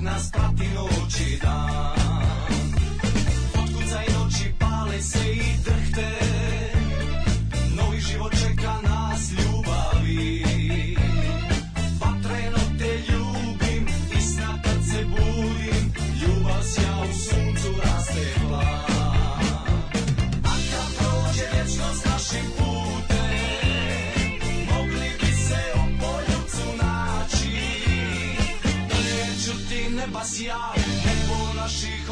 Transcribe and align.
nas 0.00 0.30
prati 0.32 0.68
noć 0.74 1.20
i 1.20 1.38
dan 1.42 1.99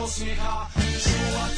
smíchá, 0.09 0.69
čúvať 0.73 1.58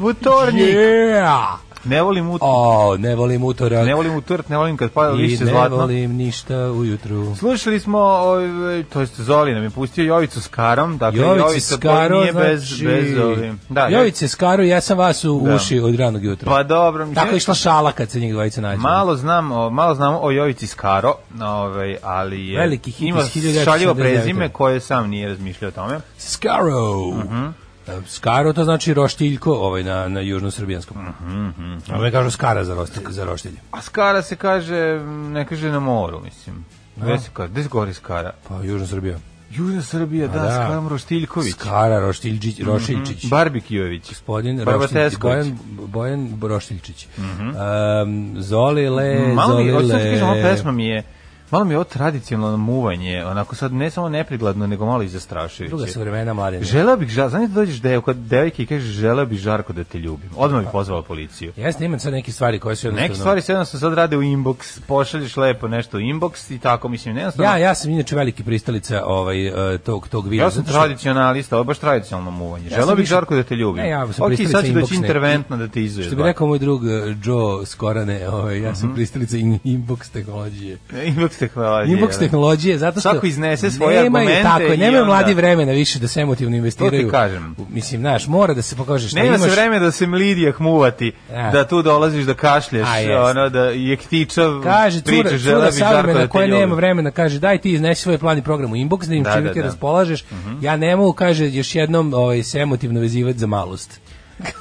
Butornik! 0.00 0.72
Yeah! 0.72 1.58
Ne 1.88 2.02
volim 2.02 2.30
utornik. 2.30 2.54
O, 2.56 2.96
ne 2.98 3.14
volim 3.14 3.44
utorak. 3.44 3.86
Ne 3.86 3.94
volim 3.94 4.16
utorak, 4.16 4.48
ne 4.48 4.56
volim 4.56 4.76
kad 4.76 4.90
pada 4.90 5.12
I 5.12 5.16
lišće 5.16 5.44
ne 5.44 5.50
zlatno. 5.50 5.76
volim 5.76 6.16
ništa 6.16 6.56
ujutru. 6.56 7.36
Slušali 7.36 7.80
smo, 7.80 7.98
ovaj, 7.98 8.84
to 8.92 9.00
jest 9.00 9.20
Zoli 9.20 9.54
nam 9.54 9.62
je 9.62 9.70
pustio 9.70 10.04
Jovicu 10.04 10.40
s 10.40 10.48
Karom, 10.48 10.98
dakle 10.98 11.20
Jovice 11.20 11.40
Jovica 11.40 11.76
Skaro, 11.76 12.20
nije 12.20 12.32
bez, 12.32 12.68
znači... 12.68 12.84
bez 12.84 13.18
ovim. 13.18 13.60
Da, 13.68 13.88
Jovice 13.88 14.28
Skaro, 14.28 14.62
ja 14.62 14.80
sam 14.80 14.98
vas 14.98 15.24
u 15.24 15.40
Da. 15.44 15.54
uši 15.54 15.78
od 15.78 15.94
ranog 15.94 16.24
jutra. 16.24 16.50
Pa 16.50 16.62
dobro, 16.62 17.06
mislim, 17.06 17.14
Tako 17.14 17.34
je 17.34 17.36
išla 17.36 17.54
šala 17.54 17.92
kad 17.92 18.10
se 18.10 18.20
njih 18.20 18.32
dvojica 18.32 18.60
nađu. 18.60 18.80
Malo 18.80 19.16
znam, 19.16 19.52
o, 19.52 19.70
malo 19.70 19.94
znamo 19.94 20.18
o 20.22 20.30
Jovici 20.30 20.66
Skaro, 20.66 21.14
ovaj, 21.40 21.96
ali 22.02 22.48
je 22.48 22.60
Veliki 22.60 22.90
hit 22.90 23.08
ima 23.08 23.20
iz 23.20 23.26
1979. 23.26 23.64
šaljivo 23.64 23.94
prezime 23.94 24.48
koje 24.48 24.80
sam 24.80 25.10
nije 25.10 25.28
razmišljao 25.28 25.68
o 25.68 25.72
tome. 25.72 26.00
Skaro. 26.18 27.10
Mhm. 27.24 27.44
E, 27.44 27.67
Skaro 28.06 28.52
to 28.52 28.64
znači 28.64 28.94
roštiljko 28.94 29.52
ovaj 29.52 29.84
na 29.84 30.08
na 30.08 30.20
južnosrbijanskom. 30.20 30.96
Mhm, 31.22 31.72
A 31.90 31.98
me 31.98 32.10
kažu 32.10 32.30
skara 32.30 32.64
za 32.64 32.74
roštilj, 32.74 33.02
za 33.08 33.24
roštilj. 33.24 33.52
A 33.70 33.82
Skara 33.82 34.22
se 34.22 34.36
kaže, 34.36 35.00
ne 35.28 35.46
kaže 35.46 35.70
na 35.70 35.80
moru, 35.80 36.20
mislim. 36.20 36.64
Gde 36.96 37.18
se 37.18 37.30
kaže, 37.32 37.48
gde 37.48 37.62
se 37.62 37.68
govori 37.68 37.94
Skara? 37.94 38.32
Pa 38.48 38.54
južna 38.56 38.86
Srbija. 38.86 39.18
Južna 39.50 39.82
Srbija, 39.82 40.26
da, 40.28 40.38
da. 40.38 40.50
Skaram 40.50 40.88
Roštiljković. 40.88 41.52
Skara 41.52 42.00
Roštiljčić, 42.00 42.60
Roštiljčić. 42.60 43.26
Barbikijović. 43.28 44.08
Gospodin 44.08 44.64
Barbatesković. 44.64 45.36
Roštiljčić, 45.36 45.60
Bojan, 45.86 46.28
Bojan 46.28 46.38
Roštiljčić. 46.42 47.06
Um, 47.18 48.34
Zoli 48.38 48.88
le, 48.88 49.18
Malo 49.34 49.58
mi, 49.58 49.70
Zoli 49.70 49.72
hoću 49.72 49.88
sad 49.88 49.98
ti 50.00 50.04
kažem, 50.10 50.24
ova 50.24 50.34
le. 50.34 50.42
pesma 50.42 50.72
mi 50.72 50.86
je, 50.86 51.02
malo 51.50 51.64
mi 51.64 51.74
je 51.74 51.76
ovo 51.76 51.84
tradicionalno 51.84 52.56
muvanje, 52.56 53.24
onako 53.24 53.54
sad 53.54 53.72
ne 53.72 53.90
samo 53.90 54.08
neprigladno, 54.08 54.66
nego 54.66 54.86
malo 54.86 55.02
i 55.02 55.08
zastrašujuće. 55.08 55.68
Druga 55.70 55.86
su 55.86 56.00
vremena 56.00 56.32
mladen. 56.34 56.62
Želeo 56.64 56.96
bih, 56.96 57.08
žal, 57.08 57.28
znaš 57.28 57.48
da 57.48 57.54
dođeš 57.54 57.80
dev, 57.80 58.00
kod 58.00 58.16
devojke 58.16 58.62
i 58.62 58.66
kažeš 58.66 58.88
želeo 58.90 59.26
bih 59.26 59.38
žarko 59.38 59.72
da 59.72 59.84
te 59.84 59.98
ljubim. 59.98 60.30
Odmah 60.36 60.64
bi 60.64 60.68
pozvala 60.72 61.02
policiju. 61.02 61.52
Jeste, 61.56 61.84
imam 61.84 62.00
sad 62.00 62.12
neke 62.12 62.32
stvari 62.32 62.58
koje 62.58 62.76
su 62.76 62.86
jednostavno... 62.86 63.08
Neke 63.08 63.14
stvari 63.14 63.40
se 63.40 63.52
jednostavno 63.52 63.80
sad 63.80 63.94
rade 63.94 64.16
u 64.16 64.22
inbox, 64.22 64.80
pošalješ 64.86 65.36
lepo 65.36 65.68
nešto 65.68 65.96
u 65.96 66.00
inbox 66.00 66.54
i 66.54 66.58
tako, 66.58 66.88
mislim, 66.88 67.16
jednostavno... 67.16 67.50
Ja, 67.50 67.58
ja 67.58 67.74
sam 67.74 67.90
inače 67.90 68.16
veliki 68.16 68.42
pristalica 68.44 69.02
ovaj, 69.04 69.46
eh, 69.74 69.78
tog, 69.78 70.08
tog 70.08 70.28
virusa. 70.28 70.46
Ja 70.46 70.50
sam 70.50 70.64
što- 70.64 70.72
tradicionalista, 70.72 71.56
ovo 71.56 71.60
je 71.60 71.64
baš 71.64 71.78
tradicionalno 71.78 72.30
muvanje. 72.30 72.64
Ja 72.64 72.70
Želeo 72.70 72.86
sam 72.86 72.96
bih 72.96 73.06
žarko 73.06 73.36
da 73.36 73.42
te 73.42 73.56
ljubim. 73.56 73.82
Ne, 73.82 73.88
ja 73.88 74.12
sam 74.12 74.24
ok, 74.24 74.28
pristalica 74.28 74.58
sad 74.58 74.66
će 74.66 74.72
doći 74.72 74.94
interventno 74.94 75.56
da 75.56 75.68
te 75.68 75.82
izuješ. 75.82 76.06
Što 76.06 76.16
bi 76.16 76.22
rekao 76.22 76.46
moj 76.46 76.58
drug 76.58 76.86
eh, 76.86 77.16
Joe 77.24 77.66
Skorane, 77.66 78.28
ovaj, 78.28 78.60
ja 78.60 78.74
sam 78.74 78.94
pristalica 78.94 79.36
in, 79.36 79.58
inbox 79.64 80.12
tehnologije. 80.12 80.78
Inbox 80.92 81.37
tehnologije. 81.38 81.96
Inbox 81.96 82.10
da. 82.10 82.18
tehnologije, 82.18 82.78
zato 82.78 83.00
što 83.00 83.10
Svako 83.10 83.26
iznese 83.26 83.70
svoje 83.70 84.02
nemaju, 84.02 84.22
argumente 84.22 84.42
Tako, 84.44 84.76
nemaju 84.76 84.88
onda- 84.92 85.04
mladi 85.06 85.34
vremena 85.34 85.72
više 85.72 85.98
da 85.98 86.08
se 86.08 86.20
emotivno 86.20 86.56
investiraju. 86.56 87.10
kažem. 87.10 87.54
U- 87.58 87.66
Mislim, 87.70 88.00
znaš, 88.00 88.26
mora 88.26 88.54
da 88.54 88.62
se 88.62 88.76
pokaže 88.76 89.08
šta 89.08 89.16
Nema 89.16 89.28
imaš. 89.28 89.40
se 89.42 89.50
vreme 89.50 89.78
da 89.78 89.90
se 89.90 90.06
mlidijah 90.06 90.60
muvati, 90.60 91.12
Ja. 91.32 91.50
da 91.50 91.66
tu 91.66 91.82
dolaziš 91.82 92.24
da 92.24 92.34
kašlješ, 92.34 92.86
A, 92.88 93.24
ono 93.24 93.48
da 93.48 93.60
je 93.62 93.96
ktičav 93.96 94.60
Kaže 94.62 95.00
cura, 95.00 95.20
priča, 95.20 95.38
žele 95.38 95.66
bi 95.66 95.72
žarko 95.72 96.12
da 96.12 96.18
te 96.18 96.28
koja 96.28 96.46
nema 96.48 96.74
vremena, 96.74 97.10
kaže 97.10 97.38
daj 97.38 97.58
ti 97.58 97.72
iznesi 97.72 98.02
svoj 98.02 98.18
plan 98.18 98.38
i 98.38 98.42
program 98.42 98.72
u 98.72 98.76
inbox, 98.76 99.06
da 99.06 99.14
im 99.14 99.22
Da, 99.22 99.32
čime 99.32 99.42
da, 99.42 99.52
ti 99.52 99.58
da. 99.58 99.64
raspolažeš. 99.66 100.24
Ja 100.60 100.76
ne 100.76 100.96
mogu, 100.96 101.12
kaže, 101.12 101.48
još 101.48 101.74
jednom 101.74 102.14
ovaj, 102.14 102.42
se 102.42 102.58
emotivno 102.58 103.00
vezivati 103.00 103.38
za 103.38 103.46
malost. 103.46 104.00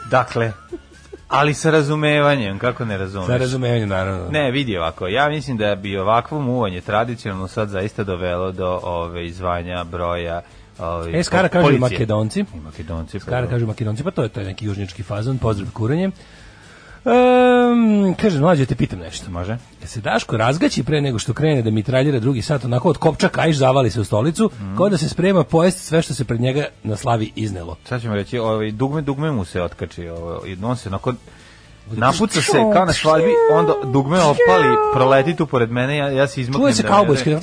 Dakle, 0.09 0.51
Ali 1.27 1.53
sa 1.53 1.71
razumevanjem, 1.71 2.59
kako 2.59 2.85
ne 2.85 2.97
razumeš? 2.97 3.27
Sa 3.27 3.37
razumevanjem, 3.37 3.89
naravno. 3.89 4.29
Ne, 4.31 4.51
vidi 4.51 4.77
ovako, 4.77 5.07
ja 5.07 5.29
mislim 5.29 5.57
da 5.57 5.75
bi 5.75 5.97
ovakvo 5.97 6.39
muvanje 6.39 6.81
tradicionalno 6.81 7.47
sad 7.47 7.69
zaista 7.69 8.03
dovelo 8.03 8.51
do 8.51 8.79
ove 8.83 9.25
izvanja 9.25 9.83
broja 9.83 10.41
ove, 10.79 11.19
E, 11.19 11.23
Skara 11.23 11.49
policije. 11.49 11.79
Makedonci. 11.79 12.39
I 12.39 12.59
Makedonci. 12.59 13.19
Skara 13.19 13.47
kažu 13.47 13.65
Makedonci, 13.65 14.03
pa 14.03 14.11
to 14.11 14.23
je, 14.23 14.29
to 14.29 14.39
je 14.39 14.45
neki 14.45 14.65
južnički 14.65 15.03
fazon, 15.03 15.37
pozdrav 15.37 15.71
kuranje. 15.73 16.11
Um, 17.07 18.15
kaže, 18.15 18.39
mlađe, 18.39 18.65
te 18.65 18.75
pitam 18.75 18.99
nešto. 18.99 19.31
Može? 19.31 19.57
Da 19.81 19.87
se 19.87 20.01
Daško 20.01 20.37
razgaći 20.37 20.83
pre 20.83 21.01
nego 21.01 21.19
što 21.19 21.33
krene 21.33 21.61
da 21.61 21.71
mitraljira 21.71 22.19
drugi 22.19 22.41
sat, 22.41 22.65
onako 22.65 22.89
od 22.89 22.97
kopča 22.97 23.27
kajš 23.29 23.55
zavali 23.57 23.91
se 23.91 24.01
u 24.01 24.03
stolicu, 24.03 24.51
Mhm. 24.55 24.77
kao 24.77 24.89
da 24.89 24.97
se 24.97 25.09
sprema 25.09 25.43
pojesti 25.43 25.81
sve 25.81 26.01
što 26.01 26.13
se 26.13 26.25
pred 26.25 26.41
njega 26.41 26.65
na 26.83 26.95
slavi 26.95 27.31
iznelo. 27.35 27.75
Sad 27.85 28.01
ćemo 28.01 28.15
reći, 28.15 28.37
ovaj, 28.39 28.71
dugme, 28.71 29.01
dugme 29.01 29.31
mu 29.31 29.45
se 29.45 29.61
otkači, 29.61 30.07
ovaj, 30.07 30.55
on 30.63 30.77
se 30.77 30.89
onako 30.89 31.13
napuca 31.91 32.41
se 32.41 32.51
kao 32.73 32.85
na 32.85 32.93
svadbi, 32.93 33.29
onda 33.51 33.73
dugme 33.85 34.17
opali, 34.19 34.37
proleti 34.93 35.35
tu 35.35 35.45
pored 35.45 35.71
mene, 35.71 35.97
ja, 35.97 36.09
ja 36.09 36.27
se 36.27 36.41
izmaknem. 36.41 36.63
Čuje 36.63 36.73
se 36.73 36.83
da- 36.83 36.89
kaubojski. 36.89 37.29
Da. 37.29 37.39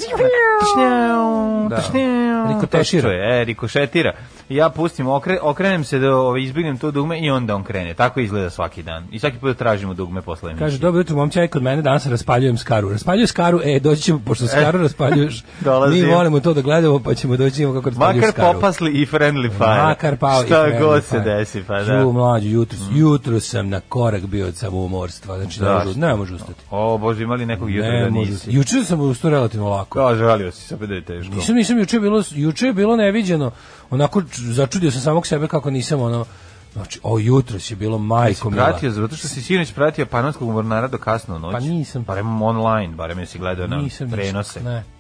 čuje, 3.02 3.30
E, 3.32 3.44
rikošetira. 3.44 4.12
Ja 4.48 4.68
pustim, 4.70 5.08
okre, 5.08 5.38
okrenem 5.42 5.84
se 5.84 5.98
da 5.98 6.16
ovaj, 6.16 6.42
izbignem 6.42 6.78
to 6.78 6.90
dugme 6.90 7.20
i 7.20 7.30
onda 7.30 7.54
on 7.54 7.64
krene. 7.64 7.94
Tako 7.94 8.20
izgleda 8.20 8.50
svaki 8.50 8.82
dan. 8.82 9.04
I 9.10 9.18
svaki 9.18 9.38
put 9.38 9.56
tražimo 9.56 9.94
dugme 9.94 10.22
posle 10.22 10.50
emisije. 10.50 10.66
Kaže, 10.66 10.78
dobro 10.78 11.00
jutro, 11.00 11.16
momci, 11.16 11.40
aj 11.40 11.48
kod 11.48 11.62
mene 11.62 11.82
danas 11.82 12.06
raspaljujem 12.06 12.56
skaru. 12.56 12.90
Raspaljujem 12.90 13.26
skaru, 13.26 13.60
e, 13.64 13.80
doći 13.80 14.02
ćemo, 14.02 14.20
pošto 14.26 14.46
skaru 14.46 14.78
raspaljuješ, 14.78 15.44
mi 15.90 16.02
volimo 16.04 16.40
to 16.40 16.54
da 16.54 16.60
gledamo, 16.60 16.98
pa 16.98 17.14
ćemo 17.14 17.36
doći 17.36 17.56
ćemo 17.56 17.72
kako 17.74 17.88
raspaljuješ 17.90 18.16
Makar 18.16 18.32
skaru. 18.32 18.54
popasli 18.54 18.90
i 18.92 19.06
friendly 19.06 19.50
fire. 19.50 19.82
Makar 19.82 20.16
pao 20.16 20.42
i 20.42 20.46
Šta 20.46 20.54
friendly 20.56 20.80
god 20.80 21.04
se 21.04 21.08
fire. 21.10 21.24
desi, 21.26 21.62
pa 21.62 21.74
da. 21.74 21.84
Žu, 22.00 22.12
mlađu, 22.12 22.48
jutro, 22.48 22.78
jutro 22.92 23.40
sam 23.40 23.68
na 23.68 23.80
korak 23.80 24.22
bio 24.34 24.46
od 24.46 24.56
samoumorstva, 24.56 25.38
znači 25.38 25.62
ne, 25.62 25.74
može, 25.74 25.98
ne 25.98 26.14
može 26.16 26.34
ustati. 26.34 26.64
O, 26.70 26.98
Bože, 26.98 27.22
imali 27.22 27.46
nekog 27.46 27.70
jutra 27.70 27.90
Ne 27.90 28.04
da 28.04 28.10
nisi. 28.10 28.52
Juče 28.52 28.84
sam 28.84 29.00
ustao 29.00 29.30
relativno 29.30 29.68
lako. 29.68 29.98
Da, 29.98 30.16
žalio 30.16 30.52
si 30.52 30.66
se, 30.66 30.76
da 30.76 30.94
je 30.94 31.04
teško. 31.04 31.34
Nisam, 31.34 31.54
nisam, 31.54 31.78
juče 31.78 31.96
je 31.96 32.00
bilo, 32.00 32.22
juče 32.30 32.66
je 32.66 32.72
bilo 32.72 32.96
neviđeno. 32.96 33.50
Onako, 33.90 34.22
začudio 34.34 34.90
sam 34.90 35.00
samog 35.00 35.26
sebe 35.26 35.48
kako 35.48 35.70
nisam, 35.70 36.00
ono, 36.00 36.24
znači, 36.72 37.00
o, 37.02 37.18
jutro 37.18 37.58
je 37.68 37.76
bilo 37.76 37.98
majko 37.98 38.50
mila. 38.50 38.64
Pratio, 38.64 38.90
zato 38.90 39.16
što 39.16 39.28
si 39.28 39.42
sinoć 39.42 39.72
pratio 39.72 40.06
panonskog 40.06 40.50
mornara 40.50 40.88
do 40.88 40.98
kasno 40.98 41.38
noć. 41.38 41.52
Pa 41.52 41.60
nisam. 41.60 42.04
Barem 42.04 42.42
online, 42.42 42.94
barem 42.94 43.18
jesi 43.18 43.38
gledao 43.38 43.66
na 43.66 43.76
Nisam 43.76 44.10
prenose. 44.10 44.62
Ne. 44.62 44.93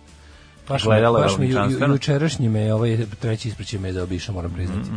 Baš, 0.68 0.84
Gledala 0.84 1.18
je 1.18 1.22
baš 1.24 1.38
mi 1.38 1.46
ju, 1.46 1.58
ju, 1.70 1.92
jučerašnji 1.92 2.48
me, 2.48 2.74
ovaj 2.74 2.98
treći 3.20 3.48
ispraćaj 3.48 3.78
me 3.80 3.92
zaobišao, 3.92 4.34
moram 4.34 4.50
priznati. 4.52 4.90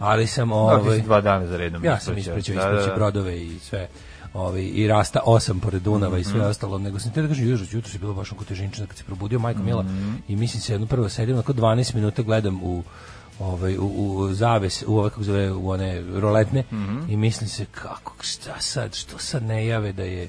Ali 0.00 0.26
sam, 0.26 0.48
Da, 0.48 0.54
ovaj, 0.54 0.96
si 0.98 1.02
dva 1.02 1.20
dana 1.20 1.46
za 1.46 1.56
redom. 1.56 1.84
ja 1.84 1.98
sam 2.00 2.18
ispraćao. 2.18 2.38
ispraćao, 2.54 2.72
Da, 2.72 2.80
da, 2.80 2.86
da. 2.86 2.94
brodove 2.94 3.42
i 3.42 3.58
sve. 3.58 3.88
Ovaj, 4.34 4.62
i 4.74 4.86
rasta 4.86 5.20
osam 5.24 5.60
pored 5.60 5.82
Dunava 5.82 6.18
i 6.18 6.24
sve 6.24 6.40
ostalo, 6.40 6.78
nego 6.78 6.98
sam 6.98 7.12
te 7.12 7.22
da 7.22 7.28
kažem, 7.28 7.48
jutro, 7.48 7.66
jutro 7.70 7.90
se 7.90 7.98
bilo 7.98 8.14
baš 8.14 8.32
onako 8.32 8.44
težinčina 8.44 8.86
kad 8.86 8.96
se 8.96 9.04
probudio, 9.04 9.38
majko 9.38 9.62
Mila, 9.62 9.84
i 10.28 10.36
mislim 10.36 10.60
se 10.60 10.72
jedno 10.72 10.86
prvo 10.86 11.08
sedim, 11.08 11.34
onako 11.34 11.52
12 11.52 11.94
minuta 11.94 12.22
gledam 12.22 12.62
u 12.62 12.82
ovaj 13.40 13.78
u, 13.78 13.84
u 13.84 14.32
zaves 14.34 14.84
u 14.86 14.98
ove 14.98 15.10
kako 15.10 15.22
zove 15.22 15.52
u 15.52 15.70
one 15.70 16.02
roletne 16.14 16.64
i 17.08 17.16
mislim 17.16 17.48
se 17.48 17.64
kako 17.72 18.14
šta 18.20 18.60
sad 18.60 18.94
što 18.94 19.18
sad 19.18 19.42
ne 19.42 19.66
jave 19.66 19.92
da 19.92 20.02
je 20.02 20.28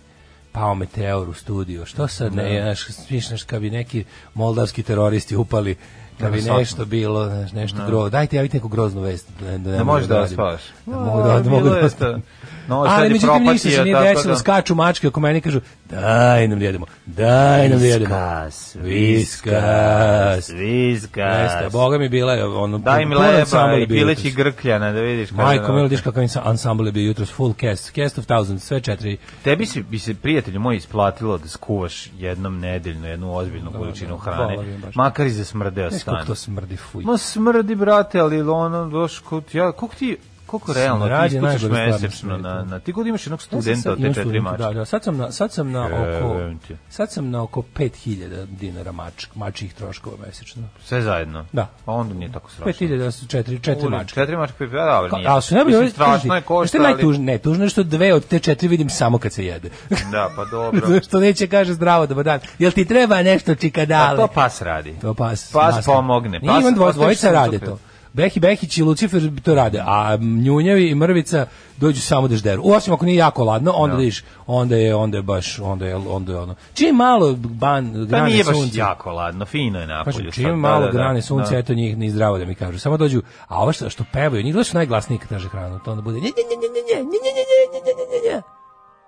pao 0.53 0.75
meteor 0.75 1.29
u 1.29 1.33
studio 1.33 1.85
što 1.85 2.07
sad 2.07 2.35
ne 2.35 2.61
znaš 2.63 2.85
smišnaš 2.87 3.43
kad 3.43 3.61
bi 3.61 3.69
neki 3.69 4.03
moldavski 4.33 4.83
teroristi 4.83 5.35
upali 5.35 5.75
kad 6.19 6.31
bi 6.31 6.41
Da, 6.41 6.53
nešto 6.53 6.85
bilo 6.85 7.25
znaš, 7.25 7.51
nešto 7.51 7.77
grozno 7.87 8.09
dajte 8.09 8.35
javite 8.35 8.57
neku 8.57 8.67
groznu 8.67 9.01
vest 9.01 9.27
da, 9.41 9.45
da, 9.47 9.71
ne 9.71 9.77
Da 9.77 9.83
možeš 9.83 10.07
da 10.07 10.15
radim. 10.15 10.35
spavaš. 10.35 10.61
da 10.85 10.95
mogu 10.95 11.17
da, 11.19 11.39
da 11.39 11.49
mogu 11.49 11.63
Bilo 11.63 11.69
da 11.71 11.79
je 11.79 11.89
to. 11.89 12.19
No, 12.67 12.85
sad 12.85 12.93
ali 12.93 13.05
je 13.05 13.09
međutim 13.09 13.43
ništa 13.43 13.69
se 13.69 13.83
nije 13.83 14.01
desilo, 14.03 14.33
da- 14.33 14.39
skaču 14.39 14.75
mačke 14.75 15.07
oko 15.07 15.19
mene 15.19 15.37
i 15.37 15.41
kažu 15.41 15.59
daj 16.01 16.47
nam 16.47 16.59
da 16.59 16.65
jedemo, 16.65 16.85
daj 17.05 17.69
nam 17.69 17.79
da 17.79 17.85
jedemo. 17.85 18.15
Viskas, 18.15 18.75
Viskas. 18.75 20.49
Viskas. 20.49 21.41
Jeste, 21.43 21.69
boga 21.71 21.97
mi 21.97 22.09
bila 22.09 22.33
je 22.33 22.45
ono... 22.45 22.77
Daj 22.77 23.05
mi 23.05 23.15
leba 23.15 23.77
i 23.77 23.87
pileći 23.87 24.31
grkljana 24.31 24.91
da 24.91 25.01
vidiš. 25.01 25.31
Majko, 25.31 25.73
milo, 25.73 25.87
diš 25.87 26.01
kakav 26.01 26.23
ansambl 26.43 26.85
je 26.85 26.91
bio 26.91 27.07
jutros, 27.07 27.31
full 27.31 27.53
cast, 27.53 27.91
cast 27.95 28.17
of 28.17 28.25
thousands, 28.25 28.63
sve 28.63 28.81
četiri. 28.81 29.17
Tebi 29.43 29.65
si, 29.65 29.83
bi 29.83 29.99
se, 29.99 30.15
prijatelju 30.15 30.59
moj, 30.59 30.75
isplatilo 30.75 31.37
da 31.37 31.47
skuvaš 31.47 32.09
jednom 32.17 32.59
nedeljno 32.59 33.07
jednu 33.07 33.35
ozbiljnu 33.35 33.71
količinu 33.71 34.17
hrane. 34.17 34.55
hvala 34.55 34.71
vam 34.71 34.81
baš. 34.81 34.95
Makar 34.95 35.27
i 35.27 35.29
za 35.29 35.45
smrdeo 35.45 35.91
stan. 35.91 36.15
kako 36.15 36.27
to 36.27 36.35
smrdi, 36.35 36.77
fuj. 36.77 37.03
Ma 37.03 37.17
smrdi, 37.17 37.75
brate, 37.75 38.19
ali 38.19 38.41
ono, 38.41 38.89
doš, 38.89 39.21
ja, 39.53 39.71
koliko 39.71 39.95
ti, 39.95 40.17
koliko 40.59 40.73
realno 40.73 41.05
Smrad 41.05 41.29
ti 41.29 41.35
ispucaš 41.35 41.61
mesečno 41.61 42.37
na, 42.37 42.63
na, 42.63 42.79
ti 42.79 42.91
god 42.91 43.07
imaš 43.07 43.25
jednog 43.25 43.41
studenta 43.41 43.91
od 43.91 43.97
te 43.97 44.03
četiri 44.03 44.21
studenta, 44.21 44.49
mačke. 44.49 44.63
Da, 44.63 44.73
da, 44.73 44.85
sad 44.85 45.03
sam 45.03 45.17
na, 45.17 45.31
sad 45.31 45.51
sam 45.51 45.71
na 45.71 45.85
oko, 45.85 46.51
sad 46.89 47.11
sam 47.11 47.29
na 47.29 47.43
oko 47.43 47.63
5000 47.75 48.45
dinara 48.45 48.91
mač, 48.91 49.27
mačih 49.35 49.73
troškova 49.73 50.15
mesečno. 50.25 50.63
Sve 50.83 51.01
zajedno? 51.01 51.45
Da. 51.51 51.67
Pa 51.85 51.91
onda 51.91 52.13
nije 52.13 52.31
tako 52.31 52.51
strašno. 52.51 52.87
5000 52.87 53.11
su 53.11 53.27
četiri, 53.27 53.59
četiri 53.59 53.89
mačke. 53.89 54.15
Četiri 54.15 54.37
mačke, 54.37 54.57
pa 54.57 54.65
dobro, 54.65 55.09
Ka- 55.09 55.17
nije. 55.17 55.29
A 55.29 55.41
su 55.41 55.55
najbolje 55.55 55.89
strašno 55.89 56.35
je 56.35 56.41
košta, 56.41 56.67
šta 56.67 56.77
je 56.77 56.83
ali... 56.83 56.93
najtužnije? 56.93 57.25
Ne, 57.25 57.37
tužno 57.37 57.63
je 57.63 57.69
što 57.69 57.83
dve 57.83 58.13
od 58.13 58.25
te 58.25 58.39
četiri 58.39 58.67
vidim 58.67 58.89
samo 58.89 59.17
kad 59.17 59.33
se 59.33 59.45
jede. 59.45 59.69
Da, 60.11 60.29
pa 60.35 60.45
dobro. 60.57 60.87
Zašto 60.87 61.19
neće 61.19 61.47
kaže 61.47 61.73
zdravo 61.73 62.07
dobar 62.07 62.25
dan. 62.25 62.39
Jel 62.59 62.71
ti 62.71 62.85
treba 62.85 63.21
nešto 63.21 63.55
čikadale? 63.55 64.23
A 64.23 64.27
to 64.27 64.33
pas 64.33 64.61
radi. 64.61 64.95
To 65.01 65.13
pas. 65.13 65.51
Pas 65.51 65.85
pomogne. 65.85 66.39
Pas- 66.39 66.61
imam 66.61 66.93
dvojica 66.93 67.31
rade 67.31 67.59
to. 67.59 67.77
Behi 68.13 68.39
Behić 68.39 68.77
i 68.77 68.83
Lucifer 68.83 69.21
to 69.43 69.55
rade, 69.55 69.83
a 69.85 70.17
Njunjevi 70.17 70.89
i 70.89 70.95
Mrvica 70.95 71.45
dođu 71.77 72.01
samo 72.01 72.27
da 72.27 72.35
žderu. 72.35 72.61
Osim 72.65 72.93
ako 72.93 73.05
nije 73.05 73.17
jako 73.17 73.43
ladno, 73.43 73.71
onda 73.71 73.95
da 73.95 74.03
iš, 74.03 74.23
onda 74.47 74.75
je 74.75 74.95
onda 74.95 75.17
je 75.17 75.21
baš 75.21 75.59
onda 75.59 75.85
je 75.85 75.95
onda 75.95 76.31
je 76.31 76.39
ono. 76.39 76.55
Čim 76.73 76.95
malo 76.95 77.33
ban 77.35 77.93
Pa 77.93 77.99
grane 77.99 78.29
nije 78.29 78.43
baš 78.43 78.55
sunca. 78.57 78.79
jako 78.79 79.11
ladno, 79.11 79.45
fino 79.45 79.79
je 79.79 79.87
napolju. 79.87 80.13
Sad, 80.15 80.33
čim 80.33 80.43
da, 80.43 80.55
malo 80.55 80.79
da, 80.79 80.85
da, 80.85 80.91
grane 80.91 81.21
sunca, 81.21 81.51
da. 81.51 81.57
eto 81.57 81.73
njih 81.73 81.97
ni 81.97 82.09
zdravo 82.09 82.37
da 82.37 82.45
mi 82.45 82.55
kažu. 82.55 82.79
Samo 82.79 82.97
dođu, 82.97 83.21
a 83.47 83.61
ovo 83.61 83.73
što, 83.73 83.89
što 83.89 84.03
pevaju, 84.13 84.43
njih 84.43 84.53
gledaš 84.53 84.73
najglasniji 84.73 85.19
kad 85.19 85.29
traže 85.29 85.49
hranu, 85.49 85.79
to 85.79 85.91
onda 85.91 86.01
bude 86.01 86.15
nje, 86.15 86.21
nje, 86.21 86.29
nje, 86.29 86.57
nje, 86.57 86.69
nje, 86.69 87.03
nje, 87.03 87.03
nje, 87.03 87.33
nje, 87.33 87.83
nje, 87.83 87.93
nje, 87.97 88.29
nje, 88.29 88.35
nje. 88.35 88.41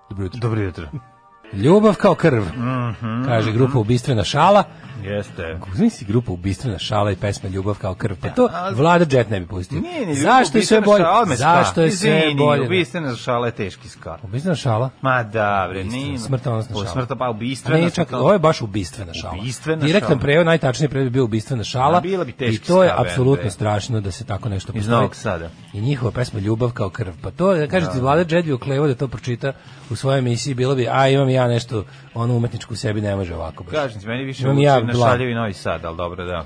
Dobro 0.10 0.24
jutro. 0.24 0.40
Dobro 0.40 0.62
jutro. 0.62 0.88
Ljubav 1.54 1.96
kao 1.96 2.16
krv, 2.16 2.44
Mhm, 2.44 3.24
kaže 3.26 3.52
grupa 3.52 3.80
Ubistvena 3.80 4.24
šala. 4.24 4.64
Jeste. 5.06 5.58
Znaš 5.74 5.94
grupa 6.08 6.32
Ubistvena 6.32 6.80
šala 6.80 7.12
i 7.12 7.16
pesma 7.16 7.50
Ljubav 7.50 7.76
kao 7.78 7.96
krv. 7.96 8.16
Pa 8.22 8.30
to 8.30 8.50
Vlada 8.72 9.18
Jet 9.18 9.30
ne 9.30 9.40
bi 9.40 9.46
pustio. 9.48 9.80
Nije 9.80 10.06
ni 10.06 10.16
Zašto 10.16 10.58
je 10.58 10.66
sve 10.66 10.82
bolje? 10.82 11.04
Zašto 11.36 11.82
je 11.82 11.92
sve 11.92 12.22
bolje? 12.38 12.66
Ubistvena 12.66 13.16
šala 13.16 13.46
je 13.46 13.52
teški 13.52 13.90
ska. 13.90 14.18
Ubistvena 14.24 14.56
šala? 14.56 14.90
Ma 15.02 15.24
da, 15.24 15.68
bre, 15.70 15.84
nije. 15.84 16.20
smrtonosna 16.20 16.76
šala. 16.76 16.88
Smrta, 16.88 17.16
pa 17.16 17.30
ubistvena. 17.30 17.84
ne, 17.84 17.90
čak, 17.90 18.14
ovo 18.14 18.34
je 18.34 18.40
baš 18.40 18.62
ubistvena 18.62 19.14
šala. 19.14 19.34
Ubistvena 19.42 19.86
Direktan 19.86 20.10
šala. 20.10 20.20
prevod, 20.22 20.46
najtačniji 20.46 20.90
prevod 20.90 21.06
bi 21.06 21.14
bio 21.14 21.24
ubistvena 21.24 21.64
šala. 21.64 22.02
Bila 22.02 22.26
bi 22.26 22.32
teški 22.32 22.56
I 22.56 22.68
to 22.68 22.84
je 22.84 22.92
apsolutno 22.98 23.44
bre. 23.44 23.52
strašno 23.52 24.02
da 24.02 24.12
se 24.12 24.26
tako 24.26 24.50
nešto 24.50 24.72
Iz 24.72 24.76
postoji. 24.76 24.96
Novog 24.96 25.16
Sada. 25.16 25.50
I 25.74 25.82
njihova 25.82 26.12
pesma 26.12 26.40
Ljubav 26.40 26.72
kao 26.72 26.90
krv. 26.90 27.14
Pa 27.22 27.32
to, 27.32 27.54
da 27.54 27.68
kažete, 27.68 27.94
da. 27.96 28.02
Vlada 28.02 28.36
Jet 28.36 28.46
bi 28.46 28.54
uklevo 28.54 28.88
da 28.88 28.96
to 28.96 29.08
pročita 29.08 29.54
u 29.90 29.96
svojoj 29.96 30.20
emisiji, 30.20 30.54
bilo 30.54 30.76
bi, 30.76 30.88
a 30.92 31.08
imam 31.10 31.30
ja 31.30 31.48
nešto, 31.48 31.84
ono 32.14 32.36
umetničku 32.36 32.74
u 32.74 32.78
sebi 32.78 33.02
ne 33.02 33.16
može 33.16 33.36
ovako. 33.36 33.64
Baš. 33.64 33.74
Kažem 33.74 34.02
ti, 34.02 34.08
meni 34.08 34.24
više 34.24 34.44
Imam 34.44 34.60
ja 34.60 34.82
šaljevi 34.98 35.34
Novi 35.34 35.54
Sad, 35.54 35.86
ali 35.86 35.98
dobro, 35.98 36.26
da. 36.26 36.46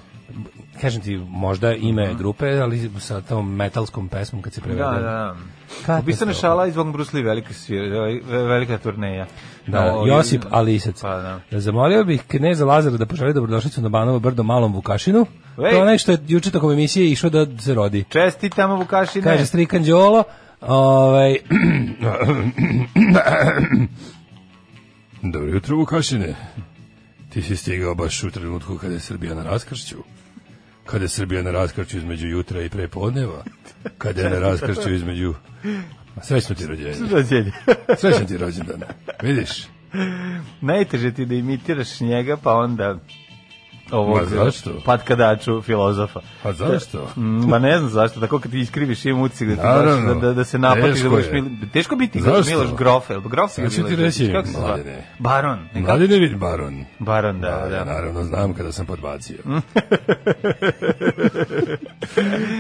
Kažem 0.82 1.02
ti, 1.02 1.18
možda 1.20 1.74
ime 1.74 2.08
Mhm. 2.08 2.18
grupe, 2.18 2.50
ali 2.52 2.92
sa 3.00 3.22
tom 3.22 3.56
metalskom 3.56 4.08
pesmom 4.08 4.42
kad 4.42 4.54
se 4.54 4.62
prevede. 4.62 4.84
Da, 4.84 4.92
da. 4.92 5.36
Katastrofa. 5.68 6.00
Ubistvena 6.00 6.34
šala 6.34 6.68
iz 6.68 6.76
Von 6.76 6.92
Bruce 6.92 7.12
Lee, 7.14 7.24
velika, 7.24 7.50
svi- 7.50 8.22
velika 8.24 8.78
turneja. 8.78 9.26
Da, 9.68 9.86
No, 9.86 10.06
Josip 10.08 10.42
Alisac. 10.52 11.02
Pa, 11.02 11.16
da. 11.52 11.60
Zamolio 11.60 12.04
bih 12.04 12.24
kneza 12.24 12.66
Lazara 12.66 12.98
da 12.98 13.06
poželi 13.06 13.34
dobrodošlicu 13.34 13.82
na 13.82 13.90
Banovo 13.90 14.20
brdo 14.20 14.44
malom 14.44 14.74
Vukašinu. 14.74 15.20
Ej. 15.20 15.56
To 15.56 15.66
je 15.68 15.82
onaj 15.82 15.98
što 15.98 16.12
je 16.12 16.18
juče 16.28 16.52
tokom 16.52 16.72
emisije 16.72 17.12
išao 17.12 17.30
da 17.30 17.58
se 17.58 17.74
rodi. 17.74 18.04
Čestitamo 18.04 18.76
Vukašine. 18.76 19.24
Kaže 19.24 19.46
Strikan 19.46 19.84
Đolo, 19.84 20.24
ovaj... 20.62 21.38
Dobro 25.24 25.50
jutro 25.50 25.76
Vukašine. 25.78 26.36
Ti 27.30 27.42
si 27.42 27.56
stigao 27.56 27.96
baš 27.96 28.24
u 28.24 28.32
trenutku 28.32 28.78
kada 28.78 28.94
je 28.94 29.00
Srbija 29.00 29.36
na 29.36 29.44
raskršću. 29.44 29.98
Kada 30.86 31.06
je 31.06 31.10
Srbija 31.10 31.42
na 31.42 31.52
raskršću 31.52 31.98
između 31.98 32.28
jutra 32.28 32.62
i 32.62 32.70
prepodneva. 32.70 33.44
Kada 33.98 34.22
je 34.22 34.30
na 34.30 34.40
raskršću 34.40 34.94
između... 34.94 35.34
Srećno 36.24 36.56
ti 36.56 36.68
rođenje. 36.68 36.96
Rođenje. 37.12 37.52
Srećan 38.00 38.28
ti 38.28 38.38
rođendan. 38.38 38.82
Vidiš? 39.22 39.68
Najteže 40.62 41.14
ti 41.14 41.26
da 41.26 41.36
imitiraš 41.36 42.00
njega, 42.00 42.38
pa 42.38 42.54
onda 42.54 43.00
ovog 43.92 44.20
patkadaču 44.86 45.62
filozofa. 45.62 46.20
Pa 46.44 46.54
zašto? 46.54 47.08
Mm, 47.16 47.50
Ma 47.50 47.60
ne 47.60 47.78
znam 47.78 47.90
zašto, 47.90 48.20
tako 48.20 48.40
kad 48.40 48.52
ti 48.52 48.60
iskriviš 48.60 49.06
im 49.06 49.22
ucik 49.22 49.50
da, 49.50 49.56
da, 50.06 50.14
da, 50.14 50.34
da 50.34 50.44
se 50.44 50.60
napatiš, 50.60 50.94
Teško 50.94 51.04
da 51.04 51.10
budeš 51.10 51.26
je. 51.26 51.34
mil, 51.34 51.46
teško 51.74 51.96
biti 51.96 52.22
Zašto? 52.22 52.52
Miloš 52.52 52.76
Grof, 52.78 53.10
el 53.10 53.22
Grof 53.22 53.52
Sad 53.52 53.72
ću 53.74 53.84
ti 53.84 53.96
reći, 53.96 54.34
mladene. 54.60 55.08
Baron? 55.20 55.60
Mladine 55.74 56.18
vid 56.18 56.38
baron. 56.38 56.86
Baron, 57.00 57.42
da, 57.42 57.50
Da, 57.50 57.70
da. 57.70 57.86
naravno 57.86 58.24
znam 58.24 58.54
kada 58.54 58.72
sam 58.72 58.86
podbacio. 58.86 59.38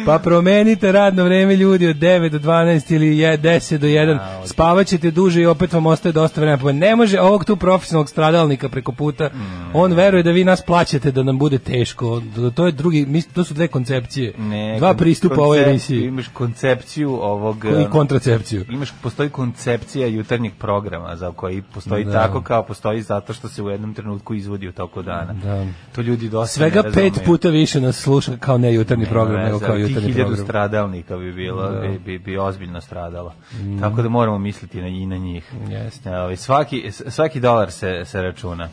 Pa 0.06 0.20
promenite 0.20 0.92
radno 0.92 1.24
vreme 1.24 1.56
ljudi 1.56 1.88
od 1.88 1.96
9 1.96 2.30
do 2.30 2.40
12 2.40 2.96
ili 2.96 3.18
je 3.18 3.38
10 3.38 3.78
do 3.78 3.88
1. 3.88 4.20
Spavaćete 4.46 5.12
duže 5.12 5.42
i 5.42 5.46
opet 5.46 5.74
vam 5.74 5.86
ostaje 5.86 6.14
dosta 6.14 6.42
vremena. 6.42 6.64
Pa 6.64 6.72
ne 6.72 6.96
može 6.96 7.20
ovog 7.22 7.46
tu 7.46 7.56
profesionalnog 7.56 8.10
stradalnika 8.10 8.70
preko 8.70 8.92
puta. 8.92 9.30
On 9.74 9.94
veruje 9.94 10.24
da 10.24 10.32
vi 10.32 10.44
nas 10.44 10.62
plaćate 10.62 11.12
da 11.20 11.24
nam 11.24 11.40
bude 11.40 11.58
teško. 11.58 12.22
To 12.56 12.66
je 12.66 12.72
drugi, 12.72 13.24
to 13.34 13.44
su 13.44 13.54
dve 13.54 13.68
koncepcije. 13.68 14.34
Ne, 14.38 14.76
Dva 14.78 14.94
pristupa 14.94 15.42
ovoj 15.42 15.64
emisiji. 15.64 16.04
Imaš 16.06 16.28
koncepciju 16.28 17.14
ovog... 17.14 17.66
I 17.66 17.84
um, 17.86 17.92
kontracepciju. 17.92 18.66
Imaš, 18.70 18.94
postoji 19.04 19.30
koncepcija 19.30 20.08
jutarnjeg 20.08 20.54
programa 20.60 21.16
za 21.16 21.32
koji 21.32 21.62
postoji 21.62 22.06
Da. 22.06 22.12
tako 22.12 22.42
kao 22.42 22.64
postoji 22.64 23.02
zato 23.02 23.34
što 23.34 23.48
se 23.50 23.64
u 23.64 23.70
jednom 23.70 23.94
trenutku 23.94 24.34
izvodi 24.34 24.68
u 24.68 24.72
toku 24.72 25.02
dana. 25.02 25.34
Da. 25.34 25.66
To 25.96 26.02
ljudi 26.02 26.30
dosta 26.30 26.54
Svega 26.54 26.82
ne 26.82 26.92
pet 26.92 27.14
puta 27.26 27.50
više 27.50 27.82
nas 27.82 27.98
sluša 28.02 28.38
kao 28.38 28.58
ne 28.58 28.74
jutarnji 28.74 29.04
Nema 29.04 29.12
program, 29.14 29.44
nego 29.44 29.60
kao 29.60 29.76
jutarnji 29.76 30.14
program. 30.14 30.38
stradalnika 30.44 31.18
bi 31.18 31.34
bilo, 31.34 31.70
bi, 31.82 32.00
bi, 32.06 32.20
bi 32.20 32.38
ozbiljno 32.38 32.82
stradalo. 32.82 33.34
Tako 33.80 34.02
da 34.02 34.10
moramo 34.10 34.38
misliti 34.38 34.82
na, 34.82 34.88
i 34.88 35.06
na 35.06 35.18
njih. 35.18 35.54
Jeste. 35.70 36.18
Ovaj, 36.18 36.36
svaki, 36.38 36.92
svaki 36.92 37.40
dolar 37.40 37.72
se, 37.72 38.02
se 38.06 38.22
računa. 38.22 38.70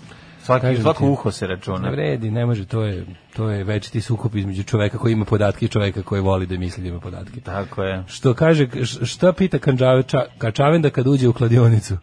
Svaki, 0.46 0.76
svako 0.82 1.06
uho 1.06 1.30
se 1.30 1.46
računa. 1.46 1.78
Ne 1.78 1.90
vredi, 1.90 2.30
ne 2.30 2.46
može, 2.46 2.64
to 2.66 2.82
je, 2.82 3.06
to 3.36 3.50
je 3.50 3.64
večiti 3.64 4.00
sukob 4.00 4.36
između 4.36 4.62
čoveka 4.62 4.98
koji 4.98 5.12
ima 5.12 5.24
podatke 5.24 5.64
i 5.64 5.68
čoveka 5.68 6.02
koji 6.02 6.20
voli 6.20 6.46
da 6.46 6.58
misli 6.58 6.82
da 6.82 6.88
ima 6.88 7.00
podatke. 7.00 7.40
Tako 7.40 7.82
je. 7.82 8.04
Što 8.06 8.34
kaže, 8.34 8.68
šta 8.84 9.32
pita 9.32 9.58
Kanđaveča, 9.58 10.24
Kačavenda 10.38 10.90
kad 10.90 11.06
uđe 11.06 11.28
u 11.28 11.32
kladionicu? 11.32 11.96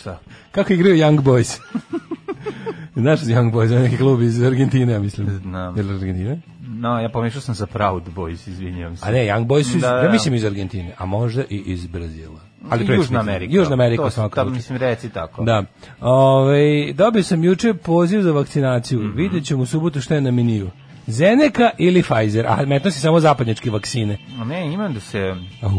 Šta? 0.00 0.18
Kako 0.50 0.72
igraju 0.72 0.96
Young 0.96 1.22
Boys? 1.22 1.60
Znaš 3.02 3.20
za 3.20 3.34
Young 3.34 3.52
Boys, 3.52 3.82
neki 3.82 3.96
klub 3.96 4.22
iz 4.22 4.42
Argentine, 4.42 4.92
ja 4.92 4.98
mislim. 4.98 5.30
Znam. 5.30 5.76
Je 5.76 5.82
li 5.82 5.94
Argentine? 5.94 6.40
No, 6.60 7.00
ja 7.00 7.08
pomešao 7.08 7.40
sam 7.40 7.54
za 7.54 7.66
Proud 7.66 8.02
Boys, 8.16 8.48
izvinjavam 8.48 8.96
se. 8.96 9.08
A 9.08 9.10
ne, 9.10 9.18
Young 9.18 9.46
Boys 9.46 9.70
su, 9.70 9.76
iz, 9.76 9.82
Da, 9.82 9.90
da, 9.90 9.96
ja 9.96 10.02
da. 10.02 10.12
mislim 10.12 10.34
iz 10.34 10.44
Argentine, 10.44 10.94
a 10.98 11.06
možda 11.06 11.42
i 11.50 11.62
iz 11.66 11.86
Brazila. 11.86 12.49
Ali 12.70 12.86
Južna. 12.86 13.20
Amerika. 13.20 13.54
Južna 13.54 13.72
Amerika, 13.74 14.02
To 14.02 14.10
tamo, 14.10 14.28
slučaju. 14.28 14.50
mislim, 14.50 14.78
reci 14.78 15.08
tako. 15.10 15.44
Da. 15.44 15.64
Ove, 16.00 16.92
dobio 16.92 17.22
sam 17.22 17.44
juče 17.44 17.74
poziv 17.74 18.22
za 18.22 18.32
vakcinaciju. 18.32 19.00
Mhm. 19.00 19.16
Vidjet 19.16 19.44
ćemo 19.44 19.62
u 19.62 19.66
subotu 19.66 20.00
šta 20.00 20.14
je 20.14 20.20
na 20.20 20.30
meniju. 20.30 20.70
Zeneka 21.06 21.70
ili 21.78 22.02
Pfizer? 22.02 22.46
A 22.46 22.64
metno 22.66 22.90
si 22.90 23.00
samo 23.00 23.20
zapadnjačke 23.20 23.70
vakcine. 23.70 24.18
Ne, 24.46 24.72
imam 24.72 24.94
da 24.94 25.00
se... 25.00 25.34
Au, 25.62 25.70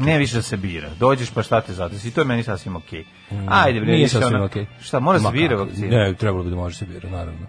Ne 0.00 0.18
više 0.18 0.34
da 0.34 0.42
se 0.42 0.56
bira. 0.56 0.88
Dođeš 1.00 1.30
pa 1.30 1.42
šta 1.42 1.60
te 1.60 1.72
zadesi. 1.72 2.10
To 2.10 2.20
je 2.20 2.24
meni 2.24 2.42
sasvim 2.42 2.76
okej. 2.76 3.04
Ajde, 3.48 3.80
bre, 3.80 3.92
Mm. 3.92 3.94
Nije 3.94 4.08
sasvim 4.08 4.42
okej. 4.42 4.66
Šta, 4.80 5.00
mora 5.00 5.18
se 5.18 5.22
Ma 5.22 5.30
bira 5.30 5.48
kako? 5.48 5.64
vakcina? 5.64 5.88
Ne, 5.88 6.14
trebalo 6.14 6.44
bi 6.44 6.50
da 6.50 6.56
može 6.56 6.76
se 6.76 6.86
bira, 6.86 7.10
naravno. 7.10 7.46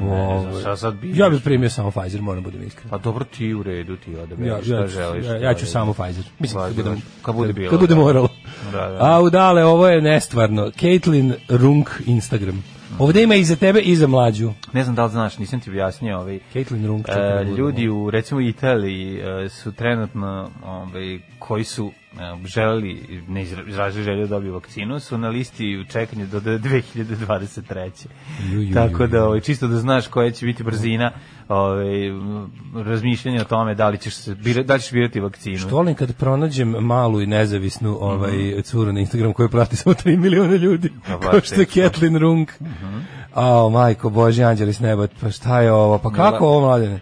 Ne 0.00 0.22
Ove, 0.22 0.60
šta 0.60 0.76
sad 0.76 0.94
biraš? 0.94 1.18
Ja 1.18 1.28
bih 1.30 1.40
primio 1.44 1.70
samo 1.70 1.90
Pfizer, 1.90 2.22
moram 2.22 2.42
budem 2.42 2.62
iskren. 2.62 2.90
Pa 2.90 2.98
dobro 2.98 3.24
ti 3.24 3.54
u 3.54 3.62
redu, 3.62 3.96
ti 3.96 4.16
odabereš 4.16 4.48
Ja, 4.50 4.62
šta 4.62 4.74
ja, 4.74 4.86
želiš. 4.86 5.26
ja, 5.26 5.36
šta 5.36 5.44
ja 5.46 5.54
ću 5.54 5.66
samo 5.66 5.92
Pfizer. 5.92 6.24
Mislim, 6.38 6.60
kad, 6.60 6.68
Pfizer, 6.68 6.84
budem, 6.84 7.02
kad 7.22 7.34
bude 7.34 7.52
bilo, 7.52 7.70
Kad 7.70 7.80
bude 7.80 7.94
da. 7.94 8.00
moralo. 8.00 8.28
Da, 8.72 8.88
da. 8.88 8.98
A 9.00 9.20
udale, 9.20 9.64
ovo 9.64 9.88
je 9.88 10.00
nestvarno. 10.02 10.70
Caitlin 10.70 11.34
Runk 11.48 11.90
Instagram. 12.06 12.64
Ovde 12.98 13.22
ima 13.22 13.34
i 13.34 13.44
za 13.44 13.56
tebe 13.56 13.80
i 13.80 13.96
za 13.96 14.06
mlađu. 14.06 14.52
Ne 14.72 14.84
znam 14.84 14.96
da 14.96 15.04
li 15.04 15.10
znaš, 15.10 15.38
nisam 15.38 15.60
ti 15.60 15.70
objasnio, 15.70 16.18
ovaj, 16.18 16.38
Caitlin 16.52 16.86
Runk. 16.86 17.08
e, 17.08 17.12
da 17.14 17.42
ljudi 17.42 17.88
u 17.88 18.10
recimo 18.10 18.40
Italiji 18.40 19.18
e, 19.18 19.48
su 19.48 19.72
trenutno 19.72 20.50
ovaj 20.64 21.18
koji 21.38 21.64
su 21.64 21.92
e, 22.12 22.46
želeli 22.46 23.22
ne 23.28 23.42
izra- 23.44 23.68
izrazili 23.68 24.04
želju 24.04 24.20
da 24.20 24.26
dobiju 24.26 24.54
vakcinu 24.54 25.00
su 25.00 25.18
na 25.18 25.28
listi 25.28 25.76
u 25.76 25.84
čekanju 25.84 26.26
do 26.26 26.40
2023. 26.40 28.06
Ju, 28.52 28.62
ju, 28.62 28.74
Tako 28.74 29.06
da 29.06 29.24
ovaj 29.24 29.40
čisto 29.40 29.66
da 29.66 29.76
znaš 29.76 30.06
koja 30.06 30.30
će 30.30 30.46
biti 30.46 30.62
brzina 30.62 31.10
ovaj 31.52 32.06
m, 32.08 32.50
razmišljanja 32.76 33.40
o 33.40 33.44
tome 33.44 33.74
da 33.74 33.88
li 33.88 33.98
ćeš 33.98 34.14
se 34.14 34.34
bira, 34.34 34.62
da 34.62 34.74
li 34.74 34.80
ćeš 34.80 34.92
birati 34.92 35.20
vakcinu. 35.20 35.58
Što 35.58 35.68
volim 35.68 35.94
kad 35.94 36.16
pronađem 36.16 36.68
malu 36.70 37.20
i 37.20 37.26
nezavisnu 37.26 37.98
ovaj 38.00 38.32
Mhm. 38.32 38.60
curu 38.60 38.92
na 38.92 39.00
Instagram 39.00 39.32
koju 39.32 39.48
prati 39.48 39.76
samo 39.76 39.94
3 39.94 40.16
miliona 40.16 40.56
ljudi. 40.56 40.90
Pa, 41.06 41.18
Kao 41.20 41.40
što 41.40 41.54
je 41.54 41.58
teško. 41.58 41.72
Caitlin 41.72 42.16
Runk. 42.16 42.60
Mhm. 42.60 42.98
Ao, 43.34 43.70
majko, 43.70 44.10
Bože, 44.10 44.44
anđeli 44.44 44.72
s 44.72 44.80
neba, 44.80 45.06
pa 45.20 45.30
šta 45.30 45.60
je 45.60 45.72
ovo? 45.72 45.98
Pa 45.98 46.10
kako 46.10 46.46
ovo, 46.46 46.60
mladene? 46.60 47.00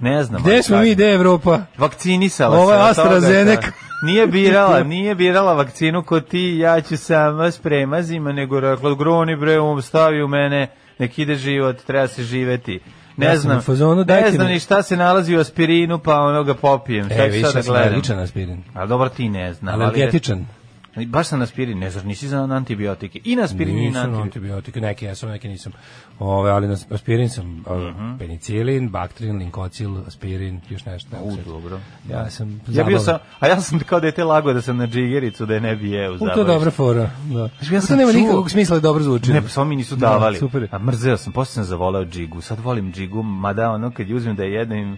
Ne 0.00 0.24
znam. 0.24 0.42
Gde 0.42 0.62
smo 0.62 0.78
mi, 0.78 0.88
je 0.88 1.14
Evropa? 1.14 1.60
Vakcinisala 1.78 2.56
Ovo 2.56 2.66
se. 2.66 2.74
je 2.74 2.80
od 2.80 2.96
toga 2.96 3.02
AstraZeneca. 3.04 3.60
da- 3.60 3.72
Nije 4.06 4.26
birala, 4.26 4.82
nije 4.94 5.14
birala 5.14 5.52
vakcinu 5.52 6.02
ko 6.02 6.20
ti, 6.20 6.56
ja 6.58 6.80
ću 6.80 6.96
sama 6.96 7.50
s 7.50 7.58
premazima, 7.58 8.32
nego 8.32 8.60
rekla, 8.60 8.94
groni 8.94 9.36
bre, 9.36 9.60
um, 9.60 9.82
stavi 9.82 10.22
u 10.22 10.28
mene, 10.28 10.66
nek 10.98 11.18
ide 11.18 11.34
život, 11.34 11.76
treba 11.76 12.08
se 12.08 12.22
živeti. 12.22 12.80
Ne 13.16 13.26
Ja 13.26 13.36
znam, 13.36 13.60
fazonu, 13.60 14.04
ne 14.04 14.30
znam 14.30 14.46
mi- 14.46 14.52
ni 14.52 14.60
šta 14.60 14.82
se 14.82 14.96
nalazi 14.96 15.36
u 15.36 15.40
aspirinu, 15.40 15.98
pa 15.98 16.16
ono 16.16 16.44
ga 16.44 16.54
popijem. 16.54 17.04
Šta 17.06 17.14
E, 17.14 17.26
ću 17.26 17.32
više 17.32 17.46
sad 17.46 17.54
da 17.54 17.62
sam 17.62 17.74
aspirin. 18.18 18.62
A 18.74 18.86
dobro 18.86 19.08
ti 19.08 19.28
ne 19.28 19.52
znam. 19.52 19.74
ali- 19.74 19.84
Alergetičan. 19.84 20.46
Baš 20.98 21.26
sam 21.26 21.38
na 21.38 21.42
aspirin, 21.42 21.78
ne 21.78 21.90
znaš, 21.90 22.04
nisi 22.04 22.28
za 22.28 22.38
antibiotike. 22.40 23.20
I 23.24 23.36
na 23.36 23.42
aspirin 23.42 23.78
i 23.78 23.82
na 23.82 23.86
Nisam 23.88 24.00
antibiotike. 24.02 24.22
antibiotike, 24.22 24.80
neke 24.80 25.06
jesam, 25.06 25.28
neke 25.28 25.48
nisam. 25.48 25.72
Ove, 26.18 26.50
ali 26.50 26.68
na 26.68 26.76
aspirin 26.90 27.28
sam 27.28 27.64
a, 27.66 27.76
Mhm. 27.76 28.18
penicilin, 28.18 28.88
baktrin, 28.88 29.36
linkocil, 29.36 29.98
aspirin, 29.98 30.60
još 30.68 30.84
nešto. 30.84 31.08
ne 31.12 31.22
U, 31.22 31.30
znam. 31.30 31.44
dobro. 31.46 31.80
Ja 32.10 32.30
sam 32.30 32.60
Ja 32.68 32.84
bio 32.84 32.98
sam, 32.98 33.18
a 33.40 33.46
ja 33.46 33.60
sam 33.60 33.78
kao 33.80 34.00
dete 34.00 34.24
lago 34.24 34.52
da 34.52 34.62
sam 34.62 34.76
na 34.76 34.86
džigericu, 34.86 35.46
da 35.46 35.54
je 35.54 35.60
ne 35.60 35.76
bi 35.76 35.90
jeo. 35.90 36.14
U, 36.14 36.18
to 36.18 36.38
je 36.38 36.44
dobra 36.46 36.70
fora. 36.70 37.10
Da. 37.24 37.40
ja 37.40 37.48
to 37.72 37.80
sam 37.80 37.98
nema 37.98 38.10
čuo- 38.10 38.16
nikakvog 38.16 38.50
smisla 38.50 38.76
da 38.76 38.80
dobro 38.80 39.02
zvuči. 39.04 39.32
Ne, 39.32 39.42
pa 39.42 39.48
samo 39.48 39.64
mi 39.64 39.76
nisu 39.76 39.96
davali. 39.96 40.34
Da, 40.34 40.38
super 40.40 40.62
je. 40.62 40.68
A 40.70 40.78
mrzeo 40.78 41.16
sam, 41.16 41.32
posle 41.32 41.54
sam 41.54 41.64
zavoleo 41.64 42.04
džigu. 42.04 42.40
Sad 42.40 42.58
volim 42.60 42.92
džigu, 42.92 43.22
mada 43.22 43.70
ono 43.70 43.90
kad 43.90 44.08
je 44.08 44.14
uzmem 44.14 44.36
da 44.36 44.44
jedem, 44.44 44.96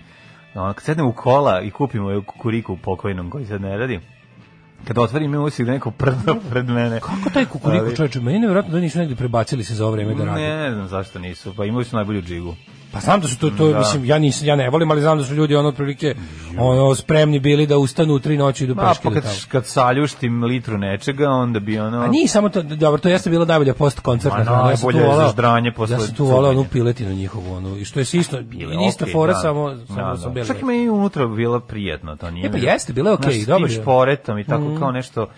ono, 0.55 0.73
kad 0.73 0.85
sednem 0.85 1.07
u 1.07 1.13
kola 1.13 1.61
i 1.61 1.71
kupim 1.71 2.03
ovaj 2.03 2.21
kukuriku 2.21 2.77
pokojnom 2.77 3.31
koji 3.31 3.47
sad 3.47 3.61
ne 3.61 3.79
radim, 3.79 4.01
kad 4.85 4.99
otvorim 4.99 5.35
imam 5.35 5.45
usik 5.45 5.67
neko 5.67 5.91
prdno 5.91 6.37
pred 6.51 6.69
mene. 6.69 7.01
Kako 7.01 7.31
taj 7.35 7.45
kukuriku 7.45 7.97
čoveče? 7.97 8.21
Meni 8.21 8.37
je 8.37 8.41
nevjerojatno 8.41 8.73
da 8.73 8.81
nisu 8.81 8.99
negdje 8.99 9.17
prebacili 9.17 9.65
se 9.65 9.75
za 9.75 9.85
ovo 9.85 9.93
vreme 9.93 10.15
da 10.15 10.25
radi. 10.25 10.43
Ne, 10.43 10.57
ne 10.57 10.71
znam 10.73 10.89
zašto 10.89 11.19
nisu, 11.19 11.55
pa 11.57 11.65
imali 11.65 11.85
su 11.85 11.97
najbolju 11.97 12.23
džigu. 12.23 12.55
Pa 12.95 13.01
znam 13.01 13.21
da 13.21 13.29
su 13.29 13.39
to, 13.39 13.51
to 13.51 13.69
Da. 13.69 13.79
mislim, 13.79 14.05
ja 14.05 14.19
nisam, 14.19 14.47
ja 14.47 14.57
ne 14.57 14.71
volim, 14.71 14.91
ali 14.91 15.01
znam 15.01 15.19
da 15.19 15.25
su 15.25 15.35
ljudi 15.35 15.57
ono 15.57 15.69
otprilike 15.69 16.15
ono, 16.59 16.95
spremni 16.95 17.39
bili 17.39 17.67
da 17.67 17.79
ustanu 17.79 18.15
u 18.15 18.19
tri 18.19 18.37
noći 18.37 18.65
i 18.65 18.67
idu 18.67 18.75
peške 18.75 19.03
pa 19.05 19.11
kad, 19.11 19.25
kad 19.49 19.67
saljuštim 19.67 20.45
litru 20.45 20.79
nečega, 20.79 21.29
onda 21.31 21.61
bi 21.61 21.79
ono... 21.79 22.01
A 22.01 22.07
nije 22.07 22.29
samo 22.29 22.49
to, 22.49 22.63
dobro, 22.63 22.99
to 23.01 23.09
jeste 23.09 23.31
bila 23.31 23.45
najbolja 23.45 23.75
post 23.75 24.01
koncertna 24.01 24.39
Ma, 24.39 24.45
hrana. 24.45 24.71
Ja 24.71 24.77
sam 24.77 24.91
tu 24.91 24.97
je 24.97 25.03
za 25.03 25.09
volao, 25.11 25.31
ždranje 25.31 25.73
posle 25.73 25.97
ja 25.97 26.01
sam 26.01 26.15
tu 26.15 26.25
volao 26.25 26.51
onu 26.51 26.65
piletinu 26.73 27.13
njihovu, 27.15 27.55
onu, 27.55 27.77
i 27.77 27.85
što 27.85 28.01
je 28.01 28.07
isto, 28.13 28.43
Bile, 28.43 28.75
ista 28.89 29.05
okej, 29.05 29.13
fora, 29.13 29.33
da. 29.33 29.39
samo, 29.39 29.71
Da, 29.71 29.87
samo 29.87 30.11
da. 30.11 30.17
sam 30.17 30.35
bili. 30.35 30.47
Čak 30.47 30.63
ima 30.63 30.75
i 30.75 30.89
unutra 30.89 31.27
bilo 31.27 31.61
prijetno, 31.61 32.17
to 32.17 32.31
nije. 32.31 32.47
E, 32.47 32.53
pa 32.53 32.59
jeste, 32.59 32.93
bilo 32.93 33.11
je 33.11 33.15
okej, 33.15 33.41
s 33.41 33.47
dobro 33.47 33.69
tim 33.69 33.77
je. 33.77 33.83
šporetom 33.83 34.39
i 34.39 34.45
tako 34.45 34.77
kao 34.79 34.93
nešto 34.93 35.29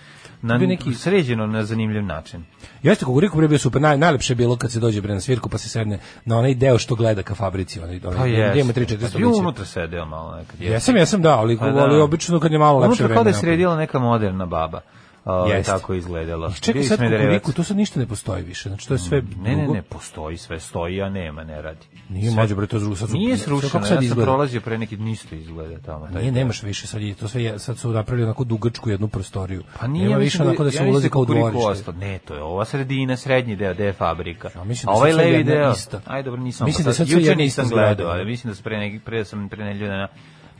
na 0.47 0.59
neki- 0.59 0.95
sređeno 0.95 1.47
na 1.47 1.65
zanimljiv 1.65 2.05
način. 2.05 2.45
Jeste 2.83 3.05
kukuriku 3.05 3.37
bre 3.37 3.49
bio 3.49 3.59
super, 3.59 3.83
naj, 3.83 3.99
najlepše 3.99 4.33
je 4.33 4.37
bilo 4.37 4.57
kad 4.57 4.73
se 4.73 4.81
dođe 4.81 5.01
bre 5.01 5.15
na 5.15 5.21
svirku 5.21 5.49
pa 5.49 5.59
se 5.59 5.69
sedne 5.69 5.99
na 6.25 6.39
onaj 6.39 6.55
deo 6.55 6.79
što 6.79 6.95
gleda 6.95 7.23
ka 7.23 7.35
fabrici, 7.35 7.81
onaj, 7.81 8.01
onaj 8.05 8.17
Pa 8.53 8.59
ima 8.59 8.73
3 8.73 8.87
4 8.89 9.13
Pa 9.13 9.19
bio 9.19 9.31
unutra 9.31 9.65
sedeo 9.65 10.07
malo 10.07 10.37
nekad. 10.37 10.61
Jesam, 10.61 10.97
jesam, 10.97 11.23
da, 11.23 11.39
ali, 11.39 11.59
Pa 11.59 11.71
da. 11.71 11.81
ali 11.81 12.01
obično 12.01 12.41
kad 12.41 12.53
je 12.53 12.59
malo 12.59 12.79
lepše 12.79 12.89
Unutra 12.89 13.05
vreme. 13.05 13.17
kao 13.17 13.25
da 13.25 13.31
je 13.31 13.33
napolju. 13.33 13.49
sredila 13.49 13.77
neka 13.77 13.99
moderna 13.99 14.47
baba. 14.47 14.81
O, 15.29 15.47
Jeste. 15.47 15.73
tako 15.73 15.95
izgledalo. 15.95 16.49
I 16.49 16.61
čekaj 16.61 16.83
sad 16.83 16.99
kukuriku, 16.99 17.53
to 17.53 17.63
sad 17.63 17.77
ništa 17.77 18.01
ne 18.01 18.07
postoji 18.07 18.43
više. 18.43 18.69
Znači 18.69 18.89
to 18.89 18.95
je 18.95 18.99
sve 18.99 19.23
Ne, 19.37 19.51
ne, 19.51 19.57
drugo. 19.57 19.75
ne, 19.75 19.83
postoji 19.83 20.37
sve, 20.37 20.61
stoji, 20.61 21.03
a 21.03 21.09
nema, 21.09 21.45
ne 21.45 21.63
radi. 21.63 21.87
Nije 22.09 22.25
Sve- 22.25 22.35
mlađe 22.37 22.55
bre 22.55 22.67
to 22.67 22.79
zru- 22.79 22.97
sad 22.97 23.09
su- 23.09 23.17
Nije 23.17 23.37
srušeno, 23.37 23.81
ja 23.81 23.87
sad 23.87 24.05
sam 24.05 24.17
prolazio 24.17 24.61
pre 24.61 24.79
neki 24.79 24.97
nisto 24.97 25.35
izgleda 25.35 25.79
tamo. 25.79 26.07
taj 26.07 26.15
Nije, 26.15 26.25
deo. 26.25 26.33
nemaš 26.35 26.63
više, 26.63 26.87
sad 26.87 27.03
je 27.03 27.15
to 27.15 27.29
sve, 27.29 27.43
je- 27.43 27.59
sad 27.59 27.79
su 27.79 27.91
napravili 27.91 28.25
onako 28.25 28.45
dugačku 28.45 28.91
jednu 28.91 29.09
prostoriju. 29.09 29.63
Pa 29.81 29.87
nije 29.87 30.05
Nema 30.05 30.19
više 30.19 30.43
onako 30.43 30.65
da 30.65 30.71
se 30.71 30.77
ja 30.77 30.81
mislim 30.81 30.91
ulazi 30.91 31.11
kao 31.11 31.25
dvorište. 31.25 31.93
Ne, 31.93 32.19
to 32.19 32.35
je 32.35 32.43
ova 32.43 32.65
sredina, 32.65 33.17
srednji 33.17 33.57
deo, 33.57 33.73
je 33.73 33.93
fabrika. 33.93 34.51
Ja 34.55 34.65
mislim 34.65 34.89
A 34.89 34.93
da 34.93 34.99
ovaj 34.99 35.13
levi 35.13 35.45
deo. 35.45 35.75
Aj 36.05 36.23
dobro, 36.23 36.41
nisam. 36.41 36.67
Mislim 36.67 36.85
da 36.85 36.93
sad 36.93 37.09
juče 37.09 37.37
nisam 37.37 37.69
gledao, 37.69 38.09
ali 38.09 38.25
da. 38.25 38.25
mislim 38.25 38.51
da 38.51 38.55
se 38.55 38.63
pre 38.63 38.79
neki 38.79 38.99
pre 38.99 39.25
sam 39.25 39.49
pre 39.49 39.65
nedelju 39.65 40.07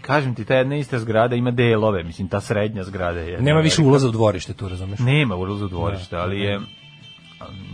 Kažem 0.07 0.35
ti, 0.35 0.45
ta 0.45 0.55
jedna 0.55 0.77
ista 0.77 0.99
zgrada 0.99 1.37
ima 1.37 1.51
delove, 1.51 2.03
mislim, 2.05 2.29
ta 2.29 2.41
srednja 2.41 2.85
zgrada 2.85 3.21
je. 3.21 3.41
Nema 3.41 3.61
više 3.61 3.83
ulaza 3.83 4.09
u 4.09 4.11
dvorište 4.11 4.55
tu, 4.55 4.69
razumeš? 4.69 4.99
Nema 4.99 5.37
ulaza 5.37 5.65
u 5.65 5.69
dvorište, 5.69 6.17
ali 6.17 6.41
je... 6.41 6.61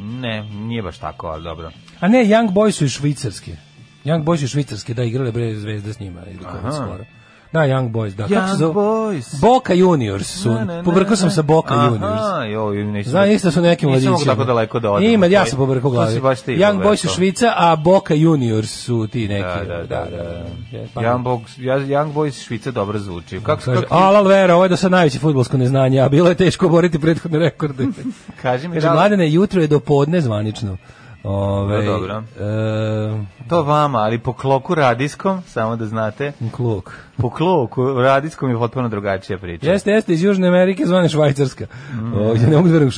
Ne, 0.01 0.43
nije 0.43 0.83
baš 0.83 0.99
tako, 0.99 1.27
ali 1.27 1.45
dobro. 1.45 1.71
A 2.01 2.09
ne, 2.09 2.25
Young 2.25 2.53
Boys 2.53 2.71
su 2.71 2.85
iz 2.85 2.91
Švicarske. 2.91 3.57
Young 4.05 4.25
Boys 4.25 4.37
su 4.37 4.45
iz 4.45 4.51
Švicarske, 4.51 4.95
da, 4.95 5.05
igrale 5.05 5.33
bre 5.33 5.55
zvezde 5.55 5.93
s 5.93 6.01
njima. 6.01 6.21
Ili 6.27 6.45
Aha. 6.47 6.73
skoro. 6.73 7.05
Da, 7.53 7.61
Young 7.61 7.91
Boys, 7.91 8.11
da. 8.11 8.25
Young 8.25 8.57
zove? 8.57 8.75
Boys. 8.75 9.41
Boca 9.41 9.75
Juniors 9.75 10.27
su. 10.43 10.53
Ne, 10.55 10.83
Pobrkao 10.85 11.17
sam 11.17 11.31
sa 11.31 11.43
Boca 11.43 11.75
Aha, 11.75 11.87
Juniors. 11.87 12.53
joj, 12.53 12.85
nisam. 12.85 13.11
Znam, 13.11 13.31
isto 13.31 13.51
su 13.51 13.61
neki 13.61 13.87
mladići. 13.87 14.11
Nisam 14.11 14.27
tako 14.27 14.45
daleko 14.45 14.81
da 14.81 14.91
odem. 14.91 15.11
Ima, 15.11 15.27
ja 15.27 15.47
sam 15.47 15.59
pobrkao 15.59 15.91
glavi. 15.91 16.21
Young. 16.21 16.83
Boys 16.83 16.97
su 16.97 17.09
Švica, 17.09 17.53
a 17.57 17.77
Boca 17.77 18.15
Juniors 18.15 18.71
su 18.71 19.07
ti 19.07 19.29
neki. 19.29 19.43
Da, 19.43 19.65
da, 19.65 19.77
da, 19.79 20.07
da. 20.11 20.79
Je, 20.79 20.89
pa- 20.95 21.01
Young 21.01 21.23
Boys, 21.23 21.41
ja- 21.59 21.79
Young 21.79 22.13
Boys 22.13 22.45
Švica 22.45 22.71
dobro 22.71 22.99
zvuči. 22.99 23.41
Kako, 23.41 23.63
Kaže, 23.65 23.81
kako, 23.81 23.95
Alal 23.95 24.25
Vera, 24.25 24.55
ovo 24.55 24.65
je 24.65 24.69
do 24.69 24.77
sad 24.77 24.91
najveće 24.91 25.19
futbolsko 25.19 25.57
neznanje, 25.57 26.01
a 26.01 26.09
bilo 26.09 26.29
je 26.29 26.35
teško 26.35 26.69
boriti 26.69 26.99
prethodne 26.99 27.39
rekorde. 27.39 27.87
kaži 28.43 28.69
mi 28.69 28.75
Kaže, 28.75 28.87
da 28.87 28.93
mladene, 28.95 29.33
jutro 29.33 29.61
je 29.61 29.67
do 29.67 29.81
podne 29.81 30.21
zvanično. 30.21 30.77
Ove, 31.25 31.77
No, 31.77 31.93
dobro. 31.93 32.23
E, 32.41 33.49
To 33.49 33.63
vama, 33.63 33.99
ali 33.99 34.19
po 34.19 34.33
kloku 34.33 34.75
radijskom, 34.75 35.43
samo 35.47 35.77
da 35.77 35.87
znate, 35.87 36.33
kluk. 36.53 36.93
po 37.17 37.31
kloku 37.31 37.95
radijskom 37.95 38.51
je 38.51 38.57
potpuno 38.57 38.89
drugačija 38.89 39.39
priča. 39.39 39.71
Jeste, 39.71 39.91
jeste, 39.91 40.13
iz 40.13 40.23
Južne 40.23 40.49
Amerike 40.49 40.87
zvane 40.87 41.09
Švajcarska. 41.09 41.67
Mm. 41.93 42.13
O, 42.15 42.35
ja 42.35 42.49
ne 42.49 42.57
mogu 42.57 42.69
da 42.69 42.73
verujem. 42.73 42.91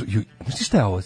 Znaš 0.46 0.66
šta 0.66 0.78
je 0.78 0.84
ovo? 0.84 1.00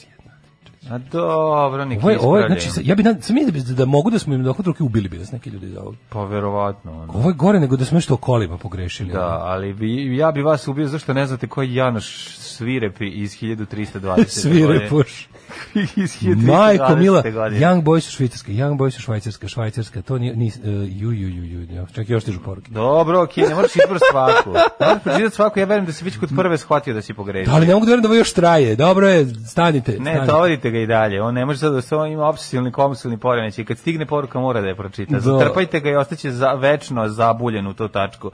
A 0.91 0.99
dobro, 0.99 1.85
neki 1.85 2.01
Ovo 2.03 2.11
je, 2.11 2.19
ovo 2.21 2.39
je, 2.39 2.47
znači, 2.47 2.69
ja 2.83 2.95
bi, 2.95 3.03
sam 3.03 3.37
da, 3.47 3.53
bi- 3.53 3.75
da 3.75 3.85
mogu 3.85 4.11
da 4.11 4.19
smo 4.19 4.35
im 4.35 4.45
dohod 4.45 4.67
ruke 4.67 4.83
ubili 4.83 5.09
bi 5.09 5.19
nas 5.19 5.33
neki 5.33 5.51
ljudi 5.51 5.69
za 5.69 5.81
ovo. 5.81 5.95
Pa 6.09 6.25
verovatno. 6.25 6.93
ono. 6.93 7.13
Ovo 7.13 7.31
je 7.31 7.35
gore 7.35 7.61
nego 7.61 7.77
da 7.77 7.85
smo 7.85 7.97
nešto 7.97 8.15
o 8.15 8.17
kolima 8.17 8.59
pogrešili. 8.59 9.13
Da, 9.13 9.27
ono. 9.27 9.37
ali 9.45 9.73
bi, 9.73 10.17
ja 10.17 10.33
bi 10.33 10.43
vas 10.43 10.69
ubio 10.69 10.87
zašto 10.87 11.13
ne 11.13 11.27
znate 11.27 11.47
ko 11.47 11.63
je 11.63 11.75
Janoš 11.75 12.29
Svirepi 12.39 13.09
iz 13.09 13.31
1320. 13.31 14.25
Svire 14.29 14.89
puš. 14.89 15.29
iz 15.75 16.17
1320. 16.23 16.47
Majko 16.47 16.97
Mila, 16.97 17.23
godine. 17.23 17.67
Young 17.67 17.83
Boys 17.83 18.01
su 18.01 18.13
švicarska, 18.13 18.53
Young 18.53 18.77
Boys 18.79 18.91
su 18.91 19.01
švajcarska, 19.01 19.49
švajcarska, 19.49 20.03
to 20.03 20.19
nije, 20.19 20.37
nije 20.37 20.53
uh, 20.59 20.65
ju, 21.01 21.13
ju, 21.13 21.29
ju, 21.29 21.45
ju, 21.45 21.61
ju, 21.61 21.87
čak 21.93 22.09
još 22.09 22.23
stižu 22.23 22.41
poruke. 22.41 22.71
Dobro, 22.71 23.23
okej, 23.23 23.45
ne 23.49 23.55
možeš 23.55 23.77
izbor 23.77 23.99
svaku. 24.11 24.51
Ne 24.81 24.87
možeš 24.87 25.03
pročitati 25.03 25.35
svaku, 25.35 25.59
ja 25.59 25.65
verujem 25.65 25.87
da 25.87 25.93
si 25.93 26.05
već 26.05 26.19
kod 26.19 26.31
prve 26.37 26.59
shvatio 26.59 26.95
da 26.95 27.03
si 27.03 27.15
pogrešio. 27.15 27.51
Da, 27.51 27.57
ali 27.57 27.67
ne 27.67 27.75
mogu 27.75 27.87
da 27.87 27.91
verujem 27.91 28.03
da 28.03 28.09
ovo 28.09 28.17
još 28.17 28.33
traje. 28.33 28.77
Dobro 28.77 29.09
je, 29.09 29.27
stanite. 29.27 29.97
Ne, 30.01 30.25
stanite. 30.25 30.71
ga 30.71 30.78
i 30.83 30.87
dalje. 30.87 31.23
On 31.23 31.35
ne 31.35 31.45
može 31.45 31.59
sad 31.59 31.73
da 31.73 31.81
se 31.81 31.97
on 31.97 32.13
ima 32.13 32.27
obsesivni 32.27 32.73
kompulsivni 32.73 33.19
poremećaj. 33.19 33.65
Kad 33.65 33.79
stigne 33.79 34.07
poruka 34.07 34.41
mora 34.41 34.61
da 34.61 34.69
je 34.69 34.75
pročita. 34.75 35.13
Da. 35.13 35.21
Zatrpajte 35.21 35.81
ga 35.81 35.91
i 35.91 35.97
ostaće 35.97 36.31
za, 36.31 36.53
večno 36.53 37.09
zabuljen 37.09 37.67
u 37.67 37.75
tu 37.75 37.89
tačku. 37.89 38.31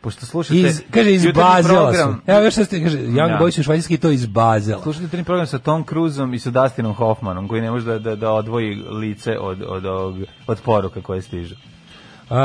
Pošto 0.00 0.26
slušate... 0.26 0.60
Iz, 0.60 0.82
kaže, 0.90 1.12
iz 1.12 1.26
Bazela 1.34 1.94
su. 1.94 2.14
Evo 2.26 2.40
još 2.40 2.52
što 2.54 2.64
ste, 2.64 2.82
kaže, 2.82 2.98
Young 2.98 3.28
Da. 3.28 3.38
Boys 3.40 3.50
su 3.50 3.62
švajcarski 3.62 3.96
to 3.96 4.10
iz 4.10 4.26
Bazela. 4.26 4.82
Slušajte 4.82 5.04
jutarnji 5.04 5.24
program 5.24 5.46
sa 5.46 5.58
Tom 5.58 5.84
Cruiseom 5.84 6.34
i 6.34 6.38
sa 6.38 6.50
Dustinom 6.50 6.94
Hoffmanom, 6.94 7.48
koji 7.48 7.62
ne 7.62 7.70
može 7.70 7.84
da, 7.84 7.98
da, 7.98 8.16
da 8.16 8.32
odvoji 8.32 8.74
lice 8.74 9.38
od, 9.38 9.62
od, 9.68 9.84
od, 9.84 10.24
od 10.46 10.60
poruka 10.64 11.02
koje 11.02 11.22
stižu. 11.22 11.54
Uh, 12.30 12.36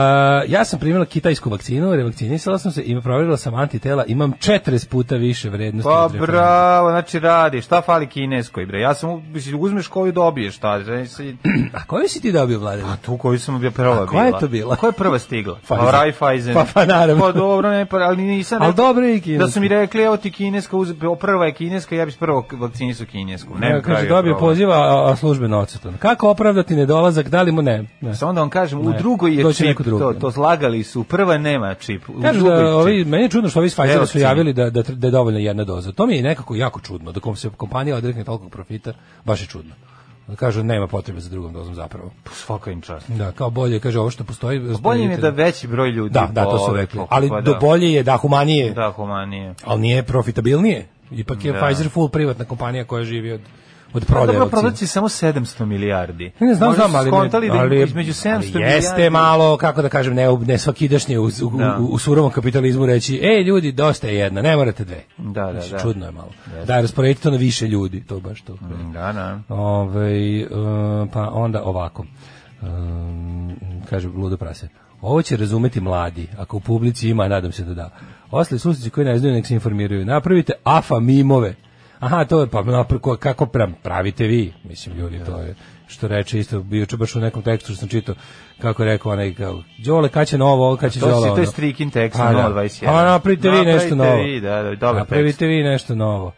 ja 0.47 0.65
sam 0.65 0.79
primila 0.79 1.05
kitajsku 1.05 1.49
vakcinu, 1.49 1.95
revakcinisala 1.95 2.57
sam 2.57 2.71
se 2.71 2.81
i 2.81 3.01
provjerila 3.01 3.37
sam 3.37 3.53
antitela, 3.55 4.05
imam 4.05 4.33
40 4.33 4.87
puta 4.89 5.15
više 5.15 5.49
vrednosti. 5.49 5.89
Pa 5.89 6.09
bravo, 6.25 6.89
znači 6.89 7.19
radi. 7.19 7.61
Šta 7.61 7.81
fali 7.81 8.07
kineskoj, 8.07 8.65
bre? 8.65 8.79
Ja 8.81 8.93
sam, 8.93 9.09
u- 9.09 9.21
uzmeš 9.59 9.87
koju 9.87 10.11
dobiješ, 10.11 10.55
šta? 10.55 10.83
Znači, 10.83 11.35
A 11.77 11.83
koju 11.87 12.07
si 12.07 12.21
ti 12.21 12.31
dobio, 12.31 12.59
Vlade? 12.59 12.81
A 12.81 12.95
tu 13.05 13.17
koju 13.17 13.39
sam 13.39 13.59
bio 13.59 13.71
prva 13.71 14.03
A 14.03 14.05
koja 14.05 14.23
je 14.23 14.29
bila. 14.29 14.39
to 14.39 14.47
bila? 14.47 14.75
Koja 14.75 14.87
je 14.87 14.93
prva 14.93 15.19
stigla? 15.19 15.55
Pfizer. 15.55 15.77
Pa 15.77 15.91
Raiffeisen. 15.91 16.53
Pa- 16.53 16.65
pa 16.73 16.85
naravno. 16.85 17.23
Pa 17.23 17.31
dobro, 17.31 17.69
ne, 17.69 17.85
pa, 17.85 17.97
ali 17.97 18.17
nisam 18.17 18.61
Ali 18.61 18.73
dobro 18.73 19.05
je 19.05 19.17
i 19.17 19.21
kineska. 19.21 19.45
Da 19.45 19.51
su 19.51 19.59
mi 19.61 19.67
rekli, 19.67 20.03
evo 20.03 20.17
ti 20.17 20.31
kineska, 20.31 20.77
uz, 20.77 20.93
prva 21.19 21.45
je 21.45 21.53
kineska, 21.53 21.95
ja 21.95 22.05
bih 22.05 22.15
prvo 22.19 22.45
vakcinisu 22.51 23.05
kinesku. 23.05 23.57
Ne, 23.57 23.73
bi 23.73 23.81
kaže, 23.81 24.07
dobio 24.07 24.37
poziva, 24.37 24.75
a, 24.75 25.11
a 25.11 25.15
službeno 25.15 25.59
odsutan. 25.59 25.97
Kako 25.97 26.29
opravdati 26.29 26.75
nedolazak, 26.75 27.29
da 27.29 27.41
li 27.41 27.51
mu 27.51 27.61
ne? 27.61 27.85
ne. 28.01 28.15
Samo 28.15 28.33
da 28.33 28.39
vam 28.39 28.49
kažem, 28.49 28.79
u 28.79 28.89
Ne, 28.89 28.97
drugoj 28.97 29.35
je 29.35 29.43
neko 29.73 29.83
drugi. 29.83 30.03
to, 30.03 30.19
to 30.19 30.29
zlagali 30.29 30.83
su, 30.83 31.03
prva 31.03 31.37
nema 31.37 31.73
čip. 31.75 32.03
Kažu 32.21 32.43
da 32.45 32.75
ovi, 32.75 33.05
meni 33.05 33.23
je 33.23 33.29
čudno 33.29 33.49
što 33.49 33.59
ovi 33.59 33.65
iz 33.67 33.75
Pfizera 33.75 34.05
su 34.05 34.19
javili 34.19 34.53
da, 34.53 34.69
da, 34.69 34.81
da 34.81 35.07
je 35.07 35.11
dovoljna 35.11 35.39
jedna 35.39 35.63
doza. 35.63 35.91
To 35.91 36.05
mi 36.05 36.15
je 36.15 36.23
nekako 36.23 36.55
jako 36.55 36.79
čudno, 36.79 37.11
da 37.11 37.19
kom 37.19 37.35
se 37.35 37.49
kompanija 37.57 37.95
odrekne 37.97 38.23
tolikog 38.23 38.51
profita, 38.51 38.93
baš 39.25 39.41
je 39.41 39.47
čudno. 39.47 39.75
Da 40.27 40.35
kažu 40.35 40.63
nema 40.63 40.87
potrebe 40.87 41.19
za 41.19 41.29
drugom 41.29 41.53
dozom 41.53 41.75
zapravo. 41.75 42.11
Svaka 42.31 42.71
im 42.71 42.81
čast. 42.81 43.09
Da, 43.09 43.31
kao 43.31 43.49
bolje, 43.49 43.79
kaže 43.79 43.99
ovo 43.99 44.09
što 44.09 44.23
postoji. 44.23 44.59
Bolje 44.59 45.03
im 45.03 45.11
je 45.11 45.17
da 45.17 45.29
veći 45.29 45.67
broj 45.67 45.89
ljudi 45.89 46.13
Da, 46.13 46.29
da, 46.31 46.43
to 46.43 46.67
su 46.67 46.73
rekli. 46.73 47.01
Ali 47.09 47.29
pa 47.29 47.41
do 47.41 47.53
da. 47.53 47.59
bolje 47.59 47.93
je, 47.93 48.03
da, 48.03 48.17
humanije, 48.17 48.71
Da, 48.73 48.91
humanije. 48.91 49.53
ali 49.63 49.81
nije 49.81 50.03
profitabilnije. 50.03 50.87
Ipak 51.11 51.45
je 51.45 51.51
Da. 51.53 51.59
Pfizer 51.65 51.89
full 51.89 52.09
privatna 52.09 52.45
kompanija 52.45 52.85
koja 52.85 53.03
živi 53.03 53.31
od, 53.31 53.41
od 53.93 54.05
prodaje 54.05 54.39
dobro, 54.39 54.49
prodaci 54.49 54.87
samo 54.87 55.09
700 55.09 55.65
milijardi. 55.65 56.31
Ne 56.39 56.53
znam, 56.55 56.73
znam, 56.73 56.95
ali, 56.95 57.09
skontali 57.09 57.49
da 57.49 57.57
ali, 57.59 57.83
između 57.83 58.13
700 58.13 58.35
ali 58.35 58.45
milijardi. 58.45 58.75
jeste 58.75 59.09
malo, 59.09 59.57
kako 59.57 59.81
da 59.81 59.89
kažem, 59.89 60.13
ne, 60.13 60.27
ne 60.45 60.57
svakidašnje 60.57 61.19
u, 61.19 61.25
u, 61.25 61.57
Da. 61.57 61.77
u, 61.79 61.85
u 61.85 61.97
surovom 61.97 62.31
kapitalizmu 62.31 62.85
reći, 62.85 63.19
ej 63.23 63.43
ljudi, 63.43 63.71
dosta 63.71 64.07
je 64.07 64.15
jedna, 64.15 64.41
ne 64.41 64.55
morate 64.57 64.83
dve. 64.85 65.03
Da, 65.17 65.45
da, 65.45 65.53
Mislim, 65.53 65.71
da. 65.71 65.79
Čudno 65.79 66.05
je 66.05 66.11
malo. 66.11 66.29
Da, 66.67 66.81
rasporedite 66.81 67.21
to 67.21 67.31
na 67.31 67.37
više 67.37 67.67
ljudi, 67.67 68.03
to 68.07 68.19
baš 68.19 68.41
to. 68.41 68.57
Da, 68.93 69.13
da. 69.13 69.55
Ove, 69.55 70.39
e, 70.41 70.47
pa 71.13 71.29
onda 71.33 71.63
ovako. 71.63 72.05
Um, 72.61 73.55
kaže 73.89 74.07
Ludo 74.07 74.37
Prase. 74.37 74.67
Ovo 75.01 75.21
će 75.21 75.37
razumeti 75.37 75.81
mladi, 75.81 76.27
ako 76.37 76.57
u 76.57 76.59
publici 76.59 77.09
ima, 77.09 77.27
nadam 77.27 77.51
se 77.51 77.63
da 77.63 77.73
da. 77.73 77.89
Ostali 78.31 78.59
susjeci 78.59 78.89
koji 78.89 79.05
ne 79.05 79.17
znaju, 79.17 79.35
nek 79.35 79.47
se 79.47 79.53
informiraju. 79.53 80.05
Napravite 80.05 80.53
afa 80.63 80.99
mimove. 80.99 81.55
Aha, 82.03 82.25
to 82.25 82.41
je, 82.41 82.47
pa 82.47 82.63
kako 83.17 83.45
pra- 83.45 83.73
pravite 83.83 84.27
vi? 84.27 84.53
Mislim, 84.63 84.97
ljudi, 84.97 85.19
to 85.25 85.39
je, 85.39 85.55
što 85.87 86.07
reče 86.07 86.39
isto, 86.39 86.59
bio 86.59 86.85
baš 86.97 87.15
u 87.15 87.19
nekom 87.19 87.41
tekstu 87.41 87.71
što 87.71 87.79
sam 87.79 87.89
čitao, 87.89 88.15
kako 88.61 88.83
je 88.83 88.89
rekao 88.89 89.11
onaj, 89.11 89.33
kao, 89.33 89.63
Đole, 89.77 90.09
kad 90.09 90.27
će 90.27 90.37
novo, 90.37 90.67
ovo, 90.67 90.77
kad 90.77 90.93
će 90.93 90.99
To 90.99 91.09
Đole 91.09 91.29
to 91.29 91.41
je 91.41 91.47
strikin 91.47 91.89
tekst 91.89 92.19
na 92.19 92.33
da. 92.33 92.49
021. 92.49 92.87
A 92.89 93.03
napravite 93.05 93.49
vi 93.49 93.65
nešto 93.65 93.95
novo. 93.95 94.15
vi, 94.15 94.41
da, 94.41 94.63
da, 94.63 94.69
dobar 94.71 94.95
Napravite 94.95 95.27
tekst. 95.29 95.41
Vi 95.41 95.63
nešto 95.63 95.95
novo. 95.95 96.31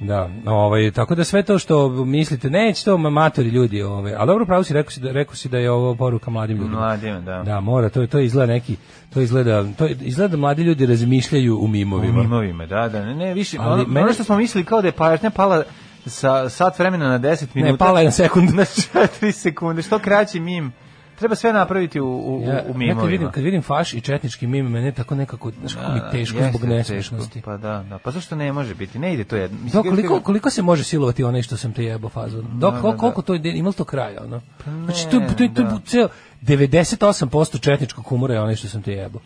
Da, 0.00 0.30
ovaj 0.46 0.90
tako 0.90 1.14
da 1.14 1.24
sve 1.24 1.42
to 1.42 1.58
što 1.58 1.88
mislite 1.88 2.50
neće 2.50 2.84
to 2.84 2.98
matori 2.98 3.48
ljudi, 3.48 3.82
ovaj. 3.82 4.14
Al 4.14 4.26
dobro 4.26 4.46
pravo 4.46 4.64
si 4.64 4.74
rekao 4.74 4.90
si 4.90 5.00
da 5.00 5.12
rekao 5.12 5.34
si 5.34 5.48
da 5.48 5.58
je 5.58 5.70
ovo 5.70 5.94
poruka 5.94 6.30
mladim 6.30 6.56
ljudima. 6.56 6.78
Mladima, 6.78 7.20
da. 7.20 7.42
Da, 7.42 7.60
mora, 7.60 7.88
to 7.88 8.06
to 8.06 8.18
izgleda 8.18 8.52
neki 8.52 8.76
to 9.14 9.20
izgleda 9.20 9.64
to 9.72 9.86
izgleda 9.86 10.28
da 10.28 10.36
mladi 10.36 10.62
ljudi 10.62 10.86
razmišljaju 10.86 11.56
u 11.56 11.60
U 11.60 11.68
mimovima. 11.68 12.22
mimovima, 12.22 12.66
da, 12.66 12.88
da. 12.88 13.04
Ne, 13.04 13.14
ne, 13.14 13.34
više, 13.34 13.56
Ali 13.60 13.72
ono, 13.72 13.84
meni- 13.84 14.04
ono 14.04 14.12
što 14.12 14.24
smo 14.24 14.36
mislili 14.36 14.64
kao 14.64 14.80
da 14.80 14.88
je 14.88 14.92
pažnja 14.92 15.30
pala 15.30 15.62
sa 16.06 16.48
sat 16.48 16.78
vremena 16.78 17.08
na 17.08 17.18
10 17.20 17.46
minuta. 17.54 17.72
Ne, 17.72 17.78
pala 17.78 18.00
je 18.00 18.04
na 18.04 18.10
sekund. 18.12 18.50
na 18.54 18.62
4 18.62 19.32
sekunde. 19.32 19.82
Što 19.82 19.98
kraći 19.98 20.40
mim. 20.40 20.72
Treba 21.16 21.34
sve 21.34 21.52
napraviti 21.52 22.00
u, 22.00 22.06
u, 22.06 22.42
Ja, 22.42 22.46
u 22.46 22.50
ja 22.50 22.62
kad 22.62 22.76
mimovima. 22.76 23.08
vidim, 23.08 23.30
kad 23.30 23.44
vidim 23.44 23.62
faš 23.62 23.94
i 23.94 24.00
četnički 24.00 24.46
mim, 24.46 24.66
mene 24.66 24.92
tako 24.92 25.14
nekako, 25.14 25.50
znaš 25.50 25.74
kako 25.74 25.92
mi 25.92 26.00
Da, 26.00 26.10
teško 26.10 26.38
zbog 26.38 26.52
teško. 26.52 26.66
nesmešnosti. 26.66 27.42
Pa 27.42 27.56
da, 27.56 27.84
da. 27.88 27.98
Pa 27.98 28.10
zašto 28.10 28.36
ne 28.36 28.52
može 28.52 28.74
biti? 28.74 28.98
Ne 28.98 29.14
ide 29.14 29.24
to 29.24 29.36
jedno. 29.36 29.58
Da, 29.58 29.64
Mislim, 29.64 29.82
koliko, 29.84 30.20
koliko 30.20 30.50
se 30.50 30.62
može 30.62 30.84
silovati 30.84 31.24
onaj 31.24 31.42
što 31.42 31.56
sam 31.56 31.72
te 31.72 31.84
jebao 31.84 32.10
fazon? 32.10 32.46
Dok, 32.52 32.74
da, 32.74 32.80
da. 32.82 32.96
koliko 32.96 33.22
to 33.22 33.34
ide, 33.34 33.48
ima 33.50 33.72
to 33.72 33.84
kraja, 33.84 34.22
ono? 34.24 34.40
Znači, 34.84 35.08
to, 35.10 35.18
ne, 35.18 35.26
to, 35.28 35.34
to, 35.34 35.48
to, 35.48 35.62
da. 35.62 35.78
ceo, 35.86 36.08
98% 36.42 37.60
četničkog 37.60 38.04
humora 38.04 38.34
je 38.34 38.40
onaj 38.40 38.56
što 38.56 38.68
sam 38.68 38.82
te 38.82 38.92
jebao. 38.92 39.20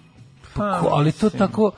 Pa, 0.55 0.79
ko- 0.81 0.89
ali 0.91 1.13
to 1.13 1.31
tako, 1.31 1.71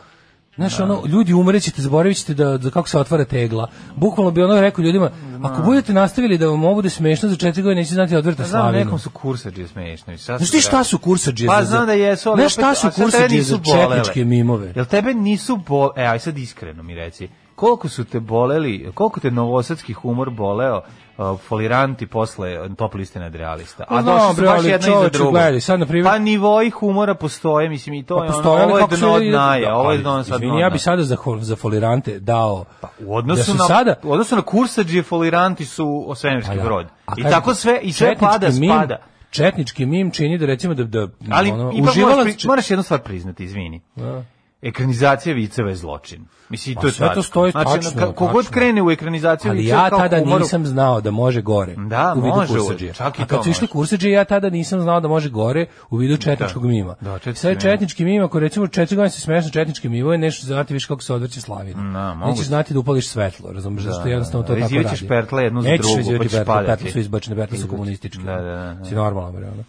Znaš, 0.57 0.81
ono, 0.81 1.03
ljudi 1.07 1.33
umrećete, 1.33 1.83
zaboravit 1.83 2.16
ćete 2.16 2.35
da, 2.35 2.59
da 2.59 2.71
kako 2.71 2.88
se 2.88 2.99
otvara 2.99 3.25
tegla. 3.25 3.69
Bukvalno 3.97 4.31
bi 4.31 4.42
ono 4.42 4.61
rekao 4.61 4.83
ljudima, 4.83 5.11
ako 5.42 5.62
budete 5.62 5.92
nastavili 5.92 6.38
da 6.38 6.47
vam 6.47 6.64
ovo 6.64 6.75
bude 6.75 6.90
smešno 6.90 7.29
za 7.29 7.37
četiri 7.37 7.62
godine, 7.62 7.81
neće 7.81 7.95
znati 7.95 8.12
da 8.12 8.19
odvrta 8.19 8.45
znam, 8.45 8.62
slavinu. 8.62 8.85
nekom 8.85 8.99
su 8.99 9.11
kursađe 9.11 9.69
smešno. 9.69 10.16
Znaš 10.16 10.51
ti 10.51 10.61
šta 10.61 10.85
su 10.85 10.99
kursađe 10.99 11.47
Pa 11.47 11.62
za- 11.62 11.71
znam 11.71 11.87
da 11.87 11.92
jesu, 11.92 12.31
ali 12.31 12.40
Znaš 12.40 12.53
šta 12.53 12.75
su 12.75 12.81
sad 12.81 12.95
kursađe 12.95 13.42
za 13.42 13.59
četničke 13.59 14.25
mimove? 14.25 14.73
Jel 14.77 14.85
tebe 14.85 15.14
nisu 15.14 15.57
bol... 15.57 15.90
E, 15.97 16.05
aj 16.05 16.19
sad 16.19 16.38
iskreno 16.38 16.83
mi 16.83 16.95
reci. 16.95 17.29
Koliko 17.55 17.88
su 17.88 18.05
te 18.05 18.21
boleli, 18.21 18.90
koliko 18.95 19.21
te 19.21 19.31
novosadski 19.31 19.92
humor 19.92 20.31
boleo 20.31 20.81
uh, 21.18 21.40
foliranti 21.40 22.07
posle 22.07 22.46
top 22.70 22.94
liste 22.94 23.20
nadrealista? 23.20 23.85
Pa 23.85 23.94
A 23.94 24.02
znam, 24.02 24.14
došli 24.18 24.35
su 24.37 24.42
baš 24.42 24.59
ali 24.59 24.68
jedno 24.68 24.88
iza 24.88 25.31
gledaj, 25.31 25.61
sad, 25.61 25.81
na 25.81 25.87
primjer- 25.87 26.05
Pa 26.05 26.18
nivoi 26.18 26.70
humora 26.70 27.14
postoje, 27.14 27.68
mislim, 27.68 27.94
i 27.94 28.05
to 28.05 28.16
Pa 28.16 28.24
je 28.24 28.24
ono, 28.24 28.33
postoje, 28.35 28.62
ali 28.62 28.72
ovo 28.72 28.79
je 28.81 28.87
dno 28.88 29.11
od 29.11 29.20
se- 29.20 29.29
dnaja, 29.29 29.76
ovo 29.76 29.92
je 29.92 29.98
dno 29.98 30.24
sad 30.24 30.35
Izvini, 30.35 30.52
ja 30.55 30.68
dna. 30.68 30.70
bi 30.70 30.79
sada 30.79 31.02
za, 31.05 31.16
za 31.40 31.57
folirante 31.57 32.20
dao... 32.20 32.64
U 33.00 33.16
odnosu, 33.16 33.52
da 33.52 33.59
na, 33.59 33.64
sada, 33.66 33.94
u 34.02 34.12
odnosu 34.12 34.37
na 34.37 34.42
kursađe 34.42 35.02
foliranti 35.02 35.64
su 35.64 36.05
o 36.07 36.14
svemirski 36.14 36.50
Pa 36.50 36.57
da. 36.57 36.62
brod. 36.62 36.87
I 37.16 37.22
tako 37.22 37.55
sve, 37.55 37.79
i 37.83 37.92
sve 37.92 38.07
četnički 38.07 38.26
pada, 38.33 38.48
mim- 38.50 38.70
spada. 38.70 38.96
Četnički 39.31 39.87
mim 39.87 40.11
čini 40.11 40.38
da 40.38 40.46
recimo 40.46 40.74
da, 40.74 40.85
da 40.85 41.09
Ali 41.31 41.50
ono, 41.50 41.72
ipak 41.74 41.90
uživalac 41.90 42.16
moraš, 42.16 42.35
pri- 42.35 42.46
moraš 42.46 42.70
jednu 42.70 42.83
stvar 42.83 43.00
priznati, 43.00 43.44
izvini. 43.44 43.81
Da. 43.96 44.22
Ekranizacija 44.68 45.35
viceva 45.35 45.68
je 45.68 45.76
zločin. 45.76 46.26
Mislim, 46.48 46.74
Pa 46.74 46.81
to 46.81 46.87
je 46.87 46.92
sve 46.92 47.14
to 47.14 47.22
stoji 47.22 47.52
znači, 47.52 47.81
tačno, 47.81 48.12
Kogod 48.12 48.48
krene 48.50 48.83
u 48.83 48.90
ekranizaciju 48.90 49.50
Ali 49.50 49.66
ja 49.66 49.90
tada 49.90 50.16
humoru- 50.16 50.38
nisam 50.38 50.66
znao 50.66 51.00
da 51.00 51.11
može 51.11 51.42
gore. 51.42 51.74
Da, 51.76 52.14
u 52.16 52.20
vidu 52.20 52.37
može 52.37 52.92
čak 52.92 53.18
i 53.18 53.22
A 53.22 53.26
kad 53.26 53.44
su 53.44 53.50
išli 53.50 53.66
kursadžije, 53.68 54.12
ja 54.12 54.24
tada 54.24 54.50
nisam 54.50 54.81
znao 54.81 55.00
da 55.00 55.09
može 55.09 55.31
gore 55.31 55.66
u 55.90 55.96
vidu 55.96 56.16
četničkog 56.16 56.64
mima. 56.64 56.94
Da, 57.00 57.18
četnički 57.18 57.48
mim. 57.48 57.61
četnički 57.61 58.05
mim, 58.05 58.24
ako 58.24 58.38
recimo 58.38 58.66
četiri 58.66 58.96
godine 58.96 59.11
se 59.11 59.20
smeješ 59.20 59.44
na 59.44 59.50
četnički 59.50 59.88
mimo, 59.88 60.12
je 60.12 60.18
nešto 60.18 60.46
znati 60.46 60.74
više 60.74 60.88
kako 60.88 61.02
se 61.02 61.14
odvrće 61.14 61.40
slavina. 61.40 61.92
Da. 61.92 62.26
Nećeš 62.26 62.46
znati 62.46 62.74
da 62.74 62.81
upališ 62.81 63.09
svetlo, 63.09 63.52
razumiješ, 63.52 63.85
zašto 63.85 64.02
da, 64.02 64.11
jednostavno 64.11 64.46
to 64.46 64.55
da. 64.55 64.61
tako 64.61 64.74
radi. 64.74 65.09
Pertle 65.09 65.44
jednu 65.44 65.62
za 65.62 65.68
drugu, 65.68 66.18
pa 66.18 66.24
ćeš 66.24 66.33
pertle, 66.33 66.66
pertle 66.66 66.90
su 66.90 66.98
izbačene, 66.98 67.37
pertle 67.37 67.59
su 67.59 67.68
komunističke. 67.68 68.22
Da, 68.22 68.35
da, 68.35 68.42
da, 68.42 68.74
da. 68.74 68.85
Si 68.85 68.94
normalno. 68.94 69.64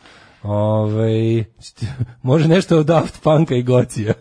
Ove, 0.47 1.43
može 2.23 2.47
nešto 2.47 2.79
od 2.79 2.86
Daft 2.86 3.23
Punka 3.23 3.55
i 3.55 3.63
Gocija. 3.63 4.13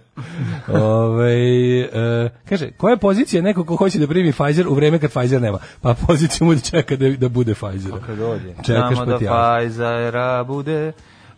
Ove, 0.68 1.34
e, 1.80 2.28
kaže, 2.48 2.70
koja 2.70 2.90
je 2.90 2.96
pozicija 2.96 3.42
neko 3.42 3.64
ko 3.64 3.76
hoće 3.76 3.98
da 3.98 4.06
primi 4.06 4.32
Pfizer 4.32 4.68
u 4.68 4.74
vreme 4.74 4.98
kad 4.98 5.10
Pfizer 5.10 5.42
nema? 5.42 5.58
Pa 5.80 5.94
poziciju 6.06 6.46
mu 6.46 6.54
da 6.54 6.60
čeka 6.60 6.96
da, 6.96 7.10
da 7.10 7.28
bude 7.28 7.54
Pfizer. 7.54 7.92
Kad 8.06 8.18
dođe. 8.18 8.54
Čekaš 8.64 8.96
Samo 8.96 9.18
pa 9.18 9.18
da. 9.18 9.58
Pfizera 9.60 10.44
bude 10.44 10.92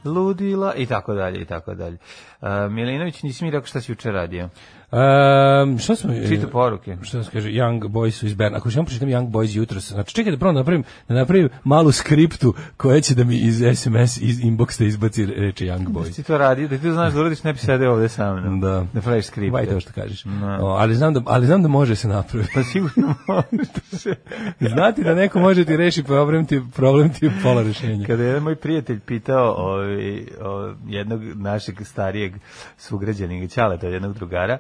ludila 0.05 0.75
i 0.75 0.87
tako 0.87 1.15
dalje 1.15 1.41
i 1.41 1.45
tako 1.45 1.75
dalje. 1.75 1.97
Uh, 2.41 2.49
Milinović, 2.71 3.23
nisi 3.23 3.45
mi 3.45 3.51
rekao 3.51 3.67
šta 3.67 3.81
si 3.81 3.93
juče 3.93 4.11
radio? 4.11 4.49
Um, 4.93 5.79
što 5.79 5.97
smo... 5.97 6.13
Čita 6.29 6.47
poruke. 6.47 6.97
Što 7.03 7.25
se 7.25 7.31
kaže, 7.31 7.49
Young 7.49 7.89
Boys 7.89 8.11
su 8.11 8.27
iz 8.27 8.35
Berna. 8.35 8.59
Ako 8.59 8.71
ćemo 8.71 8.85
pročitam 8.85 9.09
Young 9.09 9.31
Boys 9.31 9.57
jutros, 9.57 9.89
znači 9.93 10.15
čekaj 10.15 10.33
da 10.33 10.39
prvo 10.39 10.53
napravim, 10.53 10.85
da 11.09 11.15
napravim 11.15 11.49
malu 11.65 11.93
skriptu 11.93 12.55
koja 12.77 13.01
će 13.01 13.15
da 13.15 13.25
mi 13.25 13.37
iz 13.37 13.63
SMS, 13.75 14.17
iz 14.21 14.41
inboxa 14.41 14.85
izbaci 14.85 15.27
reči 15.27 15.67
Young 15.67 15.85
Da 15.85 16.01
Boys. 16.01 16.17
ti 16.17 16.23
to 16.23 16.39
radi, 16.39 16.69
da 16.69 16.77
ti 16.77 16.83
to 16.83 16.93
znaš 16.93 17.13
da 17.13 17.21
uradiš, 17.21 17.43
ne 17.43 17.53
bi 17.53 17.59
sedeo 17.59 17.93
ovde 17.93 18.09
sa 18.09 18.35
mnom. 18.35 18.61
Da. 18.61 18.87
Da 18.93 19.01
praviš 19.01 19.27
skripte. 19.27 19.53
Vaj 19.53 19.67
to 19.67 19.81
što 19.81 19.93
kažeš. 19.93 20.23
Da. 20.25 20.59
O, 20.63 20.67
ali, 20.67 20.95
znam 20.95 21.15
da, 21.15 21.23
ali 21.27 21.47
znam 21.47 21.63
da 21.63 21.69
može 21.69 21.97
se 21.97 22.09
napraviti. 22.09 22.53
Pa 22.55 22.63
sigurno 22.63 23.15
može 23.27 23.65
da 23.75 23.99
se... 23.99 24.15
Znati 24.75 25.05
da 25.05 25.15
neko 25.15 25.39
može 25.39 25.65
ti 25.65 25.77
reši 25.77 26.03
problem 26.03 26.47
ti, 26.47 26.63
problem 26.75 27.11
ti 27.13 27.31
pola 27.43 27.63
rešenja. 27.63 28.07
Kada 28.07 28.23
je 28.23 28.27
jedan 28.27 28.43
moj 28.43 28.57
prijatelj 28.57 29.01
pitao 29.01 29.55
ovaj, 29.55 30.23
o, 30.43 30.75
jednog 30.87 31.23
našeg 31.25 31.83
starijeg 31.85 32.33
sugrađanika, 32.79 33.55
Ćaleta, 33.55 33.87
jednog 33.87 34.15
drugara, 34.15 34.59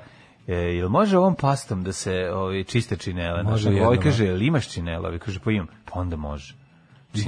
e, 0.49 0.55
jel 0.55 0.89
može 0.89 1.19
ovom 1.19 1.35
pastom 1.35 1.85
da 1.85 1.93
se 1.93 2.31
ovaj, 2.33 2.65
čiste 2.65 2.97
činele? 2.97 3.43
Može 3.43 3.69
Ovaj 3.69 3.81
jednom, 3.81 4.03
kaže, 4.03 4.25
jel 4.25 4.43
imaš 4.43 4.73
činela? 4.73 5.09
Ovaj 5.09 5.19
kaže, 5.19 5.41
pa 5.41 5.51
imam. 5.51 5.67
Pa 5.85 6.01
onda 6.01 6.17
može. 6.17 6.55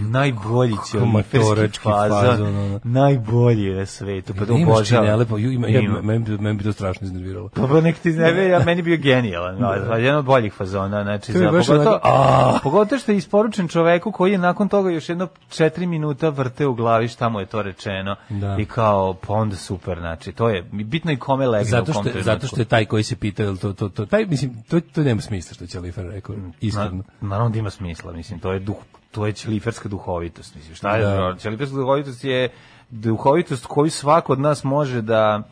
Najbolji 0.00 0.76
će 0.90 0.98
oliferski 0.98 1.38
matorački 1.38 1.82
fazon, 1.82 2.20
fazon, 2.20 2.56
ono. 2.56 2.80
najbolji 2.84 3.62
je 3.62 3.76
na 3.76 3.86
svetu, 3.86 4.34
pa 4.34 4.44
da 4.44 4.54
obožavam. 4.54 4.84
činele, 5.04 5.26
pa 5.26 5.38
ju- 5.38 5.50
ima, 5.52 5.68
ja, 5.68 5.82
meni, 6.02 6.38
meni 6.38 6.58
bi 6.58 6.64
to 6.64 6.72
strašno 6.72 7.04
iznerviralo. 7.04 7.48
Pa 7.48 7.66
pa 7.66 7.80
nek 7.80 7.98
ti 7.98 8.10
ne 8.10 8.48
ja 8.48 8.58
meni 8.58 8.82
bio 8.82 8.96
genijalan, 8.96 9.56
no, 9.58 9.72
jedan 9.96 10.18
od 10.18 10.24
boljih 10.24 10.52
fazona, 10.52 11.02
znači 11.02 11.32
je 11.32 11.38
za 11.38 11.50
pogotovo, 11.50 12.00
a. 12.02 12.58
pogotovo 12.62 12.98
što 12.98 13.12
je 13.12 13.18
isporučen 13.18 13.68
čoveku 13.68 14.12
koji 14.12 14.32
je 14.32 14.38
nakon 14.38 14.68
toga 14.68 14.90
još 14.90 15.08
jedno 15.08 15.28
četiri 15.48 15.86
minuta 15.86 16.28
vrte 16.28 16.66
u 16.66 16.74
glavi 16.74 17.08
šta 17.08 17.28
mu 17.28 17.40
je 17.40 17.46
to 17.46 17.62
rečeno 17.62 18.16
Da. 18.30 18.56
i 18.58 18.64
kao 18.64 19.14
pa 19.16 19.32
onda 19.32 19.56
super, 19.56 19.98
znači 19.98 20.32
to 20.32 20.48
je 20.48 20.62
bitno 20.72 21.12
i 21.12 21.16
kome 21.16 21.46
legne 21.46 21.70
Zato 21.70 21.92
što, 21.92 22.02
trenutku. 22.02 22.22
zato 22.22 22.46
što 22.46 22.60
je 22.60 22.64
taj 22.64 22.84
koji 22.84 23.02
se 23.02 23.16
pita, 23.16 23.42
jel 23.42 23.56
to, 23.56 23.72
to, 23.72 23.88
to, 23.88 24.06
taj, 24.06 24.26
mislim, 24.26 24.62
to, 24.62 24.80
to 24.82 25.02
nema 25.02 25.20
smisla 25.20 25.54
što 25.54 25.66
će 25.66 25.80
Lifer 25.80 26.06
rekao, 26.06 26.36
iskreno. 26.60 26.90
Na, 27.20 27.28
naravno 27.28 27.50
da 27.50 27.58
ima 27.58 27.70
smisla, 27.70 28.12
mislim, 28.12 28.40
to 28.40 28.52
je 28.52 28.58
duh, 28.58 28.76
to 29.10 29.26
je 29.26 29.32
ćeliferska 29.32 29.88
duhovitost, 29.88 30.54
mislim, 30.54 30.74
šta 30.74 30.96
je, 30.96 31.02
Da. 31.04 31.36
ćeliferska 31.38 31.76
duhovitost 31.76 32.24
je 32.24 32.48
duhovitost 32.90 33.66
koju 33.66 33.90
svako 33.90 34.32
od 34.32 34.40
nas 34.40 34.64
može 34.64 35.02
da 35.02 35.42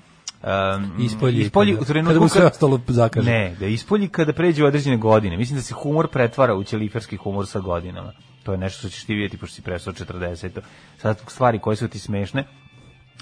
um, 0.43 1.05
Ispolji 1.05 1.41
ispolji 1.41 1.73
kada- 1.73 1.83
u 1.83 1.85
trenutku 1.85 2.09
kada 2.11 2.21
mu 2.21 2.29
sve 2.29 2.47
ostalo 2.47 2.81
zakaže. 2.89 3.31
Ne, 3.31 3.57
da 3.61 3.67
ispolji 3.67 4.09
kada 4.09 4.33
pređe 4.33 4.65
u 4.65 4.67
određene 4.67 4.97
godine. 4.97 5.37
Mislim 5.37 5.57
da 5.57 5.63
se 5.63 5.75
humor 5.75 6.09
pretvara 6.09 6.55
u 6.55 6.65
ćeliferski 6.65 7.17
humor 7.17 7.47
sa 7.47 7.61
godinama. 7.61 8.13
To 8.43 8.53
je 8.53 8.59
nešto 8.59 8.79
što 8.79 8.89
ćeš 8.89 9.05
ti 9.05 9.15
vidjeti 9.15 9.37
pošto 9.37 9.55
si 9.55 9.63
prestao 9.63 9.93
40. 9.93 10.61
Sad 10.97 11.21
stvari 11.27 11.59
koje 11.59 11.77
su 11.77 11.89
ti 11.89 11.99
smešne, 11.99 12.45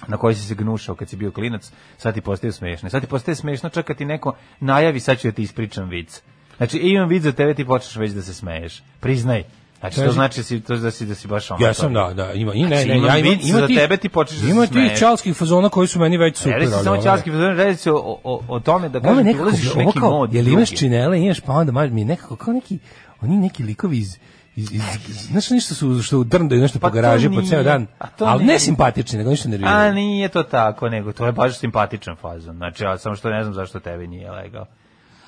na 0.07 0.17
koji 0.17 0.35
si 0.35 0.41
se 0.41 0.55
gnušao 0.55 0.95
kad 0.95 1.09
si 1.09 1.15
bio 1.15 1.31
klinac, 1.31 1.71
sad 1.97 2.13
ti 2.13 2.21
postaju 2.21 2.53
smešne. 2.53 2.89
Sad 2.89 3.01
ti 3.01 3.07
postaje 3.07 3.35
smešno 3.35 3.69
čak 3.69 3.85
kad 3.85 3.97
ti 3.97 4.05
neko 4.05 4.35
najavi 4.59 4.99
sad 4.99 5.19
ću 5.19 5.27
da 5.27 5.31
ti 5.31 5.41
ispričam 5.41 5.89
vic. 5.89 6.21
Znači, 6.57 6.77
imam 6.77 7.09
vic 7.09 7.23
za 7.23 7.31
tebe, 7.31 7.53
ti 7.53 7.65
počneš 7.65 7.95
već 7.95 8.11
da 8.11 8.21
se 8.21 8.33
smeješ. 8.33 8.83
Priznaj. 8.99 9.43
Znači, 9.79 9.95
to 9.97 10.11
znači 10.11 10.39
da 10.39 10.43
si, 10.43 10.61
to 10.61 10.75
da 10.75 10.91
si, 10.91 11.05
da 11.05 11.15
si 11.15 11.27
baš 11.27 11.51
ono. 11.51 11.65
Ja 11.65 11.73
sam, 11.73 11.93
da, 11.93 12.13
da, 12.13 12.33
ima, 12.33 12.53
i 12.53 12.61
ne, 12.61 12.67
Znači, 12.67 12.87
ne, 12.89 12.97
ja 12.97 13.17
imam, 13.17 13.39
ima 13.43 13.59
za 13.59 13.67
tih- 13.67 13.77
tebe, 13.77 13.97
ti 13.97 14.09
počneš 14.09 14.39
da 14.39 14.49
Ima 14.49 14.65
smeješ. 14.65 14.99
čalskih 14.99 15.35
fazona 15.35 15.69
koji 15.69 15.87
su 15.87 15.99
meni 15.99 16.17
već 16.17 16.37
super. 16.37 16.51
Ne 16.51 16.65
ali 16.65 16.83
samo 16.83 16.95
ovo- 16.95 17.03
ćalski 17.03 17.31
fazon, 17.31 17.57
radi 17.57 17.75
se 17.75 17.91
o, 17.91 18.19
o, 18.23 18.43
o 18.47 18.59
tome 18.59 18.89
da 18.89 18.99
kažem, 18.99 19.25
ti 19.25 19.39
ulaziš 19.39 19.75
u 19.75 19.77
neki 19.77 19.99
mod. 19.99 20.33
jel 20.33 20.47
imaš 20.47 20.69
činele, 20.69 21.21
imaš 21.21 21.39
pa 21.39 21.53
onda 21.53 21.87
mi 21.87 22.05
nekako 22.05 22.35
kao 22.35 22.53
neki, 22.53 22.79
oni 23.21 23.37
neki 23.37 23.63
likovi 23.63 23.97
iz, 23.97 24.17
iz, 24.55 24.71
iz, 24.71 24.81
znaš 25.31 25.49
nešto 25.49 25.75
su 25.75 26.01
što 26.01 26.23
drndaju 26.23 26.61
nešto 26.61 26.79
Pa 26.79 26.87
po 26.87 26.93
garaži 26.93 27.29
po 27.29 27.41
ceo 27.41 27.63
dan, 27.63 27.87
a 27.99 28.05
ali 28.19 28.45
ne 28.45 28.59
simpatični, 28.59 29.17
nego 29.17 29.29
ništa 29.29 29.47
A 29.47 29.51
nerviraju. 29.51 29.93
nije 29.93 30.29
to 30.29 30.43
tako, 30.43 30.89
nego 30.89 31.11
to 31.11 31.25
je 31.25 31.31
baš 31.31 31.57
simpatičan 31.57 32.15
fazon. 32.15 32.55
Znači, 32.55 32.83
ja 32.83 32.97
samo 32.97 33.15
što 33.15 33.29
ne 33.29 33.43
znam 33.43 33.53
zašto 33.53 33.79
tebi 33.79 34.07
nije 34.07 34.31
legao. 34.31 34.65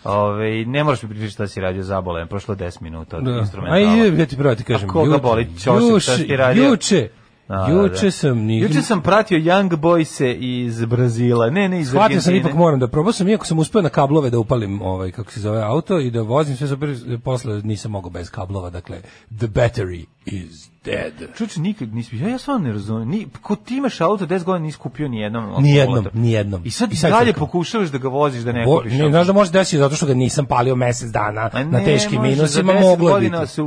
Ove, 0.03 0.65
ne 0.65 0.83
moraš 0.83 1.03
mi 1.03 1.09
pričati 1.09 1.29
šta 1.29 1.47
si 1.47 1.61
radio 1.61 1.83
zabolen, 1.83 2.27
prošlo 2.27 2.55
10 2.55 2.81
minuta 2.81 3.17
od 3.17 3.23
Da. 3.23 3.31
instrumentala. 3.31 3.77
A 3.77 4.05
i 4.05 4.19
ja 4.19 4.25
ti 4.25 4.37
pravo 4.37 4.55
ti 4.55 4.63
kažem. 4.63 4.89
A 4.89 4.93
koga 4.93 5.11
juče- 5.11 5.21
boli 5.21 5.47
ćošak, 5.55 5.99
šta 5.99 6.11
si 6.13 6.27
ti 6.27 6.35
radio? 6.35 6.63
Juče, 6.63 7.09
Da, 7.47 7.55
da, 7.57 7.67
juče 7.73 8.05
da. 8.05 8.11
sam 8.11 8.37
ni 8.39 8.59
Juče 8.59 8.81
sam 8.81 9.01
pratio 9.01 9.39
Young 9.39 9.69
Boyse 9.71 10.33
iz 10.33 10.85
Brazila. 10.85 11.49
Ne, 11.49 11.69
ne 11.69 11.79
iz 11.79 11.87
Shvatio 11.87 12.21
sam 12.21 12.29
Argentine. 12.29 12.39
ipak 12.41 12.55
moram 12.55 12.79
da 12.79 12.87
probao 12.87 13.11
sam 13.11 13.27
iako 13.27 13.45
sam 13.45 13.59
uspeo 13.59 13.81
na 13.81 13.89
kablove 13.89 14.29
da 14.29 14.39
upalim 14.39 14.81
ovaj 14.81 15.11
kako 15.11 15.31
se 15.31 15.39
zove 15.39 15.61
auto 15.61 15.99
i 15.99 16.11
da 16.11 16.21
vozim 16.21 16.55
sve 16.57 16.67
super 16.67 16.89
posle 17.19 17.61
nisam 17.61 17.91
mogao 17.91 18.09
bez 18.11 18.29
kablova 18.29 18.69
dakle 18.69 18.97
the 19.29 19.47
battery 19.47 20.05
is 20.31 20.69
dead. 20.85 21.13
Čuče, 21.35 21.59
nikad 21.59 21.93
nisi, 21.93 22.17
ja, 22.17 22.29
ja 22.29 22.37
stvarno 22.37 22.63
ne 22.63 22.73
razumijem, 22.73 23.09
ni, 23.09 23.27
ko 23.41 23.55
ti 23.55 23.77
imaš 23.77 24.01
auto 24.01 24.25
10 24.25 24.43
godina 24.43 24.65
nisi 24.65 24.77
kupio 24.77 25.07
ni 25.07 25.19
jednom 25.19 25.63
Ni 25.63 25.71
jednom, 25.71 26.07
ni 26.13 26.31
jednom. 26.31 26.61
I 26.65 26.71
sad, 26.71 26.91
I 26.91 26.95
sad 26.95 27.11
dalje 27.11 27.33
pokušavaš 27.33 27.89
da 27.89 27.97
ga 27.97 28.07
voziš 28.09 28.41
da 28.41 28.51
ne 28.51 28.65
Bo, 28.65 28.77
kupiš. 28.77 28.93
ne, 28.93 29.09
znaš 29.09 29.27
da 29.27 29.33
može 29.33 29.51
desiti 29.51 29.77
zato 29.77 29.95
što 29.95 30.05
ga 30.05 30.13
nisam 30.13 30.45
palio 30.45 30.75
mesec 30.75 31.09
dana 31.09 31.49
Ma 31.53 31.63
na 31.63 31.79
ne 31.79 31.85
teškim 31.85 32.21
minusima 32.21 32.47
za 32.73 32.79
10 32.79 32.81
moglo 32.81 33.09
je 33.09 33.19
biti. 33.19 33.29
godina 33.31 33.45
se 33.45 33.61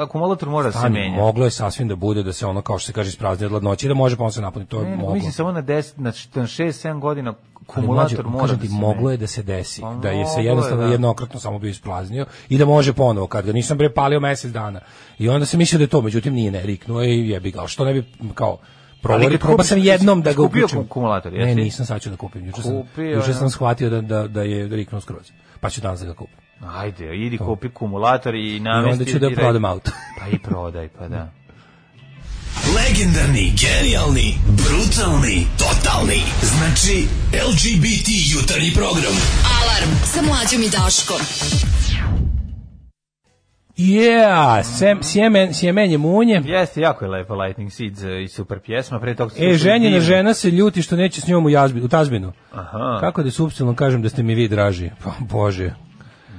akumulator 0.00 0.48
mora 0.48 0.64
da 0.64 0.72
se 0.72 0.78
Stani, 0.78 0.94
menja. 0.94 1.16
moglo 1.16 1.44
je 1.44 1.50
sasvim 1.52 1.88
da 1.88 1.96
bude 1.96 2.22
da 2.22 2.32
se 2.32 2.46
ono 2.46 2.62
kao 2.62 2.78
što 2.78 2.86
se 2.86 2.92
kaže 2.92 3.08
isprazni 3.08 3.46
od 3.46 3.52
ladnoće 3.52 3.86
i 3.86 3.88
da 3.88 3.94
može 3.94 4.16
pa 4.16 4.24
on 4.24 4.32
se 4.32 4.40
napuni 4.40 4.66
to 4.66 4.80
je 4.80 4.84
Ne, 4.86 4.96
moglo. 4.96 5.14
mislim 5.14 5.32
samo 5.32 5.52
na 5.52 5.62
10, 5.62 5.92
na 5.96 6.12
6-7 6.12 7.00
godina 7.00 7.34
Mlađe, 7.68 8.14
akumulator 8.14 8.26
mora 8.26 8.46
da 8.48 8.58
ti, 8.58 8.68
moglo 8.70 9.10
je 9.10 9.16
da 9.16 9.26
se 9.26 9.42
desi, 9.42 9.80
Pa 9.80 9.94
da 9.94 10.08
je 10.10 10.16
se 10.16 10.28
moglo 10.28 10.40
je, 10.40 10.46
jednostavno 10.46 10.84
da. 10.84 10.90
jednokratno 10.90 11.40
samo 11.40 11.58
bio 11.58 11.68
ispraznio 11.68 12.26
i 12.48 12.58
da 12.58 12.64
može 12.64 12.92
ponovo, 12.92 13.26
kad 13.26 13.46
ga 13.46 13.52
nisam 13.52 13.78
bre 13.78 13.92
palio 13.92 14.20
mesec 14.20 14.52
dana. 14.52 14.80
I 15.18 15.28
onda 15.28 15.46
se 15.46 15.56
mislio 15.56 15.78
da 15.78 15.84
je 15.84 15.88
to, 15.88 16.02
međutim 16.02 16.34
nije 16.34 16.50
ne, 16.50 16.62
riknuo 16.62 17.02
je 17.02 17.16
i 17.16 17.28
jebi 17.28 17.50
ga, 17.50 17.66
što 17.66 17.84
ne 17.84 17.94
bi, 17.94 18.04
kao, 18.34 18.50
Ali 18.50 18.58
Provori, 19.02 19.30
kad 19.30 19.40
proba 19.40 19.64
sam 19.64 19.78
jednom 19.78 20.22
da 20.22 20.30
ga 20.30 20.36
kupio 20.36 20.46
uključim. 20.46 20.80
akumulator, 20.80 21.32
Ne, 21.32 21.38
jesi? 21.40 21.54
nisam 21.54 21.86
sad 21.86 22.00
ću 22.02 22.10
da 22.10 22.16
kupim. 22.16 22.46
Juče 22.46 22.62
sam, 22.62 22.82
juče 23.06 23.34
sam 23.34 23.50
shvatio 23.50 23.90
da, 23.90 24.00
da, 24.00 24.28
da 24.28 24.42
je 24.42 24.68
riknuo 24.68 25.00
skroz. 25.00 25.30
Pa 25.60 25.70
ću 25.70 25.80
danas 25.80 26.00
da 26.00 26.06
ga 26.06 26.14
kupim. 26.14 26.36
Ajde, 26.68 27.16
idi 27.16 27.38
kupi 27.38 27.66
akumulator 27.66 28.34
i 28.34 28.56
I 28.56 28.60
namesti. 28.60 28.92
onda 28.92 29.04
ću 29.04 29.18
da 29.18 29.28
i 29.28 29.34
prodam 29.34 29.64
auto. 29.64 29.90
Pa 30.20 30.28
i 30.28 30.38
prodaj, 30.38 30.88
pa 30.88 31.08
da. 31.08 31.30
Legendarni, 32.76 33.52
genijalni, 33.64 34.34
brutalni, 34.46 35.46
totalni. 35.58 36.20
Znači, 36.42 36.96
LGBT 37.48 38.08
jutarnji 38.34 38.70
program. 38.74 39.16
Alarm 39.60 39.90
sa 40.04 40.22
mlađom 40.22 40.62
i 40.62 40.68
Daškom. 40.68 41.20
Yeah, 43.78 44.62
sem, 44.62 45.02
sjemen, 45.02 45.54
sjemenje 45.54 45.98
munje. 45.98 46.42
Jeste, 46.44 46.80
jako 46.80 47.04
je 47.04 47.10
lepo 47.10 47.34
Lightning 47.34 47.72
Seeds 47.72 48.02
e, 48.02 48.22
i 48.22 48.28
super 48.28 48.58
pjesma. 48.60 49.00
Pre 49.00 49.14
toga 49.14 49.34
E, 49.38 49.54
ženjena 49.54 50.00
žena 50.00 50.34
se 50.34 50.50
ljuti 50.50 50.82
što 50.82 50.96
neće 50.96 51.20
s 51.20 51.26
njom 51.26 51.46
u, 51.46 51.50
jazbi, 51.50 51.80
u 51.80 51.88
tazbinu. 51.88 52.32
Aha, 52.52 52.96
Kako 53.00 53.22
da 53.22 53.30
supstilno 53.30 53.74
kažem 53.74 54.02
da 54.02 54.08
ste 54.08 54.22
mi 54.22 54.34
vi 54.34 54.48
draži? 54.48 54.90
Pa, 55.04 55.12
bože. 55.20 55.74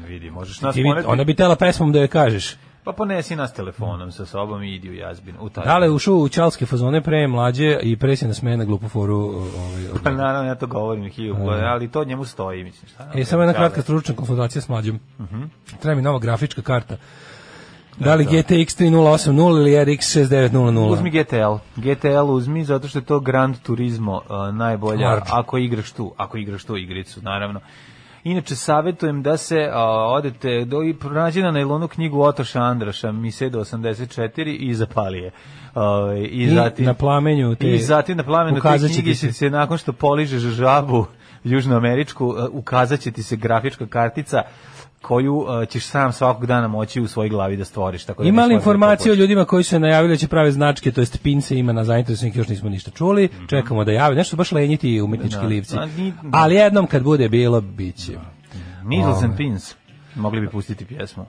vidi, 0.08 0.30
možeš 0.30 0.62
nas 0.62 0.76
Ti, 0.76 0.84
ona 1.06 1.24
bi 1.24 1.36
tela 1.36 1.56
pesmom 1.56 1.92
da 1.92 2.00
je 2.00 2.08
kažeš. 2.08 2.56
Pa 2.88 2.94
ponesi 2.94 3.36
nas 3.36 3.54
telefonom 3.54 4.12
sa 4.12 4.26
sobom 4.26 4.64
i 4.64 4.76
idi 4.76 4.90
u 4.90 4.94
jazbinu. 4.94 5.38
U 5.42 5.50
taj. 5.50 5.66
Da 5.66 5.78
li 5.78 5.90
ušao 5.90 6.16
u 6.16 6.30
čalske 6.30 6.66
fazone 6.66 7.02
pre 7.02 7.28
mlađe 7.28 7.80
i 7.82 7.98
pre 7.98 8.16
se 8.16 8.28
na 8.44 8.66
glupu 8.66 8.88
foru? 8.88 9.16
Ovaj, 9.16 9.84
Pa 10.04 10.12
naravno, 10.12 10.50
ja 10.50 10.56
to 10.56 10.68
govorim 10.68 11.12
godina, 11.46 11.68
ali 11.68 11.92
to 11.92 12.04
njemu 12.04 12.26
stoji, 12.26 12.64
mislim. 12.64 12.90
Šta? 12.90 13.12
E, 13.16 13.26
samo 13.26 13.44
jedna 13.44 13.54
kratka 13.54 13.82
stručna 13.82 14.16
konsultacija 14.16 14.62
s 14.62 14.70
mlađom. 14.70 15.00
Mhm. 15.20 15.44
Treba 15.80 15.96
mi 15.96 16.02
nova 16.02 16.20
grafička 16.20 16.62
karta. 16.62 16.98
Da 18.00 18.16
li 18.16 18.26
GTX 18.26 18.82
3080 18.82 19.58
ili 19.60 19.72
RX 19.72 20.20
6900? 20.20 20.92
Uzmi 20.92 21.10
GTL. 21.10 21.56
GTL 21.76 22.32
uzmi 22.32 22.64
zato 22.64 22.88
što 22.88 23.00
je 23.00 23.06
to 23.06 23.20
Grand 23.20 23.56
Turismo 23.64 24.16
uh, 24.16 24.56
najbolja 24.56 25.10
Large. 25.10 25.26
ako 25.32 25.58
igraš 25.58 25.92
tu, 25.92 26.14
ako 26.18 26.38
igraš 26.38 26.64
tu 26.64 26.78
igricu, 26.78 27.22
naravno. 27.22 27.60
Inače, 28.28 28.56
savjetujem 28.56 29.24
da 29.24 29.38
se 29.38 29.56
uh, 29.58 29.74
odete, 30.10 30.66
do, 30.66 30.84
i 30.84 30.94
pronađi 30.94 31.42
na 31.42 31.52
nailonu 31.52 31.88
knjigu 31.88 32.22
Otoša 32.22 32.62
Andraša, 32.62 33.12
Misedo 33.12 33.60
84 33.60 34.58
i 34.60 34.74
zapali 34.74 35.20
je. 35.20 35.32
Uh, 35.76 35.82
i, 36.18 36.44
I 36.44 36.50
zatim, 36.50 36.86
na 36.86 36.94
plamenju 36.94 37.56
te- 37.56 37.68
I 37.68 37.80
zatim 37.80 38.18
na 38.18 38.24
plamenu 38.24 38.56
te 38.56 38.62
knjige 38.80 39.16
se- 39.16 39.34
se, 39.34 39.50
nakon 39.50 39.78
što 39.78 39.94
poližeš 39.94 40.42
žabu 40.42 41.06
južnoameričku, 41.44 42.36
ukazat 42.52 43.00
će 43.00 43.12
ti 43.12 43.24
se 43.24 43.36
grafička 43.36 43.88
kartica 43.88 44.44
koju 45.08 45.36
uh, 45.36 45.68
ćeš 45.70 45.86
sam 45.86 46.14
svakog 46.14 46.46
dana 46.46 46.68
moći 46.68 47.02
u 47.02 47.08
svojoj 47.08 47.30
glavi 47.30 47.58
da 47.58 47.66
stvoriš. 47.66 48.06
Tako 48.06 48.24
da 48.24 48.30
Ima 48.30 48.42
li 48.42 48.50
ne 48.50 48.56
informacije 48.56 49.12
o 49.12 49.16
ljudima 49.16 49.46
koji 49.46 49.64
su 49.64 49.70
se 49.70 49.80
najavili 49.80 50.14
da 50.14 50.18
će 50.18 50.28
prave 50.28 50.52
značke, 50.52 50.92
to 50.92 51.02
jest 51.02 51.24
pince 51.24 51.58
ima 51.58 51.74
na 51.74 51.84
zainteresovanih, 51.84 52.36
još 52.38 52.48
nismo 52.48 52.70
ništa 52.70 52.92
čuli, 52.92 53.30
čekamo 53.50 53.84
da 53.84 53.92
jave, 53.92 54.16
nešto 54.16 54.38
baš 54.38 54.52
lenjiti 54.52 55.02
umetnički. 55.02 55.42
Da. 55.42 55.48
livci. 55.48 55.78
A, 55.78 55.86
ni- 55.86 56.14
Ali 56.32 56.56
jednom 56.56 56.88
kad 56.88 57.04
bude 57.04 57.30
bilo, 57.30 57.62
bit 57.62 58.06
će. 58.06 58.14
Needles 58.84 59.24
and. 59.24 59.38
Pins. 59.38 59.76
Mogli 60.16 60.42
bi 60.42 60.50
pustiti 60.50 60.86
pjesmu. 60.86 61.26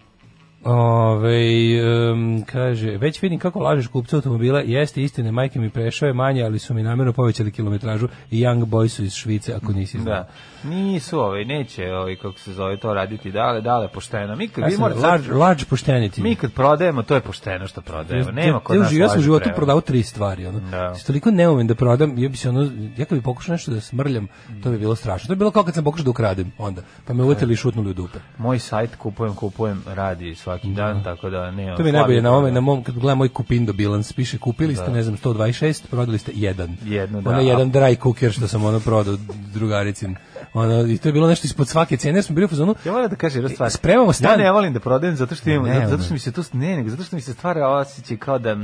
Ove, 0.71 1.41
em, 1.79 2.43
kaže, 2.45 2.91
već 2.91 3.23
vidim 3.23 3.39
kako 3.39 3.61
lažeš 3.61 3.87
kupca 3.87 4.17
automobila, 4.17 4.61
jeste 4.61 5.03
istine, 5.03 5.33
majke 5.33 5.59
mi 5.61 5.71
prešao 5.71 6.07
je 6.07 6.13
manje, 6.13 6.43
ali 6.43 6.59
su 6.59 6.75
mi 6.75 6.83
namjerno 6.83 7.13
povećali 7.13 7.53
kilometražu 7.53 8.09
i 8.31 8.41
Young 8.41 8.65
Boys 8.67 8.89
su 8.89 9.05
iz 9.05 9.15
Švice, 9.15 9.55
ako 9.55 9.73
nisi 9.73 9.99
znao. 10.01 10.15
Da. 10.15 10.29
Nisu 10.65 11.21
ovaj, 11.21 11.45
neće 11.45 11.93
ovaj, 11.93 12.17
kako 12.17 12.39
se 12.39 12.53
zove 12.53 12.77
to 12.77 12.95
raditi 12.95 13.33
dale, 13.33 13.61
dale 13.61 13.89
pošteno. 13.89 14.37
Mi 14.37 14.49
kad, 14.49 14.63
Ja 14.63 14.67
vi 14.67 14.73
sam 14.73 14.81
morate 14.81 15.01
large, 15.01 15.25
sad- 15.27 15.37
large 15.37 15.65
pošteniti. 15.65 16.23
mi 16.23 16.35
kad 16.35 16.53
prodajemo, 16.53 17.03
to 17.03 17.15
je 17.15 17.21
pošteno 17.21 17.67
što 17.67 17.81
prodajemo. 17.81 18.31
Nema 18.31 18.61
kod 18.61 18.79
nas 18.79 18.93
ja 18.93 19.09
sam 19.09 19.19
u 19.19 19.23
životu 19.23 19.43
prevara. 19.43 19.57
prodao 19.57 19.81
tri 19.81 20.03
stvari, 20.03 20.47
ono. 20.47 20.61
Da. 20.61 20.95
Toliko 21.07 21.31
neumen 21.31 21.67
da 21.67 21.75
prodam, 21.75 22.19
ja 22.19 22.29
bi 22.29 22.37
se 22.37 22.49
ono, 22.49 22.71
ja 22.97 23.05
kad 23.05 23.19
bi 23.19 23.23
pokušao 23.25 23.53
nešto 23.53 23.71
da 23.71 23.81
smrljam, 23.81 24.29
to 24.63 24.71
bi 24.71 24.79
bilo 24.79 24.95
strašno. 24.95 25.27
To 25.27 25.33
je 25.33 25.37
bilo 25.37 25.51
kao 25.51 25.63
kad 25.63 25.75
sam 25.75 25.85
pokušao 25.85 26.05
da 26.05 26.11
ukradem 26.11 26.53
onda, 26.59 26.83
pa 27.07 27.13
me 27.15 27.23
uvetili 27.25 27.53
i 27.53 27.57
šutnuli 27.57 27.91
u 27.91 27.95
dupe. 27.95 28.19
Moj 28.39 28.59
sajt 28.59 28.97
kupujem, 28.97 29.35
kupujem, 29.35 29.83
radi 29.87 30.35
svaki 30.35 30.58
dan, 30.65 31.05
tako 31.05 31.31
da 31.31 31.51
nema. 31.51 31.77
To 31.77 31.83
mi 31.83 31.89
je 31.89 31.93
najbolje 31.93 32.23
na 32.23 32.31
ovome, 32.31 32.51
na 32.51 32.61
mom, 32.61 32.83
kad 32.83 32.99
gledam 32.99 33.19
moj 33.19 33.29
kupindo 33.29 33.73
bilans, 33.73 34.13
piše 34.13 34.39
kupili 34.39 34.77
ste, 34.77 34.91
ne 34.91 35.03
znam, 35.03 35.17
126, 35.17 35.87
prodali 35.91 36.19
ste 36.19 36.33
jedan. 36.35 36.77
Jednu, 36.85 37.21
da. 37.21 37.31
Ono 37.31 37.41
jedan 37.41 37.73
dry 37.73 38.03
cooker 38.03 38.33
što 38.33 38.49
sam 38.49 38.65
ono 38.65 38.81
prodao 38.81 39.17
drugaricin. 39.55 40.17
Ono, 40.55 40.87
I 40.87 40.99
to 40.99 41.09
je 41.09 41.13
bilo 41.13 41.29
nešto 41.29 41.47
ispod 41.47 41.69
svake 41.69 41.97
cene, 41.97 42.23
smo 42.23 42.35
bili 42.35 42.45
u 42.45 42.49
fazonu, 42.49 42.75
Ja 42.85 42.93
moram 42.93 43.11
da 43.11 43.17
kažem 43.17 43.43
jednu 43.43 43.55
stvar. 43.55 43.71
Spremamo 43.71 44.13
stan. 44.13 44.31
Ja 44.31 44.37
ne 44.37 44.53
volim 44.53 44.73
da 44.73 44.81
prodajem 44.81 45.17
zato 45.17 45.35
što 45.35 45.51
imam, 45.51 45.67
Ne, 45.67 45.89
zato, 45.89 46.03
što 46.03 46.15
mi 46.15 46.19
se 46.19 46.33
to 46.33 46.43
ne, 46.53 46.77
nego 46.77 46.91
zato 46.91 47.03
što 47.03 47.17
mi 47.17 47.23
se 47.23 47.33
stvara 47.33 47.69
osjećaj 47.69 48.17
kao 48.17 48.39
da 48.39 48.57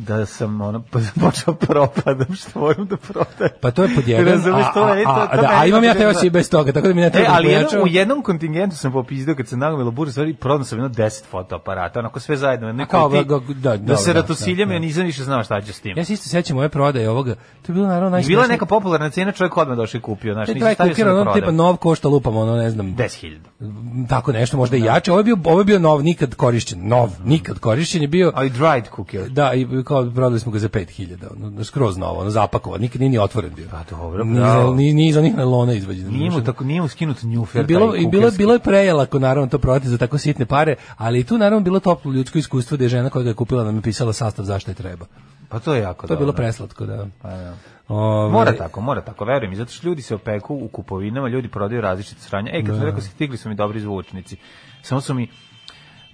da 0.00 0.26
sam 0.26 0.60
ono 0.60 0.82
počeo 1.22 1.54
propadam 1.54 2.34
što 2.36 2.60
moram 2.60 2.86
da 2.86 2.96
prodajem. 2.96 3.52
Pa 3.60 3.70
to 3.70 3.82
je 3.82 3.94
pod 3.94 4.08
jedan. 4.08 4.26
Razumeš, 4.26 4.64
a, 4.64 4.72
to 4.72 4.88
je- 4.88 5.04
to- 5.04 5.28
a, 5.30 5.36
da, 5.36 5.48
a 5.52 5.66
imam 5.66 5.84
ja 5.84 5.88
ne 5.88 5.94
te 5.94 6.00
zna. 6.00 6.08
osjećaj 6.08 6.30
bez 6.30 6.50
toga, 6.50 6.72
tako 6.72 6.88
da 6.88 6.94
mi 6.94 7.00
ne 7.00 7.06
E, 7.06 7.10
treba 7.10 7.28
da 7.28 7.34
ali 7.34 7.46
pojačavam. 7.46 7.84
u 7.84 7.88
jednom 7.88 8.22
kontingentu 8.22 8.76
sam 8.76 8.92
popizdao 8.92 9.34
kad 9.34 9.48
sam 9.48 9.58
nagomilo 9.58 9.90
buru 9.90 10.10
stvari, 10.10 10.34
prodao 10.34 10.64
sam 10.64 10.78
jedno 10.78 10.88
10 10.96 11.24
fotoaparata, 11.24 11.98
onako 11.98 12.20
sve 12.20 12.36
zajedno. 12.36 12.66
jedno 12.66 12.86
kao, 12.86 13.08
ga- 13.08 13.22
da, 13.22 13.38
da, 13.50 13.76
dobro, 13.76 13.96
se 13.96 14.12
da, 14.12 14.20
ratosiljam, 14.20 14.68
da, 14.68 14.74
ja 14.74 14.78
da. 14.78 14.86
nisam 14.86 15.04
više 15.04 15.24
znao 15.24 15.44
šta 15.44 15.60
ću 15.60 15.72
s 15.72 15.80
tim. 15.80 15.98
Ja 15.98 16.04
se 16.04 16.12
isto 16.12 16.28
sećam 16.28 16.56
ove 16.58 16.68
prodaje 16.68 17.10
ovoga. 17.10 17.34
To 17.34 17.72
je 17.72 17.74
bilo 17.74 17.86
naravno 17.86 18.10
najsmešnije. 18.10 18.36
bila 18.36 18.46
neka 18.46 18.66
popularna 18.66 19.10
cena, 19.10 19.32
čovjek 19.32 19.56
odmah 19.56 19.76
došao 19.76 19.98
i 19.98 20.02
kupio, 20.02 20.34
nisam 20.34 20.54
dry 20.54 20.74
stavio 20.74 20.94
sam 20.94 21.04
da 21.06 21.14
ono 21.14 21.32
tipa 21.34 21.50
nov 21.50 21.76
košta 21.76 22.08
lupam, 22.08 22.36
ono 22.36 22.56
ne 22.56 22.70
znam, 22.70 22.86
10.000. 22.88 24.06
tako 24.08 24.32
nešto, 24.32 24.56
možda 24.56 24.76
i 24.76 24.80
jače. 24.80 25.12
Ovo 25.12 25.20
je 25.20 25.24
bio, 25.24 25.36
ovo 25.44 25.60
je 25.60 25.64
bio 25.64 25.78
nov, 25.78 26.02
nikad 26.02 26.34
korišćen. 26.34 26.78
Nov, 26.82 27.10
nikad 27.24 27.58
korišćen 27.58 28.02
je 28.02 28.08
bio. 28.08 28.32
Ali 28.34 28.50
dried 28.50 28.84
cookie. 28.96 29.20
Da, 29.20 29.52
i 29.54 29.66
kao 29.90 30.10
prodali 30.14 30.40
smo 30.40 30.52
ga 30.52 30.58
za 30.58 30.68
5000, 30.68 31.16
ono, 31.36 31.64
skroz 31.64 31.96
novo, 31.96 32.20
ono 32.20 32.30
zapakovan, 32.30 32.80
nikad 32.80 33.00
nije 33.00 33.10
ni 33.10 33.18
otvoren 33.18 33.54
bio. 33.56 33.68
Pa 33.70 33.82
dobro, 33.90 34.24
Ni, 34.24 34.34
bravo. 34.40 34.74
ni, 34.74 34.92
ni 34.92 35.08
iz 35.08 35.16
onih 35.16 35.36
nelona 35.36 35.72
izvađen. 35.72 36.12
Nije 36.12 36.30
mu 36.30 36.44
tako, 36.44 36.64
nije 36.64 36.80
mu 36.80 36.88
skinut 36.88 37.22
njufer. 37.22 37.60
I 37.60 37.64
bilo, 37.66 37.96
i 37.96 38.06
bilo, 38.06 38.30
bilo 38.30 38.52
je 38.52 38.58
prejelako 38.58 39.18
naravno 39.18 39.48
to 39.48 39.58
prodati 39.58 39.88
za 39.88 39.98
tako 39.98 40.18
sitne 40.18 40.46
pare, 40.46 40.74
ali 40.96 41.20
i 41.20 41.24
tu 41.24 41.38
naravno 41.38 41.60
bilo 41.60 41.80
toplo 41.80 42.12
ljudsko 42.12 42.38
iskustvo 42.38 42.76
da 42.76 42.84
je 42.84 42.88
žena 42.88 43.10
koja 43.10 43.22
ga 43.22 43.28
je 43.28 43.34
kupila 43.34 43.64
nam 43.64 43.76
je 43.76 43.82
pisala 43.82 44.12
sastav 44.12 44.44
zašto 44.44 44.70
je 44.70 44.74
treba. 44.74 45.06
Pa 45.48 45.58
to 45.58 45.74
je 45.74 45.80
jako 45.80 46.06
To 46.06 46.12
je 46.12 46.18
bilo 46.18 46.32
preslatko, 46.32 46.86
da. 46.86 47.06
Pa 47.22 47.28
da. 47.28 47.54
Ove, 47.88 48.32
Mora 48.32 48.52
tako, 48.52 48.80
mora 48.80 49.00
tako, 49.00 49.24
verujem 49.24 49.50
mi, 49.50 49.56
zato 49.56 49.72
što 49.72 49.88
ljudi 49.88 50.02
se 50.02 50.14
opeku 50.14 50.54
u 50.54 50.68
kupovinama, 50.68 51.28
ljudi 51.28 51.48
prodaju 51.48 51.80
različite 51.80 52.20
sranja. 52.20 52.50
Ej, 52.54 52.64
kad 52.64 52.76
sam 52.76 52.84
rekao, 52.84 53.00
stigli 53.00 53.36
su 53.36 53.48
mi 53.48 53.54
dobri 53.54 53.80
zvučnici. 53.80 54.36
Samo 54.82 55.00
su 55.00 55.14
mi 55.14 55.28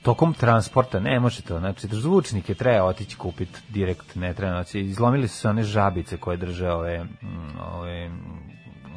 tokom 0.06 0.34
transporta, 0.34 1.00
ne 1.00 1.20
može 1.20 1.42
to, 1.42 1.58
znači 1.58 1.86
da 1.86 1.96
zvučnike 1.96 2.54
treba 2.54 2.84
otići 2.84 3.16
kupiti 3.16 3.60
direkt, 3.68 4.14
ne 4.14 4.34
treba, 4.34 4.52
znači 4.52 4.80
izlomili 4.80 5.28
su 5.28 5.36
se 5.36 5.48
one 5.48 5.62
žabice 5.62 6.16
koje 6.16 6.36
drže 6.36 6.70
ove, 6.70 7.04
mm, 7.04 7.58
ove, 7.74 8.10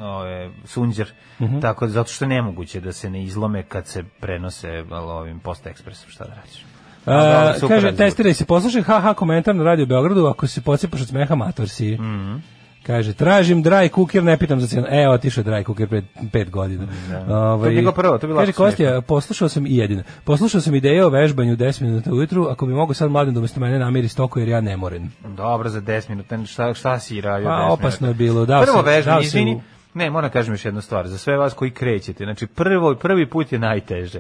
ove 0.02 0.50
sunđer, 0.66 1.12
Mhm. 1.40 1.60
tako 1.60 1.86
da, 1.86 1.92
zato 1.92 2.10
što 2.12 2.26
je 2.26 2.30
nemoguće 2.30 2.80
da 2.82 2.92
se 2.94 3.10
ne 3.10 3.24
izlome 3.24 3.64
kad 3.64 3.88
se 3.88 4.04
prenose 4.20 4.84
ovim 4.92 5.40
post 5.40 5.68
ekspresom, 5.68 6.10
šta 6.10 6.24
da 6.24 6.34
radiš. 6.36 6.66
A, 7.06 7.54
kaže, 7.68 7.96
testiraj 7.96 8.34
se, 8.34 8.46
poslušaj 8.46 8.82
haha 8.82 9.14
komentar 9.14 9.56
na 9.56 9.64
Radio 9.64 9.86
Beogradu, 9.86 10.26
ako 10.26 10.48
se 10.48 10.62
pocepaš 10.62 11.02
od 11.02 11.08
smeha, 11.08 11.36
mator 11.36 11.70
si. 11.70 11.94
Mhm. 11.94 12.36
Kaže, 12.84 13.14
tražim 13.14 13.64
dry 13.64 13.96
cooker, 13.96 14.24
ne 14.24 14.38
pitam 14.38 14.60
za 14.60 14.68
cijenu. 14.68 14.88
E, 14.90 15.10
otišao 15.10 15.42
je 15.42 15.46
dry 15.46 15.66
cooker 15.66 15.88
pred 15.88 16.04
pet 16.32 16.50
godina. 16.50 16.88
Ovaj, 17.30 17.70
To 17.70 17.70
je 17.70 17.76
bilo 17.76 17.92
prvo, 17.92 18.18
to 18.18 18.26
je 18.26 18.28
bilo 18.28 18.40
Kaže, 18.40 18.52
Kostja, 18.52 18.90
smiješno. 18.90 19.02
poslušao 19.02 19.50
sam 19.50 19.66
i 19.66 19.78
jedino. 19.78 20.04
Poslušao 20.24 20.62
sam 20.62 20.76
ideje 20.76 21.06
o 21.06 21.10
vežbanju 21.10 21.56
10 21.56 21.82
minuta 21.82 22.14
ujutru, 22.14 22.48
ako 22.50 22.66
bi 22.66 22.74
mogo 22.74 22.94
sad 22.94 23.12
mladim 23.12 23.34
da 23.34 23.40
umjesto 23.40 23.60
mene 23.60 23.80
namiri 23.80 24.08
stoko, 24.08 24.40
jer 24.40 24.50
ja 24.50 24.62
ne 24.62 24.78
moren. 24.78 25.10
Dobro, 25.28 25.70
za 25.70 25.82
10 25.82 26.10
minuta, 26.10 26.46
šta, 26.46 26.74
šta 26.74 27.00
si 27.00 27.22
radio 27.22 27.48
Pa, 27.48 27.54
10 27.54 27.72
opasno 27.72 28.08
minuta? 28.08 28.24
je 28.24 28.28
bilo, 28.28 28.46
dao 28.46 28.64
Prvo 28.64 28.82
vežbanje, 28.82 29.22
izvini, 29.26 29.62
ne, 29.94 30.10
moram 30.10 30.30
kažem 30.30 30.54
još 30.54 30.66
jednu 30.66 30.82
stvar, 30.82 31.08
za 31.08 31.18
sve 31.18 31.38
vas 31.38 31.54
koji 31.54 31.72
krećete, 31.72 32.24
znači 32.24 32.48
prvo, 32.48 32.96
prvi 32.96 33.30
put 33.30 33.52
je 33.52 33.60
najteže. 33.60 34.20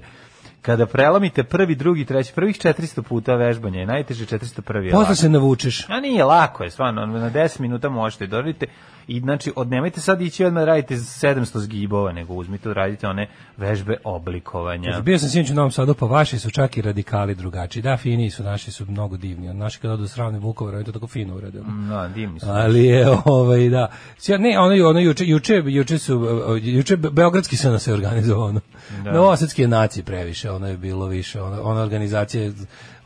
Kada 0.61 0.85
prelomite 0.85 1.43
prvi, 1.43 1.75
drugi, 1.75 2.05
treći, 2.05 2.33
prvih 2.33 2.55
400 2.55 3.01
puta 3.01 3.35
vežbanja 3.35 3.79
je 3.79 3.85
najteže, 3.85 4.25
401 4.25 4.75
je 4.75 4.93
lako. 4.93 5.01
Posle 5.01 5.15
se 5.15 5.29
navučeš. 5.29 5.85
A 5.89 5.99
nije 5.99 6.23
lako 6.23 6.63
je, 6.63 6.71
stvarno, 6.71 7.05
na 7.05 7.31
10 7.31 7.59
minuta 7.59 7.89
možete 7.89 8.27
doradite 8.27 8.65
i 9.09 9.19
znači 9.19 9.51
od 9.55 9.69
nemojte 9.69 10.01
sad 10.01 10.21
ići 10.21 10.45
odmah 10.45 10.61
da 10.61 10.65
radite 10.65 10.95
700 10.95 11.57
zgibova, 11.57 12.11
nego 12.11 12.33
uzmite 12.33 12.69
da 12.69 12.73
radite 12.73 13.07
one 13.07 13.27
vežbe 13.57 13.97
oblikovanja. 14.03 15.01
Bio 15.01 15.19
sam 15.19 15.29
sinoć 15.29 15.49
u 15.49 15.53
Novom 15.53 15.71
Sadu, 15.71 15.93
pa 15.93 16.05
vaši 16.05 16.39
su 16.39 16.51
čak 16.51 16.77
i 16.77 16.81
radikali 16.81 17.35
drugačiji. 17.35 17.83
Da, 17.83 17.97
fini 17.97 18.29
su, 18.29 18.43
naši 18.43 18.71
su 18.71 18.85
mnogo 18.85 19.17
divni. 19.17 19.53
Naši 19.53 19.79
kad 19.79 19.91
odu 19.91 20.07
s 20.07 20.17
ravne 20.17 20.39
Vukovara, 20.39 20.77
oni 20.77 20.85
to 20.85 20.91
tako 20.91 21.07
fino 21.07 21.35
uradili. 21.35 21.65
No, 21.67 22.09
divni 22.09 22.39
su. 22.39 22.45
Ali 22.49 22.85
je 22.85 23.07
ovaj 23.25 23.69
da. 23.69 23.91
Ne, 24.39 24.59
ono 24.59 24.89
ono 24.89 24.99
juče 24.99 25.25
juče 25.25 25.63
juče 25.65 25.97
su 25.97 26.41
juče 26.61 26.97
be- 26.97 27.09
beogradski 27.09 27.57
se 27.57 27.79
se 27.79 27.93
organizovao 27.93 28.47
ono. 28.47 28.61
Da. 29.03 29.11
Novosadski 29.11 29.61
je 29.61 29.67
naci 29.67 30.03
previše, 30.03 30.51
ono 30.51 30.67
je 30.67 30.77
bilo 30.77 31.05
više, 31.05 31.41
ono 31.41 31.61
ona 31.61 31.81
organizacija 31.81 32.51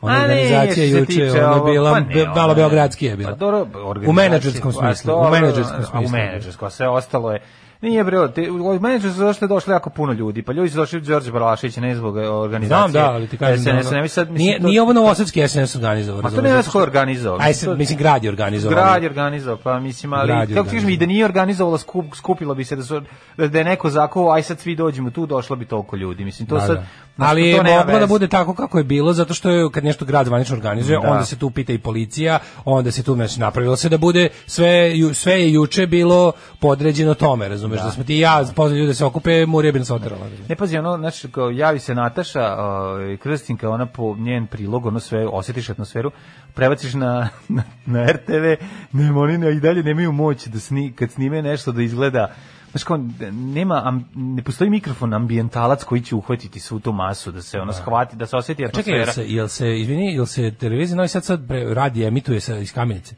ona 0.04 0.18
ne, 0.18 0.24
organizacija 0.24 0.86
juče 0.86 1.06
tiče 1.06 1.44
ona 1.44 1.56
je 1.56 1.72
bila 1.72 1.92
pa 1.92 2.00
ne, 2.00 2.26
malo 2.36 2.54
beogradski 2.54 3.06
je 3.06 3.16
bila. 3.16 3.30
Pa 3.30 3.36
dobro, 3.36 3.66
u 4.06 4.12
menadžerskom 4.12 4.72
pa 4.72 4.78
smislu, 4.78 5.14
u 5.14 5.30
menadžerskom 5.30 5.80
a 5.80 5.86
smislu. 5.86 6.06
U 6.06 6.10
menadžerskom, 6.10 6.70
sve 6.70 6.88
ostalo 6.88 7.32
je 7.32 7.40
Nije 7.82 8.04
bre, 8.04 8.32
te, 8.32 8.50
u 8.50 8.80
menadžer 8.80 9.12
su 9.12 9.18
došli, 9.18 9.48
došli 9.48 9.72
jako 9.72 9.90
puno 9.90 10.12
ljudi, 10.12 10.42
pa 10.42 10.52
ljudi 10.52 10.70
su 10.70 10.76
došli 10.76 11.00
Đorđe 11.00 11.32
Balašić, 11.32 11.76
ne 11.76 11.94
zbog 11.96 12.18
e, 12.18 12.28
organizacije. 12.28 12.90
Znam, 12.90 12.92
da, 12.92 13.12
ali 13.12 13.26
ti 13.26 13.36
kažem 13.36 13.64
da 13.64 13.82
SNS, 13.82 13.90
ne, 13.92 14.02
mi 14.02 14.08
sad, 14.08 14.30
mislim, 14.30 14.46
nije, 14.46 14.60
to- 14.60 14.66
nije 14.66 14.82
ovo 14.82 14.92
novosadski 14.92 15.48
SNS 15.48 15.76
organizovao. 15.76 16.22
Ma 16.22 16.30
to 16.30 16.42
ne 16.42 16.48
zato 16.48 16.62
znam 16.62 16.72
ko 16.72 16.82
organizovao. 16.82 17.38
Aj, 17.40 17.54
sad, 17.54 17.78
mislim, 17.78 17.98
grad 17.98 18.24
je 18.24 18.30
organizovao. 18.30 18.74
Grad 18.74 19.02
je 19.02 19.08
organizovao, 19.08 19.58
pa 19.62 19.80
mislim, 19.80 20.12
ali 20.12 20.54
kako 20.54 20.68
ti 20.68 20.76
kažem, 20.76 20.88
i 20.88 20.96
da 20.96 21.06
nije 21.06 21.24
organizovala 21.24 21.78
skup, 21.78 22.14
skupilo 22.14 22.54
bi 22.54 22.64
se 22.64 22.76
da 22.76 22.82
su 22.82 23.02
da, 23.36 23.58
je 23.58 23.64
neko 23.64 23.90
zakuo, 23.90 24.32
aj 24.32 24.42
sad 24.42 24.58
svi 24.58 24.76
dođemo 24.76 25.10
tu, 25.10 25.26
došlo 25.26 25.56
bi 25.56 25.64
toliko 25.64 25.96
ljudi. 25.96 26.24
Mislim 26.24 26.48
to 26.48 26.54
Da, 26.54 26.60
sad 26.60 26.76
da. 26.76 26.86
Ali 27.18 27.42
je 27.42 27.62
moglo 27.62 27.98
da 27.98 28.06
bude 28.06 28.28
tako 28.28 28.54
kako 28.54 28.78
je 28.78 28.84
bilo, 28.84 29.12
zato 29.12 29.34
što 29.34 29.50
je 29.50 29.70
kad 29.70 29.84
nešto 29.84 30.04
grad 30.04 30.26
zvanično 30.26 30.56
organizuje, 30.56 30.98
Da. 31.02 31.10
onda 31.10 31.24
se 31.24 31.38
tu 31.38 31.50
pita 31.50 31.72
i 31.72 31.78
policija, 31.78 32.38
onda 32.64 32.90
se 32.90 33.02
tu 33.02 33.14
znači, 33.14 33.40
napravilo 33.40 33.76
se 33.76 33.88
da 33.88 33.98
bude 33.98 34.28
sve, 34.46 34.92
ju- 34.94 35.14
sve 35.14 35.32
je 35.32 35.52
juče 35.52 35.86
bilo 35.86 36.32
podređeno 36.58 37.14
tome, 37.14 37.48
razumeš, 37.48 37.80
da, 37.80 37.90
smo 37.90 38.04
ti 38.04 38.16
i 38.16 38.20
ja 38.20 38.44
pozvali 38.56 38.78
ljude 38.80 38.88
da 38.88 38.94
se 38.94 39.04
okupe, 39.04 39.46
Murija 39.46 39.72
bi 39.72 39.78
nas 39.78 39.90
oterala. 39.90 40.26
Ne 40.48 40.56
pazi, 40.56 40.78
ono, 40.78 40.96
znači, 40.96 41.28
kao 41.28 41.50
javi 41.50 41.78
se 41.78 41.94
Nataša, 41.94 42.56
ovaj, 42.58 43.16
Krstinka, 43.16 43.70
ona 43.70 43.86
po 43.86 44.16
njen 44.18 44.46
prilog, 44.46 44.86
ono 44.86 45.00
sve, 45.00 45.26
osjetiš 45.26 45.70
atmosferu, 45.70 46.10
prebaciš 46.54 46.94
na, 46.94 47.28
na, 47.48 47.62
na 47.86 48.06
RTV, 48.12 48.64
nema, 48.92 49.20
oni 49.20 49.38
ne, 49.38 49.52
i 49.56 49.60
dalje 49.60 49.82
nemaju 49.82 50.12
moć 50.12 50.46
da 50.46 50.60
sni, 50.60 50.92
kad 50.92 51.10
snime 51.10 51.42
nešto 51.42 51.72
da 51.72 51.82
izgleda, 51.82 52.34
Znaš 52.70 52.84
kao, 52.84 52.98
nema, 53.32 53.82
am, 53.84 54.08
ne 54.14 54.42
postoji 54.42 54.70
mikrofon, 54.70 55.14
ambijentalac 55.14 55.84
koji 55.84 56.00
će 56.00 56.14
uhvatiti 56.14 56.60
svu 56.60 56.80
tu 56.80 56.92
masu, 56.92 57.32
da 57.32 57.42
se 57.42 57.60
ono 57.60 57.72
shvati, 57.72 58.16
da 58.16 58.26
se 58.26 58.36
osjeti 58.36 58.62
Čekaj, 58.74 58.94
jel 58.94 59.02
atmosfera. 59.02 59.12
se, 59.12 59.34
jel 59.34 59.48
se, 59.48 59.80
izvini, 59.80 60.14
jel 60.14 60.26
se 60.26 60.50
televizija 60.50 60.96
Novi 60.96 61.08
Sad 61.08 61.24
sad 61.24 61.48
pre, 61.48 61.74
radi, 61.74 62.04
emituje 62.04 62.40
sa, 62.40 62.56
iz 62.56 62.72
Kamenice? 62.72 63.14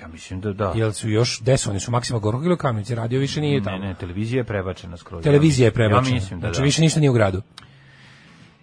Ja 0.00 0.08
mislim 0.08 0.40
da 0.40 0.52
da. 0.52 0.72
Jel 0.76 0.92
su 0.92 1.08
još, 1.10 1.40
gde 1.42 1.56
su 1.56 1.70
oni, 1.70 1.80
su 1.80 1.90
Maksima 1.90 2.18
Gorkog 2.18 2.44
ili 2.44 2.54
u 2.54 2.56
Kamenici? 2.56 2.94
Radio 2.94 3.20
više 3.20 3.40
nije 3.40 3.62
tamo. 3.62 3.78
Ne, 3.78 3.88
ne, 3.88 3.94
televizija 3.94 4.40
je 4.40 4.44
prebačena 4.44 4.96
skroz. 4.96 5.22
Televizija 5.24 5.64
je 5.64 5.68
Ja 5.68 5.74
prebačena. 5.74 6.14
mislim 6.14 6.40
da 6.40 6.46
znači 6.46 6.58
da. 6.60 6.64
više 6.64 6.82
ništa 6.82 7.00
nije 7.00 7.10
u 7.10 7.14
gradu. 7.14 7.42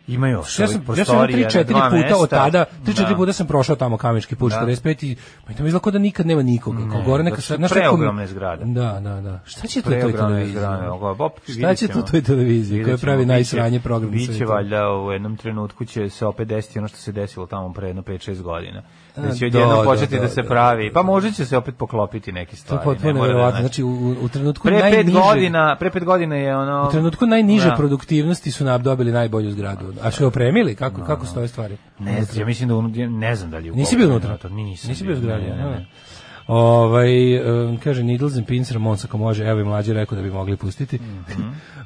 Imaju 0.07 0.37
Ja 0.37 0.43
sam, 0.43 0.63
ja 0.63 0.67
sam 0.67 0.81
prostorije, 0.81 1.47
3-4 1.47 1.63
dva 1.63 1.89
puta 1.91 2.17
od 2.17 2.29
tada, 2.29 2.65
3-4 2.85 3.09
Da. 3.09 3.15
puta 3.15 3.33
sam 3.33 3.47
prošao 3.47 3.75
tamo 3.75 3.97
Kamenički 3.97 4.35
put 4.35 4.51
Da. 4.51 4.57
45 4.57 5.03
i 5.03 5.15
pa 5.37 5.49
mi 5.49 5.55
to 5.55 5.65
izgleda 5.65 5.79
kao 5.79 5.91
da 5.91 5.99
nikad 5.99 6.27
nema 6.27 6.43
nikoga. 6.43 6.89
Kao 6.91 7.01
gore 7.01 7.23
neka 7.23 7.41
znaš 7.41 7.47
kako 7.47 7.65
mi- 7.75 7.81
preogromne 7.81 8.27
zgrade. 8.27 8.65
Da, 8.65 8.99
da, 8.99 9.21
da. 9.21 9.39
Šta 9.45 9.67
će 9.67 9.81
tu 9.81 9.89
toj 9.91 10.13
televiziji? 10.13 10.61
Šta 11.49 11.75
će 11.75 11.87
ćemo. 11.87 12.01
toj 12.03 12.21
televiziji 12.21 12.83
koja 12.83 12.97
pravi 12.97 13.25
najsranje 13.25 13.79
program 13.79 14.11
na 14.11 14.17
Biće 14.17 14.45
valjda 14.45 14.91
u 14.91 15.11
jednom 15.11 15.37
trenutku 15.37 15.85
će 15.85 16.09
se 16.09 16.25
opet 16.25 16.47
desiti 16.47 16.79
ono 16.79 16.87
što 16.87 16.97
se 16.97 17.11
desilo 17.11 17.45
tamo 17.45 17.73
pre 17.73 17.87
jedno 17.87 18.01
5-6 18.01 18.41
godina. 18.41 18.81
Da 19.15 19.21
će 19.23 19.39
Da, 19.41 19.47
odjednom 19.47 19.77
da, 19.77 19.83
početi 19.83 20.15
da, 20.15 20.21
da, 20.21 20.29
se 20.29 20.41
da, 20.41 20.47
pravi. 20.47 20.83
da, 20.85 20.93
Pa 20.93 20.99
da. 20.99 21.05
možda 21.05 21.31
će 21.31 21.45
se 21.45 21.57
opet 21.57 21.75
poklopiti 21.77 22.31
neke 22.31 22.51
To 22.51 22.55
je 22.55 22.57
stvari. 22.57 22.79
ne 22.79 22.83
potpuno 22.85 23.13
da 23.13 23.19
nevjerovatno. 23.19 23.59
znači. 23.59 23.81
Znači, 23.81 23.83
u, 23.83 24.25
u 24.25 24.29
trenutku 24.29 24.69
najniže... 24.69 25.19
godina, 25.19 25.75
pre 25.79 25.89
pet 25.91 26.03
godina 26.05 26.35
je 26.35 26.57
ono... 26.57 26.87
U 26.87 26.91
trenutku 26.91 27.25
najniže 27.25 27.69
Da. 27.69 27.75
produktivnosti 27.75 28.51
su 28.51 28.65
nam 28.65 28.83
dobili 28.83 29.11
najbolju 29.11 29.51
zgradu. 29.51 29.93
A 30.01 30.11
je 30.19 30.25
opremili? 30.25 30.75
Kako, 30.75 31.05
kako 31.05 31.25
stoje 31.25 31.47
stvari? 31.47 31.77
Ne 31.99 32.23
znam, 32.23 32.39
ja 32.39 32.45
mislim 32.45 32.69
da 32.69 32.75
unutra, 32.75 33.07
ne 33.09 33.35
znam 33.35 33.51
da 33.51 33.57
li 33.57 33.67
je 33.67 33.71
Nisi 33.71 33.95
bio 33.95 34.07
unutra? 34.07 34.37
to 34.37 34.49
Nisam. 34.49 34.89
Nisi 34.89 35.03
bio 35.03 35.13
u 35.13 35.17
zgradi? 35.17 35.43
ne, 35.43 35.55
ne, 35.55 35.63
a? 35.63 35.69
ne. 35.69 35.85
Ovaj 36.47 37.35
em, 37.35 37.77
kaže 37.77 38.03
Needles 38.03 38.37
and 38.37 38.47
Pins 38.47 38.71
Ramones 38.71 39.05
ako 39.05 39.17
može, 39.17 39.45
evo 39.45 39.59
i 39.59 39.63
mlađi 39.63 39.93
rekao 39.93 40.15
da 40.15 40.21
bi 40.21 40.31
mogli 40.31 40.57
pustiti. 40.57 40.99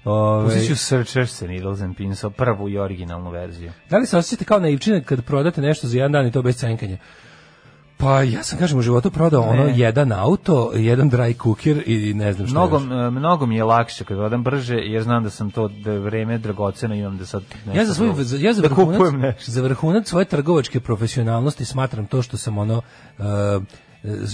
Ovaj, 0.06 0.46
Pustit 0.46 0.68
ću 0.68 0.76
Searchers 0.76 1.32
se 1.32 1.48
Needles 1.48 1.82
and 1.82 1.96
Pins, 1.96 2.26
prvu 2.38 2.70
i 2.70 2.78
originalnu 2.78 3.30
verziju. 3.30 3.72
Da 3.90 3.98
li 3.98 4.06
se 4.06 4.18
osjećate 4.18 4.46
kao 4.46 4.60
naivčine 4.60 5.04
kad 5.04 5.22
prodate 5.22 5.62
nešto 5.62 5.88
za 5.88 5.98
jedan 5.98 6.12
dan 6.12 6.28
i 6.28 6.32
to 6.32 6.42
bez 6.42 6.58
cenkanja? 6.58 6.98
Pa 8.00 8.24
ja 8.24 8.44
sam 8.44 8.60
kažem 8.60 8.80
u 8.80 8.82
životu 8.82 9.12
prodao 9.12 9.42
ono 9.42 9.64
jedan 9.66 10.12
auto, 10.12 10.72
jedan 10.76 11.12
dry 11.12 11.44
cooker 11.44 11.84
i 11.86 12.14
ne 12.14 12.34
znam 12.34 12.48
šta 12.48 12.54
Mnogo, 12.54 12.76
još. 12.76 12.84
mnogo 13.12 13.46
mi 13.46 13.56
je 13.56 13.64
lakše 13.64 14.04
kad 14.04 14.20
odam 14.20 14.44
brže, 14.44 14.76
jer 14.76 15.04
znam 15.04 15.24
da 15.24 15.30
sam 15.30 15.52
to, 15.52 15.68
da 15.68 15.92
je 15.92 16.00
vreme 16.00 16.38
dragoceno, 16.38 16.96
imam 16.96 17.18
da 17.18 17.26
sad 17.26 17.44
Ja 17.74 17.86
za 17.86 17.94
svoj 17.94 18.14
za- 18.18 18.38
ja 18.38 18.54
za 18.54 18.62
da 18.62 18.68
vrhunac, 18.68 19.46
za 19.46 19.62
vrhunac 19.62 20.08
svoje 20.08 20.26
trgovačke 20.26 20.80
profesionalnosti 20.80 21.66
smatram 21.66 22.06
to 22.06 22.22
što 22.22 22.38
sam 22.38 22.58
ono 22.58 22.82
uh, 23.18 23.26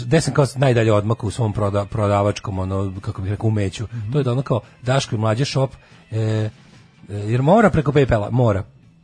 gde 0.01 0.21
sam 0.21 0.34
kao 0.34 0.45
najdalje 0.56 0.93
odmakao 0.93 1.28
u 1.28 1.32
svom 1.32 1.54
proda, 1.54 1.86
prodavačkom 1.86 2.60
ono 2.60 2.93
kako 3.01 3.21
bih 3.21 3.32
rekao 3.32 3.47
umeću. 3.47 3.84
Mhm. 3.86 4.12
To 4.12 4.17
je 4.17 4.23
da 4.23 4.32
ono 4.32 4.41
kao 4.41 4.60
Daško 4.82 5.15
i 5.15 5.19
mlađe 5.19 5.45
shop 5.45 5.71
e, 6.12 6.19
e, 6.19 6.49
jer 7.10 7.41
mora 7.41 7.69
preko 7.69 7.91
PayPala, 7.91 8.30
mora. 8.32 8.63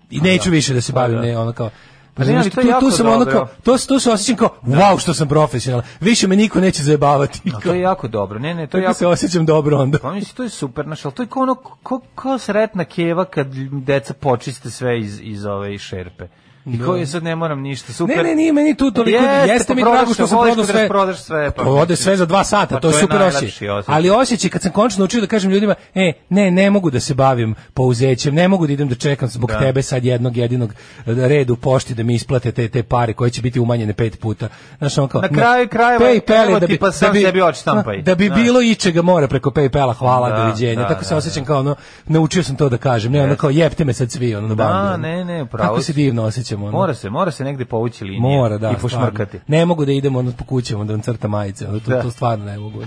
I 0.09 0.21
neću 0.21 0.51
više 0.51 0.73
da 0.73 0.81
se 0.81 0.93
bavim, 0.93 1.17
Pa 1.17 1.21
da. 1.21 1.27
ne, 1.27 1.37
ono 1.37 1.51
kao 1.51 1.69
Pa 2.13 2.23
ne, 2.23 2.37
ali 2.37 2.49
to 2.49 2.61
tu, 2.61 2.67
je 2.67 2.79
tu 2.79 2.85
jako 2.85 2.91
sam 2.91 3.07
ono 3.07 3.17
dobro. 3.17 3.31
kao, 3.31 3.47
to, 3.63 3.77
to 3.87 3.99
se 3.99 4.11
osjećam 4.11 4.35
kao, 4.35 4.49
wow, 4.63 4.99
što 4.99 5.13
sam 5.13 5.27
profesionalan. 5.27 5.85
Više 5.99 6.27
me 6.27 6.35
niko 6.35 6.59
neće 6.59 6.83
zajebavati. 6.83 7.41
A 7.55 7.59
to 7.59 7.73
je 7.73 7.81
jako 7.81 8.07
dobro. 8.07 8.39
Ne, 8.39 8.53
ne, 8.53 8.67
to 8.67 8.77
je 8.77 8.83
jako 8.83 8.93
se 8.93 9.07
osjećam 9.07 9.45
dobro 9.45 9.77
onda. 9.77 9.99
Pa 10.01 10.11
mislim, 10.11 10.35
to 10.35 10.43
je 10.43 10.49
super, 10.49 10.85
znaš, 10.85 11.05
ali 11.05 11.13
to 11.13 11.23
je 11.23 11.27
kao 11.27 11.43
ono, 11.43 11.55
ko, 11.55 12.01
kao 12.15 12.37
sretna 12.37 12.85
keva 12.85 13.25
kad 13.25 13.47
deca 13.71 14.13
počiste 14.13 14.71
sve 14.71 14.99
iz, 14.99 15.19
iz 15.23 15.45
ove 15.45 15.77
šerpe. 15.77 16.27
I 16.65 16.77
Da. 16.77 16.85
ko 16.85 16.95
je 16.95 17.05
sad 17.05 17.23
ne 17.23 17.35
moram 17.35 17.61
ništa, 17.61 17.93
super. 17.93 18.17
Ne, 18.17 18.23
ne, 18.23 18.35
nije 18.35 18.53
meni 18.53 18.75
tu 18.75 18.91
toliko, 18.91 19.23
Jeste, 19.23 19.47
jeste, 19.47 19.67
pa 19.67 19.73
mi 19.73 19.81
prodaš 19.81 19.99
drago 19.99 20.13
što 20.13 20.27
sam 20.27 20.37
prodao 20.39 20.65
sve. 20.65 20.73
rasprodaš 20.73 21.19
sve, 21.19 21.51
pa 21.51 21.61
ode 21.63 21.79
mislim. 21.81 21.95
sve 21.97 22.17
za 22.17 22.25
dva 22.25 22.43
sata, 22.43 22.75
Pa 22.75 22.79
to 22.79 22.87
je 22.87 22.91
to 22.91 22.97
je 22.97 23.01
super 23.01 23.21
osjećaj. 23.21 23.67
Ali 23.87 24.09
osjećaj 24.09 24.49
kad 24.49 24.61
sam 24.61 24.71
končno 24.71 24.99
naučio 24.99 25.21
da 25.21 25.27
kažem 25.27 25.51
ljudima, 25.51 25.75
e, 25.95 26.13
ne, 26.29 26.51
ne 26.51 26.69
mogu 26.69 26.89
da 26.91 26.99
se 26.99 27.13
bavim 27.13 27.55
pouzećem, 27.73 28.35
ne 28.35 28.47
mogu 28.47 28.67
da 28.67 28.73
idem 28.73 28.87
da 28.87 28.95
čekam 28.95 29.29
zbog 29.29 29.49
Da. 29.49 29.59
tebe 29.59 29.81
sad 29.81 30.05
jednog 30.05 30.37
jedinog 30.37 30.73
redu 31.05 31.53
u 31.53 31.57
pošti 31.57 31.93
da 31.93 32.03
mi 32.03 32.13
isplate 32.15 32.51
te, 32.51 32.67
te 32.67 32.83
pare 32.83 33.13
koje 33.13 33.31
će 33.31 33.41
biti 33.41 33.59
umanjene 33.59 33.93
pet 33.93 34.19
puta. 34.19 34.47
Znaš, 34.77 34.97
on 34.97 35.07
kao, 35.07 35.21
Na 35.21 35.27
kraju 35.29 35.67
krajeva, 35.67 36.05
PayPal 36.05 36.59
da 36.59 36.67
bi, 36.67 36.77
pa 36.77 36.91
sam 36.91 37.07
da 37.07 37.13
bi, 37.13 37.21
sebi 37.21 37.41
odštampaj. 37.41 38.01
Da 38.01 38.15
bi 38.15 38.29
Da. 38.29 38.35
bilo 38.35 38.61
ičega 38.61 39.01
mora 39.01 39.27
preko 39.27 39.49
PayPala, 39.51 39.93
hvala, 39.93 40.29
Da, 40.29 40.37
doviđenja. 40.37 40.75
da, 40.75 40.87
Tako 40.87 41.03
se 41.03 41.09
da, 41.09 41.17
osjećam 41.17 41.45
kao 41.45 41.59
ono, 41.59 41.75
naučio 42.05 42.43
sam 42.43 42.55
to 42.55 42.69
da 42.69 42.77
kažem, 42.77 43.11
ne 43.11 43.23
ono 43.23 43.35
kao 43.35 43.49
jebte 43.49 43.85
me 43.85 43.93
sad 43.93 44.11
svi, 44.11 44.35
ono 44.35 44.47
na 44.47 44.55
Da, 44.55 44.97
ne, 44.97 45.25
ne, 45.25 45.45
pravo 45.45 45.69
Kako 45.69 45.81
se 45.81 45.93
divno 45.93 46.23
osjećamo. 46.55 46.65
Ono. 46.67 46.77
Mora 46.77 46.93
se, 46.93 47.09
mora 47.09 47.31
se 47.31 47.43
negde 47.43 47.65
povući 47.65 48.03
linija. 48.03 48.37
Mora, 48.37 48.57
da. 48.57 48.71
I 48.71 48.75
stvarno. 48.75 48.81
pošmrkati. 48.81 49.39
Ne 49.47 49.65
mogu 49.65 49.85
da 49.85 49.91
idem 49.91 50.15
ono 50.15 50.31
po 50.31 50.43
kućama 50.45 50.83
da 50.83 50.93
vam 50.93 51.01
crta 51.01 51.27
majice, 51.27 51.67
ono, 51.67 51.79
to, 51.79 51.91
Da. 51.91 52.01
to 52.01 52.11
stvarno 52.11 52.45
ne 52.45 52.57
mogu. 52.59 52.83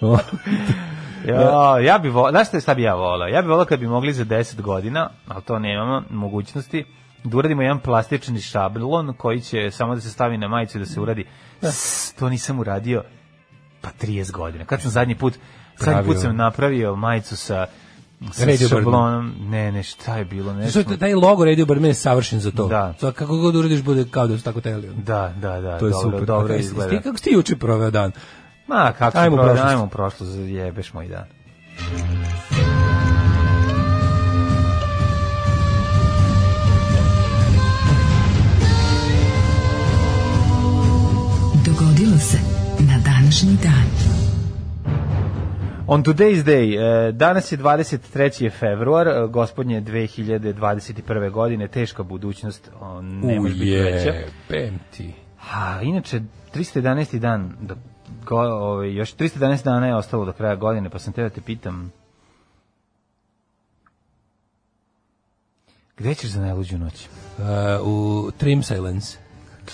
ono. 0.00 0.18
Ja, 1.28 1.78
ja 1.78 1.98
bi 1.98 2.08
volao, 2.08 2.30
znaš 2.30 2.62
šta, 2.62 2.74
bi 2.74 2.82
ja 2.82 2.94
volao? 2.94 3.28
Ja 3.28 3.42
bi 3.42 3.48
volao 3.48 3.64
kad 3.64 3.80
bi 3.80 3.86
mogli 3.86 4.12
za 4.12 4.24
10 4.24 4.60
godina, 4.60 5.10
ali 5.28 5.42
to 5.42 5.58
nemamo 5.58 6.02
mogućnosti, 6.10 6.84
da 7.24 7.36
uradimo 7.36 7.62
jedan 7.62 7.78
plastični 7.78 8.40
šablon 8.40 9.14
koji 9.18 9.40
će 9.40 9.70
samo 9.70 9.94
da 9.94 10.00
se 10.00 10.10
stavi 10.10 10.38
na 10.38 10.48
majicu 10.48 10.78
da 10.78 10.84
se 10.84 11.00
uradi. 11.00 11.24
Sss, 11.60 12.14
to 12.14 12.28
nisam 12.28 12.58
uradio 12.60 13.02
pa 13.80 13.88
30 14.02 14.32
godina. 14.32 14.64
Kad 14.64 14.82
sam 14.82 14.90
zadnji 14.90 15.14
put, 15.14 15.34
zadnji 15.78 16.02
put 16.06 16.16
sam 16.18 16.36
napravio 16.36 16.96
majicu 16.96 17.36
sa 17.36 17.66
Radio 18.38 18.68
Birdman. 18.68 18.68
šablonom. 18.68 19.34
Ne, 19.40 19.72
ne, 19.72 19.82
šta 19.82 20.16
je 20.16 20.24
bilo? 20.24 20.52
Ne, 20.54 20.70
Što 20.70 20.82
taj 20.82 21.14
logo 21.14 21.44
Radio 21.44 21.66
Birdman 21.66 21.88
je 21.88 21.94
savršen 21.94 22.40
za 22.40 22.50
to. 22.50 22.68
Da. 22.68 22.92
To 23.00 23.12
kako 23.12 23.36
god 23.36 23.56
uradiš 23.56 23.82
bude 23.82 24.04
kao 24.10 24.26
da 24.26 24.38
su 24.38 24.44
tako 24.44 24.60
teli. 24.60 24.90
Da, 24.96 25.34
da, 25.40 25.60
da, 25.60 25.78
To 25.78 25.86
je 25.86 25.90
dobro, 25.90 26.10
super. 26.10 26.26
dobro 26.26 26.54
izgleda. 26.54 26.90
Ti, 26.90 27.02
kako 27.02 27.16
si 27.18 27.24
ti 27.24 27.30
juče 27.32 27.56
proveo 27.56 27.90
dan? 27.90 28.12
Ma, 28.66 28.92
kako 28.98 29.18
Ajmo 29.18 29.36
u 29.36 29.38
prošlost. 29.38 29.64
Ajmo 29.64 29.84
u 29.84 29.88
prošlost, 29.88 30.32
jebeš 30.36 30.92
moj 30.92 31.08
dan. 31.08 31.24
Dogodilo 41.64 42.18
se 42.18 42.38
na 42.78 42.98
današnji 43.04 43.56
dan. 43.62 44.01
On 45.86 46.04
today's 46.04 46.44
day, 46.44 46.76
e, 47.08 47.12
danas 47.12 47.52
je 47.52 47.58
23. 47.58 48.50
februar, 48.50 49.08
e, 49.08 49.26
gospodnje 49.28 49.80
2021. 49.80 51.30
godine, 51.30 51.68
teška 51.68 52.02
budućnost, 52.02 52.70
ne 53.02 53.40
može 53.40 53.54
biti 53.54 53.76
veća. 53.76 54.12
Ujebem 54.50 54.78
ti. 54.96 55.14
A, 55.52 55.82
inače, 55.82 56.20
311. 56.54 57.18
dan, 57.18 57.56
do, 57.60 57.76
go, 58.24 58.36
ovaj, 58.40 58.94
još 58.94 59.16
311 59.16 59.64
dana 59.64 59.86
je 59.86 59.96
ostalo 59.96 60.24
do 60.24 60.32
kraja 60.32 60.56
godine, 60.56 60.90
pa 60.90 60.98
sam 60.98 61.12
te 61.12 61.22
da 61.22 61.28
te 61.28 61.40
pitam, 61.40 61.92
gde 65.96 66.14
ćeš 66.14 66.30
za 66.30 66.40
najluđu 66.40 66.78
noć? 66.78 67.08
Uh, 67.38 67.44
u 67.86 68.30
Trim 68.38 68.62
Silence. 68.62 69.21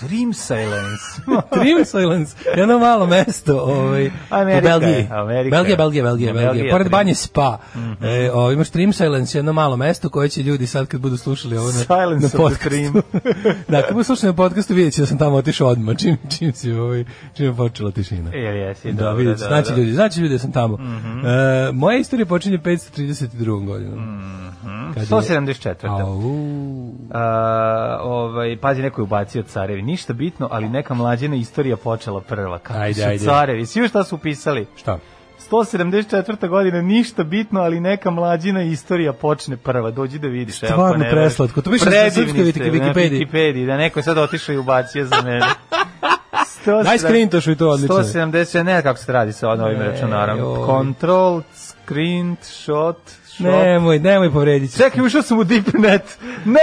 Dream 0.01 0.33
Silence. 0.33 1.05
Trim 1.55 1.85
Silence, 1.85 2.37
jedno 2.57 2.79
malo 2.79 3.07
mesto 3.07 3.57
ovaj, 3.57 4.11
Amerika, 4.31 4.59
u 4.59 4.81
Belgiji. 4.81 5.07
Amerika. 5.13 5.57
Belgija, 5.57 5.77
Belgija, 5.77 6.05
Belgija, 6.05 6.29
Ja, 6.29 6.35
Belgija. 6.35 6.71
Pored 6.71 6.85
Trim. 6.85 6.91
banje 6.93 7.15
Spa. 7.15 7.59
e, 8.03 8.31
o, 8.31 8.53
imaš 8.53 8.71
Trim 8.71 8.93
Silence, 8.93 9.39
jedno 9.39 9.53
malo 9.53 9.77
mesto 9.77 10.09
koje 10.09 10.29
će 10.29 10.43
ljudi 10.43 10.67
sad 10.67 10.87
kad 10.87 11.01
budu 11.01 11.17
slušali 11.17 11.57
ovo 11.57 11.67
na, 11.67 11.73
Silence 11.73 12.27
na 12.29 12.31
podcastu. 12.39 12.69
Trim. 12.69 12.93
da, 13.69 13.83
kad 13.83 13.93
budu 13.93 14.05
slušali 14.05 14.27
na 14.27 14.37
podcastu 14.37 14.75
vidjet 14.75 14.95
će 14.95 15.01
da 15.03 15.07
sam 15.07 15.19
tamo 15.19 15.37
otišao 15.37 15.69
odmah, 15.69 15.97
čim, 15.97 16.17
čim, 16.31 16.53
si, 16.53 16.73
ovaj, 16.73 17.05
čim 17.35 17.47
je 17.47 17.55
počela 17.55 17.91
tišina. 17.91 18.31
Jel 18.33 18.57
jesi, 18.57 18.93
Da, 18.93 18.99
dobro, 18.99 19.15
vidite, 19.15 19.41
dobro. 19.41 19.49
znači 19.57 19.73
ljudi, 19.73 19.93
znači 19.93 20.21
ljudi 20.21 20.35
da 20.35 20.39
sam 20.39 20.53
tamo. 20.53 20.79
e, 20.79 21.73
moja 21.73 21.99
istorija 21.99 22.27
počinje 22.27 22.59
532. 22.59 23.27
godinom. 23.67 24.19
Kad 24.89 25.03
je- 25.03 25.07
174. 25.07 25.89
Au. 26.01 26.93
A, 27.13 27.99
ovaj, 28.03 28.57
pazi, 28.59 28.83
neko 28.83 29.01
je 29.01 29.05
ubacio 29.05 29.43
carevi. 29.45 29.83
Ništa 29.89 30.13
bitno, 30.13 30.49
ali 30.51 30.69
neka 30.69 30.95
mlađena 30.95 31.37
istorija 31.37 31.77
počela 31.77 32.21
prva. 32.21 32.59
Kako 32.59 32.81
Ajde, 32.81 33.03
su 33.03 33.09
ajde. 33.09 33.25
carevi? 33.25 33.67
Svi 33.67 33.89
šta 33.89 34.05
su 34.05 34.15
upisali? 34.15 34.67
Šta? 34.77 34.99
174. 35.51 36.49
godina, 36.49 36.83
ništa 36.83 37.25
bitno, 37.25 37.61
ali 37.61 37.81
neka 37.81 38.11
mlađina 38.11 38.63
istorija 38.63 39.13
počne 39.13 39.57
prva. 39.57 39.91
Dođi 39.91 40.19
da 40.19 40.29
vidiš. 40.29 40.57
Stvarno 40.57 41.05
veruješ. 41.05 41.13
preslatko. 41.13 41.63
To 41.63 41.71
srpskoj 41.71 42.53
ste, 42.53 42.61
Wikipediji. 42.61 43.27
Wikipediji, 43.27 43.67
da 43.67 43.77
neko 43.77 43.99
je 43.99 44.03
sad 44.03 44.19
otišao 44.19 44.53
i 44.53 44.59
ubacio 44.59 45.05
za 45.05 45.23
mene. 45.23 45.41
170 46.67 46.85
Daj 46.85 46.99
screentošu 46.99 47.51
i 47.51 47.57
to 47.57 47.69
odlično. 47.69 47.97
170, 47.97 48.63
ne 48.63 48.83
kako 48.83 48.99
se 48.99 49.13
radi 49.13 49.33
sa 49.33 49.49
ovim 49.49 49.81
računarom. 49.81 50.67
Control, 50.67 51.43
screenshot, 51.55 52.97
shot. 53.07 53.28
Nemoj, 53.41 53.99
nemoj 53.99 54.31
povrediti. 54.31 54.77
Čekaj, 54.77 55.03
ušao 55.03 55.23
sam 55.23 55.39
u 55.39 55.45
deepnet. 55.45 56.19
Ne, 56.45 56.59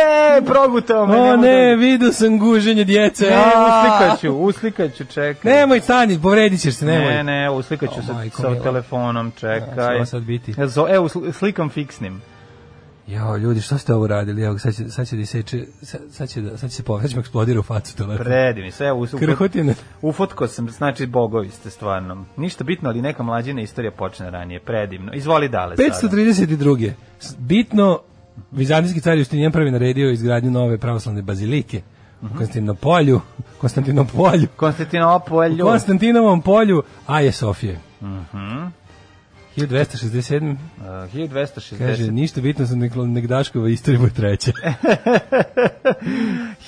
progutao 0.46 1.06
me. 1.06 1.18
O 1.18 1.36
ne, 1.38 1.70
da- 1.70 1.76
vidio 1.76 2.12
sam 2.12 2.40
guženje 2.40 2.84
djece. 2.84 3.26
Ne, 3.26 3.38
uslikaću, 3.58 4.34
uslikaću, 4.34 5.06
čekaj. 5.06 5.52
Nemoj 5.52 5.80
stani, 5.80 6.20
povredit 6.22 6.62
ćeš 6.62 6.76
se, 6.76 6.86
nemoj. 6.86 7.14
Ne, 7.14 7.24
ne, 7.24 7.50
uslikaću 7.50 8.00
O, 8.00 8.32
sa, 8.32 8.64
telefonom, 8.64 9.28
Ja, 9.28 9.32
čekaj. 9.60 10.00
će 10.00 10.06
sad 10.06 10.22
biti. 10.22 10.52
Ja 10.52 10.68
sl- 10.68 11.32
slikam 11.32 11.70
fiksnim. 11.70 12.22
Jo, 13.08 13.38
ljudi, 13.38 13.62
što 13.62 13.78
ste 13.78 13.94
ovo 13.94 14.08
radili? 14.08 14.44
Evo, 14.44 14.60
sad 14.60 14.76
će, 14.76 14.90
sad 14.90 15.08
će 15.08 15.16
da 15.16 15.22
iseče, 15.22 15.66
sad, 15.82 16.02
sad 16.12 16.30
će, 16.30 16.42
da, 16.42 16.58
sad 16.58 16.70
će 16.70 16.76
se 16.76 16.84
me 17.16 17.20
eksplodira 17.20 17.60
u 17.60 17.64
facu 17.64 17.96
telefon. 17.96 18.26
Predivni, 18.26 18.72
sve 18.72 18.92
ufot, 18.92 19.20
Krhotine. 19.20 19.76
ufotko 20.02 20.48
sam, 20.48 20.70
znači 20.70 21.06
bogovi 21.06 21.50
ste 21.50 21.70
stvarno. 21.70 22.26
Ništa 22.38 22.64
bitno, 22.64 22.90
ali 22.90 23.02
neka 23.02 23.24
mlađina 23.24 23.62
istorija 23.62 23.92
počne 23.92 24.30
ranije, 24.30 24.60
predivno. 24.60 25.14
Izvoli 25.14 25.50
dale 25.50 25.76
sada. 25.78 25.90
532. 26.16 26.92
S- 27.20 27.36
Bitno, 27.38 28.00
vizantijski 28.52 29.02
car 29.02 29.18
Justinijan 29.18 29.52
prvi 29.52 29.72
naredio 29.72 30.12
izgradnju 30.12 30.52
nove 30.52 30.78
pravoslavne 30.78 31.22
bazilike 31.22 31.82
u 32.22 32.28
Konstantinopolju, 32.28 33.22
Konstantinopolju, 33.58 34.48
Konstantinopolju. 34.56 35.66
u 35.66 35.68
Konstantinovom 35.68 36.42
polju, 36.42 36.84
Aje 37.08 37.32
Sofije. 37.32 37.80
1267. 39.58 40.52
Uh, 40.52 40.86
1260. 40.86 41.78
Kaže, 41.78 42.12
ništa 42.12 42.42
bitno 42.42 42.68
sam 42.68 42.80
Negdaškova 43.14 43.70
istorija 43.70 44.00
bude 44.00 44.14
treća. 44.14 44.52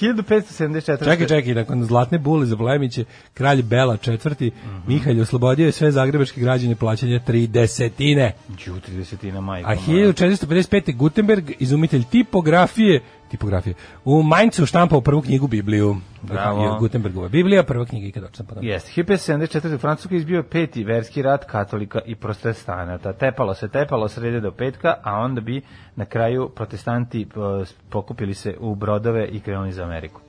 1574. 0.02 1.04
Čekaj, 1.04 1.28
čekaj, 1.28 1.54
nakon 1.54 1.84
zlatne 1.84 2.20
bule 2.20 2.46
za 2.46 2.58
Plemiće, 2.58 3.06
kralj 3.34 3.62
Bela 3.62 3.98
četvrti, 3.98 4.52
Mihalj 4.88 5.22
oslobodio 5.22 5.66
je 5.66 5.72
sve 5.72 5.92
zagrebačke 5.92 6.42
građane 6.42 6.76
plaćanja 6.76 7.20
tri 7.20 7.48
desetine. 7.48 8.34
Đu, 8.48 8.80
30 8.90 9.42
majko. 9.42 9.70
A 9.70 9.76
moja. 9.88 10.14
1455. 10.14 10.96
Gutenberg, 10.96 11.52
izumitelj 11.60 12.04
tipografije, 12.04 13.02
tipografije, 13.30 13.74
u 14.06 14.24
Mainzu 14.24 14.66
štampao 14.66 15.02
prvu 15.02 15.22
knjigu 15.22 15.48
Bibliju. 15.48 15.96
Bravo. 16.22 16.78
Gutenbergova 16.80 17.30
Biblija, 17.30 17.64
prva 17.64 17.86
knjiga 17.86 18.08
ikada 18.08 18.26
odštampana. 18.28 18.62
Jeste, 18.64 19.02
1574. 19.02 19.76
u 19.76 19.78
Francuskoj 19.78 20.18
izbio 20.18 20.44
peti 20.44 20.84
verski 20.84 21.22
rat 21.22 21.46
katolika 21.46 22.00
i 22.06 22.16
protestanata. 22.16 23.14
Tepalo 23.14 23.54
se, 23.54 23.68
tepalo 23.68 24.08
srede 24.08 24.40
do 24.40 24.52
petka, 24.52 24.96
a 25.04 25.20
onda 25.20 25.42
bi 25.42 25.62
na 25.96 26.06
kraju 26.06 26.50
protestanti 26.56 27.22
eh, 27.22 27.66
pokupili 27.90 28.34
se 28.34 28.56
u 28.60 28.76
brodove 28.76 29.28
i 29.28 29.40
krenuli 29.40 29.72
za 29.72 29.84
Ameriku. 29.84 30.27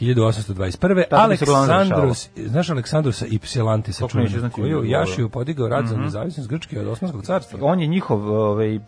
1821. 0.00 1.02
Tako 1.10 1.28
bi 1.28 1.36
se 1.36 1.44
uglavnom 1.44 1.70
Aleksandros, 1.70 2.28
znaš 2.36 2.70
Aleksandrosa 2.70 3.24
neću 3.24 4.08
čuvenog, 4.08 4.52
koji 4.52 4.70
je. 4.70 4.90
Jašiju 4.90 5.28
podigao 5.28 5.68
rad 5.68 5.86
za 5.86 5.96
nezavisnost 5.96 6.48
Grčke 6.50 6.80
od 6.80 6.86
Osmanskog 6.86 7.22
carstva. 7.22 7.58
On 7.62 7.80
je 7.80 7.86
njihov, 7.86 8.28
ovaj, 8.30 8.78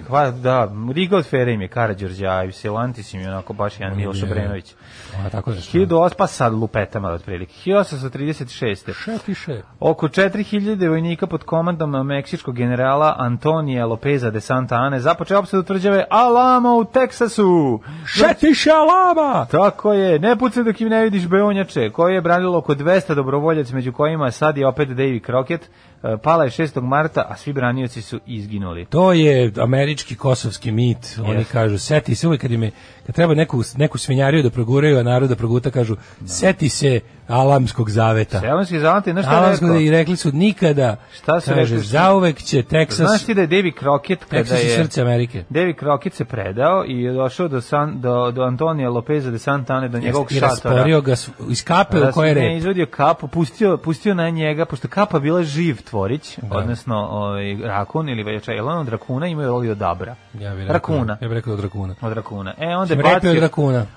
hva- 0.00 0.30
da, 0.32 0.72
Riga 0.92 1.16
od 1.16 1.26
Fere 1.26 1.52
im 1.52 1.60
je 1.60 1.68
Karađorđa, 1.68 2.26
a 2.28 2.52
Silantis 2.52 3.14
im 3.14 3.20
je 3.20 3.28
onako 3.28 3.52
baš 3.52 3.80
jedan 3.80 3.96
Miloš 3.96 4.18
je- 4.18 4.24
Obrenović. 4.24 4.74
A, 5.16 5.30
tako 5.30 5.52
da 5.52 5.60
što. 5.60 5.72
1008, 5.72 6.14
pa 6.16 6.26
sad 6.26 6.52
lupetama 6.52 7.08
otprilike. 7.08 7.52
1836. 7.54 8.92
Šetiše. 8.94 9.62
Oko 9.80 10.08
4000 10.08 10.88
vojnika 10.88 11.26
pod 11.26 11.44
komandom 11.44 12.06
meksičkog 12.06 12.56
generala 12.56 13.14
Antonija 13.18 13.86
Lopeza 13.86 14.30
de 14.30 14.40
Santa 14.40 14.76
Ane 14.76 15.00
započeo 15.00 15.38
opsadu 15.38 15.62
tvrđave 15.62 16.04
Alamo 16.10 16.76
u 16.76 16.84
Teksasu. 16.84 17.80
Šetiše 18.06 18.70
Alaba! 18.70 19.44
Tako 19.44 19.92
je, 19.92 20.18
ne 20.18 20.33
pucaj 20.36 20.64
dok 20.64 20.80
im 20.80 20.88
ne 20.88 21.02
vidiš 21.02 21.28
beonjače, 21.28 21.90
koje 21.90 22.14
je 22.14 22.20
branilo 22.20 22.58
oko 22.58 22.74
200 22.74 23.14
dobrovoljaca, 23.14 23.74
među 23.74 23.92
kojima 23.92 24.30
sad 24.30 24.56
je 24.56 24.66
opet 24.66 24.88
Davy 24.88 25.26
Crockett, 25.26 25.68
E, 26.04 26.16
pala 26.16 26.44
je 26.44 26.50
6. 26.50 26.80
marta, 26.82 27.26
a 27.30 27.36
svi 27.36 27.52
branioci 27.52 28.02
su 28.02 28.20
izginuli. 28.26 28.84
To 28.84 29.12
je 29.12 29.52
američki 29.56 30.14
kosovski 30.16 30.72
mit. 30.72 31.18
Oni 31.22 31.38
Jeste. 31.38 31.52
kažu, 31.52 31.78
seti 31.78 32.14
se 32.14 32.26
uvijek 32.26 32.42
kad, 32.42 32.50
im 32.50 32.62
je, 32.62 32.70
kad 33.06 33.14
treba 33.14 33.34
neku, 33.34 33.62
neku 33.76 33.98
svinjariju 33.98 34.42
da 34.42 34.50
proguraju, 34.50 34.98
a 34.98 35.02
narod 35.02 35.28
da 35.28 35.36
proguta, 35.36 35.70
kažu, 35.70 35.96
seti 36.26 36.68
se 36.68 37.00
Alamskog 37.28 37.90
zaveta. 37.90 38.40
Sevanski 38.40 38.80
zavante, 38.80 39.12
znaš 39.12 39.24
šta 39.24 39.32
je 39.32 39.38
Alamskog 39.38 39.68
rekao? 39.68 39.80
i 39.80 39.90
rekli 39.90 40.16
su 40.16 40.30
nikada, 40.32 40.96
Šta 41.12 41.40
su 41.40 41.48
kaže, 41.48 41.60
rekli? 41.62 41.78
zauvek 41.78 42.38
će 42.38 42.62
Teksas, 42.62 42.96
Znaš 42.98 43.24
ti 43.24 43.34
da 43.34 43.40
je 43.40 43.48
Davy 43.48 43.78
Crockett 43.78 44.24
kada 44.24 44.58
i 44.58 44.66
je... 44.66 44.76
srce 44.76 45.02
Amerike. 45.02 45.44
Davy 45.50 45.78
Crockett 45.78 46.16
se 46.16 46.24
predao 46.24 46.84
i 46.86 47.02
je 47.02 47.12
došao 47.12 47.48
do, 47.48 47.60
San, 47.60 48.00
do, 48.00 48.30
do 48.30 48.42
Antonija 48.42 48.90
Lopeza 48.90 49.30
de 49.30 49.38
Santane, 49.38 49.88
do 49.88 49.98
njegovog 49.98 50.32
I 50.32 50.34
šatora. 50.34 50.74
rasporio 50.74 51.00
ga 51.00 51.14
iz 51.48 51.64
kape 51.64 51.98
u 51.98 52.12
koje 52.12 52.28
je 52.28 52.34
ne, 52.34 52.40
red. 52.40 52.56
izvadio 52.58 52.86
kapu, 52.86 53.28
pustio, 53.28 53.76
pustio 53.76 54.14
na 54.14 54.30
njega, 54.30 54.64
pošto 54.64 54.88
kapa 54.88 55.18
bila 55.18 55.42
živ 55.42 55.82
tvorić, 55.82 56.38
odnosno 56.50 56.96
ovaj, 56.96 57.56
rakun 57.56 58.08
ili 58.08 58.22
već, 58.22 58.48
jel 58.48 58.68
on 58.68 58.78
od 58.78 58.88
rakuna 58.88 59.26
imaju 59.26 59.54
oli 59.54 59.70
od 59.70 59.78
dabra? 59.78 60.14
Ja 60.34 60.50
bih 60.50 60.60
rekao, 60.60 60.72
Rakuna. 60.74 61.16
Ja 61.20 61.28
bih 61.28 61.34
rekao 61.34 61.52
od 61.52 61.60
rakuna. 61.60 61.94
Od 62.00 62.12
rakuna. 62.12 62.54
E, 62.58 62.66
onda 62.66 62.94
je 62.94 63.02
bacio, 63.02 63.48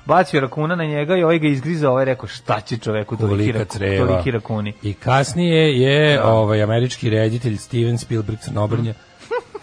bacio 0.06 0.40
rakuna 0.40 0.76
na 0.76 0.86
njega 0.86 1.16
i 1.18 1.24
ovaj 1.24 1.40
ga 1.40 1.48
izgrizao, 1.48 1.92
ovaj 1.92 2.02
je 2.02 2.06
rekao 2.06 2.28
šta 2.28 2.60
će 2.62 2.78
čoveku 2.78 3.17
toliki, 3.18 3.66
creva. 3.70 4.08
toliki 4.08 4.32
rakuni. 4.32 4.74
I 4.84 4.94
kasnije 4.94 5.82
je 5.82 6.24
ovaj 6.24 6.64
američki 6.64 7.10
reditelj 7.10 7.58
Steven 7.58 7.98
Spielberg 7.98 8.40
crnobrnja 8.40 8.94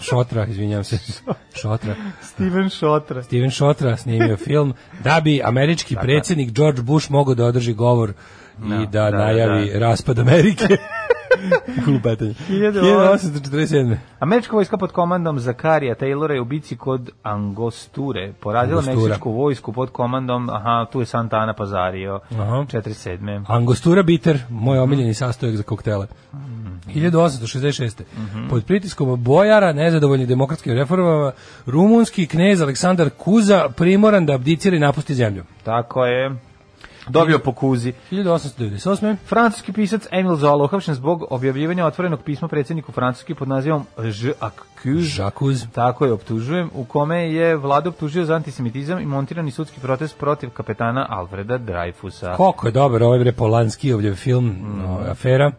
Šotra, 0.00 0.46
izvinjam 0.46 0.84
se. 0.84 0.98
Šotra. 1.54 1.94
Steven 2.22 2.68
Šotra. 2.70 3.22
Steven 3.22 3.50
Šotra 3.50 3.96
snimio 3.96 4.36
film 4.36 4.74
da 5.04 5.20
bi 5.24 5.40
američki 5.44 5.96
predsjednik 6.02 6.50
George 6.50 6.82
Bush 6.82 7.10
mogao 7.10 7.34
da 7.34 7.44
održi 7.44 7.72
govor 7.72 8.12
i 8.58 8.86
da, 8.86 9.10
da, 9.10 9.10
najavi 9.10 9.70
da. 9.72 9.78
raspad 9.78 10.18
Amerike. 10.18 10.68
Glupetanje. 11.84 12.34
1847. 12.48 13.96
Američka 14.18 14.56
vojska 14.56 14.76
pod 14.76 14.92
komandom 14.92 15.38
Zakarija 15.38 15.94
Taylora 15.94 16.32
je 16.32 16.40
u 16.40 16.44
bici 16.44 16.76
kod 16.76 17.10
Angosture 17.22 18.32
porazila 18.40 18.78
Angostura. 18.78 19.08
meksičku 19.08 19.32
vojsku 19.32 19.72
pod 19.72 19.90
komandom, 19.90 20.50
aha, 20.50 20.86
tu 20.92 21.00
je 21.00 21.06
Santa 21.06 21.36
Ana 21.36 21.52
Pazario, 21.52 22.20
Aha. 22.32 22.64
47. 22.72 23.44
Angostura 23.48 24.02
bitter, 24.02 24.38
moj 24.50 24.78
omiljeni 24.78 25.14
sastojak 25.14 25.56
za 25.56 25.62
koktele. 25.62 26.06
1866. 26.86 28.02
Pod 28.50 28.64
pritiskom 28.64 29.24
bojara, 29.24 29.72
nezadovoljni 29.72 30.26
demokratskim 30.26 30.72
reformama, 30.72 31.32
rumunski 31.66 32.26
knez 32.26 32.60
Aleksandar 32.60 33.10
Kuza 33.10 33.68
primoran 33.68 34.26
da 34.26 34.34
abdicira 34.34 34.76
i 34.76 34.80
napusti 34.80 35.14
zemlju. 35.14 35.44
Tako 35.64 36.06
je. 36.06 36.36
Dobio 37.08 37.38
po 37.38 37.52
kuzi. 37.52 37.92
1898. 38.10 39.16
Francuski 39.26 39.72
pisac 39.72 40.06
Emil 40.10 40.36
Zola 40.36 40.64
uhapšen 40.64 40.94
zbog 40.94 41.24
objavljivanja 41.30 41.86
otvorenog 41.86 42.22
pisma 42.22 42.48
predsjedniku 42.48 42.92
Francuski 42.92 43.34
pod 43.34 43.48
nazivom 43.48 43.86
Je 43.98 44.34
accuse. 44.40 45.08
Žakuz. 45.08 45.66
Tako 45.72 46.04
je, 46.04 46.12
optužujem, 46.12 46.70
u 46.74 46.84
kome 46.84 47.32
je 47.32 47.56
vlada 47.56 47.88
optužio 47.88 48.24
za 48.24 48.34
antisemitizam 48.34 49.00
i 49.00 49.06
montirani 49.06 49.50
sudski 49.50 49.80
protest 49.80 50.18
protiv 50.18 50.50
kapetana 50.50 51.06
Alfreda 51.10 51.58
Dreyfusa. 51.58 52.36
Koliko 52.36 52.66
je 52.66 52.72
dobar 52.72 53.02
ovaj 53.02 53.18
bre 53.18 53.32
Polanski 53.32 53.92
ovdje 53.92 54.14
film 54.14 54.56
no, 54.82 54.98
afera 55.10 55.52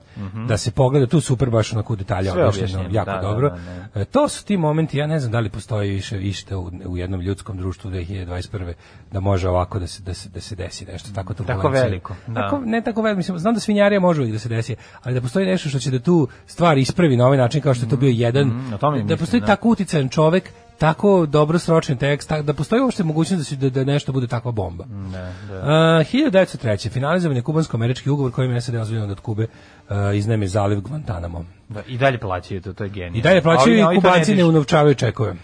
da 0.48 0.58
se 0.58 0.72
pogleda 0.72 1.08
tu 1.08 1.22
super 1.22 1.50
baš 1.50 1.74
onako. 1.74 1.96
Sve 2.32 2.48
objašnjeno 2.48 2.90
jako 2.92 3.12
da, 3.12 3.18
da, 3.18 3.22
dobro. 3.22 3.50
da, 3.50 4.02
E, 4.02 4.06
to 4.06 4.30
su 4.30 4.46
ti 4.46 4.58
momenti, 4.58 4.98
ja 4.98 5.08
ne 5.08 5.20
znam 5.20 5.32
da 5.32 5.40
li 5.40 5.50
postoji 5.50 5.92
više 5.92 6.22
išta 6.22 6.58
u, 6.58 6.72
u 6.86 6.98
jednom 6.98 7.22
ljudskom 7.22 7.58
društvu 7.58 7.92
2021. 7.92 8.74
da 9.12 9.20
može 9.20 9.50
ovako 9.50 9.80
da 9.80 9.88
se 9.88 10.04
da 10.04 10.14
se 10.14 10.30
da 10.30 10.42
se 10.42 10.56
desi 10.56 10.86
nešto 10.86 11.10
tako 11.16 11.34
turbulencija. 11.38 11.84
veliko, 11.84 12.16
da. 12.28 12.34
Tako, 12.34 12.60
ne 12.60 12.82
tako 12.82 13.02
veliko, 13.02 13.18
mislim 13.18 13.40
znam 13.40 13.54
da 13.54 13.60
svinjarija 13.60 14.00
može 14.00 14.22
uvijek 14.22 14.34
da 14.34 14.40
se 14.40 14.50
desi, 14.50 14.76
ali 15.04 15.16
da 15.16 15.22
postoji 15.22 15.46
nešto 15.46 15.70
što 15.70 15.80
će 15.80 15.92
da 15.92 16.00
tu 16.00 16.28
stvar 16.48 16.78
ispravi 16.78 17.18
na 17.18 17.26
ovaj 17.26 17.38
način 17.38 17.62
kao 17.62 17.74
što 17.74 17.86
je 17.86 17.90
to 17.90 17.98
bio 17.98 18.10
jedan 18.10 18.48
Mhm, 18.48 18.74
o 18.74 18.78
tome 18.78 18.98
da 18.98 19.04
mislim, 19.04 19.20
postoji 19.20 19.42
da. 19.42 19.46
tako 19.48 19.70
uticajan 19.70 20.10
čovek 20.10 20.50
tako 20.78 21.26
dobro 21.26 21.60
sročen 21.60 21.98
tekst, 21.98 22.30
tak- 22.30 22.42
da 22.42 22.54
postoji 22.54 22.82
uopšte 22.82 23.04
mogućnost 23.04 23.40
da, 23.40 23.44
se, 23.46 23.56
da, 23.56 23.70
da 23.70 23.84
nešto 23.84 24.12
bude 24.12 24.28
takva 24.28 24.52
bomba. 24.52 24.84
Da, 24.84 25.20
da. 25.48 25.60
Uh, 25.60 25.68
1903. 26.06 26.90
finalizovan 26.90 27.38
je 27.38 27.44
kubansko-američki 27.44 28.10
ugovor 28.10 28.32
kojim 28.32 28.52
je 28.52 28.62
SAD 28.62 28.76
ozbiljno 28.76 29.06
od 29.06 29.20
Kube 29.20 29.44
uh, 29.44 29.96
iznajmi 30.16 30.48
zaliv 30.48 30.82
Guantanamo. 30.82 31.46
Da, 31.70 31.82
I 31.88 31.98
dalje 31.98 32.18
plaćaju 32.20 32.62
to, 32.62 32.74
to 32.74 32.84
je 32.84 32.90
genijalno. 32.90 33.18
I 33.18 33.22
dalje 33.22 33.42
plaćaju 33.42 33.78
i 33.92 33.96
kubanci 33.96 34.32
ne 34.32 34.36
dižu. 34.36 34.50
unovčavaju 34.50 34.96
čekove. 34.96 35.36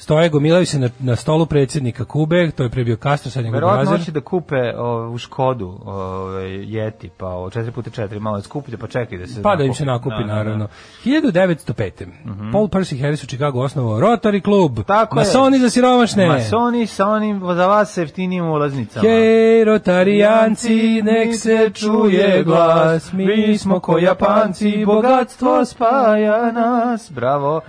Stoje, 0.00 0.28
gomilaju 0.28 0.66
se 0.66 0.78
na, 0.78 0.88
na 0.98 1.16
stolu 1.16 1.46
predsjednika 1.46 2.04
Kube, 2.04 2.50
to 2.50 2.62
je 2.62 2.68
pre 2.68 2.84
bio 2.84 2.96
Castro, 2.96 3.30
sad 3.30 3.44
njegov 3.44 3.56
Verovatno 3.56 3.90
hoće 3.90 4.12
da 4.12 4.20
kupe 4.20 4.74
o, 4.76 5.10
u 5.10 5.18
Škodu 5.18 5.78
o, 5.84 6.30
Jeti, 6.64 7.10
pa 7.16 7.26
o 7.26 7.50
4x4 7.50 8.18
malo 8.18 8.36
je 8.36 8.42
skuplje, 8.42 8.76
pa 8.76 8.86
čekaj 8.86 9.18
da 9.18 9.26
se 9.26 9.42
Pa 9.42 9.56
da 9.56 9.64
im 9.64 9.74
se 9.74 9.84
nakupi, 9.84 10.14
Da, 10.14 10.20
da, 10.20 10.26
da. 10.26 10.34
naravno. 10.34 10.68
1905. 11.04 12.06
Paul 12.52 12.68
Percy 12.68 13.00
Harris 13.00 13.24
u 13.24 13.26
Chicago 13.26 13.60
osnovao 13.60 14.00
Rotary 14.00 14.42
klub. 14.42 14.78
Tako 14.86 15.16
je. 15.16 15.24
Masoni 15.24 15.58
za 15.58 15.70
siromašne. 15.70 16.26
Masoni 16.26 16.86
sa 16.86 17.06
onim 17.06 17.40
za 17.54 17.66
vas 17.66 17.94
sa 17.94 18.00
jeftinijim 18.00 18.44
ulaznicama. 18.44 19.08
Hej, 19.08 19.64
rotarijanci, 19.64 21.02
nek 21.02 21.36
se 21.36 21.70
čuje 21.74 22.44
glas, 22.44 23.12
mi 23.12 23.58
smo 23.58 23.80
ko 23.80 23.98
Japanci, 23.98 24.84
bogatstvo 24.86 25.64
spaja 25.64 26.52
nas. 26.52 27.10
Bravo. 27.14 27.60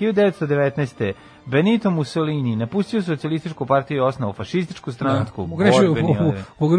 1919. 0.00 1.12
Benito 1.46 1.90
Mussolini 1.90 2.56
napustio 2.56 3.02
socijalističku 3.02 3.66
partiju 3.66 3.96
i 3.96 4.00
osnovu 4.00 4.32
fašističku 4.32 4.92
stranku. 4.92 5.42
Ugrešio, 5.42 5.94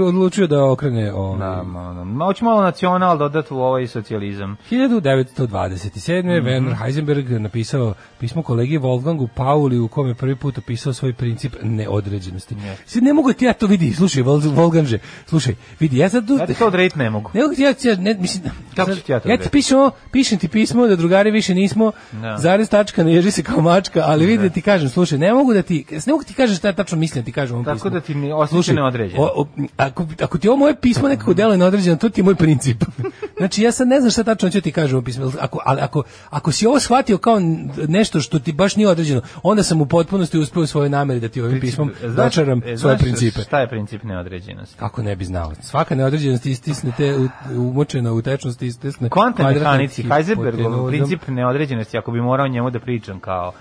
odlučio 0.07 0.47
da 0.47 0.65
okrene 0.65 1.13
ovaj, 1.13 1.39
Da, 1.39 1.63
ma, 1.63 1.93
da. 1.93 2.03
Ma, 2.03 2.25
hoću 2.25 2.45
malo 2.45 2.61
nacional 2.61 3.17
dodati 3.17 3.53
u 3.53 3.57
ovaj 3.57 3.87
socijalizam. 3.87 4.57
1927. 4.71 6.43
Werner 6.43 6.75
Heisenberg 6.83 7.29
napisao 7.31 7.93
pismo 8.19 8.41
kolegi 8.41 8.79
Wolfgangu 8.79 9.27
Pauli 9.35 9.79
u 9.79 9.87
kome 9.87 10.13
prvi 10.15 10.35
put 10.35 10.57
opisao 10.57 10.93
svoj 10.93 11.13
princip 11.13 11.55
neodređenosti. 11.63 12.55
Sad 12.85 13.03
ne 13.03 13.13
mogu 13.13 13.33
ti 13.33 13.45
ja 13.45 13.53
to 13.53 13.67
vidi, 13.67 13.93
slušaj 13.93 14.23
Wolf- 14.23 14.55
Wolfganže, 14.55 14.97
slušaj, 15.25 15.55
vidi, 15.79 15.97
ja 15.97 16.09
sad. 16.09 16.29
Ja 16.29 16.45
ti 16.45 16.53
to 16.53 16.67
odrediti 16.67 16.99
ne 16.99 17.09
mogu. 17.09 17.31
Ne 17.33 17.41
mogu 17.41 17.55
ti 17.55 17.61
ja, 17.63 17.73
ne, 17.97 18.13
mislim, 18.13 18.43
Kako 18.75 18.89
sad, 18.89 18.97
ću 18.99 19.05
ti 19.05 19.11
ja 19.11 19.19
to 19.19 19.29
ja 19.29 19.37
ti 19.37 19.49
pišem, 19.49 19.77
pišem 20.11 20.39
ti 20.39 20.47
pismo 20.47 20.87
da 20.87 20.95
drugari 20.95 21.31
više 21.31 21.53
nismo, 21.55 21.91
Da. 22.11 22.37
zarez 22.37 22.69
tačka, 22.69 23.03
ne 23.03 23.13
ježi 23.13 23.31
se 23.31 23.43
kao 23.43 23.61
mačka, 23.61 24.03
ali 24.05 24.25
vidi 24.25 24.43
da 24.43 24.52
ti 24.53 24.61
kažem, 24.61 24.89
slušaj, 24.89 25.17
ne 25.17 25.33
mogu 25.33 25.53
da 25.53 25.61
ti, 25.61 25.85
ne 25.91 26.13
mogu 26.13 26.23
ti 26.23 26.33
kažeš 26.33 26.57
šta 26.57 26.67
ja 26.67 26.73
tačno 26.73 26.97
mislim 26.97 27.21
da 27.21 27.25
ti 27.25 27.31
kažem 27.31 27.53
ovom 27.53 27.65
Tako 27.65 27.75
pismu. 27.75 27.89
da 27.89 27.99
ti 27.99 28.15
ne 28.15 28.33
osjeća 28.33 28.73
neodređeno. 28.73 29.21
o- 29.23 29.31
o- 29.35 29.47
ako, 29.77 30.07
ako 30.21 30.37
ti 30.37 30.47
ovo 30.47 30.57
moje 30.57 30.75
pismo 30.75 31.07
nekako 31.07 31.33
deluje 31.33 31.57
neodređeno, 31.57 31.95
to 31.97 32.09
ti 32.09 32.21
je 32.21 32.25
moj 32.25 32.35
princip. 32.35 32.83
znači, 33.37 33.61
ja 33.61 33.71
sad 33.71 33.87
ne 33.87 33.99
znam 33.99 34.11
šta 34.11 34.23
tačno 34.23 34.49
ću 34.49 34.61
ti 34.61 34.71
kažem 34.71 34.99
u 34.99 35.01
pismu, 35.01 35.31
ako, 35.39 35.59
ali 35.65 35.81
ako, 35.81 36.03
ako 36.29 36.51
si 36.51 36.67
ovo 36.67 36.79
shvatio 36.79 37.17
kao 37.17 37.39
nešto 37.79 38.21
što 38.21 38.39
ti 38.39 38.51
baš 38.53 38.75
nije 38.75 38.89
određeno, 38.89 39.21
onda 39.43 39.63
sam 39.63 39.81
u 39.81 39.85
potpunosti 39.85 40.37
uspeo 40.37 40.63
u 40.63 40.67
svojoj 40.67 40.89
nameri 40.89 41.19
da 41.19 41.27
ti 41.27 41.41
ovim 41.41 41.59
pismom 41.59 41.91
dočaram 42.17 42.59
e, 42.59 42.61
svoje 42.61 42.77
znaš 42.77 42.99
principe. 42.99 43.41
Šta 43.41 43.59
je 43.59 43.69
princip 43.69 44.03
neodređenosti? 44.03 44.77
Kako 44.77 45.03
ne 45.03 45.15
bi 45.15 45.25
znao? 45.25 45.51
Svaka 45.61 45.95
neodređenost 45.95 46.45
istisne 46.45 46.91
te 46.97 47.17
u- 47.17 47.29
umočena 47.59 48.13
u 48.13 48.21
tečnost 48.21 48.61
istisne. 48.61 49.09
Kvantne 49.09 49.45
mehanici, 49.45 50.03
Heisenbergov 50.03 50.51
hipotenuzom, 50.53 50.87
princip 50.89 51.27
neodređenosti, 51.27 51.97
ako 51.97 52.11
bi 52.11 52.21
morao 52.21 52.47
njemu 52.47 52.69
da 52.69 52.79
pričam 52.79 53.19
kao 53.19 53.51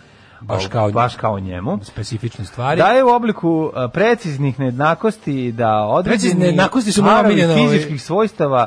Baš 0.42 0.66
kao- 0.66 0.90
baš 0.90 1.14
kao 1.16 1.40
njemu. 1.40 1.78
specifične 1.82 2.44
stvari. 2.44 2.78
Daje 2.78 3.04
u 3.04 3.08
obliku 3.08 3.70
a, 3.74 3.88
preciznih 3.88 4.58
nejednakosti 4.60 5.52
da 5.52 5.76
određeni 5.78 6.18
Precizne 6.20 6.40
nejednakosti 6.40 6.92
su 6.92 7.02
fizičkih 7.56 8.02
svojstava 8.02 8.66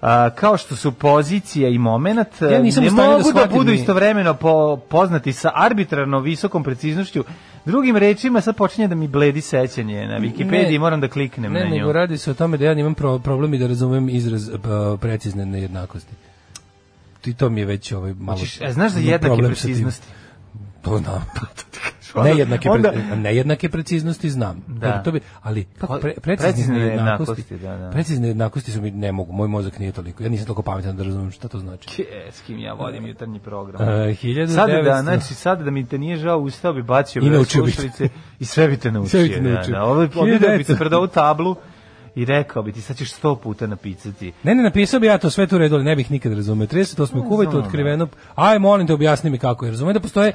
a, 0.00 0.30
kao 0.30 0.56
što 0.56 0.76
su 0.76 0.92
pozicija 0.92 1.68
i 1.68 1.78
moment 1.78 2.28
Ja 2.42 2.58
nisam 2.58 2.84
ne 2.84 2.90
da 2.90 2.96
mogu 2.96 3.18
da, 3.18 3.24
shvatim 3.30 3.52
budu 3.52 3.70
ni- 3.70 3.76
istovremeno 3.76 4.34
po, 4.34 4.76
poznati 4.78 5.32
sa 5.32 5.50
arbitrarno 5.54 6.18
visokom 6.20 6.64
preciznošću. 6.64 7.24
Drugim 7.64 7.96
rečima 7.96 8.40
sad 8.40 8.56
počinje 8.56 8.88
da 8.88 8.94
mi 8.94 9.08
bledi 9.08 9.40
sećanje 9.40 10.06
na 10.06 10.18
Wikipediji, 10.18 10.72
Ne. 10.72 10.78
moram 10.78 11.00
da 11.00 11.08
kliknem 11.08 11.52
Ne, 11.52 11.60
na 11.60 11.66
nju. 11.66 11.74
nego 11.74 11.92
radi 11.92 12.18
se 12.18 12.30
o 12.30 12.34
tome 12.34 12.56
da 12.56 12.64
ja 12.64 12.72
imam 12.72 12.94
pro, 12.94 13.18
problem 13.18 13.54
i 13.54 13.58
da 13.58 13.66
razumem 13.66 14.08
izraz 14.08 14.50
p- 14.52 14.58
precizne 15.00 15.46
nejednakosti. 15.46 16.14
I 17.24 17.34
to 17.34 17.50
mi 17.50 17.60
je 17.60 17.66
već 17.66 17.92
ovaj 17.92 18.14
malo... 18.14 18.38
E, 18.60 18.72
znaš 18.72 18.92
za 18.92 19.00
jednake 19.00 19.42
preciznosti? 19.42 20.06
To 20.84 20.98
znam. 20.98 21.24
nejednake, 22.24 22.70
Onda- 22.70 22.90
pre, 22.90 23.16
nejednake 23.16 23.68
preciznosti 23.68 24.30
znam. 24.30 24.62
Da. 24.66 25.02
To 25.02 25.12
bi, 25.12 25.20
ali 25.42 25.64
Kako- 25.78 25.98
pre, 26.00 26.14
precizne 26.22 26.48
precizne 26.50 26.78
nejednakosti, 26.78 27.56
da, 27.56 27.76
da. 27.76 27.90
precizne 27.90 28.22
nejednakosti 28.22 28.72
su 28.72 28.82
mi 28.82 28.90
ne 28.90 29.12
mogu, 29.12 29.32
moj 29.32 29.48
mozak 29.48 29.78
nije 29.78 29.92
toliko. 29.92 30.22
Ja 30.22 30.28
nisam 30.28 30.46
toliko 30.46 30.62
pametan 30.62 30.96
da 30.96 31.02
razumem 31.02 31.30
šta 31.30 31.48
to 31.48 31.58
znači. 31.58 31.88
Ke, 31.96 32.04
s 32.32 32.40
kim 32.40 32.58
ja 32.58 32.72
vodim 32.72 33.06
jutarnji 33.06 33.38
program. 33.40 33.82
Uh, 33.82 33.88
1900 33.88 34.54
Sada 34.54 34.82
da, 34.82 35.02
znači, 35.02 35.34
sada 35.34 35.64
da 35.64 35.70
mi 35.70 35.86
te 35.86 35.98
nije 35.98 36.16
žao, 36.16 36.38
ustao 36.38 36.72
bi, 36.72 36.82
bacio 36.82 37.22
I 37.22 37.30
te. 37.30 37.44
slušalice 37.44 38.08
i 38.40 38.44
sve 38.44 38.68
bi 38.68 38.76
te 38.76 38.92
naučio. 38.92 39.08
Sve 39.10 39.22
bi 39.22 39.34
te 39.34 39.40
da, 39.40 39.50
naučio. 39.50 39.72
Da, 39.72 39.82
Ovo 39.82 40.00
obidao 40.16 40.56
bi 40.58 40.64
se 40.64 40.72
1900. 40.72 40.78
pred 40.78 40.92
ovu 40.92 41.06
tablu 41.06 41.56
i 42.14 42.24
rekao 42.24 42.62
bi 42.62 42.72
ti, 42.72 42.80
sad 42.80 42.96
ćeš 42.96 43.12
sto 43.12 43.36
puta 43.36 43.66
napisati. 43.66 44.32
Ne, 44.42 44.54
ne, 44.54 44.62
napisao 44.62 45.00
bi 45.00 45.06
ja 45.06 45.18
to 45.18 45.30
sve 45.30 45.46
tu 45.46 45.58
redu, 45.58 45.74
ali 45.74 45.84
ne 45.84 45.96
bih 45.96 46.10
nikad 46.10 46.32
razumeo. 46.32 46.66
38. 46.66 47.18
u 47.18 47.28
Kuvajtu 47.28 47.50
znam, 47.50 47.62
otkriveno. 47.62 48.08
Aj, 48.34 48.58
molim 48.58 48.86
te, 48.86 48.92
objasni 48.92 49.30
mi 49.30 49.38
kako 49.38 49.64
je. 49.64 49.70
Razumem 49.70 49.94
da 49.94 50.00
postoje 50.00 50.32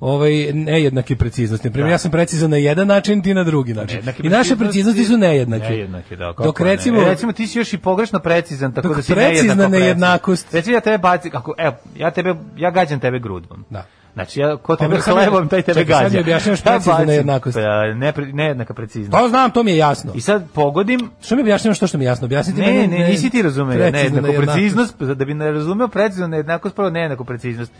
ovaj 0.00 0.32
nejednake 0.52 1.16
preciznosti. 1.16 1.68
Na 1.68 1.72
primjer, 1.72 1.90
ja 1.90 1.98
sam 1.98 2.10
precizan 2.10 2.50
na 2.50 2.56
jedan 2.56 2.88
način, 2.88 3.22
ti 3.22 3.34
na 3.34 3.44
drugi 3.44 3.74
način. 3.74 3.94
Nejednake 3.96 4.22
I 4.22 4.30
naše 4.30 4.56
preciznosti 4.56 5.04
su 5.04 5.16
nejednake. 5.16 5.64
Nejednake, 5.64 6.16
da. 6.16 6.26
kako 6.26 6.42
Dok 6.42 6.60
ne. 6.60 6.66
recimo, 6.66 7.02
E, 7.02 7.04
recimo 7.04 7.32
ti 7.32 7.46
si 7.46 7.58
još 7.58 7.72
i 7.72 7.78
pogrešno 7.78 8.18
precizan, 8.18 8.72
tako 8.72 8.88
da 8.88 9.02
si 9.02 9.12
precizna 9.14 9.68
nejednakost. 9.68 10.54
Recimo 10.54 10.76
ja 10.76 10.80
tebe 10.80 10.98
bacim, 10.98 11.30
kako, 11.30 11.54
evo, 11.58 11.74
ja 11.96 12.10
tebe, 12.10 12.34
ja 12.56 12.70
gađam 12.70 13.00
tebe 13.00 13.18
grudvom. 13.18 13.64
Da. 13.70 13.86
Znači, 14.14 14.40
ja, 14.40 14.56
ko 14.56 14.76
tebe 14.76 15.00
sad 15.00 15.16
mi- 15.16 15.22
hlebom, 15.22 15.48
taj 15.48 15.62
tebe 15.62 15.80
čekaj, 15.80 15.94
sad 15.94 16.02
gađa. 16.02 16.14
mi 16.14 16.20
objašnjavaš 16.20 16.60
Ja 16.60 16.64
preciznu 16.64 17.04
nejednakost. 17.06 17.56
pa, 17.56 17.60
Ne, 17.86 18.12
nejednaka 18.32 18.74
preciznost. 18.74 19.12
to 19.12 19.28
znam, 19.28 19.50
to 19.50 19.62
mi 19.62 19.70
je 19.70 19.76
jasno. 19.76 20.12
I 20.14 20.20
sad 20.20 20.50
pogodim, 20.50 21.10
Što 21.22 21.36
mi 21.36 21.42
objašnjavaš 21.42 21.78
to 21.78 21.86
što 21.86 21.98
mi 21.98 22.04
je 22.04 22.06
jasno? 22.06 22.24
Objasniti 22.24 22.60
Ne, 22.60 22.66
meni 22.66 22.86
ne, 22.88 23.08
nisi 23.08 23.30
ti 23.30 23.42
razumeo. 23.42 23.90
Nejednaku 23.90 24.26
preciznost, 24.36 24.96
da 24.98 25.24
bi 25.24 25.34
ne 25.34 25.50
razumeo 25.50 25.88
precizno 25.88 26.26
nejednakost, 26.26 26.76
prvo 26.76 26.90
nejednaku 26.90 27.24
preciznost. 27.24 27.72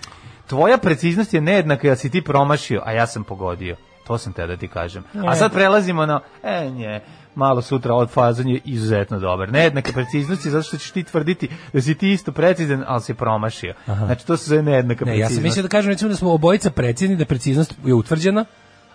Tvoja 0.47 0.79
preciznost 0.79 1.35
je 1.35 1.41
nejednaka, 1.41 1.89
ja 1.89 1.97
si 1.97 2.11
ti 2.11 2.23
promašio, 2.23 2.83
a 2.85 2.93
ja 2.93 3.07
sam 3.07 3.25
pogodio. 3.25 3.77
To 4.07 4.19
sam 4.19 4.33
te 4.33 4.47
da 4.47 4.57
ti 4.57 4.69
kažem. 4.69 5.05
A 5.27 5.35
sad 5.35 5.53
prelazimo 5.53 6.07
na, 6.07 6.21
e, 6.43 6.71
nje, 6.71 7.01
malo 7.35 7.63
sutra 7.63 7.95
od 7.95 8.11
fazon 8.11 8.49
je 8.49 8.61
izuzetno 8.65 9.19
dobar. 9.19 9.53
Nejednaka 9.53 9.93
preciznost 9.93 10.45
je 10.45 10.51
zato 10.51 10.63
što 10.63 10.77
ćeš 10.79 10.91
ti 10.91 11.03
tvrditi 11.05 11.49
da 11.73 11.81
si 11.81 11.95
ti 11.95 12.13
isto 12.13 12.33
precizan, 12.33 12.85
ali 12.87 13.01
si 13.03 13.15
promašio. 13.15 13.75
Znači, 13.87 14.27
to 14.27 14.37
se 14.37 14.49
zove 14.49 14.63
nejednaka 14.63 15.05
Ne, 15.05 15.11
ja 15.11 15.15
preciznost. 15.15 15.35
sam 15.35 15.43
mislio 15.43 15.63
da 15.63 15.69
kažem 15.69 15.91
recimo 15.91 16.09
da 16.11 16.17
smo 16.17 16.33
obojica 16.33 16.71
precizni, 16.71 17.17
da 17.17 17.25
preciznost 17.25 17.75
je 17.85 17.95
utvrđena, 17.95 18.45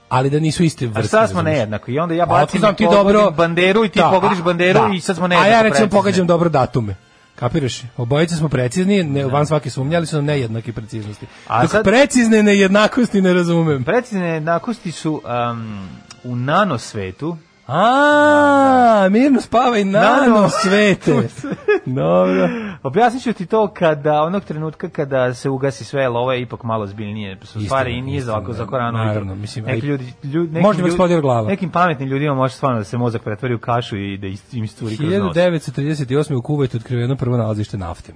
ali 0.10 0.30
da 0.30 0.40
nisu 0.40 0.64
iste 0.64 0.88
vrste. 0.88 1.00
A 1.00 1.04
šta 1.04 1.28
smo 1.28 1.42
nejednako? 1.42 1.92
I 1.92 2.00
onda 2.00 2.16
ja 2.16 2.24
A 2.24 2.26
bacim 2.26 2.62
ti 2.78 2.88
dobro 2.92 3.32
banderu 3.32 3.86
i 3.86 3.90
ti 3.90 4.00
Da, 4.00 4.10
pogodiš 4.14 4.40
a- 4.40 4.44
banderu 4.44 4.80
da. 4.80 4.94
i 4.96 5.00
sad 5.00 5.16
smo 5.16 5.26
A 5.26 5.28
nejednako 5.28 5.52
ja 5.52 5.62
recimo 5.62 5.90
pogađam 5.90 6.28
dobro 6.28 6.50
datume. 6.50 6.96
Kapiraš? 7.40 7.82
Obojica 7.98 8.36
smo 8.36 8.50
precizni, 8.50 9.04
ne, 9.04 9.26
van 9.26 9.46
svake 9.46 9.70
sumnje, 9.70 9.96
ali 9.98 10.06
su 10.06 10.16
nam 10.16 10.26
nejednake 10.26 10.74
preciznosti. 10.74 11.26
A 11.48 11.62
Dok 11.62 11.72
sad- 11.72 11.84
precizne 11.84 12.44
nejednakosti 12.44 13.22
ne 13.22 13.34
razumem. 13.34 13.84
Precizne 13.84 14.20
nejednakosti 14.22 14.92
su 14.92 15.22
um, 15.52 15.88
u 16.24 16.36
nanosvetu, 16.36 17.38
A, 17.68 19.08
mirno 19.12 19.42
spavaj 19.42 19.86
nano 19.86 20.50
svete. 20.50 21.30
Dobro. 21.86 22.50
Objasnit 22.84 23.24
ću 23.24 23.34
ti 23.34 23.46
to 23.46 23.68
kada, 23.74 24.24
onog 24.24 24.44
trenutka 24.44 24.90
kada 24.90 25.34
se 25.34 25.50
ugasi 25.50 25.84
sve, 25.86 26.02
jer 26.02 26.10
ovo 26.10 26.32
je 26.32 26.42
ipak 26.42 26.64
malo 26.64 26.88
zbiljnije, 26.88 27.38
su 27.44 27.62
stvari 27.62 27.98
i 27.98 28.02
nije 28.02 28.22
za 28.22 28.32
ovako 28.32 28.52
istina, 28.52 28.66
za 28.66 28.70
koranu. 28.70 28.98
naravno, 28.98 29.36
mislim, 29.36 29.66
neki 29.66 29.88
ljudi, 29.88 30.14
ljudi, 30.24 30.48
nekim, 30.48 30.62
Možda 30.62 30.86
eksplodira 30.86 31.22
glava. 31.22 31.48
nekim 31.48 31.70
pametnim 31.70 32.10
ljudima 32.10 32.36
može 32.36 32.54
stvarno 32.54 32.78
da 32.78 32.84
se 32.84 32.98
mozak 32.98 33.24
pretvori 33.24 33.54
u 33.56 33.60
kašu 33.60 33.98
i 33.98 34.18
da 34.18 34.28
im 34.28 34.64
isturi 34.64 34.98
kroz 34.98 35.10
nos. 35.10 35.36
1938. 35.36 36.36
u 36.36 36.42
Kuvajtu 36.42 36.78
otkriveno 36.78 37.16
prvo 37.16 37.38
nalazište 37.38 37.78
nafte. 37.78 38.14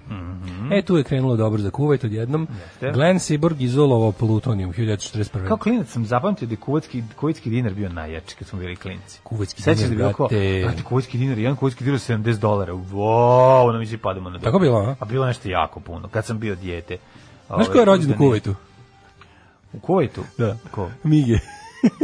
E, 0.71 0.81
tu 0.81 0.97
je 0.97 1.03
krenulo 1.03 1.35
dobro 1.35 1.61
za 1.61 1.69
Kuvajt 1.71 2.03
odjednom. 2.03 2.47
Jeste. 2.63 2.91
Glenn 2.91 3.19
Seaborg 3.19 3.61
izolovao 3.61 4.11
plutonijum 4.11 4.73
1941. 4.73 5.47
Kao 5.47 5.57
klinac 5.57 5.87
sam 5.87 6.05
zapamtio 6.05 6.47
da 6.47 6.53
je 6.53 6.57
kuvajtski, 6.57 7.03
kuvajtski 7.15 7.49
dinar 7.49 7.73
bio 7.73 7.89
najjači 7.89 8.35
kad 8.35 8.47
smo 8.47 8.59
bili 8.59 8.75
klinci. 9.45 9.55
Kuvajtski 9.55 9.61
Sećaš 9.61 9.89
dinar, 9.89 9.97
da 9.97 10.03
je 10.07 10.13
bilo 10.13 10.13
kao, 10.13 10.27
brate. 10.71 10.83
kuvajtski 10.83 11.17
dinar, 11.17 11.37
jedan 11.37 11.55
kuvajtski 11.55 11.83
dinar 11.83 11.99
70 11.99 12.37
dolara. 12.37 12.73
Wow, 12.73 13.69
ono 13.69 13.79
mi 13.79 13.85
se 13.85 13.97
padamo 13.97 14.29
na 14.29 14.39
Tako 14.39 14.59
bilo, 14.59 14.77
a? 14.77 14.95
A 14.99 15.05
bilo 15.05 15.25
nešto 15.25 15.49
jako 15.49 15.79
puno, 15.79 16.07
kad 16.07 16.25
sam 16.25 16.39
bio 16.39 16.55
dijete. 16.55 16.97
Znaš 17.47 17.67
Ovaj, 17.67 17.73
ko 17.73 17.79
je 17.79 17.85
rođen 17.85 18.11
u 18.11 18.17
Kuvajtu? 18.17 18.55
U 19.73 19.79
Kuvajtu? 19.79 20.23
Da. 20.37 20.57
Ko? 20.71 20.89
Mige. 21.03 21.39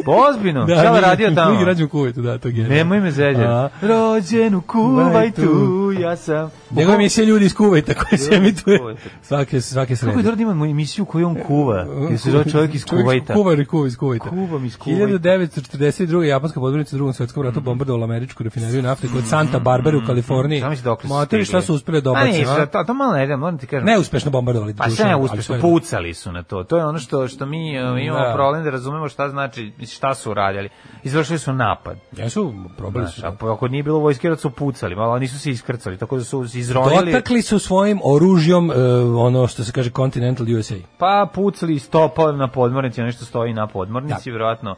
Pa 0.05 0.11
ozbiljno, 0.29 0.67
šta 0.67 0.95
je 0.95 1.01
radio 1.01 1.31
tamo? 1.35 1.51
Mige 1.51 1.65
rođen 1.65 1.85
u 1.85 1.89
Kuvajtu, 1.89 2.21
da, 2.21 2.37
to 2.37 2.47
je. 2.47 2.67
Nemoj 2.67 2.99
me 2.99 3.07
A? 3.07 3.11
zeđati. 3.11 3.75
Rođen 3.81 4.55
u 4.55 4.61
Kuvajtu, 4.61 5.91
ja 5.99 6.15
sam... 6.15 6.49
Njegova 6.71 6.95
emisija 6.95 7.25
ljudi 7.25 7.45
iz 7.45 7.55
Kuvajta 7.55 7.93
koja 7.93 8.17
se 8.17 8.35
emituje 8.35 8.79
svake, 9.21 9.61
svake 9.61 9.95
srede. 9.95 10.11
Kako 10.11 10.19
je 10.19 10.23
dobro 10.23 10.35
da 10.35 10.41
imamo 10.43 10.65
emisiju 10.65 11.05
koju 11.05 11.27
on 11.27 11.35
kuva, 11.47 11.85
gdje 12.05 12.17
se 12.17 12.31
zove 12.31 12.51
čovjek 12.51 12.75
iz 12.75 12.85
Kuvajta. 12.85 13.33
Kuvar 13.33 13.59
i 13.59 13.65
kuva 13.65 13.87
iz 13.87 13.97
Kuvajta. 13.97 14.29
Kuvam 14.29 14.65
iz 14.65 14.77
Kuvajta. 14.77 15.05
1942. 15.05 16.21
japanska 16.21 16.59
podmornica 16.59 16.95
u 16.95 16.97
drugom 16.97 17.13
svetskom 17.13 17.43
ratu 17.43 17.61
bombardovala 17.61 18.03
američku 18.03 18.43
rafineriju 18.43 18.81
nafte 18.81 19.07
kod 19.13 19.23
Santa 19.25 19.59
Barbara 19.59 19.97
u 19.97 20.01
Kaliforniji. 20.07 20.63
Si 20.75 20.83
dokle 20.83 21.07
su 21.07 21.13
Matori, 21.13 21.45
šta 21.45 21.61
su 21.61 21.73
uspeli 21.73 22.01
da 22.01 22.11
obace, 22.11 22.27
nisu, 22.27 22.51
a? 22.51 22.65
to, 22.65 22.83
to 22.83 22.93
malo 22.93 23.13
ne 23.13 23.37
moram 23.37 23.57
ti 23.57 23.67
kažem. 23.67 23.85
Neuspešno 23.85 24.31
bombardovali. 24.31 24.75
Pa 24.77 24.89
sve 24.89 25.15
uspešno, 25.15 25.61
pucali 25.61 26.13
su 26.13 26.31
na 26.31 26.43
to. 26.43 26.63
To 26.63 26.77
je 26.77 26.85
ono 26.85 26.99
što 26.99 27.27
što 27.27 27.45
mi 27.45 27.79
uh, 27.79 28.01
imamo 28.01 28.25
Da. 28.25 28.33
problem 28.33 28.63
da 28.63 28.69
razumemo 28.69 29.09
šta 29.09 29.29
znači, 29.29 29.66
šta 29.87 30.15
su 30.15 30.31
uradili. 30.31 30.69
Izvršili 31.03 31.39
su 31.39 31.53
napad. 31.53 31.97
Jesu, 32.17 32.53
probali 32.77 33.07
su. 33.07 33.19
Znaš, 33.19 33.33
a 33.41 33.51
ako 33.51 33.67
nije 33.67 33.83
bilo 33.83 33.99
vojske, 33.99 34.35
su 34.35 34.49
pucali, 34.49 34.95
malo 34.95 35.19
nisu 35.19 35.39
se 35.39 35.51
iskrcali, 35.51 35.97
tako 35.97 36.17
da 36.17 36.23
su 36.23 36.47
se 36.47 36.59
izronili. 36.59 37.11
Dotakli 37.11 37.41
su 37.41 37.59
svojim 37.59 37.99
oružjom 38.03 38.71
e, 38.71 38.73
ono 39.03 39.47
što 39.47 39.63
se 39.63 39.71
kaže 39.71 39.89
Continental 39.89 40.45
USA. 40.59 40.75
Pa 40.97 41.29
pucali 41.33 41.73
i 41.73 41.79
stopali 41.79 42.37
na 42.37 42.47
podmornici, 42.47 43.01
nešto 43.01 43.25
stoji 43.25 43.53
na 43.53 43.67
podmornici, 43.67 44.29
vjerojatno. 44.29 44.75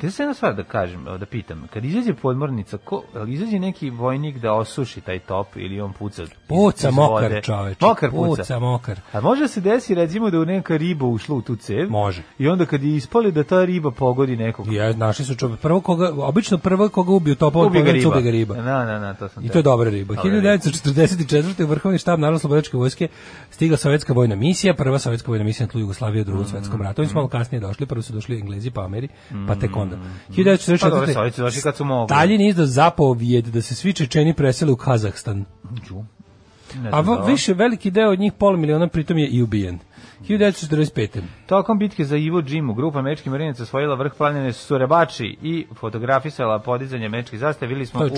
Te 0.00 0.10
se 0.10 0.22
jedna 0.22 0.34
stvar 0.34 0.54
da 0.54 0.64
kažem, 0.64 1.04
da 1.04 1.26
pitam, 1.26 1.66
kad 1.72 1.84
izađe 1.84 2.14
podmornica, 2.14 2.78
ko, 2.78 3.02
izađe 3.28 3.58
neki 3.58 3.90
vojnik 3.90 4.38
da 4.38 4.52
osuši 4.52 5.00
taj 5.00 5.18
top 5.18 5.46
ili 5.56 5.80
on 5.80 5.92
puca? 5.92 6.22
Puca 6.46 6.90
mokar, 6.90 7.22
vode? 7.22 7.42
čoveče. 7.42 7.86
Mokar 7.86 8.10
puca. 8.10 8.42
Puca 8.42 8.58
mokar. 8.58 9.00
A 9.12 9.20
može 9.20 9.48
se 9.48 9.60
desi 9.60 9.94
recimo 9.94 10.30
da 10.30 10.38
u 10.38 10.44
neka 10.44 10.76
riba 10.76 11.06
ušla 11.06 11.36
u 11.36 11.42
tu 11.42 11.56
cev? 11.56 11.90
Može. 11.90 12.22
I 12.38 12.48
onda 12.48 12.66
kad 12.66 12.82
je 12.82 12.96
ispali 12.96 13.32
da 13.32 13.44
ta 13.44 13.64
riba 13.64 13.90
pogodi 13.90 14.36
nekog. 14.36 14.72
Ja, 14.72 14.92
našli 14.92 15.24
su 15.24 15.34
čovjek. 15.34 15.60
Prvo 15.60 15.80
koga, 15.80 16.12
obično 16.16 16.58
prvo 16.58 16.88
koga 16.88 17.12
ubiju 17.12 17.34
topova, 17.34 17.66
Ubi 17.66 17.82
ga 17.82 17.92
riba. 17.92 18.08
ubije 18.08 18.22
ga 18.22 18.30
riba. 18.30 18.54
Da, 18.54 18.84
da, 18.84 18.98
da, 18.98 19.14
to 19.14 19.28
sam 19.28 19.44
I 19.44 19.48
to 19.48 19.58
je 19.58 19.62
dobra 19.62 19.90
riba. 19.90 20.14
Riba. 20.24 20.48
1944. 20.48 21.64
u 21.64 21.66
Vrhovni 21.66 21.98
štab 21.98 22.18
Narodno-slobodačke 22.18 22.76
vojske 22.76 23.08
stigla 23.50 23.76
sovjetska 23.76 24.12
vojna 24.12 24.36
misija, 24.36 24.74
prva 24.74 24.98
sovjetska 24.98 25.30
vojna 25.30 25.44
misija 25.44 25.66
na 25.66 25.70
tlu 25.70 25.80
Jugoslavije 25.80 26.22
u 26.22 26.24
drugom 26.24 26.44
svetskom 26.44 26.82
ratu. 26.82 27.02
Oni 27.02 27.08
su 27.08 27.14
malo 27.14 27.28
kasnije 27.28 27.60
došli, 27.60 27.86
prvo 27.86 28.02
su 28.02 28.12
došli 28.12 28.38
Englezi 28.38 28.70
pa 28.70 28.84
Ameri, 28.84 29.08
pa 29.48 29.54
tek 29.54 29.76
onda. 29.84 29.96
Pa 30.80 30.90
dobro, 30.90 31.06
1944. 31.06 31.12
Sovjeti 31.12 31.36
su 31.36 31.42
došli 31.42 31.62
kad 31.62 31.76
su 31.76 31.84
mogli. 31.84 32.08
Stalin 32.08 32.40
izdao 32.40 32.66
zapovijed 32.66 33.44
da 33.44 33.62
se 33.62 33.74
svi 33.74 33.92
Čečeni 33.92 34.34
presele 34.34 34.72
u 34.72 34.76
Kazahstan. 34.76 35.44
A 36.92 37.00
više 37.26 37.54
veliki 37.54 37.90
deo 37.90 38.10
od 38.10 38.18
njih, 38.18 38.32
pola 38.32 38.56
miliona, 38.56 38.88
pritom 38.88 39.18
je 39.18 39.28
i 39.28 39.42
ubijen. 39.42 39.78
1945. 40.28 41.20
Tokom 41.46 41.78
bitke 41.78 42.04
za 42.04 42.16
Ivo 42.16 42.42
Džimu, 42.42 42.74
grupa 42.74 42.98
američkih 42.98 43.32
marinaca 43.32 43.62
osvojila 43.62 43.94
vrh 43.94 44.12
planine 44.18 44.52
Surebači 44.52 45.36
i 45.42 45.66
fotografisala 45.74 46.58
podizanje 46.58 47.06
američkih 47.06 47.38
zastave. 47.38 47.68
Videli 47.68 47.86
smo 47.86 48.00
u 48.04 48.08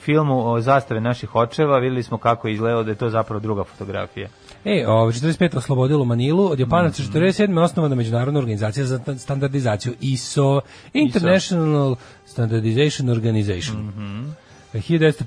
filmu 0.00 0.52
o 0.52 0.60
zastave 0.60 1.00
naših 1.00 1.34
očeva, 1.34 1.78
videli 1.78 2.02
smo 2.02 2.18
kako 2.18 2.48
je 2.48 2.54
izgledalo 2.54 2.82
da 2.82 2.90
je 2.90 2.96
to 2.96 3.10
zapravo 3.10 3.40
druga 3.40 3.64
fotografija. 3.64 4.28
E, 4.64 4.84
ovo, 4.88 5.08
45. 5.08 5.56
oslobodilo 5.56 6.04
Manilu, 6.04 6.44
od 6.44 6.60
Japanaca 6.60 7.02
Mhm. 7.02 7.08
47. 7.08 7.58
osnovana 7.58 7.94
međunarodna 7.94 8.38
organizacija 8.40 8.86
za 8.86 8.98
ta- 8.98 9.18
standardizaciju 9.18 9.94
ISO, 10.00 10.60
International 10.94 11.96
Standardization 12.26 13.08
Organization. 13.10 13.76
Mhm. 13.78 14.30
1950. 14.72 15.22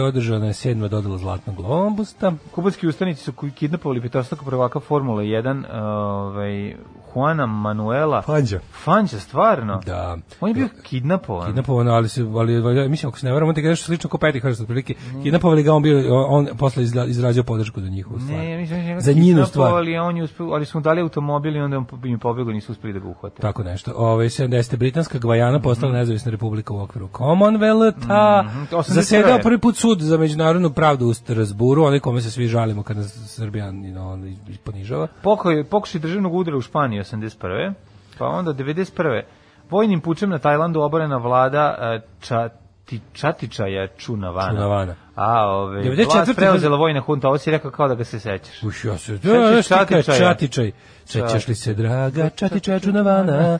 održana 0.00 0.46
je 0.46 0.52
sedma 0.52 0.88
dodala 0.88 1.18
Zlatnog 1.18 1.56
globusta. 1.56 2.32
Kubanski 2.50 2.86
ustanici 2.86 3.22
su 3.22 3.32
kidnapovali 3.32 4.00
petostaka 4.00 4.44
prvaka 4.44 4.80
Formule 4.80 5.24
1, 5.24 5.64
ovaj, 5.72 6.74
Juana 7.14 7.46
Manuela. 7.46 8.22
Fanđa. 8.22 8.60
Fanđa, 8.84 9.20
stvarno? 9.20 9.80
Da. 9.86 10.16
On 10.40 10.48
je 10.48 10.54
bio 10.54 10.68
kidnapovan. 10.82 11.46
Kidnapovano, 11.46 11.92
ali 11.92 12.08
se 12.08 12.22
ali 12.22 12.88
mislim 12.88 13.08
ako 13.08 13.18
se 13.18 13.26
ne 13.26 13.32
varam, 13.32 13.48
on 13.48 13.54
ti 13.54 13.62
nešto 13.62 13.84
slično 13.84 14.10
kao 14.10 14.20
Petty 14.20 14.40
Hearst 14.40 14.60
otprilike. 14.60 14.94
Kidnapovali 15.22 15.62
ga 15.62 15.74
on 15.74 15.82
bio 15.82 16.24
on, 16.24 16.48
on 16.48 16.56
posle 16.56 16.82
izra- 16.82 17.08
izrazio 17.08 17.42
podršku 17.42 17.80
za 17.80 17.88
njihovu 17.88 18.20
stvar. 18.20 18.38
Ne, 18.38 18.58
mislim 18.58 19.00
za 19.00 19.12
njinu 19.12 19.46
stvar. 19.46 19.72
on 20.02 20.16
je 20.16 20.22
uspeo, 20.22 20.46
ali 20.46 20.64
su 20.64 20.78
mu 20.78 20.82
dali 20.82 21.00
automobil 21.00 21.56
i 21.56 21.60
onda 21.60 21.78
on 21.78 21.86
im 22.04 22.18
pobegao, 22.18 22.52
nisu 22.52 22.72
uspeli 22.72 22.92
da 22.92 22.98
ga 22.98 23.08
uhvate. 23.08 23.42
Tako 23.42 23.62
nešto. 23.62 23.92
Ove 23.96 24.24
70. 24.24 24.76
britanska 24.76 25.18
Gvajana 25.18 25.60
postala 25.60 25.92
nezavisna 25.92 26.30
republika 26.30 26.74
u 26.74 26.80
okviru 26.80 27.08
Commonwealtha. 27.08 28.44
Mhm, 28.44 28.62
81. 28.72 28.82
Zasedao 28.94 29.38
prvi 29.42 29.58
put 29.58 29.76
sud 29.76 30.00
za 30.00 30.18
međunarodnu 30.18 30.70
pravdu 30.70 31.06
u 31.06 31.14
Strasburu, 31.14 31.84
onaj 31.84 32.00
kome 32.00 32.20
se 32.20 32.30
svi 32.30 32.46
žalimo 32.46 32.82
kad 32.82 32.96
nas 32.96 33.34
Srbija 33.34 33.66
you 33.66 33.92
know, 33.92 34.34
ponižava. 34.64 35.06
Pokoj, 35.22 35.64
pokušaj 35.64 36.00
državnog 36.00 36.34
udara 36.34 36.56
u 36.56 36.60
Španiji 36.60 37.00
81. 37.12 37.72
Pa 38.18 38.26
onda 38.26 38.52
91. 38.52 39.22
Vojnim 39.70 40.00
pučem 40.00 40.30
na 40.30 40.38
Tajlandu 40.38 40.80
oborena 40.80 41.16
vlada 41.16 41.76
e, 41.80 42.00
Ča, 42.20 42.48
Čati, 42.88 43.00
Čatičaja 43.12 43.86
Čunavana. 43.96 44.50
Čunavana. 44.50 44.94
A, 45.20 45.46
ove, 45.46 45.82
94. 45.82 46.04
vlast 46.06 46.36
preuzela 46.36 46.76
vojna 46.76 47.00
hunta, 47.00 47.28
ovo 47.28 47.38
si 47.38 47.50
rekao 47.50 47.70
kao 47.70 47.88
da 47.88 47.94
ga 47.94 48.04
se 48.04 48.20
sećaš. 48.20 48.62
Uš, 48.62 48.84
ja 48.84 48.98
se, 48.98 49.12
da, 49.12 49.62
Čatičaja? 49.62 50.18
Čatičaj. 50.18 50.72
Sećaš 51.04 51.48
li 51.48 51.54
se, 51.54 51.74
draga 51.74 52.30
Čatičaja 52.30 52.80
Čunavana? 52.80 53.58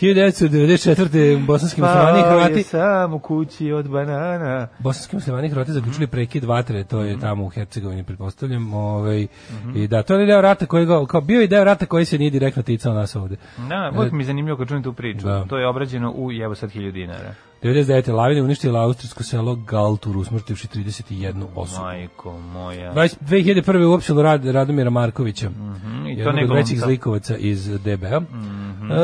1994. 0.00 1.46
bosanski 1.46 1.80
muslimani 1.80 2.18
i 2.18 2.22
Hrvati 2.22 2.62
sam 2.62 3.14
u 3.14 3.18
kući 3.18 3.72
od 3.72 3.88
banana. 3.88 4.68
Bosanski 4.78 5.16
muslimani 5.16 5.46
i 5.46 5.50
Hrvati 5.50 5.72
zaključili 5.72 6.06
prekid 6.06 6.44
vatre, 6.44 6.84
to 6.84 6.96
Mhm. 6.98 7.06
je 7.06 7.20
tamo 7.20 7.44
u 7.44 7.48
Hercegovini, 7.48 8.04
pretpostavljam. 8.04 8.74
Ovaj, 8.74 9.26
I 9.74 9.86
da, 9.86 10.02
to 10.02 10.14
je 10.14 10.26
deo 10.26 10.40
rata 10.40 10.66
koji 10.66 10.86
ga, 10.86 11.06
kao 11.06 11.20
bio 11.20 11.40
je 11.40 11.46
deo 11.46 11.64
rata 11.64 11.86
koji 11.86 12.04
se 12.04 12.18
nije 12.18 12.30
direktno 12.30 12.62
ticao 12.62 12.94
nas 12.94 13.16
ovde. 13.16 13.36
Da, 13.58 13.92
uvijek 13.96 14.12
mi 14.12 14.22
je 14.22 14.26
zanimljivo 14.26 14.58
kad 14.58 14.68
čujem 14.68 14.82
tu 14.82 14.92
priču. 14.92 15.26
Da. 15.26 15.44
To 15.44 15.58
je 15.58 15.68
obrađeno 15.68 16.10
u 16.10 16.32
jevo 16.32 16.54
sad 16.54 16.70
hilju 16.70 16.92
dinara. 16.92 17.34
99. 17.62 18.12
lavine 18.12 18.42
uništila 18.42 18.80
austrijsko 18.80 19.22
selo 19.22 19.54
Galtur, 19.56 20.16
usmrtivši 20.16 20.68
31 20.92 21.44
osobu. 21.54 21.84
Majko 21.84 22.38
moja. 22.38 22.92
20- 22.94 23.16
2001. 23.20 23.84
uopštilo 23.86 24.22
rad 24.22 24.44
Radomira 24.44 24.90
Markovića, 24.90 25.50
Mhm, 25.50 26.06
I 26.06 26.14
to 26.14 26.28
jednog 26.28 26.50
od 26.50 26.56
većih 26.56 26.80
zlikovaca 26.80 27.36
iz 27.36 27.68
DB-a. 27.68 28.20
Mhm. 28.20 28.92
E, 28.92 28.94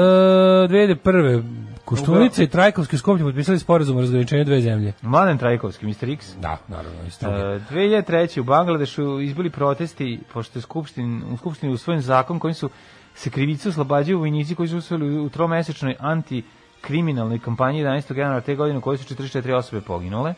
2001. 0.69 1.43
Koštunica 1.85 2.43
i 2.43 2.47
Trajkovski 2.47 2.97
u 2.97 2.99
Skoplju 2.99 3.27
potpisali 3.27 3.59
sporazum 3.59 3.97
o 3.97 4.01
razgraničenju 4.01 4.45
dve 4.45 4.61
zemlje. 4.61 4.93
Mladen 5.03 5.39
Trajkovski, 5.39 5.87
Mr. 5.87 6.11
X. 6.11 6.35
Da, 6.41 6.57
naravno, 6.69 7.03
isto. 7.09 7.27
E, 7.27 7.61
2003. 7.71 8.41
u 8.41 8.45
Bangladešu 8.45 9.21
izbili 9.21 9.51
protesti 9.51 10.21
pošto 10.33 10.59
je 10.59 10.63
skupštin, 10.63 11.23
u 11.33 11.37
skupštini 11.37 11.73
usvojen 11.73 12.01
zakon 12.01 12.39
kojim 12.39 12.55
su 12.55 12.71
se 13.15 13.31
krivice 13.31 13.69
oslobađaju 13.69 14.19
vojnici 14.19 14.55
koji 14.55 14.69
su 14.69 14.77
usvojili 14.77 15.19
u 15.21 15.29
tromesečnoj 15.29 15.97
antikriminalnoj 15.99 17.39
kampanji 17.39 17.85
11. 17.85 18.17
januara 18.19 18.41
te 18.41 18.55
godine 18.55 18.79
u 18.79 18.83
kojoj 18.83 18.99
su 18.99 19.15
44 19.15 19.55
osobe 19.55 19.83
poginule. 19.83 20.35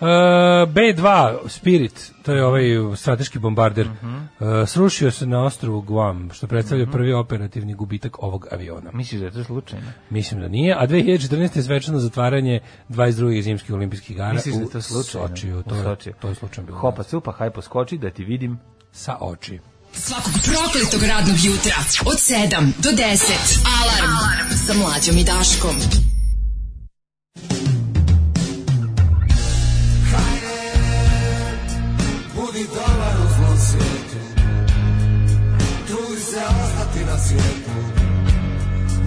E, 0.00 0.04
B2 0.66 1.06
Spirit, 1.48 2.12
to 2.22 2.32
je 2.32 2.44
ovaj 2.44 2.62
strateški 2.96 3.38
bombarder, 3.38 3.86
Mhm. 3.86 4.16
e, 4.16 4.66
srušio 4.66 5.10
se 5.10 5.26
na 5.26 5.40
ostrovu 5.40 5.80
Guam, 5.82 6.30
što 6.30 6.46
predstavlja 6.46 6.86
prvi 6.86 7.12
operativni 7.14 7.74
gubitak 7.74 8.16
ovog 8.18 8.46
aviona. 8.52 8.90
Misliš 8.92 9.20
da 9.20 9.26
je 9.26 9.32
to 9.32 9.44
slučajno? 9.44 9.86
Mislim 10.10 10.40
da 10.40 10.48
nije, 10.48 10.74
a 10.74 10.86
2014. 10.86 11.56
je 11.56 11.62
svečano 11.62 11.98
zatvaranje 11.98 12.60
22. 12.88 13.10
zimskih 13.42 13.74
olimpijskih 13.74 14.10
igara 14.10 14.32
Misliš 14.32 14.54
da 14.54 14.60
je 14.60 14.66
u 14.66 14.70
to 14.70 14.80
slučajno? 14.82 15.28
Sočiju. 15.28 15.62
To, 15.62 15.74
U 15.74 15.78
je, 15.78 15.84
Sočiju. 15.84 16.14
to 16.14 16.28
je 16.28 16.34
slučajno 16.34 16.66
bilo. 16.66 16.78
Hopa 16.78 17.02
cupa, 17.02 17.32
hajpo 17.32 17.62
skoči 17.62 17.98
da 17.98 18.10
ti 18.10 18.24
vidim. 18.24 18.58
Sa 18.92 19.16
oči. 19.20 19.58
Svakog 19.92 20.32
prokletog 20.44 21.02
radnog 21.04 21.36
jutra 21.38 21.74
od 22.02 22.14
7 22.14 22.48
do 22.78 22.90
10. 22.90 23.60
Alarm, 23.74 24.12
Alarm. 24.14 24.48
sa 24.56 24.74
mlađom 24.74 25.16
i 25.16 25.24
Daškom. 25.24 25.76
Budi 32.52 32.64
dobar 32.64 33.16
u 33.24 33.28
zlom 33.36 33.58
svijetu. 33.58 34.20
Trudi 35.86 36.20
se 36.20 36.36
ostati 36.64 37.04
na 37.04 37.18
svijetu. 37.18 37.70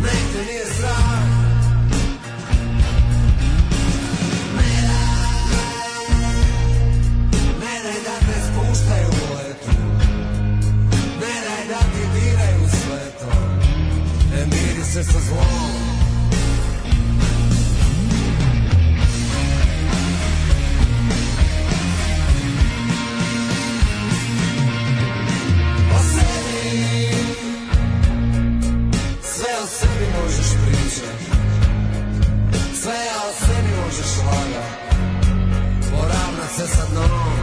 Nek 0.01 0.33
te 0.33 0.45
nije 0.51 0.65
strah. 0.65 1.43
Da 11.67 11.79
Ne 14.31 14.37
da 14.39 14.45
miri 14.45 14.83
se 14.83 15.03
sa 15.03 15.19
zlom 15.19 15.72
Sve 32.83 32.91
o 32.91 33.33
sebi 33.45 33.71
možeš 33.83 34.17
lagat 34.25 34.71
Poravnat 35.91 36.51
se 36.55 36.67
sa 36.67 36.85
dnom. 36.91 37.37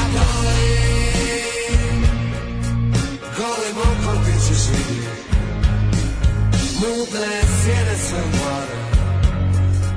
A 0.00 0.04
goli 0.12 0.74
Golim 3.36 3.76
okom 3.78 4.24
ti 4.24 4.32
ćeš 4.48 4.68
vidjet. 4.68 5.24
Mutne 6.80 7.40
sjene 7.62 7.96
sve 8.08 8.18
mlade. 8.18 8.78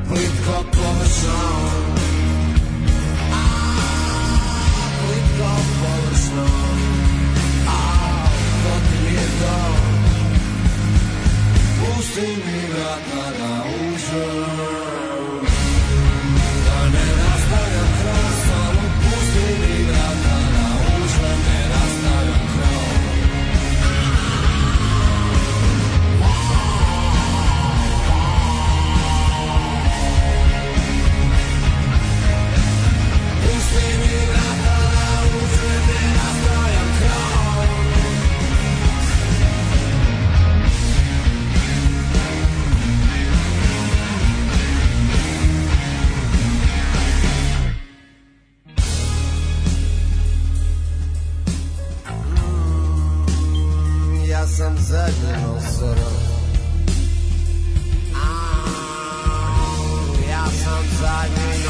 Plitko 0.08 0.64
površno 0.72 1.87
Pusti 11.98 12.22
mi 12.22 12.60
vrata 12.74 13.32
da 13.40 13.64
uđem 13.66 14.77
Zadnji 54.88 55.32
nosoro 55.44 56.10
Ja 60.30 60.46
sam 60.64 60.84
zadnji 61.02 61.67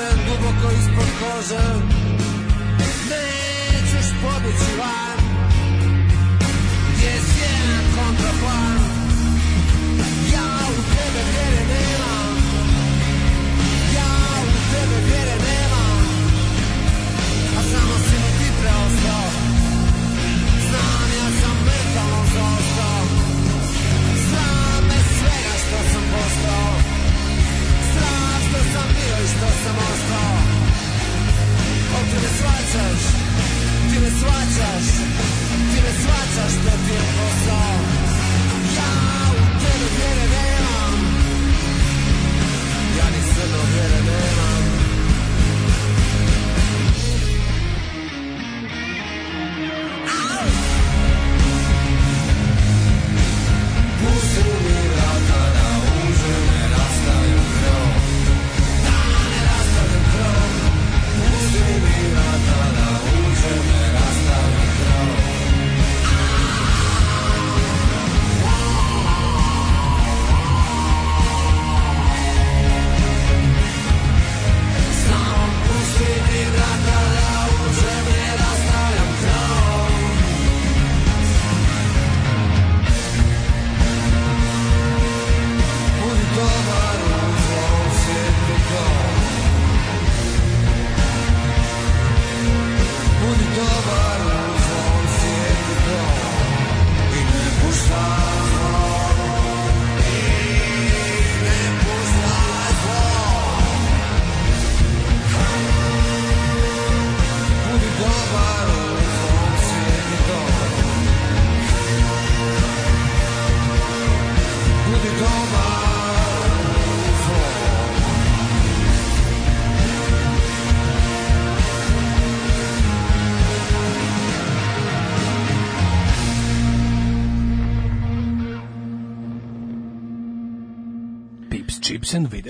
Zavučen 0.00 0.18
duboko 0.26 0.68
ispod 0.78 1.10
kože. 1.20 1.64
Nećeš 3.10 4.08
pobjeći 4.22 4.70
van. 4.78 5.18
Gdje 6.94 7.06
je 7.06 7.20
sjejan 7.30 7.84
kontraplan? 7.96 8.80
Ja 10.32 10.50
u 10.70 10.82
tebe 10.92 11.22
vjere 11.32 11.59
i 29.24 29.26
što 29.26 29.48
sam 29.62 29.76
ostao. 29.92 30.36
O 31.96 32.00
ti 32.10 32.16
ne 32.24 32.30
svačaš 32.38 33.02
Ti 33.90 34.00
ne 34.00 34.10
svačaš 34.20 34.86
Ti 35.70 35.80
ne 35.86 35.92
svačaš 36.02 36.52
što 36.52 36.70
ti 36.84 36.92
je 36.92 37.02
posao. 37.16 37.72
Ja 38.76 39.10
Pips, 44.00 44.39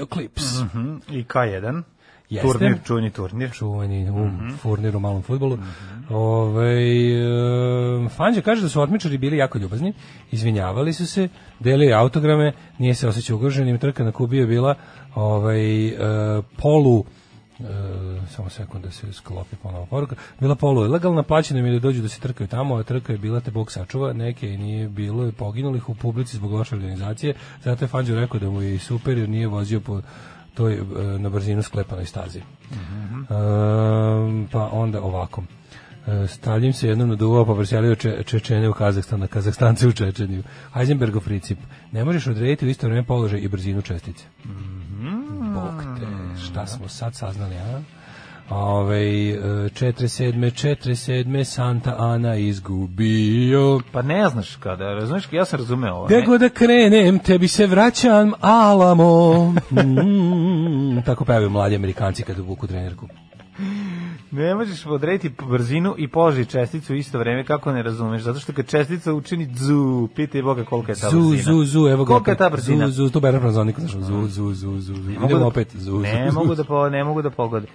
Chips 0.06 0.60
and 0.60 0.70
Video 0.70 0.94
Clips. 1.00 1.08
I 1.08 1.24
K1. 1.24 1.82
Jeste. 2.30 2.48
Turnir, 2.48 2.78
čuveni 2.84 3.10
turnir. 3.10 3.50
čuveni 3.50 4.10
u 4.10 4.56
furnir 4.56 4.96
u 4.96 5.00
malom 5.00 5.22
futbolu. 5.22 5.58
Ovaj 6.10 7.12
e, 8.04 8.08
Fanđa 8.08 8.40
kaže 8.40 8.62
da 8.62 8.68
su 8.68 8.80
otmičari 8.80 9.18
bili 9.18 9.36
jako 9.36 9.58
ljubazni, 9.58 9.92
izvinjavali 10.30 10.92
su 10.92 11.06
se, 11.06 11.28
delili 11.60 11.92
autograme, 11.92 12.52
nije 12.78 12.94
se 12.94 13.08
osjećao 13.08 13.36
ugroženim, 13.36 13.78
trka 13.78 14.04
na 14.04 14.12
Kubi 14.12 14.36
je 14.36 14.46
bila 14.46 14.74
ovaj, 15.14 15.88
e, 15.88 15.96
polu 16.56 17.04
e, 17.60 18.26
samo 18.28 18.50
sekund 18.50 18.84
da 18.84 18.90
se 18.90 19.12
sklopi 19.12 19.56
ponovo 19.62 19.86
poruka, 19.86 20.16
bila 20.40 20.54
polu 20.54 20.84
ilegalna, 20.84 21.22
plaćeno 21.22 21.60
im 21.60 21.66
je 21.66 21.72
da 21.72 21.78
dođu 21.78 22.02
da 22.02 22.08
se 22.08 22.20
trkaju 22.20 22.48
tamo, 22.48 22.74
a 22.74 22.82
trka 22.82 23.12
je 23.12 23.18
bila 23.18 23.40
te 23.40 23.50
Bog 23.50 23.72
sačuva, 23.72 24.12
neke 24.12 24.54
i 24.54 24.58
nije 24.58 24.88
bilo 24.88 25.28
i 25.28 25.32
poginulih 25.32 25.88
u 25.88 25.94
publici 25.94 26.36
zbog 26.36 26.52
loše 26.52 26.74
organizacije, 26.74 27.34
zato 27.64 27.84
je 27.84 27.88
Fanđo 27.88 28.14
rekao 28.14 28.40
da 28.40 28.50
mu 28.50 28.62
je 28.62 28.74
i 28.74 28.78
super 28.78 29.18
jer 29.18 29.28
nije 29.28 29.46
vozio 29.46 29.80
po 29.80 30.00
toj 30.54 30.74
e, 30.74 30.78
na 31.18 31.28
brzinu 31.28 31.62
sklepanoj 31.62 32.06
stazi. 32.06 32.38
Ehm, 32.38 34.44
pa 34.52 34.68
onda 34.72 35.02
ovako. 35.02 35.42
E, 36.06 36.26
Stalin 36.26 36.72
se 36.72 36.88
jednom 36.88 37.08
naduvao 37.08 37.46
pa 37.46 37.54
preselio 37.54 37.94
če, 37.94 38.22
Čečene 38.26 38.68
u 38.68 38.72
Kazahstan, 38.72 39.22
a 39.22 39.26
Kazahstance 39.26 39.88
u 39.88 39.92
Čečeniju. 39.92 40.42
Heisenbergov 40.72 41.22
princip. 41.22 41.58
Ne 41.92 42.04
možeš 42.04 42.26
odrediti 42.26 42.66
u 42.66 42.68
isto 42.68 42.86
vreme 42.86 43.06
položaj 43.06 43.40
i 43.40 43.48
brzinu 43.48 43.82
čestice. 43.82 44.24
Bog 45.54 45.84
te, 45.98 46.06
šta 46.46 46.66
smo 46.66 46.88
sad 46.88 47.14
saznali, 47.14 47.54
a? 47.56 47.80
Ove, 48.50 48.96
47. 48.96 50.50
47. 50.50 51.44
Santa 51.44 51.94
Ana 51.98 52.36
izgubio. 52.36 53.80
Pa 53.92 54.02
ne 54.02 54.28
znaš 54.28 54.56
kada, 54.56 54.84
razumiješ, 54.84 55.28
ja 55.32 55.44
sam 55.44 55.58
razumeo 55.58 55.94
ovo. 55.94 56.06
Gde 56.06 56.22
god 56.26 56.40
da 56.40 56.48
krenem, 56.48 57.18
tebi 57.18 57.48
se 57.48 57.66
vraćam, 57.66 58.32
Alamo. 58.40 59.54
Mm, 59.70 61.02
tako 61.02 61.24
pevaju 61.24 61.50
mladi 61.50 61.74
Amerikanci 61.74 62.22
kada 62.22 62.42
vuku 62.42 62.66
trenerku. 62.66 63.08
Ne 64.32 64.54
možeš 64.54 64.86
odrediti 64.86 65.34
brzinu 65.48 65.94
i 65.98 66.08
položaj 66.08 66.44
česticu 66.44 66.92
u 66.92 66.96
isto 66.96 67.18
vreme, 67.18 67.44
kako 67.44 67.72
ne 67.72 67.82
razumeš? 67.82 68.22
Zato 68.22 68.40
što 68.40 68.52
kad 68.52 68.66
čestica 68.66 69.12
učini 69.12 69.46
dzu, 69.46 70.08
pitaj 70.16 70.42
Boga 70.42 70.64
kolika 70.64 70.92
je 70.92 70.96
ta 70.96 71.10
Zu, 71.10 71.20
brzina. 71.20 71.42
zu, 71.42 71.64
zu, 71.64 71.88
evo 71.88 72.04
ga. 72.04 72.08
Kolika 72.08 72.30
je 72.30 72.36
ta 72.36 72.50
brzina? 72.50 72.88
Zu, 72.88 73.04
zu, 73.04 73.10
to 73.10 73.20
Bera 73.20 73.40
Franzoniku, 73.40 73.80
znaš, 73.80 73.92
zu, 73.92 74.26
zu, 74.28 74.54
zu, 74.54 74.80
zu. 74.80 74.92
Ne 74.92 75.14
Idemo 75.14 75.38
da- 75.38 75.46
opet, 75.46 75.76
zu, 75.76 75.98
ne 75.98 76.30
zu, 76.30 76.34
mogu 76.34 76.54
da 76.54 76.64
po, 76.64 76.88
ne 76.88 77.04
mogu 77.04 77.22
da 77.22 77.30
pogode. 77.30 77.66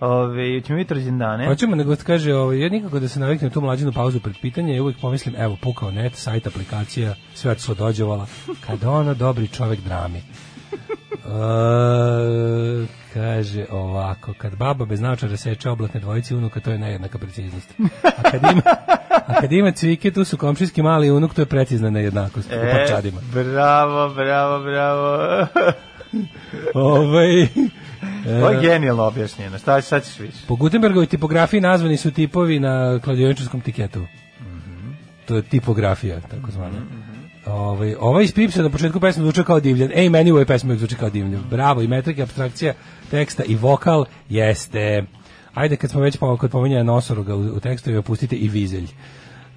Ove, 0.00 0.60
ćemo 0.60 0.76
vidjeti 0.76 0.94
rođendane. 0.94 1.46
Hoćemo 1.46 1.76
nego 1.76 1.96
ti 1.96 2.04
kaže, 2.04 2.34
ovaj, 2.34 2.58
ja 2.60 2.68
nikako 2.68 2.98
da 3.00 3.08
se 3.08 3.20
naviknem 3.20 3.50
tu 3.50 3.60
mlađinu 3.60 3.92
pauzu 3.92 4.20
pred 4.20 4.36
pitanje 4.42 4.76
i 4.76 4.80
uvijek 4.80 5.00
pomislim, 5.00 5.34
evo, 5.38 5.56
pukao 5.62 5.90
net, 5.90 6.14
sajt, 6.14 6.46
aplikacija, 6.46 7.14
sve 7.34 7.50
otišlo 7.50 7.74
dođevala, 7.74 8.26
kad 8.66 8.84
ono 8.84 9.14
dobri 9.14 9.48
čovek 9.48 9.80
drami. 9.80 10.22
E, 11.12 12.86
kaže 13.14 13.64
ovako, 13.70 14.34
kad 14.34 14.56
baba 14.56 14.84
bez 14.84 15.00
naočara 15.00 15.36
seče 15.36 15.70
oblatne 15.70 16.00
dvojice 16.00 16.36
unuka, 16.36 16.60
to 16.60 16.70
je 16.70 16.78
nejednaka 16.78 17.18
preciznost. 17.18 17.74
A 18.18 18.30
kad 18.30 18.42
ima, 18.42 18.62
a 19.26 19.40
kad 19.40 19.52
ima 19.52 19.72
cvike, 19.72 20.10
tu 20.10 20.24
su 20.24 20.36
komšijski 20.36 20.82
mali 20.82 21.10
unuk, 21.10 21.34
to 21.34 21.42
je 21.42 21.46
precizna 21.46 21.90
nejednakost 21.90 22.52
E, 22.52 22.70
parčadima. 22.72 23.20
bravo, 23.32 24.14
bravo, 24.14 24.62
bravo. 24.62 25.46
Ovaj, 26.74 27.46
Ovo 28.36 28.48
je 28.50 28.60
genijalno 28.60 29.02
objašnjeno. 29.02 29.58
Šta, 29.58 29.80
šta 29.80 30.00
ćeš 30.00 30.18
više? 30.18 30.38
Po 30.48 30.56
Gutenbergovoj 30.56 31.06
tipografiji 31.06 31.60
nazvani 31.60 31.96
su 31.96 32.10
tipovi 32.10 32.60
na 32.60 32.98
kladioničarskom 32.98 33.60
tiketu. 33.60 34.06
To 35.26 35.36
je 35.36 35.42
tipografija, 35.42 36.20
tako 36.20 36.50
zvana. 36.50 36.78
Ovaj, 37.46 37.94
ovaj 38.00 38.24
iz 38.24 38.32
Pipsa 38.32 38.62
na 38.62 38.70
početku 38.70 39.00
pesme 39.00 39.22
zvuče 39.22 39.44
kao 39.44 39.60
divljan. 39.60 39.90
Ej, 39.94 40.08
meni 40.08 40.30
u 40.30 40.34
ovoj 40.34 40.46
pesmi 40.46 40.76
zvuči 40.76 40.96
kao 40.96 41.10
divljan. 41.10 41.42
Bravo, 41.50 41.82
i 41.82 41.88
metrika, 41.88 42.22
abstrakcija 42.22 42.74
teksta 43.10 43.44
i 43.44 43.54
vokal 43.54 44.04
jeste. 44.28 45.04
Ajde, 45.54 45.76
kad 45.76 45.90
smo 45.90 46.00
već 46.00 46.16
po, 46.16 46.36
kod 46.36 46.50
pominjanja 46.50 46.82
nosoroga 46.82 47.34
u, 47.34 47.40
u 47.40 47.60
tekstu, 47.60 47.98
opustite 47.98 48.36
i 48.36 48.48
vizelj. 48.48 48.88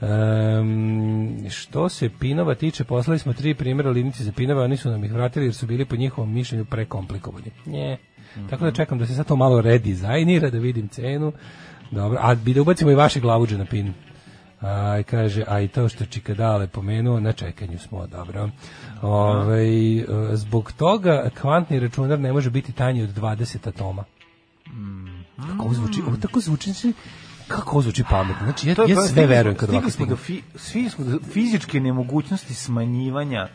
Um, 0.02 1.46
što 1.50 1.90
se 1.90 2.10
Pinova 2.20 2.56
tiče, 2.56 2.84
poslali 2.84 3.20
smo 3.20 3.34
tri 3.34 3.54
primjera 3.54 3.90
linice 3.90 4.24
za 4.24 4.32
Pinova, 4.32 4.64
oni 4.64 4.78
su 4.78 4.90
nam 4.90 5.04
ih 5.04 5.14
vratili 5.14 5.46
jer 5.46 5.54
su 5.54 5.68
bili 5.68 5.86
po 5.86 5.96
njihovom 5.96 6.34
mišljenju 6.34 6.66
prekomplikovani. 6.66 7.52
Nje. 7.66 7.98
Tako 8.50 8.66
da 8.66 8.72
čekam 8.72 9.00
da 9.00 9.06
se 9.06 9.16
sad 9.16 9.28
to 9.28 9.36
malo 9.36 9.62
redizajnira, 9.62 10.50
da 10.50 10.58
vidim 10.58 10.88
cenu. 10.88 11.34
Dobro, 11.92 12.18
a 12.22 12.36
bi 12.36 12.54
da 12.54 12.62
ubacimo 12.62 12.92
i 12.92 12.96
vaše 12.96 13.20
glavuđe 13.20 13.58
na 13.58 13.66
pin. 13.66 13.94
A, 14.64 15.04
kaže, 15.10 15.44
a 15.48 15.60
i 15.60 15.68
to 15.68 15.90
što 15.90 16.06
Čikadale 16.06 16.68
pomenuo, 16.68 17.20
na 17.20 17.32
čekanju 17.34 17.80
smo, 17.80 18.08
dobro. 18.08 18.50
Ovaj, 19.02 20.00
e, 20.00 20.06
zbog 20.34 20.72
toga 20.72 21.30
kvantni 21.42 21.80
računar 21.80 22.20
ne 22.20 22.34
može 22.34 22.50
biti 22.50 22.72
tanji 22.72 23.04
od 23.04 23.10
20 23.10 23.68
atoma. 23.68 24.04
Kako 25.36 25.66
ovo 25.66 25.74
zvuči, 25.74 26.02
ovo 26.08 26.18
tako 26.18 26.40
zvuči, 26.40 26.72
znači, 26.72 26.94
kako 27.48 27.82
zvuči 27.82 28.04
pametno. 28.10 28.44
Znači, 28.44 28.70
ja, 28.70 28.76
To 28.76 28.82
ja 28.88 28.96
sve 28.96 29.08
stigli 29.08 29.26
verujem 29.26 29.58
kad 29.58 29.70
stigli 29.70 29.78
ovako 29.78 29.92
smo 29.92 30.06
stignem. 30.06 30.10
do 30.10 30.16
fi, 30.16 30.42
svi 30.56 30.90
smo 30.90 31.06
do 31.06 31.20
fizičke 31.34 31.80
nemogućnosti 31.80 32.54
smanjivanja 32.54 33.48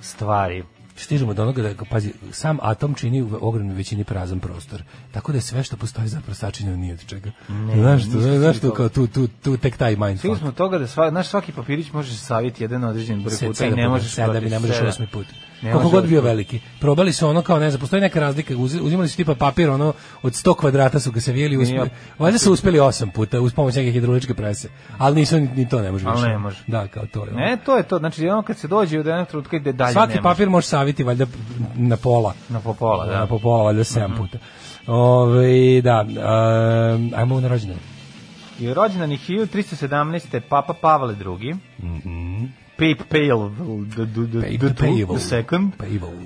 stvari. 0.00 0.64
Stižemo 1.04 1.34
do 1.34 1.42
onoga 1.42 1.62
da, 1.62 1.84
pazi, 1.90 2.12
sam 2.32 2.58
atom 2.62 2.94
čini 2.94 3.22
u 3.22 3.38
ogromnoj 3.40 3.74
većini 3.74 4.04
prazan 4.04 4.40
prostor. 4.40 4.82
Tako 5.12 5.32
da 5.32 5.38
je 5.38 5.42
sve 5.42 5.62
što 5.62 5.76
postoji 5.76 6.08
zapravo 6.08 6.34
sačinjeno 6.34 6.76
nije 6.76 6.94
od 6.94 7.06
čega. 7.06 7.30
znaš 7.74 8.02
što, 8.02 8.16
nisam 8.16 8.38
znaš 8.38 8.56
što, 8.56 8.74
kao 8.74 8.88
tu, 8.88 9.06
tu, 9.06 9.28
tu 9.42 9.56
tek 9.56 9.76
taj 9.76 9.92
Stigli 9.92 10.08
mindfuck. 10.08 10.38
smo 10.38 10.50
do 10.50 10.56
toga 10.56 10.78
da 10.78 10.86
sva, 10.86 11.10
naš 11.10 11.28
svaki 11.28 11.52
papirić 11.52 11.92
može 11.92 12.16
saviti 12.16 12.64
jedan 12.64 12.84
određen 12.84 13.22
broj 13.22 13.36
puta 13.46 13.66
i 13.66 13.70
ne 13.70 13.88
možeš 13.88 14.12
sedam 14.12 14.46
i 14.46 14.50
ne 14.50 14.58
možeš 14.58 14.80
osmi 14.80 15.06
put. 15.06 15.26
Ne 15.62 15.72
Koliko 15.72 15.90
god 15.90 16.06
bio 16.08 16.20
veliki. 16.20 16.60
Probali 16.80 17.12
su 17.12 17.28
ono 17.28 17.42
kao, 17.42 17.58
ne 17.58 17.70
znam, 17.70 17.80
postoji 17.80 18.02
neka 18.02 18.20
razlika, 18.20 18.54
uzi- 18.54 18.80
uzimali 18.82 19.08
su 19.08 19.16
tipa 19.16 19.34
papir, 19.34 19.70
ono, 19.70 19.92
od 20.22 20.32
100 20.32 20.54
kvadrata 20.54 21.00
su 21.00 21.12
ga 21.12 21.20
se 21.20 21.32
vijeli, 21.32 21.56
uspeli, 21.56 21.90
valjda 22.18 22.38
su 22.38 22.52
uspeli 22.52 22.80
osam 22.80 23.10
puta, 23.10 23.40
uz 23.40 23.52
pomoć 23.54 23.74
neke 23.76 23.92
hidrauličke 23.92 24.34
prese, 24.34 24.68
ali 24.98 25.14
nisu, 25.16 25.40
ni, 25.40 25.48
ni 25.56 25.68
to 25.68 25.80
ne 25.82 25.92
može 25.92 26.06
Ali 26.06 26.16
više. 26.16 26.28
ne 26.28 26.38
može. 26.38 26.56
Da, 26.66 26.88
kao 26.88 27.06
to 27.06 27.24
je. 27.24 27.30
ono. 27.30 27.40
Ne, 27.40 27.58
to 27.66 27.76
je 27.76 27.82
to. 27.82 27.98
Znači, 27.98 28.28
ono 28.28 28.42
kad 28.42 28.58
se 28.58 28.68
dođe 28.68 29.00
od 29.00 29.06
jednog 29.06 29.28
trenutka 29.28 29.56
ide 29.56 29.72
dalje 29.72 29.92
Svaki 29.92 30.14
ne 30.14 30.22
papir 30.22 30.50
može 30.50 30.66
saviti 30.66 31.04
valjda 31.04 31.26
na 31.76 31.96
pola. 31.96 32.34
Na 32.48 32.60
popola, 32.60 33.06
da. 33.06 33.18
Na 33.18 33.26
popola, 33.26 33.62
valjda 33.62 33.84
7 33.84 34.16
puta. 34.16 34.38
Ove, 34.86 35.80
da, 35.80 36.04
um, 36.08 37.12
ajmo 37.16 37.40
na 37.40 37.48
rođendan. 37.48 37.78
I 38.60 38.74
rođendan 38.74 39.10
je 39.12 39.18
1317. 39.18 40.40
Papa 40.48 40.74
Pavle 40.74 41.14
II. 41.40 41.54
Pape 42.76 43.04
Pale, 43.08 43.50
the, 43.96 44.06
the, 44.06 44.26
the, 44.26 44.40
Pape 44.40 44.58
the, 44.58 44.74
Pale. 44.74 45.06
the 45.06 45.18
second. 45.18 45.72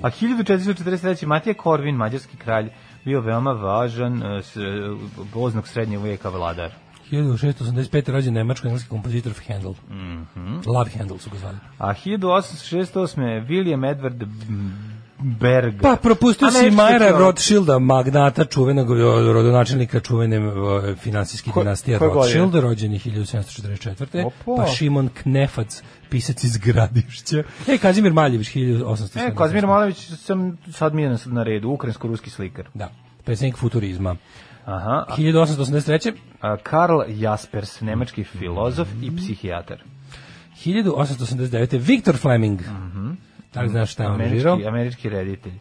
A 0.01 0.09
1443. 0.09 1.25
Matija 1.25 1.53
Korvin, 1.53 1.95
mađarski 1.95 2.37
kralj, 2.37 2.69
bio 3.05 3.21
veoma 3.21 3.51
važan 3.51 4.23
e, 4.23 4.43
s, 4.43 4.55
e, 4.57 5.61
srednjeg 5.65 6.01
vijeka 6.01 6.29
vladar. 6.29 6.71
1685. 7.11 8.11
rođen 8.11 8.33
nemačko-engleski 8.33 8.89
kompozitor 8.89 9.33
Handel. 9.47 9.73
Mhm. 9.89 10.59
Love 10.65 10.91
Handel 10.97 11.17
su 11.17 11.29
ga 11.29 11.37
zvali. 11.37 11.57
A 11.77 11.93
1868. 11.93 13.47
William 13.47 13.95
Edward 13.95 14.25
Berg. 15.19 15.81
Pa 15.81 15.95
propustio 15.95 16.51
si 16.51 16.57
sociolog. 16.57 17.21
Rothschilda, 17.21 17.79
magnata 17.79 18.45
čuvenog 18.45 18.91
rodonačelnika 19.31 19.99
čuvene 19.99 20.39
finansijske 20.95 21.51
dinastije? 21.55 21.99
Rothschild, 21.99 22.55
rođen 22.55 22.93
je 22.93 22.99
1744. 22.99 24.25
Opa. 24.25 24.63
Pa 24.63 24.67
Šimon 24.67 25.09
Knefac, 25.21 25.83
pisac 26.09 26.43
iz 26.43 26.57
Gradišća. 26.57 27.43
E, 27.67 27.77
Kazimir 27.77 28.13
Maljević, 28.13 28.47
1870. 28.47 29.27
E, 29.27 29.35
Kazimir 29.35 29.67
Malević, 29.67 29.97
sam 29.97 30.57
sad 30.71 30.93
mi 30.93 31.01
je 31.01 31.09
na, 31.09 31.17
na 31.25 31.43
redu, 31.43 31.69
ukrajinsko-ruski 31.69 32.29
slikar. 32.29 32.69
Da, 32.73 32.89
predsjednik 33.25 33.57
futurizma. 33.57 34.15
Aha. 34.65 35.05
A, 35.07 35.15
1883. 35.17 36.13
a 36.41 36.57
Karl 36.57 36.99
Jaspers, 37.07 37.81
nemački 37.81 38.23
filozof 38.23 38.87
i 39.01 39.15
psihijatar. 39.15 39.83
1889. 40.65 41.77
Viktor 41.79 42.17
Fleming. 42.17 42.61
Da 43.53 43.61
li 43.61 43.69
znaš 43.69 43.91
šta 43.91 44.03
je 44.03 44.09
on? 44.09 44.15
Američki, 44.15 44.67
američki 44.67 45.09
reditelj. 45.09 45.53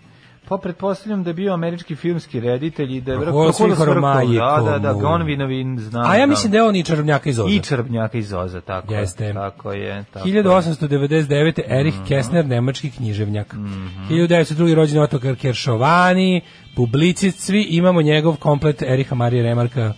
Pa 0.49 0.59
pretpostavljam 0.59 1.22
da 1.22 1.30
je 1.30 1.34
bio 1.34 1.53
američki 1.53 1.97
filmski 1.97 2.40
reditelj 2.40 2.97
i 2.97 3.01
da 3.01 3.12
je 3.12 3.18
svih 3.53 3.74
Romaje, 3.78 4.38
Da, 4.38 4.62
da, 4.64 4.78
da, 4.78 4.92
komu. 4.92 5.03
Gonvi 5.03 5.36
novin 5.36 5.78
znam. 5.78 6.11
A 6.11 6.16
ja 6.16 6.26
mislim 6.26 6.53
da 6.53 6.59
je 6.59 6.64
on 6.64 6.76
i 6.76 6.84
čarobnjaka 6.84 7.30
iz 7.30 7.38
Oza. 7.38 7.51
I 7.51 7.61
črbnjaka 7.61 8.18
iz 8.18 8.32
Oza, 8.32 8.61
tako 8.61 8.94
Jeste. 8.94 9.24
je. 9.24 9.34
Tako 9.34 9.72
je. 9.72 10.05
Tako 10.12 10.28
je. 10.28 10.42
1899. 10.44 11.61
Erich 11.66 11.99
Kästner, 12.09 12.47
nemački 12.47 12.90
književnjak. 12.90 13.55
1902. 14.11 14.74
rođen 14.74 15.03
Otokar 15.03 15.36
Keršovani, 15.36 16.40
publicist, 16.76 17.38
svi 17.38 17.62
imamo 17.62 18.03
njegov 18.03 18.36
komplet 18.36 18.82
Eriha 18.82 19.14
Marije 19.14 19.42
Remarka 19.42 19.92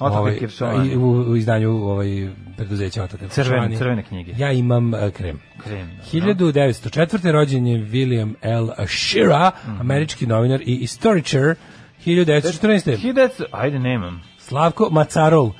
Otakar 0.00 0.38
Keršovani. 0.38 0.88
i- 0.88 0.96
u, 0.96 1.02
u 1.10 1.36
izdanju 1.36 1.70
ovaj, 1.70 2.06
preduzeća 2.56 3.04
Otokar 3.04 3.28
Crvene- 3.28 3.78
crvene 3.78 4.02
knjige. 4.02 4.32
Ja 4.36 4.52
imam 4.52 4.94
uh, 4.94 5.00
krem. 5.10 5.40
Krem, 5.58 5.90
da. 5.96 6.02
1904. 6.20 7.30
rođen 7.30 7.66
je 7.66 7.78
William 7.80 8.34
L. 8.42 8.68
Shira, 8.88 9.50
Mhm. 9.64 9.80
američki 9.80 10.26
novinar 10.26 10.60
i 10.60 10.74
istoričar. 10.74 11.54
1914. 12.04 12.96
Hidac, 12.96 13.32
ajde, 13.52 13.78
nemam. 13.78 14.22
Slavko 14.38 14.88
Macarol, 14.90 15.46
uh, 15.46 15.52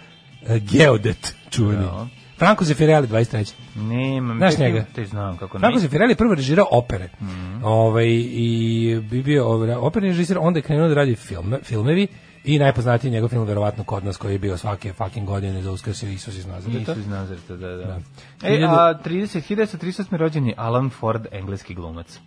geodet, 0.63 1.37
čuveni. 1.51 1.83
Da. 1.83 2.07
Franco 2.39 2.65
Zeffirelli, 2.65 3.07
23. 3.07 3.55
Nemam. 3.77 4.39
Znaš 4.39 4.59
njega? 4.59 4.85
Te 4.95 5.05
znam 5.05 5.37
kako 5.37 5.59
ne. 5.59 5.61
Franco 5.61 5.79
Zeffirelli 5.79 6.15
prvo 6.15 6.35
režirao 6.35 6.67
opere. 6.71 7.09
Mhm. 7.21 7.65
Ovaj 7.65 8.07
i 8.25 9.01
bi 9.03 9.23
bio 9.23 9.47
ovaj, 9.47 9.73
operni 9.73 10.09
režiser, 10.09 10.37
onda 10.41 10.59
je 10.59 10.63
krenuo 10.63 10.89
da 10.89 10.95
radi 10.95 11.15
filme, 11.15 11.59
filmevi 11.63 12.07
i 12.45 12.59
najpoznatiji 12.59 13.11
njegov 13.11 13.29
film 13.29 13.45
verovatno 13.45 13.85
kod 13.85 14.05
nas 14.05 14.17
koji 14.17 14.33
je 14.33 14.39
bio 14.39 14.57
svake 14.57 14.93
fucking 14.93 15.27
godine 15.27 15.63
za 15.63 15.71
Uskrs 15.71 16.03
je 16.03 16.13
Isus 16.13 16.37
iz 16.37 16.47
Nazareta. 16.47 16.79
Nisu 16.79 17.01
iz 17.01 17.07
Nazareta, 17.07 17.57
da, 17.57 17.69
da. 17.69 17.85
Da. 17.85 17.99
E, 18.43 18.65
a 18.69 18.99
30, 19.05 19.55
1938. 19.57 20.17
rođen 20.17 20.47
je 20.47 20.55
Alan 20.57 20.91
Ford, 20.91 21.27
engleski 21.33 21.75
glumac. 21.75 22.21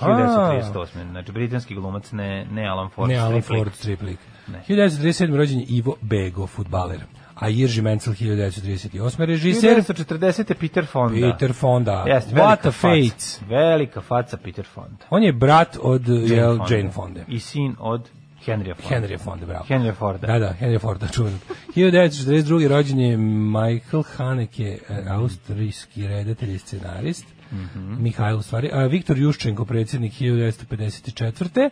Aha. 0.00 0.10
1938. 0.10 1.10
Znači, 1.10 1.32
britanski 1.32 1.74
glumac, 1.74 2.12
ne, 2.12 2.46
ne 2.52 2.68
Alan 2.68 2.88
Ford. 2.88 3.08
Ne 3.10 3.16
Alan 3.16 3.42
striplik. 3.42 3.58
Ford 3.58 3.74
striplik. 3.74 4.18
Ne. 4.48 4.62
1937. 4.68 5.36
rođen 5.36 5.58
je 5.58 5.66
Ivo 5.68 5.96
Bego, 6.00 6.46
futbaler. 6.46 7.00
A 7.34 7.48
Irži 7.48 7.82
Menzel 7.82 8.14
1938. 8.14 9.24
režiser 9.24 9.76
1940. 9.76 10.54
Peter 10.54 10.86
Fonda. 10.86 11.32
Peter 11.32 11.52
Fonda. 11.52 12.04
Jeste, 12.06 12.34
What 12.34 12.52
a 12.52 12.56
faca. 12.56 12.70
fate. 12.70 13.46
Velika 13.48 14.00
faca 14.00 14.36
Peter 14.36 14.66
Fonda. 14.74 15.04
On 15.10 15.22
je 15.22 15.32
brat 15.32 15.78
od 15.82 16.08
jel, 16.08 16.56
Fonda. 16.56 16.74
Jane 16.74 16.90
Fonda. 16.90 17.20
I 17.28 17.40
sin 17.40 17.76
od 17.78 18.08
Henrya 18.48 18.74
Fonda. 18.74 18.96
Henry 18.96 19.18
Fonda, 19.18 19.46
bravo. 19.46 19.64
Henrya 19.68 19.94
Forda. 19.94 20.26
Da, 20.26 20.38
da, 20.38 20.54
Henry 20.60 20.78
Forda, 20.78 21.08
čuvenog. 21.08 21.40
1942. 21.76 22.68
rođen 22.68 23.00
je 23.00 23.16
Michael 23.16 24.02
Haneke, 24.16 24.78
e, 24.88 25.04
austrijski 25.08 26.06
redatelj 26.06 26.54
i 26.54 26.58
scenarist. 26.58 27.26
Mhm. 27.52 28.02
Mihajl, 28.02 28.38
u 28.38 28.42
stvari. 28.42 28.70
A, 28.72 28.86
Viktor 28.86 29.18
Juščenko, 29.18 29.64
predsjednik 29.64 30.12
1954. 30.12 31.70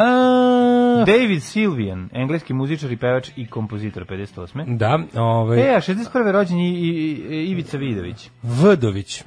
A, 0.00 1.04
David 1.06 1.42
Sylvian, 1.42 2.08
engleski 2.12 2.54
muzičar 2.54 2.92
i 2.92 2.96
pevač 2.96 3.30
i 3.36 3.46
kompozitor 3.46 4.04
58. 4.06 4.76
da, 4.76 4.98
ovaj, 5.14 5.58
E, 5.60 5.74
a 5.76 5.80
61. 5.80 6.32
rođen 6.32 6.58
i, 6.58 6.68
i, 6.68 7.46
Ivica 7.50 7.76
Vidović. 7.76 8.30
Vdović. 8.42 9.22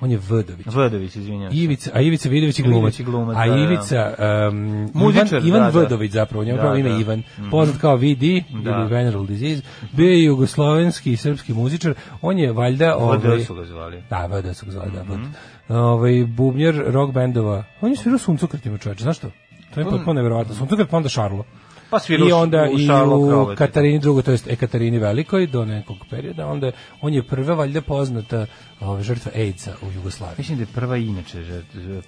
On 0.00 0.10
je 0.10 0.18
Vdović. 0.18 0.66
Vodović, 0.66 1.16
izvinjam 1.16 1.50
se. 1.50 1.56
Ivica, 1.56 1.90
a 1.94 2.00
Ivica 2.00 2.28
Vidović 2.28 2.58
je 2.58 2.62
glumac. 2.62 3.00
Glumac, 3.00 3.36
a 3.36 3.46
da, 3.46 3.54
da. 3.54 3.60
Ivica, 3.60 4.14
um, 4.50 4.90
Muzičar, 4.94 5.38
Ivan, 5.38 5.48
Ivan 5.48 5.62
da, 5.62 5.70
da. 5.70 5.86
Vdović 5.86 6.12
zapravo, 6.12 6.44
njegov 6.44 6.56
Da, 6.56 6.62
pravo 6.62 6.76
ime 6.76 6.90
da. 6.90 6.98
Ivan, 6.98 7.22
poznat 7.50 7.80
kao 7.80 7.96
VD 7.96 8.22
Da. 8.64 8.70
ili 8.70 8.88
Veneral 8.90 9.26
Disease, 9.26 9.62
bio 9.92 10.10
je 10.10 10.24
jugoslovenski 10.24 11.12
i 11.12 11.16
srpski 11.16 11.52
muzičar, 11.52 11.94
on 12.22 12.38
je 12.38 12.52
valjda... 12.52 12.96
Ovaj, 12.96 13.18
VD 13.18 13.46
su 13.46 13.54
ga 13.54 13.64
zvali. 13.64 14.02
Da, 14.10 14.26
VD 14.26 14.56
su 14.56 14.66
ga 14.66 14.72
zvali, 14.72 14.90
da. 14.92 15.02
VD. 15.02 15.20
Ovaj, 15.68 16.24
bubnjar 16.28 16.74
rock 16.86 17.14
bendova. 17.14 17.64
On 17.80 17.90
je 17.90 17.96
svirao 17.96 18.18
suncokretima 18.18 18.78
čoveče, 18.78 19.02
znaš 19.02 19.16
što? 19.16 19.30
To 19.74 19.80
je 19.80 19.86
potpuno 19.86 20.12
nevjerovatno. 20.12 20.54
Suncokret 20.54 20.88
pa 20.88 20.96
onda 20.96 21.08
Šarlo. 21.08 21.44
Pa 21.90 21.98
svirao 21.98 22.28
I 22.28 22.32
onda 22.32 22.62
u 22.64 22.78
i 22.78 22.84
u 22.84 23.28
Krovete. 23.28 23.58
Katarini 23.58 23.98
drugo, 23.98 24.22
to 24.22 24.30
jest 24.30 24.46
Ekatarini 24.48 24.98
Velikoj 24.98 25.46
do 25.46 25.64
nekog 25.64 25.96
perioda, 26.10 26.46
onda 26.46 26.70
on 27.00 27.14
je 27.14 27.22
prva 27.22 27.54
valjda 27.54 27.80
poznata 27.80 28.46
ove, 28.80 29.02
žrtva 29.02 29.32
AIDS-a 29.34 29.72
u 29.82 29.92
Jugoslaviji. 29.92 30.34
Mislim 30.38 30.58
da 30.58 30.62
je 30.62 30.68
prva 30.68 30.96
inače, 30.96 31.62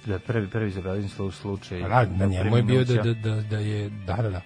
da 0.05 0.19
prvi, 0.19 0.47
prvi 0.47 0.71
zabeležen 0.71 1.09
slu- 1.09 1.31
slučaj. 1.31 1.81
Pa 1.81 1.87
Da, 1.87 2.05
na 2.07 2.25
njemu 2.25 2.57
je 2.57 2.63
bio 2.63 2.83
da, 2.85 2.93
da, 2.95 3.13
da, 3.15 3.41
da 3.41 3.57
je, 3.57 3.89
da, 3.89 4.15
da, 4.15 4.29
da. 4.29 4.41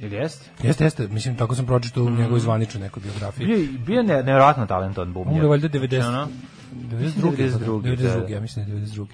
Ili 0.00 0.16
jeste? 0.16 0.50
Jeste, 0.62 0.84
jeste, 0.84 1.08
mislim, 1.08 1.36
tako 1.36 1.54
sam 1.54 1.66
pročitao 1.66 2.04
u 2.04 2.10
njegovoj 2.10 2.40
zvaničnoj 2.40 2.82
nekoj 2.82 3.02
biografiji. 3.02 3.46
Bio, 3.46 3.56
je- 3.56 3.68
bio 3.78 3.96
je 3.96 4.02
ne, 4.04 4.14
nevjerojatno 4.14 4.66
talentovan 4.66 5.08
On 5.08 5.14
bubnjar. 5.14 5.42
je 5.42 5.48
valjda 5.48 5.68
90, 5.68 6.08
Ono, 6.08 6.28
92. 6.72 7.30
92., 7.30 7.80
92. 7.80 7.96
da, 7.96 8.20
da. 8.20 8.28
ja 8.28 8.40
mislim 8.40 8.66
da 8.66 8.72
je 8.72 8.78
92. 8.78 9.06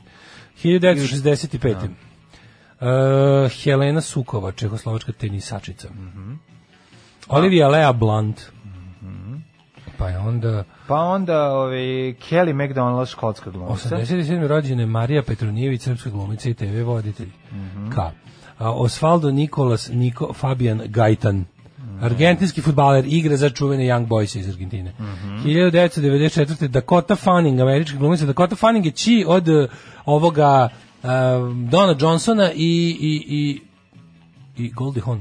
1965. 0.65 1.89
Uh, 2.83 3.51
Helena 3.63 4.01
Sukova, 4.01 4.53
čehoslovačka 4.53 5.13
tenisačica. 5.13 5.89
Mhm. 5.89 6.33
Olivia 7.29 7.69
Lea 7.69 7.93
Blunt. 7.93 8.41
Pa 9.99 10.09
je 10.09 10.19
onda 10.19 10.65
Pa 10.89 10.95
onda 10.95 11.53
ovaj, 11.53 11.81
Kelly 12.31 12.53
McDonald, 12.53 13.09
škotska 13.09 13.51
glumica. 13.51 13.97
87. 13.97 14.47
rođene 14.47 14.87
Marija 14.87 15.23
Petronijević, 15.23 15.83
srpska 15.83 16.11
glumica 16.11 16.49
i 16.49 16.55
TV 16.55 16.83
voditelj. 16.85 17.29
K. 17.95 17.99
A, 18.59 18.71
Osvaldo 18.73 19.31
Nikolas 19.31 19.89
Niko 19.93 20.33
Fabian 20.33 20.83
Gajtan. 20.87 21.45
Argentinski 22.01 22.61
futbaler 22.61 23.05
igra 23.09 23.37
za 23.37 23.51
čuvene 23.51 23.85
Young 23.85 24.07
Boys 24.07 24.39
iz 24.39 24.49
Argentine. 24.49 24.93
1994. 25.45 26.67
Dakota 26.67 27.17
Fanning, 27.17 27.61
američka 27.61 27.99
glumica. 27.99 28.27
Dakota 28.27 28.57
Fanning 28.57 28.87
je 28.87 28.93
či 28.93 29.25
od 29.29 29.49
uh, 29.49 29.71
ovoga 30.05 30.69
uh, 30.73 30.92
Dona 31.71 31.95
Johnsona 32.01 32.53
i, 32.53 32.97
i, 33.01 33.25
i, 33.29 33.61
i 34.65 34.71
Goldie 34.71 35.03
Hawn. 35.03 35.21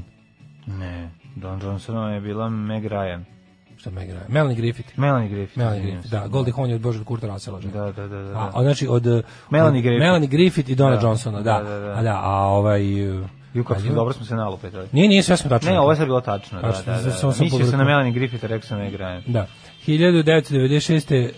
Ne, 0.66 1.10
Don 1.36 1.60
Johnsonova 1.62 2.10
je 2.10 2.20
bila 2.20 2.48
Meg 2.48 2.84
Ryan. 2.84 3.24
Šta 3.76 3.90
me 3.90 4.04
igra? 4.04 4.20
Melanie 4.28 4.56
Griffith. 4.56 4.98
Melanie 4.98 5.28
Griffith. 5.28 5.58
Melanie 5.58 5.82
Griffith, 5.82 6.08
se. 6.08 6.16
da. 6.16 6.26
Goldie 6.26 6.54
Hawn 6.54 6.68
je 6.68 6.74
od 6.74 6.80
Božeg 6.80 7.04
Kurta 7.04 7.38
žena. 7.38 7.58
Da, 7.72 7.92
da, 7.92 8.08
da. 8.08 8.22
da. 8.22 8.38
A, 8.38 8.50
a 8.54 8.62
znači 8.62 8.86
od 8.88 9.06
uh, 9.06 9.24
Melanie 9.50 9.78
od 9.78 9.82
Griffith. 9.82 10.04
Melanie 10.04 10.28
Griffith 10.28 10.70
i 10.70 10.74
Dona 10.74 10.96
Da, 10.96 11.02
Johnsona, 11.06 11.40
da. 11.40 11.62
da, 11.62 11.68
da, 11.70 11.78
da. 11.78 11.92
A 11.98 12.02
da, 12.02 12.20
a 12.22 12.46
ovaj 12.46 12.82
Ju, 13.54 13.64
kako 13.64 13.80
smo, 13.80 13.94
dobro 13.94 14.12
smo 14.12 14.24
se 14.26 14.34
nalupetali. 14.34 14.88
Nije, 14.92 15.08
nije 15.08 15.22
sve 15.22 15.36
smo 15.36 15.48
tačno. 15.50 15.70
Ne, 15.70 15.80
ovo 15.80 15.90
je 15.92 15.96
sad 15.96 16.06
bilo 16.06 16.20
tačno, 16.20 16.60
da, 16.60 16.72
Tačno, 16.72 16.92
da, 16.92 16.98
da. 16.98 17.04
da. 17.04 17.10
sam 17.10 17.32
Mislio 17.40 17.66
sam 17.66 17.78
na. 17.78 17.84
Melanie 17.84 18.12
Griffith, 18.12 18.44
rekao 18.44 18.66
sam 18.68 18.78
Meg 18.78 18.94
Ryan. 18.94 19.22
Da. 19.26 19.46
1996. 19.86 21.30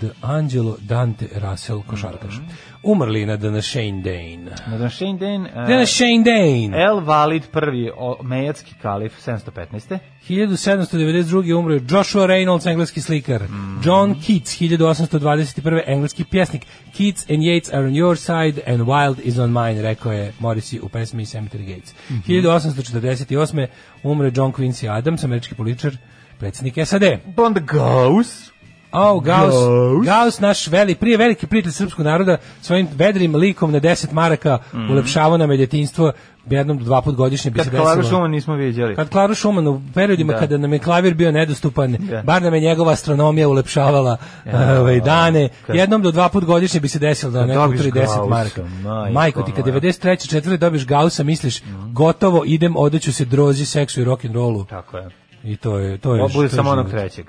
The 0.00 0.10
Angelo 0.22 0.76
Dante 0.80 1.26
Russell, 1.34 1.82
košarkaš. 1.82 2.34
Mhm. 2.34 2.46
Umrli 2.82 3.26
na 3.26 3.36
današnji 3.36 4.02
dan. 4.02 4.44
Na 4.66 4.78
današnji 4.78 5.18
dan... 5.18 5.42
Uh, 5.42 5.68
Današnji 5.68 6.22
dan. 6.24 6.80
El 6.80 7.00
Valid 7.04 7.42
prvi 7.52 7.90
mejatski 8.22 8.74
kalif 8.82 9.12
715. 9.20 9.98
1792. 10.28 11.54
umro 11.58 11.78
Joshua 11.90 12.26
Reynolds, 12.26 12.66
engleski 12.66 13.00
slikar. 13.00 13.42
Mhm. 13.42 13.80
John 13.84 14.14
Keats, 14.14 14.60
1821. 14.60 15.82
engleski 15.86 16.24
pjesnik. 16.24 16.66
Keats 16.96 17.30
and 17.30 17.38
Yates 17.38 17.74
are 17.74 17.86
on 17.86 17.96
your 17.96 18.16
side 18.16 18.60
and 18.66 18.80
Wild 18.80 19.18
is 19.24 19.38
on 19.38 19.50
mine, 19.50 19.82
rekao 19.82 20.12
je 20.12 20.32
Morrissey 20.38 20.80
u 20.80 20.88
pesmi 20.88 21.26
Cemetery 21.26 21.74
Gates. 21.74 21.94
Mhm. 22.10 22.20
1848. 22.26 23.66
umro 24.02 24.26
je 24.26 24.32
John 24.34 24.52
Quincy 24.52 24.98
Adams, 24.98 25.24
američki 25.24 25.54
političar, 25.54 25.96
predsjednik 26.38 26.74
SAD. 26.86 27.02
Bond 27.36 27.58
Goes. 27.58 28.57
Oh, 28.92 29.22
Gauss, 29.22 29.56
Gauss, 30.04 30.40
naš 30.40 30.66
veli, 30.66 30.94
prije 30.94 31.16
veliki 31.16 31.46
prijatelj 31.46 31.72
srpskog 31.72 32.04
naroda, 32.04 32.36
svojim 32.62 32.88
vedrim 32.92 33.34
likom 33.34 33.72
na 33.72 33.80
10 33.80 34.12
maraka 34.12 34.58
ulepšavao 34.90 35.36
nam 35.38 35.50
je 35.50 35.56
djetinjstvo 35.56 36.12
jednom 36.46 36.78
do 36.78 36.84
dva 36.84 37.02
put 37.02 37.14
godišnje 37.14 37.50
bi 37.50 37.56
Kad 37.56 37.64
se 37.64 37.70
desilo. 37.70 37.84
Klaru 37.84 38.02
Šuman 38.04 38.30
nismo 38.30 38.54
viđali. 38.54 38.96
Kad 38.96 39.08
Klaru 39.08 39.34
Šuman 39.34 39.66
u 39.66 39.82
periodima 39.94 40.32
Da. 40.32 40.38
kada 40.38 40.58
nam 40.58 40.72
je 40.72 40.78
klavir 40.78 41.14
bio 41.14 41.32
nedostupan, 41.32 41.96
Da. 42.00 42.22
bar 42.22 42.42
nam 42.42 42.54
je 42.54 42.60
njegova 42.60 42.92
astronomija 42.92 43.48
ulepšavala 43.48 44.16
Ja, 44.46 44.52
ovaj, 44.80 45.00
dane, 45.00 45.48
kad- 45.66 45.76
jednom 45.76 46.02
do 46.02 46.10
dva 46.10 46.28
put 46.28 46.44
godišnje 46.44 46.80
bi 46.80 46.88
se 46.88 46.98
desilo 46.98 47.32
da 47.32 47.38
Kad 47.38 47.48
neko 47.48 47.64
utri 47.64 47.78
10 47.78 47.92
Gaussa, 47.92 48.24
maraka. 48.24 48.62
majko 48.84 49.12
Majko 49.12 49.42
ti 49.42 49.52
kad 49.52 49.66
moja. 49.66 49.80
93. 49.80 50.28
četvrte 50.28 50.56
dobiš 50.56 50.86
Gaussa, 50.86 51.22
misliš, 51.22 51.62
gotovo 51.86 52.42
idem, 52.46 52.76
odeću 52.76 53.12
se 53.12 53.24
drozi, 53.24 53.66
seksu 53.66 54.00
i 54.00 54.04
rock'n'rollu. 54.04 54.66
Tako 54.66 54.96
je. 54.96 55.08
I 55.44 55.56
to 55.56 55.78
je, 55.78 55.98
to 55.98 56.14
je, 56.14 56.20
Ovo 56.20 56.28
bude 56.28 56.48
to 56.48 56.54
je 56.54 56.56
samo 56.56 56.70
onog 56.70 56.90
trećeg. 56.90 57.26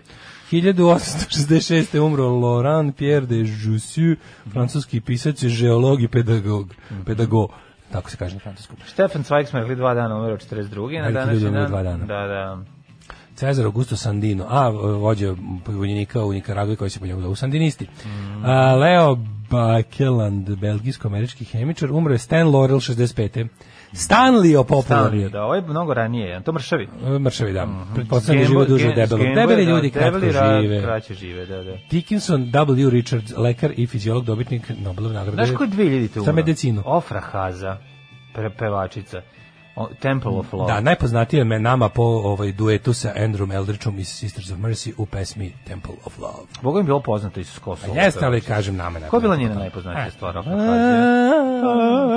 1866. 0.52 1.96
je 1.96 2.02
umro 2.02 2.30
Laurent 2.30 2.96
Pierre 2.96 3.26
de 3.26 3.36
Jussieu, 3.36 4.16
francuski 4.52 5.02
pisac, 5.02 5.44
geolog 5.44 6.02
i 6.02 6.08
pedagog. 6.08 6.74
Pedagog, 7.06 7.50
tako 7.92 8.10
se 8.10 8.18
kaže 8.18 8.34
na 8.34 8.40
francuskom. 8.40 8.78
Stefan 8.86 9.24
Zweig 9.24 9.48
smo 9.48 9.60
rekli 9.60 9.76
dva 9.76 9.94
dana 9.94 10.16
umro 10.16 10.38
42. 10.38 11.02
na 11.02 11.12
današnji 11.12 11.52
dan. 11.52 11.70
dva 11.70 11.84
dana. 11.84 12.06
Da, 12.06 12.28
da. 12.28 12.64
Cezar 13.36 13.66
Augusto 13.66 13.96
Sandino, 13.96 14.46
a 14.50 14.70
vođa 14.70 15.36
vojnika 15.68 16.24
u 16.24 16.34
Nikaragui 16.34 16.76
koji 16.76 16.90
se 16.90 17.00
po 17.00 17.06
njemu 17.06 17.22
zovu 17.22 17.36
Sandinisti. 17.36 17.88
Mhm. 18.06 18.46
A, 18.46 18.76
Leo 18.76 19.18
Bakeland, 19.50 20.50
belgijsko-američki 20.50 21.46
hemičar, 21.46 21.92
umro 21.92 22.14
je 22.14 22.18
Stan 22.18 22.48
Laurel 22.48 22.80
65. 22.80 23.48
Stanley 23.94 24.64
popularni. 24.68 25.20
Stanley, 25.20 25.32
da, 25.32 25.44
ovo 25.44 25.56
je 25.56 25.62
mnogo 25.62 25.94
ranije, 25.94 26.42
to 26.44 26.52
mršavi. 26.52 26.88
Mršavi, 27.20 27.54
da. 27.54 27.68
Pretpostavljam 27.96 28.44
da 28.44 28.48
žive 28.48 28.66
duže 28.66 28.90
od 28.90 28.96
debelog. 28.96 29.20
Gamble, 29.20 29.42
Debeli 29.42 29.66
da, 29.66 29.72
ljudi 29.72 29.90
kratko 29.90 30.12
debeli 30.12 30.34
ra- 30.34 30.62
žive. 30.62 30.82
Kraće 30.82 31.14
žive, 31.14 31.46
da, 31.46 31.64
da. 31.64 31.72
Dickinson 31.92 32.42
W. 32.44 32.90
Richards, 32.90 33.34
lekar 33.38 33.72
i 33.78 33.88
fiziolog, 33.88 34.26
dobitnik 34.26 34.72
Nobelove 34.78 35.14
nagrade. 35.14 35.36
Znaš 35.36 35.58
ko 35.58 35.64
je 35.64 35.70
2000 35.70 36.10
umro? 36.12 36.24
Za 36.24 36.32
medicinu. 36.32 36.82
Ofra 36.86 37.20
Haza, 37.22 37.78
pevačica. 38.60 39.22
Temple 40.00 40.32
of 40.32 40.54
Love. 40.54 40.74
Da, 40.74 40.82
najpoznatije 40.82 41.44
me 41.44 41.60
nama 41.60 41.90
po 41.90 42.04
ovaj 42.04 42.52
duetu 42.52 42.94
sa 42.94 43.14
Andrew 43.18 43.56
Eldridgeom 43.56 44.00
iz 44.00 44.08
Sisters 44.08 44.52
of 44.52 44.58
Mercy 44.58 44.94
u 44.98 45.06
pesmi 45.06 45.54
Temple 45.68 45.94
of 46.06 46.18
Love. 46.20 46.48
Boga 46.62 46.80
mi 46.80 46.86
bilo 46.86 47.00
poznato 47.00 47.40
iz 47.40 47.60
Kosova. 47.60 47.94
Pa 47.94 48.02
Jeste, 48.02 48.26
ali 48.26 48.42
kažem 48.42 48.76
nama. 48.76 49.00
Ko 49.00 49.16
je 49.18 49.22
bila 49.22 49.36
njena 49.36 49.52
E. 49.52 49.56
najpoznatija 49.56 50.12
stvar? 50.12 50.38
Ofra 50.38 50.52
Haza? 50.52 52.10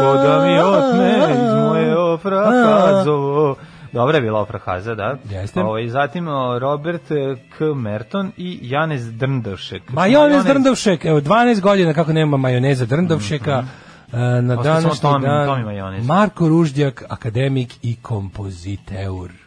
Ko 0.00 0.16
da 0.16 0.44
mi 0.44 0.58
otme 0.58 1.32
iz 1.32 1.54
moje 1.54 1.98
Ofra 1.98 2.44
Hazovo. 2.44 3.56
Dobra 3.92 4.16
je 4.16 4.22
bila 4.22 4.40
Ofra 4.40 4.58
Haza, 4.58 4.94
da. 4.94 5.16
Jeste. 5.30 5.60
Ovaj, 5.60 5.88
zatim 5.88 6.28
Robert 6.58 7.10
eh, 7.10 7.36
K. 7.58 7.64
Merton 7.74 8.32
i 8.36 8.58
Janez 8.62 9.12
Drndovšek. 9.12 9.82
Majonez 9.88 10.44
Drndovšek, 10.44 11.04
evo 11.04 11.20
12 11.20 11.60
godina 11.60 11.94
kako 11.94 12.12
nema 12.12 12.36
majoneza 12.36 12.86
Drndovšeka. 12.86 13.52
e, 13.52 13.81
Na 14.12 14.60
Ostao 14.60 14.94
samo 14.94 15.18
današnji 15.18 15.26
dan. 15.26 16.04
Marko 16.06 16.48
Ruždjak, 16.48 17.04
akademik 17.08 17.74
i 17.82 17.96
kompoziteur. 18.02 19.41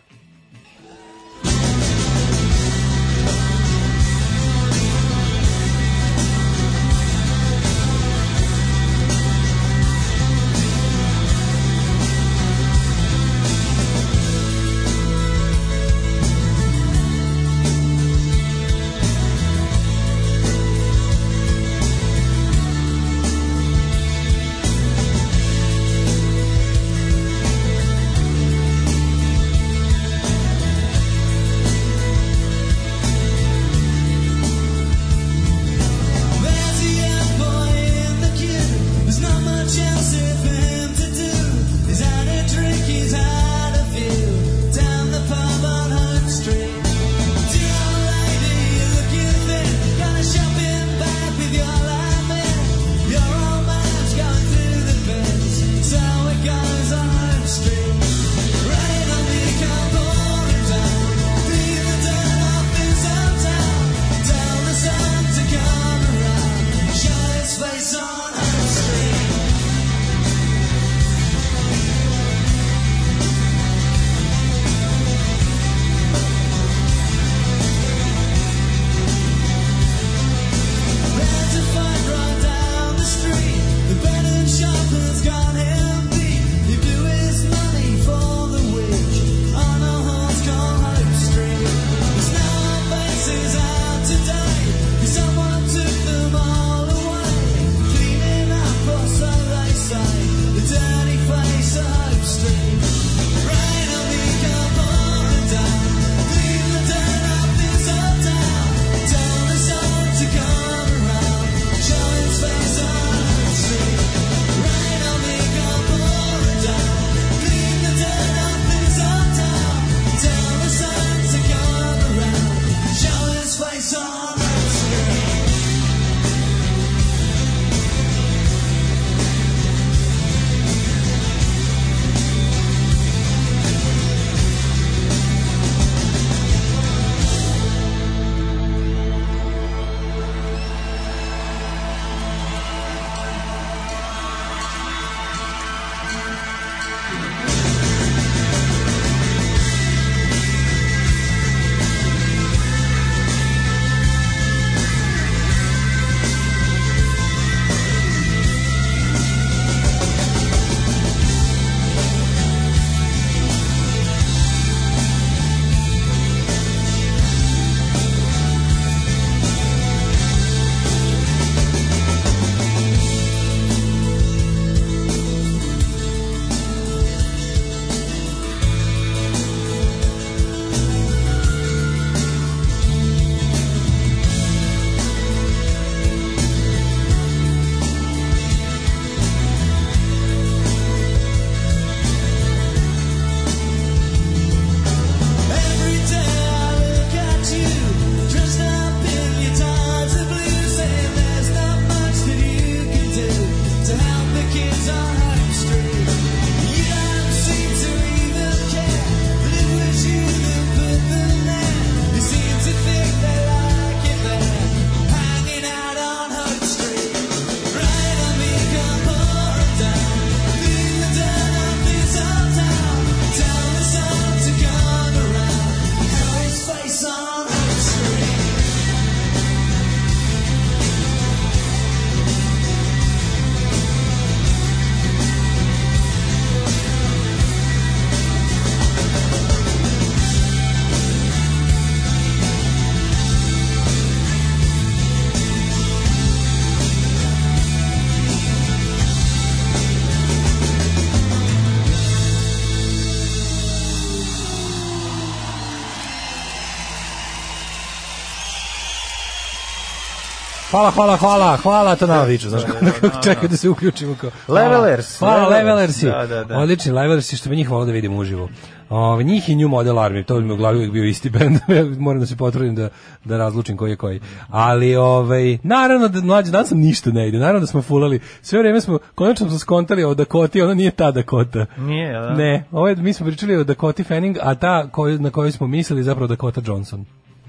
Hvala, 260.76 260.92
hvala, 260.92 261.18
hvala, 261.18 261.58
hvala, 261.58 261.96
to 261.96 262.08
nama 262.08 262.24
viču, 262.24 262.50
znaš, 262.50 262.64
čekaj 263.26 263.50
da 263.50 263.58
se 263.58 263.70
uključimo 263.70 264.16
kao. 264.22 264.30
Levelers, 264.48 265.20
Hvala, 265.20 265.48
Levelers. 265.48 266.02
Levelersi. 266.02 266.06
Da, 266.06 266.36
da, 266.36 266.44
da. 266.44 266.58
Odlični 266.58 266.92
Levelersi, 266.92 267.38
što 267.38 267.50
bi 267.50 267.56
njih 267.56 267.70
volao 267.70 267.86
da 267.86 267.92
vidim 267.92 268.18
uživo. 268.18 268.50
Ove, 268.90 269.24
njih 269.24 269.50
i 269.50 269.56
New 269.56 269.68
Model 269.68 269.96
Army, 269.96 270.26
to 270.26 270.36
bi 270.36 270.46
mi 270.46 270.54
u 270.54 270.58
glavi 270.58 270.78
uvijek 270.78 270.92
bio 270.92 271.04
isti 271.04 271.30
band, 271.40 271.60
ja 271.68 271.86
moram 272.00 272.20
da 272.20 272.26
se 272.26 272.36
potrudim 272.36 272.76
da, 272.76 272.90
da 273.26 273.38
razlučim 273.38 273.78
koji 273.78 273.90
je 273.90 273.96
koji. 273.96 274.20
Ali, 274.50 274.96
ovaj, 274.96 275.58
naravno 275.64 276.08
da 276.08 276.22
mlađe, 276.22 276.52
danas 276.52 276.70
sam 276.70 276.80
ništa 276.80 277.12
ne 277.12 277.28
ide, 277.28 277.38
naravno 277.38 277.60
da 277.60 277.68
smo 277.68 277.82
fulali, 277.82 278.20
sve 278.42 278.60
vreme 278.60 278.82
smo, 278.82 279.00
konačno 279.16 279.50
smo 279.50 279.60
skontali 279.60 280.04
o 280.04 280.14
Dakoti, 280.14 280.62
ona 280.62 280.74
nije 280.74 280.92
ta 280.92 281.12
Dakota. 281.12 281.66
Nije, 281.78 282.14
da? 282.14 282.34
Ne, 282.34 282.64
ovo 282.72 282.88
je, 282.88 282.96
mi 282.96 283.14
smo 283.14 283.26
pričali 283.26 283.56
o 283.56 283.64
Dakoti 283.64 284.04
Fanning, 284.04 284.38
a 284.42 284.56
ta 284.56 284.88
koju, 284.92 285.20
na 285.20 285.30
koju 285.30 285.52
smo 285.52 285.68
mislili 285.68 286.04
zapravo 286.04 286.28
Dakota 286.28 286.62
Johnson. 286.66 287.06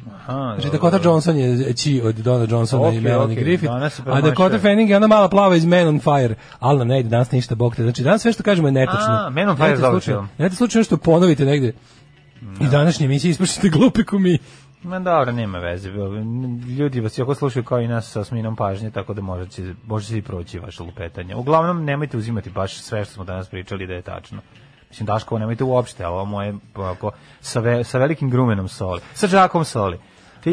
Aha, 0.07 0.55
Znači. 0.55 0.71
Dakota 0.71 0.99
Johnson 1.05 1.37
je 1.37 1.75
ći 1.75 2.03
od 2.05 2.15
Donna 2.15 2.47
Johnsona 2.51 2.89
i 2.89 2.99
Ok, 2.99 3.05
Melanie 3.05 3.37
ok, 3.37 3.45
Griffith, 3.45 3.73
a. 4.07 4.21
Dakota 4.21 4.59
Fanning 4.59 4.91
je 4.91 4.97
ona 4.97 5.07
mala 5.07 5.29
plava 5.29 5.57
iz 5.57 5.65
Man 5.65 5.89
on 5.89 6.01
Fire, 6.01 6.35
ali 6.59 6.79
nam 6.79 6.89
ne 6.89 7.01
ide 7.01 7.09
danas 7.09 7.31
ništa 7.31 7.55
bog 7.55 7.77
te. 7.77 7.83
Znači 7.83 8.03
danas 8.03 8.23
sve 8.23 8.33
što 8.33 8.43
kažemo 8.43 8.69
je 8.69 8.73
netačno. 8.73 9.15
A, 9.15 9.31
Man 9.31 9.49
on 9.49 9.57
Fire 9.57 9.69
je 9.69 9.77
Nemojte 10.39 10.57
slučajno- 10.57 10.81
nešto 10.81 10.97
ponovite 10.97 11.45
negde. 11.45 11.73
I 12.61 12.67
današnje 12.67 13.05
emisije 13.07 13.31
ispušite 13.31 13.69
glupi 13.69 14.05
ko 14.05 14.19
mi. 14.19 14.39
Ma 14.83 14.99
dobro, 14.99 15.33
nema 15.33 15.59
veze. 15.59 15.91
Ljudi 16.69 17.01
vas 17.01 17.19
jako 17.19 17.35
slušaju 17.35 17.65
kao 17.65 17.81
i 17.81 17.89
nas 17.89 18.11
sa 18.11 18.25
sminom 18.25 18.57
pažnje, 18.57 18.91
tako 18.91 19.15
da 19.15 19.23
možete, 19.23 19.75
možete 19.87 20.19
i 20.19 20.23
proći 20.23 20.59
vaše 20.59 20.83
lupetanje. 20.83 21.35
Uglavnom, 21.37 21.85
nemojte 21.85 22.17
uzimati 22.17 22.51
baš 22.51 22.75
sve 22.75 23.05
što 23.05 23.15
smo 23.15 23.25
danas 23.25 23.49
pričali 23.49 23.87
da 23.87 23.95
je 23.95 24.03
tačno. 24.03 24.39
Mislim, 24.97 25.07
Daškovo 25.07 25.39
nemojte 25.39 25.65
uopšte, 25.65 26.05
a 26.05 26.11
ovo 26.11 26.25
moje 26.25 26.55
ovako, 26.75 27.11
sa, 27.41 27.61
ve, 27.61 27.85
sa 27.85 27.99
velikim 27.99 28.31
grumenom 28.31 28.69
soli. 28.69 29.01
Sa 29.15 29.29
džakom 29.29 29.65
soli. 29.65 29.99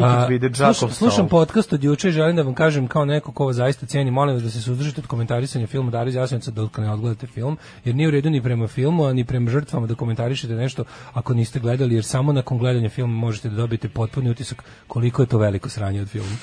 A, 0.02 0.28
slušam, 0.54 0.90
slušam 0.90 1.28
podcast 1.28 1.72
od 1.72 1.84
juče 1.84 2.08
i 2.08 2.12
želim 2.12 2.36
da 2.36 2.42
vam 2.42 2.54
kažem 2.54 2.88
kao 2.88 3.04
neko 3.04 3.32
ko 3.32 3.46
vas 3.46 3.56
zaista 3.56 3.86
ceni, 3.86 4.10
molim 4.10 4.34
vas 4.34 4.42
da 4.42 4.50
se 4.50 4.62
suzdržite 4.62 5.00
od 5.00 5.06
komentarisanja 5.06 5.66
filma 5.66 5.90
Dara 5.90 6.08
iz 6.08 6.14
Jasenovca 6.14 6.50
dok 6.50 6.78
ne 6.78 6.92
odgledate 6.92 7.26
film, 7.26 7.56
jer 7.84 7.94
nije 7.94 8.08
u 8.08 8.10
redu 8.10 8.30
ni 8.30 8.42
prema 8.42 8.68
filmu, 8.68 9.04
a 9.04 9.12
ni 9.12 9.24
prema 9.24 9.50
žrtvama 9.50 9.86
da 9.86 9.94
komentarišete 9.94 10.54
nešto 10.54 10.84
ako 11.12 11.34
niste 11.34 11.60
gledali, 11.60 11.94
jer 11.94 12.04
samo 12.04 12.32
nakon 12.32 12.58
gledanja 12.58 12.88
filma 12.88 13.14
možete 13.14 13.48
da 13.48 13.56
dobijete 13.56 13.88
potpuni 13.88 14.30
utisak 14.30 14.64
koliko 14.86 15.22
je 15.22 15.26
to 15.26 15.38
veliko 15.38 15.68
sranje 15.68 16.02
od 16.02 16.08
filma. 16.08 16.36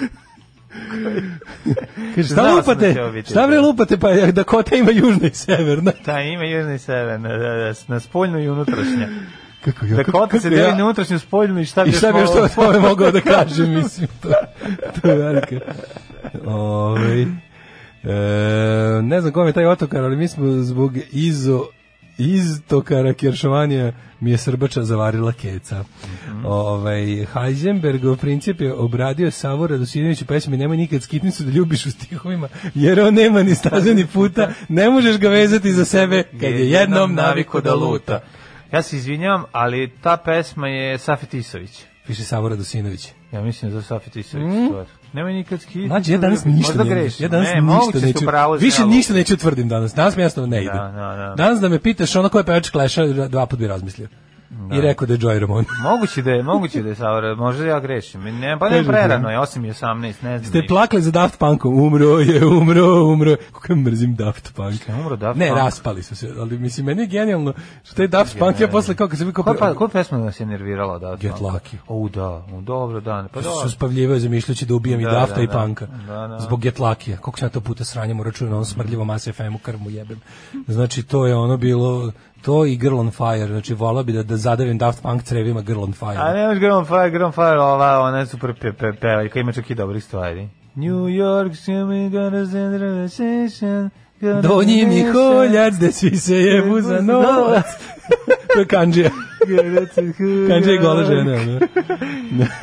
Kaže, 2.14 2.28
šta 2.28 2.42
da 2.42 2.54
lupate? 2.54 2.94
Šta 3.30 3.46
bre 3.46 3.60
lupate? 3.60 3.98
Pa 3.98 4.08
je 4.08 4.32
Dakota 4.32 4.76
ima 4.76 4.90
južna 4.90 5.28
i 5.28 5.34
severna. 5.34 5.92
Da, 6.06 6.20
ima 6.20 6.44
južna 6.44 6.74
i 6.74 6.78
severna, 6.78 7.28
da, 7.28 7.38
da, 7.38 7.72
na 7.88 8.00
spoljnu 8.00 8.40
i 8.40 8.48
unutrašnja. 8.48 9.08
Kako 9.64 9.86
ja, 9.86 9.96
Dakota 9.96 10.40
se 10.40 10.50
deli 10.50 10.72
na 10.76 10.84
unutrašnju 10.84 11.18
spoljnu 11.18 11.60
i 11.60 11.64
šta 11.64 11.84
bi 11.84 11.90
I 11.90 11.92
šta 11.92 12.12
bi 12.12 12.18
još 12.18 12.28
moglo- 12.28 12.48
to 12.48 12.54
tome 12.54 12.78
mogao 12.78 13.10
da 13.10 13.20
kažem, 13.20 13.70
mislim, 13.74 14.08
to, 14.22 14.28
to 15.00 15.08
je 15.08 15.16
velika. 15.16 15.56
Ovaj, 16.46 17.22
e, 17.22 17.26
ne 19.02 19.20
znam 19.20 19.32
kom 19.32 19.46
je 19.46 19.52
taj 19.52 19.66
otokar, 19.66 20.04
ali 20.04 20.16
mi 20.16 20.28
smo 20.28 20.46
zbog 20.62 20.92
izo 21.12 21.66
iztokara 22.22 23.14
Kjeršovanija 23.14 23.92
mi 24.20 24.30
je 24.30 24.38
Srbača 24.38 24.82
zavarila 24.82 25.32
keca. 25.32 25.84
Ovaj 26.44 27.26
Heisenbergov 27.32 28.16
princip 28.16 28.60
je 28.60 28.74
obradio 28.74 29.30
Savo 29.30 29.66
Radosinović 29.66 30.22
u 30.22 30.26
pesmi 30.26 30.56
Nemoj 30.56 30.76
nikad 30.76 31.02
skitnicu 31.02 31.42
da 31.42 31.50
ljubiš 31.50 31.86
u 31.86 31.90
stihovima, 31.90 32.48
jer 32.74 33.00
on 33.00 33.14
nema 33.14 33.42
ni 33.42 33.54
staze 33.54 33.94
ni 33.94 34.06
puta, 34.06 34.50
ne 34.68 34.90
možeš 34.90 35.18
ga 35.18 35.28
vezati 35.28 35.72
za 35.72 35.84
sebe 35.84 36.22
kad 36.22 36.50
je 36.50 36.70
jednom 36.70 37.14
naviko 37.14 37.60
da 37.60 37.74
luta. 37.74 38.20
Ja 38.72 38.82
se 38.82 38.96
izvinjavam, 38.96 39.44
ali 39.52 39.92
ta 40.02 40.16
pesma 40.16 40.68
je 40.68 40.98
Safet 40.98 41.34
Isović. 41.34 41.84
Piše 42.06 42.24
Savo 42.24 42.48
Radosinović. 42.48 43.08
Ja 43.32 43.42
mislim 43.42 43.70
da 43.70 43.76
je 43.76 43.82
Safet 43.82 44.16
Isović 44.16 44.52
stvar. 44.68 45.01
Nemoj 45.12 45.32
nikad 45.32 45.60
skidati. 45.60 45.88
Mlađe, 45.88 46.12
ja 46.12 46.18
danas 46.18 46.44
ništa 46.44 46.84
ne, 46.84 47.08
ja 47.18 47.28
danas 47.28 47.48
ne, 47.54 47.60
ništa 47.60 47.98
ste 47.98 48.06
neću, 48.06 48.26
više 48.60 48.86
ništa 48.86 49.14
neću 49.14 49.36
tvrdim 49.36 49.68
danas, 49.68 49.94
danas 49.94 50.16
mi 50.16 50.22
jasno 50.22 50.46
ne 50.46 50.62
ide. 50.62 50.72
Da, 50.72 50.92
da, 50.94 51.16
da. 51.16 51.34
Danas 51.36 51.60
da 51.60 51.68
me 51.68 51.78
pitaš 51.78 52.16
ono 52.16 52.28
ko 52.28 52.38
je 52.38 52.44
pevač 52.44 52.70
Clash-a, 52.70 53.28
dva 53.28 53.46
put 53.46 53.58
bi 53.58 53.66
razmislio. 53.66 54.08
I 54.72 54.80
rekao 54.80 55.06
da 55.06 55.12
je 55.12 55.18
Joy 55.18 55.38
Ramone. 55.38 55.66
Moguće 55.90 56.22
da 56.22 56.30
je, 56.30 56.42
moguće 56.42 56.82
da 56.82 56.88
je 56.88 56.94
Savara, 56.94 57.34
možda 57.34 57.66
ja 57.66 57.80
grešim. 57.80 58.22
Ne, 58.22 58.58
pa 58.58 58.68
ne 58.68 58.84
prerano 58.84 59.30
je, 59.30 59.38
8 59.38 59.66
i 59.66 59.72
18, 59.72 60.14
ne 60.22 60.38
znam. 60.38 60.44
Ste 60.44 60.62
plakali 60.68 61.02
za 61.02 61.10
Daft 61.10 61.38
Punkom, 61.38 61.80
umro 61.80 62.06
je, 62.06 62.46
umro, 62.46 63.04
umro. 63.04 63.36
Kako 63.52 63.74
mrzim 63.74 64.14
Daft 64.14 64.54
Punk. 64.54 64.88
je 64.88 64.94
umro 64.94 65.16
Daft 65.16 65.38
ne, 65.38 65.48
Punk? 65.48 65.58
raspali 65.58 66.02
su 66.02 66.16
se, 66.16 66.34
ali 66.38 66.58
mislim, 66.58 66.86
meni 66.86 67.02
je 67.02 67.06
genijalno 67.06 67.52
što 67.84 67.94
taj 67.94 68.08
Daft 68.08 68.38
Punk, 68.38 68.60
ja 68.60 68.68
posle 68.68 68.94
kao 68.94 69.08
kad 69.08 69.18
sam 69.18 69.32
Koja, 69.32 69.54
pa, 69.58 69.74
koja 69.74 69.88
pesma 69.88 70.18
nas 70.18 70.40
je 70.40 70.46
nervirala? 70.46 70.98
Da, 70.98 71.16
Get 71.16 71.34
Lucky. 71.40 71.76
O, 71.88 72.08
da, 72.08 72.28
o, 72.28 72.60
dobro, 72.60 73.00
da. 73.00 73.28
Pa 73.32 73.40
dobro. 73.40 73.68
su 73.68 73.70
spavljivao 73.70 74.18
zamišljajući 74.18 74.66
da 74.66 74.74
ubijam 74.74 75.00
i 75.00 75.04
Da, 75.04 75.10
Dafta 75.10 75.36
da, 75.36 75.42
i 75.42 75.46
da. 75.46 75.52
Panka. 75.52 75.86
Da, 75.86 76.26
da. 76.28 76.38
Zbog 76.40 76.60
Get 76.60 76.78
Lucky-a. 76.78 77.16
Koliko 77.16 77.38
sam 77.38 77.46
ja 77.46 77.50
to 77.50 77.60
puta 77.60 77.84
sranjam 77.84 78.20
u 78.20 78.22
računu 78.22 78.50
na 78.50 78.56
onom 78.56 78.64
smrdljivom 78.64 79.06
Mass 79.06 79.28
FM-u 79.28 79.58
krmu 79.58 79.90
jebem. 79.90 80.20
Znači, 80.66 81.02
to 81.02 81.26
je 81.26 81.34
ono 81.34 81.56
bilo, 81.56 82.12
to 82.42 82.66
i 82.66 82.76
Girl 82.76 82.98
on 82.98 83.10
Fire. 83.10 83.46
Znači, 83.46 83.74
volao 83.74 84.02
bi 84.02 84.12
da, 84.12 84.22
da 84.22 84.36
zadavim 84.36 84.78
Daft 84.78 85.02
Punk 85.02 85.22
crevima 85.22 85.60
Girl 85.60 85.82
on 85.82 85.92
Fire. 85.92 86.16
A 86.16 86.32
nemaš 86.32 86.58
Grand 86.58 86.86
Fire, 86.86 87.10
Grand 87.10 87.34
Fire, 87.34 87.58
ova, 87.60 88.00
ona 88.00 88.18
je 88.18 88.26
super 88.26 88.54
pe, 88.60 88.72
pe, 88.72 88.92
pevaljka, 89.00 89.40
ima 89.40 89.52
čak 89.52 89.70
i 89.70 89.74
dobrih 89.74 90.04
stvari. 90.04 90.48
New 90.74 91.08
York, 91.08 91.52
me 91.88 92.08
gonna 92.08 92.46
send 92.46 93.90
gonna 94.20 94.42
Donji 94.42 94.86
mi 94.86 94.94
listen. 94.94 95.12
koljac, 95.12 95.74
da 95.74 95.92
svi 95.92 96.16
se 96.16 96.36
jebu 96.36 96.80
za 96.80 97.00
novac. 97.00 97.64
to 98.54 98.58
je 98.58 98.66
kanđija. 98.66 99.10
Kanđija 100.48 100.72
je 100.72 100.78
gola 100.78 101.04
žena. 101.04 101.34
ono. 101.34 101.58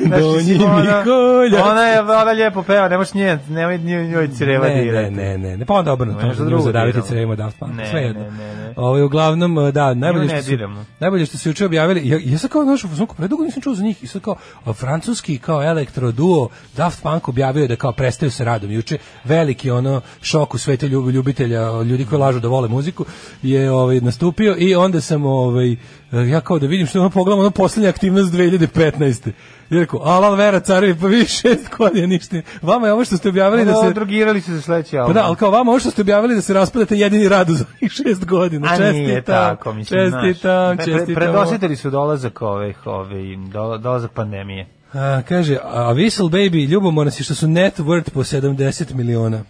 Znači, 0.00 0.22
Donji 0.22 0.64
ona- 0.64 1.04
koljac. 1.04 1.62
Ona 1.64 1.82
je, 1.82 2.00
ona 2.00 2.32
lijepo 2.32 2.62
peva, 2.62 2.88
nemaš 2.88 3.14
nje, 3.14 3.38
nemoj 3.48 3.78
njoj, 3.78 4.08
njoj 4.08 4.28
creva 4.28 4.68
ne, 4.68 4.74
ne, 4.74 4.82
dirati. 4.82 5.10
ne, 5.10 5.38
ne, 5.38 5.56
ne, 5.56 5.64
pa 5.66 5.74
onda 5.74 5.92
obrnuto, 5.92 6.26
nju 6.26 6.34
drugo 6.34 6.62
zadaviti 6.62 7.02
crevima 7.02 7.50
Punk, 7.58 7.74
Ne, 7.76 7.86
sve 7.90 8.00
jedno. 8.00 8.22
ne, 8.22 8.30
ne, 8.30 8.54
ne. 8.56 8.72
Ovaj, 8.76 9.02
uglavnom, 9.02 9.70
da, 9.72 9.94
najbolje 9.94 10.26
ne 10.26 10.42
što, 10.42 10.50
su, 10.50 10.56
najbolje 11.00 11.26
što 11.26 11.38
su 11.38 11.48
juče 11.48 11.66
objavili, 11.66 12.08
ja, 12.08 12.18
ja 12.24 12.38
sam 12.38 12.50
kao 12.50 12.64
našo, 12.64 12.88
znači, 12.88 13.12
predugo 13.16 13.44
nisam 13.44 13.62
čuo 13.62 13.74
za 13.74 13.82
njih, 13.82 14.02
i 14.02 14.06
sad 14.06 14.22
kao, 14.22 14.36
a, 14.64 14.72
francuski 14.72 15.38
kao 15.38 15.62
elektro 15.64 16.12
duo 16.12 16.48
Daft 16.76 17.02
Punk 17.02 17.28
objavio 17.28 17.62
je 17.62 17.68
da 17.68 17.76
kao 17.76 17.92
prestaju 17.92 18.30
sa 18.30 18.44
radom 18.44 18.70
juče, 18.70 18.98
veliki 19.24 19.70
ono 19.70 20.00
šok 20.22 20.54
u 20.54 20.58
svetu 20.58 20.86
ljub, 20.86 21.08
ljubitelja, 21.10 21.82
ljudi 21.82 22.04
koji 22.04 22.20
lažu 22.20 22.40
da 22.40 22.48
vole 22.48 22.68
muziku, 22.68 23.04
je 23.42 23.70
ovaj, 23.70 24.00
nastupio 24.00 24.56
i 24.58 24.74
onda 24.74 25.00
sam 25.00 25.24
ovaj, 25.24 25.76
ja 26.12 26.40
kao 26.40 26.58
da 26.58 26.66
vidim 26.66 26.86
što 26.86 27.00
ono 27.00 27.10
pogledam, 27.10 27.40
ono 27.40 27.50
poslednja 27.50 27.88
aktivnost 27.88 28.32
2015. 28.32 29.28
I 29.28 29.32
rekao, 29.70 30.00
alal 30.00 30.34
vera 30.34 30.60
carevi, 30.60 31.00
pa 31.00 31.06
vi 31.06 31.24
šest 31.26 31.68
godina 31.78 32.06
ništa. 32.06 32.36
Vama 32.62 32.86
je 32.86 32.92
ovo 32.92 33.04
što 33.04 33.16
ste 33.16 33.28
objavili 33.28 33.64
da 33.64 33.72
Da 33.72 33.78
se... 33.78 33.92
drogirali 33.92 34.40
se 34.40 34.52
za 34.52 34.60
sledeći 34.62 34.90
Pa 34.90 34.98
album. 34.98 35.14
da, 35.14 35.24
ali 35.24 35.36
kao 35.36 35.50
vama 35.50 35.70
ovo 35.70 35.80
što 35.80 35.90
ste 35.90 36.02
objavili 36.02 36.34
da 36.34 36.40
se 36.40 36.54
raspadate 36.54 36.96
jedini 36.96 37.28
rad 37.28 37.48
za 37.48 37.64
ovih 37.72 37.92
šest 37.92 38.24
godina. 38.24 38.66
A 38.66 38.70
čestitam, 38.70 38.96
nije 38.96 39.22
tako, 39.22 39.72
mislim, 39.72 40.08
znaš. 40.10 40.24
čestitam, 40.24 40.50
Pre- 40.50 40.76
pre- 40.76 40.84
čestitam. 40.86 41.14
Predosjetili 41.14 41.76
su 41.76 41.90
dolazak 41.90 42.42
ovih, 42.42 42.86
ovih, 42.86 43.38
do- 43.40 43.78
dolazak 43.78 44.10
pandemije. 44.10 44.66
A, 44.92 45.22
kaže, 45.22 45.58
a 45.64 45.92
Whistle 45.92 46.30
Baby, 46.30 46.68
ljubomorna 46.68 47.10
si 47.10 47.24
što 47.24 47.34
su 47.34 47.48
net 47.48 47.78
worth 47.78 48.10
po 48.10 48.20
70 48.20 48.94
miliona. 48.94 49.42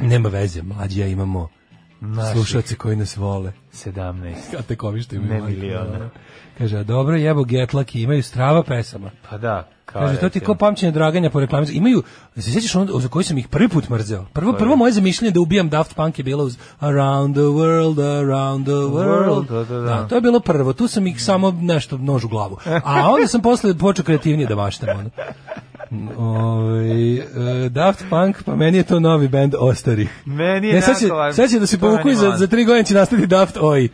Nema 0.00 0.28
veze, 0.28 0.62
mlađi 0.62 1.00
ja 1.00 1.06
imamo 1.06 1.48
Naših. 2.00 2.32
slušalci 2.32 2.76
koji 2.76 2.96
nas 2.96 3.16
vole. 3.16 3.52
17. 3.72 4.34
A 4.58 4.62
te 4.62 4.76
kovi 4.76 5.02
što 5.02 5.16
imaju. 5.16 5.44
Ne 5.44 5.50
miliona. 5.50 5.98
da. 5.98 6.10
Kaže, 6.58 6.78
a 6.78 6.82
dobro 6.82 7.16
jebo 7.16 7.44
Get 7.44 7.70
Lucky, 7.70 8.02
imaju 8.02 8.22
strava 8.22 8.62
pesama. 8.62 9.10
Pa 9.30 9.38
da. 9.38 9.77
Kao 9.92 10.02
Kaže, 10.02 10.20
to 10.20 10.28
ti 10.28 10.40
ko 10.40 10.54
pamćenje 10.54 10.92
draganja 10.92 11.30
po 11.30 11.40
reklami. 11.40 11.66
Imaju, 11.72 12.02
se 12.36 12.52
sjećaš 12.52 12.74
ono 12.74 13.00
za 13.00 13.08
koji 13.08 13.24
sam 13.24 13.38
ih 13.38 13.48
prvi 13.48 13.68
put 13.68 13.88
mrzeo? 13.88 14.24
Prvo, 14.32 14.52
prvo 14.52 14.76
moje 14.76 14.92
zamišljenje 14.92 15.30
da 15.30 15.40
ubijam 15.40 15.68
Daft 15.68 15.94
Punk 15.94 16.18
je 16.18 16.22
bilo 16.22 16.44
uz 16.44 16.58
Around 16.80 17.34
the 17.34 17.42
World, 17.42 18.20
Around 18.20 18.66
the 18.66 18.72
World. 18.72 19.46
Da, 19.48 19.64
da, 19.64 19.80
da. 19.80 20.06
to 20.08 20.14
je 20.14 20.20
bilo 20.20 20.40
prvo. 20.40 20.72
Tu 20.72 20.88
sam 20.88 21.06
ih 21.06 21.22
samo 21.22 21.50
nešto 21.50 21.98
nož 21.98 22.24
u 22.24 22.28
glavu. 22.28 22.58
A 22.84 23.12
onda 23.12 23.26
sam 23.26 23.42
posle 23.42 23.78
počeo 23.78 24.04
kreativnije 24.04 24.46
da 24.46 24.54
maštam. 24.56 24.88
Ono. 24.98 25.10
Ovaj, 26.18 27.16
e, 27.16 27.68
Daft 27.68 28.04
Punk, 28.10 28.42
pa 28.42 28.56
meni 28.56 28.76
je 28.76 28.82
to 28.82 29.00
novi 29.00 29.28
band 29.28 29.54
Ostarih. 29.58 30.22
Meni 30.24 30.68
je 30.68 30.74
Ne, 30.74 30.80
sad 30.80 30.98
će, 30.98 31.04
jako 31.04 31.16
važno. 31.16 31.32
sad 31.36 31.50
će 31.50 31.58
da 31.58 31.66
se 31.66 31.78
povuku 31.78 32.14
za, 32.14 32.36
za 32.36 32.46
tri 32.46 32.64
godine 32.64 32.84
će 32.84 32.94
nastati 32.94 33.26
Daft 33.26 33.56
Oi. 33.60 33.88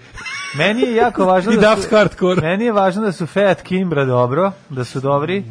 Meni 0.58 0.82
je 0.82 0.94
jako 0.94 1.24
važno 1.24 1.52
I 1.54 1.54
da 1.56 1.60
Daft 1.60 1.82
su, 1.82 1.88
Hardcore. 1.90 2.40
Meni 2.40 2.64
je 2.64 2.72
važno 2.72 3.02
da 3.02 3.12
su 3.12 3.26
Fat 3.26 3.62
Kimbra 3.62 4.04
dobro, 4.04 4.52
da 4.70 4.84
su 4.84 5.00
dobri. 5.00 5.44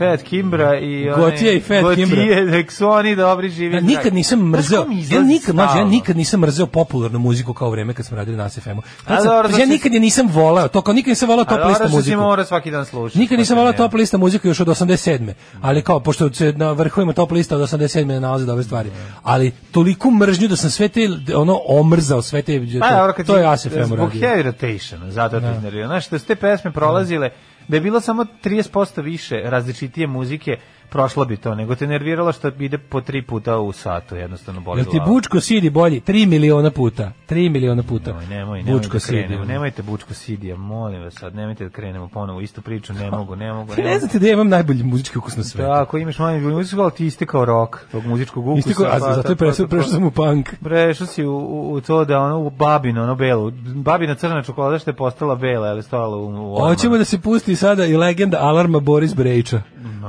Fat 0.00 0.22
Kimbra 0.22 0.78
i 0.78 1.10
one- 1.10 1.22
Gotije 1.22 1.56
i 1.56 1.60
Fat 1.60 1.68
Kimbra. 1.68 2.16
Gotije, 2.16 2.44
nek 2.46 2.72
su 2.72 2.88
oni 2.88 3.16
dobri 3.16 3.50
živi. 3.50 3.74
Ja 3.74 3.80
nikad 3.80 4.14
nisam 4.14 4.38
Znaš 4.40 4.50
mrzeo, 4.50 4.86
ja 5.10 5.22
nikad, 5.22 5.54
mlađe, 5.54 5.78
ja 5.78 5.84
nikad 5.84 6.16
nisam 6.16 6.40
mrzeo 6.40 6.66
popularnu 6.66 7.18
muziku 7.18 7.54
kao 7.54 7.70
vreme 7.70 7.94
kad 7.94 8.06
smo 8.06 8.16
radili 8.16 8.36
na 8.36 8.48
SFM-u. 8.48 8.82
Znači, 9.06 9.60
ja 9.60 9.66
nikad 9.66 9.92
je 9.94 10.00
nisam 10.00 10.28
voleo, 10.28 10.68
to 10.68 10.82
kao 10.82 10.94
nikad 10.94 11.08
nisam 11.08 11.28
voleo 11.28 11.44
top 11.44 11.58
lista 11.68 11.88
muziku. 11.88 12.20
mora 12.20 12.44
svaki 12.44 12.70
dan 12.70 12.84
slušati. 12.86 13.18
Nikad 13.18 13.38
nisam 13.38 13.54
pa 13.56 13.60
voleo 13.60 13.72
top 13.72 13.94
lista 13.94 14.18
muziku 14.18 14.48
još 14.48 14.60
od 14.60 14.68
87. 14.68 15.32
Ali 15.60 15.82
kao, 15.82 16.00
pošto 16.00 16.32
se 16.32 16.52
na 16.52 16.72
vrhovima 16.72 17.12
top 17.12 17.30
lista 17.32 17.56
od 17.56 17.62
87. 17.62 18.04
ne 18.04 18.20
nalaze 18.20 18.46
dobre 18.46 18.64
stvari. 18.64 18.90
Ali 19.22 19.52
toliko 19.70 20.10
mržnju 20.10 20.48
da 20.48 20.56
sam 20.56 20.70
sve 20.70 20.88
te, 20.88 21.08
ono, 21.36 21.60
omrzao 21.66 22.22
sve 22.22 22.42
te, 22.42 22.60
Pa 22.80 22.88
to, 23.06 23.12
kad 23.12 23.26
to 23.26 23.36
je 23.36 23.42
si- 23.42 23.46
ASFM 23.68 23.84
Zbog 23.84 24.12
heavy 24.12 24.42
rotation, 24.42 25.10
zato. 25.10 25.40
Znaš, 25.86 26.08
da 26.08 26.18
su 26.18 26.26
te 26.26 26.34
pesme 26.34 26.72
prolazile, 26.72 27.30
da 27.70 27.76
je 27.76 27.80
bilo 27.80 28.00
samo 28.00 28.26
30% 28.44 29.02
više 29.02 29.34
različitije 29.44 30.06
muzike, 30.06 30.56
prošla 30.90 31.24
bi 31.24 31.36
to, 31.36 31.54
nego 31.54 31.74
te 31.74 31.86
nerviralo 31.86 32.32
što 32.32 32.48
ide 32.48 32.78
po 32.78 33.00
tri 33.00 33.22
puta 33.22 33.58
u 33.58 33.72
satu, 33.72 34.16
jednostavno 34.16 34.60
boli 34.60 34.78
Jel 34.80 34.84
ti 34.84 34.90
glava. 34.90 35.10
Bučko 35.10 35.40
Sidi 35.40 35.70
bolji? 35.70 36.00
3 36.00 36.26
miliona 36.26 36.70
puta. 36.70 37.12
3 37.28 37.50
miliona 37.50 37.82
puta. 37.82 38.10
Nemoj, 38.10 38.26
nemoj, 38.26 38.62
nemoj 38.62 38.78
Bučko 38.78 38.92
da 38.92 39.00
Sidi. 39.00 39.18
krenemo, 39.18 39.44
nemojte 39.44 39.82
Bučko 39.82 40.14
Sidija, 40.14 40.56
molim 40.56 41.02
vas 41.02 41.14
sad, 41.14 41.34
nemojte 41.34 41.64
da 41.64 41.70
krenemo 41.70 42.08
ponovo 42.08 42.40
istu 42.40 42.62
priču, 42.62 42.92
ne 42.92 43.10
mogu, 43.10 43.36
ne 43.36 43.52
mogu, 43.52 43.72
ne 43.78 43.82
ne 43.84 43.98
znate 43.98 44.18
da 44.18 44.26
ja 44.26 44.32
imam 44.32 44.48
najbolji 44.48 44.82
muzički 44.82 45.18
ukus 45.18 45.36
na 45.36 45.44
svetu. 45.44 45.68
Da, 45.68 45.82
ako 45.82 45.98
imaš 45.98 46.18
manji 46.18 46.40
muzičku, 46.40 46.80
ali 46.80 46.90
ti 46.92 47.06
istekao 47.06 47.44
rok 47.44 47.86
tog 47.92 48.06
muzičkog 48.06 48.46
ukusa. 48.46 48.70
Isto 48.70 48.82
ko, 48.82 48.88
a 48.88 48.98
pa- 49.00 49.14
zato 49.14 49.32
je 49.32 49.36
prešao, 49.36 49.66
pa- 49.66 49.70
prešao 49.70 49.90
sam 49.90 50.04
u 50.04 50.10
punk. 50.10 50.50
Prešao 50.60 51.06
si 51.06 51.24
u, 51.24 51.32
u, 51.32 51.72
u 51.72 51.80
to 51.80 52.04
da 52.04 52.18
ono 52.20 52.38
u 52.38 52.50
babino, 52.50 53.02
ono 53.02 53.14
belo, 53.14 53.50
babina 53.74 54.14
crna 54.14 54.42
čokolada 54.42 54.78
što 54.78 54.90
je 54.90 54.96
postala 54.96 55.34
bela, 55.34 55.68
ali 55.68 55.82
stala 55.82 56.16
u, 56.16 56.52
u. 56.52 56.56
Hoćemo 56.58 56.98
da 56.98 57.04
se 57.04 57.20
pusti 57.20 57.56
sada 57.56 57.86
i 57.86 57.96
legenda 57.96 58.38
alarma 58.40 58.80
Boris 58.80 59.14
Brejča. 59.14 59.62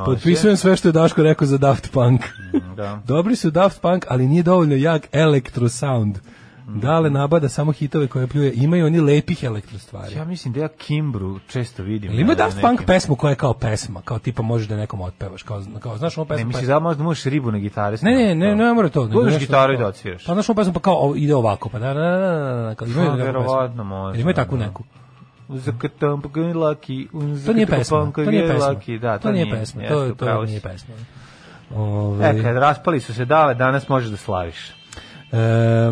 Potpisujem 0.06 0.58
sve 0.58 0.71
što 0.76 0.88
je 0.88 0.92
Daško 0.92 1.24
rekao 1.24 1.48
za 1.48 1.58
Daft 1.58 1.92
Punk. 1.92 2.22
Da. 2.76 3.00
Dobri 3.08 3.36
su 3.36 3.52
Daft 3.52 3.82
Punk, 3.82 4.06
ali 4.10 4.28
nije 4.28 4.44
dovoljno 4.44 4.76
jak 4.76 5.08
electro 5.12 5.70
sound. 5.70 6.18
Dale 6.68 7.10
nabada 7.10 7.50
samo 7.50 7.72
hitove 7.72 8.08
koje 8.08 8.28
pljuje. 8.28 8.54
Imaju 8.56 8.86
oni 8.86 9.00
lepih 9.00 9.44
elektro 9.44 9.80
stvari. 9.80 10.16
Ja 10.16 10.26
mislim 10.26 10.54
da 10.54 10.60
ja 10.60 10.68
Kimbru 10.68 11.40
često 11.42 11.84
vidim. 11.84 12.12
Jel 12.12 12.20
ima 12.20 12.34
Daft 12.36 12.56
nekim- 12.56 12.70
Punk 12.70 12.84
pesmu 12.84 13.16
koja 13.16 13.30
je 13.30 13.36
kao 13.36 13.54
pesma, 13.54 14.02
kao 14.02 14.20
tipa 14.20 14.42
možeš 14.42 14.68
da 14.68 14.76
nekom 14.76 15.02
otpevaš, 15.02 15.44
kao, 15.44 15.62
kao 15.80 15.98
znaš 15.98 16.18
ono 16.18 16.26
Ne, 16.26 16.28
pesmu? 16.28 16.48
misliš 16.48 16.62
pesma- 16.62 16.68
da 16.70 16.80
možda 16.80 17.04
možeš 17.04 17.24
ribu 17.24 17.52
na 17.52 17.60
gitari? 17.60 17.98
Ne, 18.02 18.12
ne, 18.16 18.36
ne, 18.36 18.56
ne 18.58 18.74
mora 18.74 18.90
to. 18.90 19.08
nešto 19.08 19.40
gitaru 19.40 19.74
i 19.74 19.78
da 19.78 19.88
odsviraš. 19.88 20.26
Pa 20.26 20.34
znaš 20.34 20.50
ono 20.50 20.56
pesmu 20.56 20.74
pa 20.74 20.80
kao 20.80 20.96
ovo 20.96 21.16
ide 21.16 21.36
ovako, 21.36 21.70
pa 21.70 21.80
da, 21.80 21.88
da, 21.88 22.02
da, 22.02 22.10
da, 22.10 22.30
da, 22.46 22.62
da, 22.62 22.76
kao 22.76 22.88
imaju 22.88 23.12
verovatno 23.16 23.84
može, 23.84 24.16
Jel 24.16 24.22
imaju 24.22 24.36
takvu 24.36 24.58
da. 24.58 24.70
Neku? 25.42 25.54
Uzakatam 25.54 26.22
laki, 26.56 27.08
To 27.46 27.54
nije 27.54 27.68
pesma, 27.68 28.12
to 28.16 28.22
nije 28.22 28.48
pesma. 28.48 28.66
Laki, 28.66 29.00
da, 29.00 29.20
to 29.20 29.32
nije 29.32 29.52
pesma, 29.52 29.82
to, 29.84 30.10
to 30.10 30.26
si. 30.26 30.46
nije 30.46 30.62
pesma. 30.62 30.96
Ove, 31.76 32.26
E, 32.26 32.44
kad 32.44 32.56
raspali 32.58 33.00
su 33.00 33.14
se 33.14 33.26
dale, 33.26 33.54
danas 33.56 33.90
možeš 33.90 34.10
da 34.10 34.18
slaviš. 34.18 34.70
E, 35.32 35.38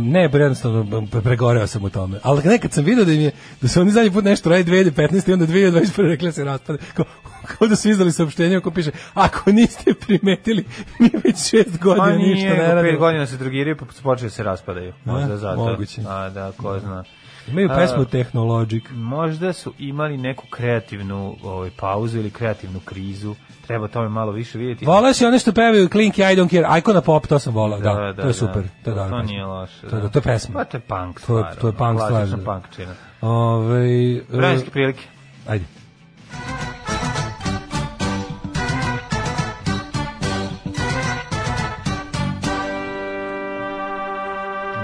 ne, 0.01 0.29
jednostavno 0.33 0.83
pre- 0.83 1.21
pregoreo 1.21 1.67
sam 1.67 1.83
u 1.83 1.89
tome. 1.89 2.19
Ali 2.23 2.41
nekad 2.45 2.73
sam 2.73 2.83
vidio 2.83 3.05
da 3.05 3.11
im 3.11 3.21
je, 3.21 3.31
da 3.61 3.67
su 3.67 3.81
oni 3.81 3.91
zadnji 3.91 4.11
put 4.11 4.23
nešto 4.23 4.49
radi 4.49 4.71
2015. 4.71 5.29
i 5.29 5.33
onda 5.33 5.45
2021. 5.45 6.07
rekli 6.07 6.27
da 6.27 6.31
se 6.31 6.43
raspade. 6.43 6.79
Kao, 6.93 7.05
kao 7.49 7.67
da 7.67 7.75
su 7.75 7.89
izdali 7.89 8.11
saopštenje 8.11 8.57
ako 8.57 8.71
piše, 8.71 8.91
ako 9.13 9.51
niste 9.51 9.93
primetili, 9.93 10.63
mi 10.99 11.09
već 11.23 11.49
šest 11.49 11.79
godina 11.79 12.05
Pa 12.05 12.11
ništa 12.11 12.33
nije, 12.33 12.57
ne 12.57 12.75
radimo. 12.75 12.99
godina 12.99 13.25
se 13.25 13.37
drogiraju 13.37 13.77
pa 13.77 13.85
počeli 14.03 14.29
se 14.31 14.43
raspadaju. 14.43 14.93
Možda 15.05 15.33
A, 15.33 15.37
zato. 15.37 15.55
moguće. 15.57 16.01
A, 16.07 16.29
da, 16.29 16.51
ko 16.51 16.79
zna. 16.79 17.03
Imaju 17.51 17.69
pesmu 17.69 18.05
Technologic. 18.05 18.83
Možda 18.91 19.53
su 19.53 19.73
imali 19.79 20.17
neku 20.17 20.47
kreativnu 20.47 21.35
ovaj, 21.43 21.69
pauzu 21.71 22.19
ili 22.19 22.29
kreativnu 22.29 22.79
krizu. 22.79 23.35
Treba 23.67 23.87
tome 23.87 24.09
malo 24.09 24.31
više 24.31 24.57
vidjeti. 24.57 24.85
Volao 24.85 25.13
si 25.13 25.25
one 25.25 25.39
što 25.39 25.51
pevaju 25.51 25.87
Klinky, 25.89 26.33
I 26.33 26.37
don't 26.37 26.49
care, 26.51 26.79
Icona 26.79 27.01
Pop, 27.01 27.27
to 27.27 27.39
sam 27.39 27.53
volao, 27.53 27.79
da, 27.79 28.13
to 28.13 28.27
je 28.27 28.33
super, 28.33 28.63
to 28.83 28.89
je 28.89 28.95
dobra 28.95 29.09
To 29.09 29.21
nije 29.21 29.45
loše. 29.45 29.81
To, 29.81 29.95
je- 29.95 30.11
to 30.11 30.19
je 30.19 30.23
pesma. 30.23 30.53
Pa 30.53 30.65
to 30.65 30.77
je 30.77 30.81
punk 30.81 31.21
To 31.21 31.37
je- 31.37 31.43
stvar. 31.43 31.55
to 31.55 31.67
je 31.67 31.73
punk 31.73 31.99
stvar, 31.99 32.09
klasična 32.11 32.37
da. 32.37 32.43
punk 32.45 32.63
čina. 32.75 32.93
Ove, 33.21 33.79
e, 34.09 34.21
Vremenske 34.29 34.69
prilike. 34.69 35.03
Ajde. 35.47 35.65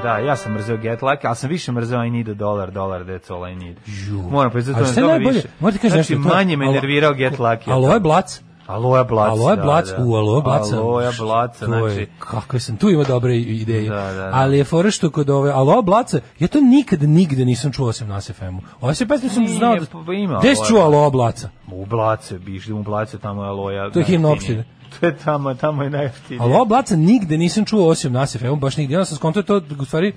Da, 0.06 0.18
ja 0.18 0.36
sam 0.36 0.54
mrzeo 0.54 0.78
Get 0.78 1.02
Lucky, 1.02 1.28
ali 1.28 1.36
sam 1.36 1.50
više 1.50 1.72
mrzeo 1.72 2.04
I 2.04 2.10
need 2.10 2.30
a 2.30 2.34
dollar, 2.34 2.72
dollar, 2.72 3.02
that's 3.06 3.34
all 3.34 3.52
I 3.52 3.56
need. 3.56 3.76
Ju. 3.86 4.22
Moram 4.22 4.52
priznati, 4.52 4.80
A 4.80 4.84
to 4.86 4.92
šta 4.92 4.96
me 4.96 5.02
je 5.02 5.04
toga 5.04 5.14
najbolje? 5.14 5.36
više. 5.36 5.48
Morate 5.60 5.78
kažem 5.80 5.90
znači, 5.98 6.14
nešto, 6.14 6.30
to 6.30 6.36
je- 6.36 6.36
manje 6.36 6.58
me 6.58 6.66
alo- 6.66 6.74
nervirao 6.74 7.14
Get 7.14 7.38
Lucky. 7.38 7.72
Aloe 7.72 8.00
Blac? 8.00 8.42
Aloja 8.68 9.04
Blac. 9.04 9.30
Aloe 9.30 9.56
da, 9.56 9.64
Blac, 9.64 9.90
da. 9.90 10.04
u 10.04 10.16
Aloe 10.16 10.42
Blaca. 10.42 10.76
Aloja 10.78 11.12
Blac, 11.20 11.58
znači... 11.58 12.00
je, 12.00 12.08
kakve 12.20 12.60
sam, 12.60 12.78
tu 12.78 12.90
ima 12.90 13.04
dobre 13.04 13.38
ideje. 13.38 13.90
Da, 13.90 13.96
da, 13.96 14.14
da. 14.14 14.30
Ali 14.34 14.58
je 14.58 14.64
fora 14.64 14.92
što 14.92 15.10
kod 15.10 15.30
ove 15.30 15.52
Aloe 15.52 15.82
Blaca, 15.82 16.20
ja 16.40 16.48
to 16.48 16.62
nikad 16.62 17.04
nigde 17.04 17.46
nisam 17.46 17.72
čuo 17.72 17.88
osim 17.88 18.08
na 18.08 18.22
FM-u. 18.22 18.62
Ove 18.82 18.96
se 18.96 19.08
pesme 19.08 19.30
sam 19.30 19.48
znao 19.48 19.76
da... 19.76 19.86
pa 20.06 20.14
ima 20.14 20.40
Gde 20.40 20.56
si 20.56 20.62
čuo 20.68 20.82
Aloe 20.82 21.12
Blaca? 21.12 21.50
U 21.72 21.86
Blace, 21.86 22.40
bi 22.40 22.56
išli 22.56 22.74
u 22.74 22.84
Blace, 22.84 23.20
tamo 23.20 23.44
je 23.44 23.50
Aloja. 23.50 23.90
To 23.92 24.00
je 24.00 24.06
himna 24.06 24.28
najjeftinije. 24.28 24.60
opštine. 24.60 24.75
To 25.00 25.06
je 25.06 25.18
tamo, 25.18 25.54
tamo 25.54 25.84
je 25.84 25.90
najjeftinije. 25.90 26.42
Aloe 26.44 26.66
Blaca 26.66 26.96
nigde 26.96 27.38
nisam 27.38 27.66
čuo 27.66 27.90
osim 27.90 28.14
na 28.14 28.26
FM-u, 28.26 28.56
baš 28.56 28.78
nigde. 28.78 28.94
Ja 28.94 29.06
sam 29.06 29.18
skontao 29.18 29.44
to, 29.44 29.62
u 29.80 29.86
stvari, 29.86 30.14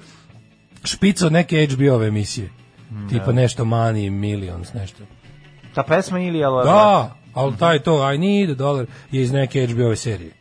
špica 0.85 1.27
od 1.27 1.33
neke 1.33 1.67
HBO-ove 1.71 2.09
emisije. 2.09 2.51
Tipa 3.09 3.33
nešto 3.33 3.65
Money, 3.65 4.11
Millions, 4.11 4.73
nešto. 4.73 5.03
Ta 5.75 5.83
pesma 5.83 6.21
ili 6.21 6.39
Blac? 6.39 6.65
Da, 6.65 7.15
ali 7.35 7.57
taj 7.57 7.79
to 7.79 8.13
I 8.13 8.19
need 8.19 8.51
a 8.51 8.55
dollar 8.55 8.87
je 9.11 9.23
iz 9.23 9.33
neke 9.33 9.67
HBO 9.67 9.97
serije. 9.97 10.33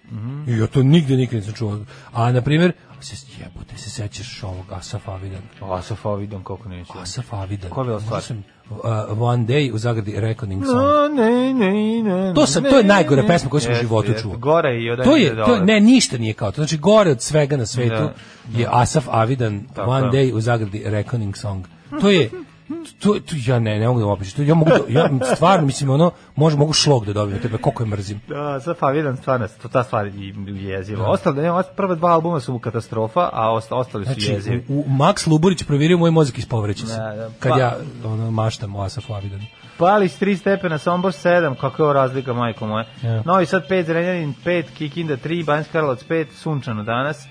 I 0.48 0.58
ja 0.58 0.68
to 0.68 0.84
nigde 0.84 1.16
nikad 1.16 1.40
nisam 1.40 1.54
čuo. 1.54 1.80
A, 2.14 2.32
na 2.32 2.42
primjer, 2.42 2.72
se 3.02 3.16
jebote, 3.40 3.78
se 3.78 3.90
sećaš 3.90 4.44
ovog 4.44 4.66
Asaf 4.72 5.08
Avidan. 5.08 5.42
Asaf 5.62 6.06
Avidan, 6.06 6.44
koliko 6.44 6.70
neću. 6.70 6.94
Asaf 6.96 7.34
Avidan. 7.34 7.70
Koja 7.70 7.84
je 7.84 7.88
bila 7.88 8.00
stvar? 8.00 8.22
Sam, 8.22 8.44
uh, 8.70 8.78
one 9.22 9.46
day 9.46 9.72
u 9.74 9.78
zagradi 9.78 10.14
Reckoning 10.18 10.66
song. 10.66 10.78
No, 10.78 11.24
ne, 11.24 11.54
ne, 11.54 12.04
ne, 12.04 12.34
To 12.34 12.46
sam- 12.46 12.64
to 12.64 12.78
je 12.78 12.84
najgora 12.84 13.22
ne. 13.22 13.28
pesma 13.28 13.50
koju 13.50 13.62
sam 13.62 13.72
u 13.72 13.76
životu 13.76 14.12
čuo. 14.22 14.38
Gore 14.38 14.82
i 14.82 14.90
od 14.90 15.04
To 15.04 15.16
je, 15.16 15.36
to 15.36 15.60
ne, 15.60 15.80
ništa 15.80 16.18
nije 16.18 16.34
kao 16.34 16.52
to. 16.52 16.56
Znači, 16.56 16.78
gore 16.78 17.12
od 17.12 17.22
svega 17.22 17.58
na 17.58 17.66
svetu 17.66 17.96
Da, 17.96 18.14
je 18.60 18.68
Asaf 18.72 19.06
Avidan, 19.10 19.64
Tako 19.76 19.90
One. 19.92 20.08
Day 20.08 20.34
u 20.34 20.42
zagradi 20.42 20.84
Reckoning 20.86 21.38
Song. 21.38 21.66
To 22.02 22.10
je, 22.10 22.30
to, 23.00 23.14
to 23.20 23.36
ja 23.46 23.60
ne, 23.60 23.80
ne 23.80 23.88
mogu 23.88 24.00
da 24.00 24.06
opišem. 24.06 24.48
Ja 24.48 24.56
mogu, 24.56 24.70
da- 24.72 25.00
ja 25.00 25.10
stvarno, 25.36 25.66
mislim, 25.66 25.90
ono, 25.90 26.12
može, 26.36 26.58
mogu 26.58 26.74
šlog 26.74 27.06
da 27.06 27.14
dobijem 27.14 27.42
tebe, 27.42 27.58
koliko 27.58 27.84
je 27.84 27.88
mrzim. 27.88 28.22
Da, 28.28 28.56
Asaf 28.56 28.84
Avidan 28.84 29.18
stvarno, 29.18 29.48
to 29.62 29.68
ta 29.68 29.84
stvar 29.84 30.08
i 30.08 30.34
jeziva. 30.48 31.06
Ostale, 31.08 31.42
ne, 31.42 31.52
ost- 31.52 31.76
prva 31.76 31.96
dva 31.96 32.10
albuma 32.10 32.40
su 32.40 32.54
mu 32.54 32.60
katastrofa, 32.60 33.30
a 33.34 33.52
osta, 33.52 33.76
ostali 33.76 34.06
su 34.06 34.12
Znači, 34.12 34.32
jezivi. 34.32 34.66
u, 34.70 34.80
u 34.80 34.86
Max 34.90 35.28
Luburić 35.28 35.64
provirio 35.64 35.98
moj 35.98 36.12
mozak 36.12 36.38
ispovreće 36.38 36.88
se. 36.88 36.94
Da, 36.94 37.16
da, 37.16 37.30
Kad 37.40 37.52
pa- 37.52 37.60
ja 37.60 37.76
ono, 38.06 38.32
maštam 38.32 38.76
o 38.76 38.82
Asafu 38.82 39.14
Avidanu. 39.14 39.44
Palić 39.78 40.12
3 40.12 40.38
stepena, 40.38 40.78
Sombor 40.78 41.12
7, 41.12 41.56
kako 41.56 41.88
je 41.88 41.94
razlika, 41.94 42.34
majko 42.34 42.68
moje. 42.68 42.86
Ja. 43.04 43.22
Novi 43.26 43.46
Sad 43.46 43.68
5, 43.70 43.84
Zrenjanin 43.84 44.34
5, 44.46 44.64
Kikinda 44.72 45.18
3, 45.18 45.46
Banjska 45.46 45.72
Karlovac 45.72 46.04
5, 46.04 46.26
sunčano 46.34 46.84
danas. 46.84 47.28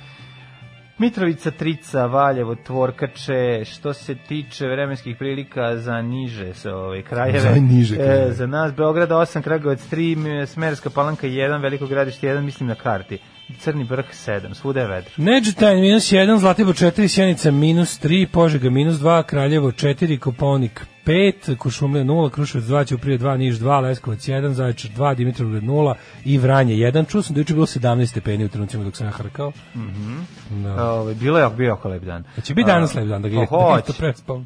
Mitrovica, 0.99 1.51
Trica, 1.51 2.07
Valjevo, 2.07 2.55
Tvorkače, 2.55 3.65
što 3.65 3.93
se 3.93 4.15
tiče 4.15 4.67
vremenskih 4.67 5.17
prilika 5.19 5.77
za 5.77 6.03
niže 6.03 6.55
se 6.55 6.71
ove 6.71 7.03
krajeve. 7.03 7.41
Za 7.41 7.55
niže 7.61 7.97
krajeve. 7.97 8.29
E, 8.29 8.33
za 8.33 8.47
nas 8.47 8.75
Beograd 8.75 9.09
8, 9.09 9.43
Kragovac 9.43 9.93
3, 9.93 10.47
Smerska 10.47 10.91
palanka 10.91 11.27
1, 11.27 11.63
Veliko 11.63 11.87
gradište 11.87 12.27
1, 12.27 12.41
mislim 12.41 12.69
na 12.69 12.75
karti. 12.75 13.19
Crni 13.55 13.85
vrh 13.85 14.05
7, 14.07 14.55
svuda 14.55 14.81
je 14.81 14.87
vedro. 14.87 15.11
Neđetajn 15.17 15.81
minus 15.81 16.05
1, 16.05 16.39
Zlatibor 16.39 16.75
4, 16.75 17.09
Sjenica 17.09 17.51
minus 17.51 18.01
3, 18.01 18.27
Požega 18.27 18.71
minus 18.71 18.97
2, 18.97 19.23
Kraljevo 19.23 19.71
4, 19.71 20.19
Koponik 20.19 20.87
5, 21.07 21.57
Kuršumlija 21.57 22.05
0, 22.05 22.31
Kruševac 22.31 22.65
2, 22.65 22.87
Ćuprije 22.87 23.19
2, 23.19 23.37
Niš 23.37 23.55
2, 23.57 23.81
Leskovac 23.83 24.19
1, 24.21 24.51
Zaječar 24.51 24.91
2, 24.91 25.15
Dimitrovgrad 25.15 25.63
0 25.63 25.95
i 26.25 26.39
Vranje 26.39 26.75
1. 26.75 27.09
Čuo 27.09 27.23
sam 27.23 27.35
da 27.35 27.39
je 27.39 27.43
juče 27.43 27.55
bilo 27.55 27.67
17 27.67 28.07
stepeni 28.07 28.45
u 28.45 28.49
trenucima 28.49 28.85
dok 28.85 28.97
sam 28.97 29.07
ja 29.07 29.11
hrkao. 29.11 29.53
Da. 30.53 30.91
Ove, 30.93 31.15
bilo 31.15 31.39
je 31.39 31.51
bio 31.51 31.67
jako 31.67 31.89
lep 31.89 32.03
dan. 32.03 32.25
Hoće 32.35 32.55
biti 32.55 32.67
danas 32.67 32.95
lep 32.95 33.07
dan 33.07 33.23
da 33.23 33.29
ga- 33.29 33.47
Pa 33.47 33.57
da 33.57 33.61
hoće. 33.71 33.93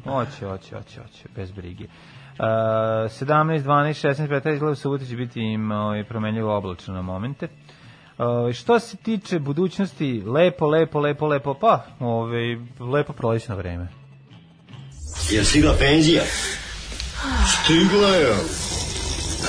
Hoće, 0.03 0.45
hoće, 0.45 0.99
hoće, 0.99 1.29
bez 1.35 1.51
brige. 1.51 1.83
Uh, 1.83 2.45
17, 2.45 3.63
12, 3.63 4.07
16, 4.07 4.27
15, 4.27 4.53
izgleda 4.53 5.05
će 5.05 5.15
biti 5.15 5.39
im 5.41 5.71
ovaj, 5.71 6.03
promenljivo 6.03 6.57
oblačno 6.57 6.93
na 6.93 7.01
momente. 7.01 7.47
Uh, 8.17 8.53
što 8.53 8.79
se 8.79 8.97
tiče 8.97 9.39
budućnosti, 9.39 10.23
lepo, 10.25 10.67
lepo, 10.67 10.99
lepo, 10.99 11.27
lepo, 11.27 11.53
pa, 11.53 11.85
ovaj, 11.99 12.57
lepo 12.79 13.13
prolećno 13.13 13.55
vreme. 13.55 13.87
Je 15.29 15.45
stigla 15.45 15.75
penzija? 15.79 16.23
Stigla 17.63 18.15
je. 18.15 18.35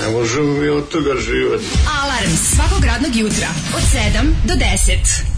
Ne 0.01 0.19
možemo 0.19 0.53
mi 0.53 0.69
od 0.69 0.89
toga 0.89 1.11
živati. 1.21 1.65
Alarm 2.03 2.31
svakog 2.31 2.85
radnog 2.85 3.17
jutra 3.17 3.49
od 3.77 3.83
7 3.83 4.33
do 4.45 4.55
10. 4.55 5.33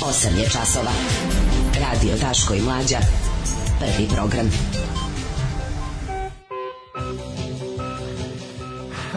8 0.00 0.38
je 0.38 0.48
časova. 0.50 0.92
Radio 1.80 2.16
Daško 2.16 2.54
i 2.54 2.60
Mlađa. 2.60 2.98
Prvi 3.80 4.08
program. 4.14 4.50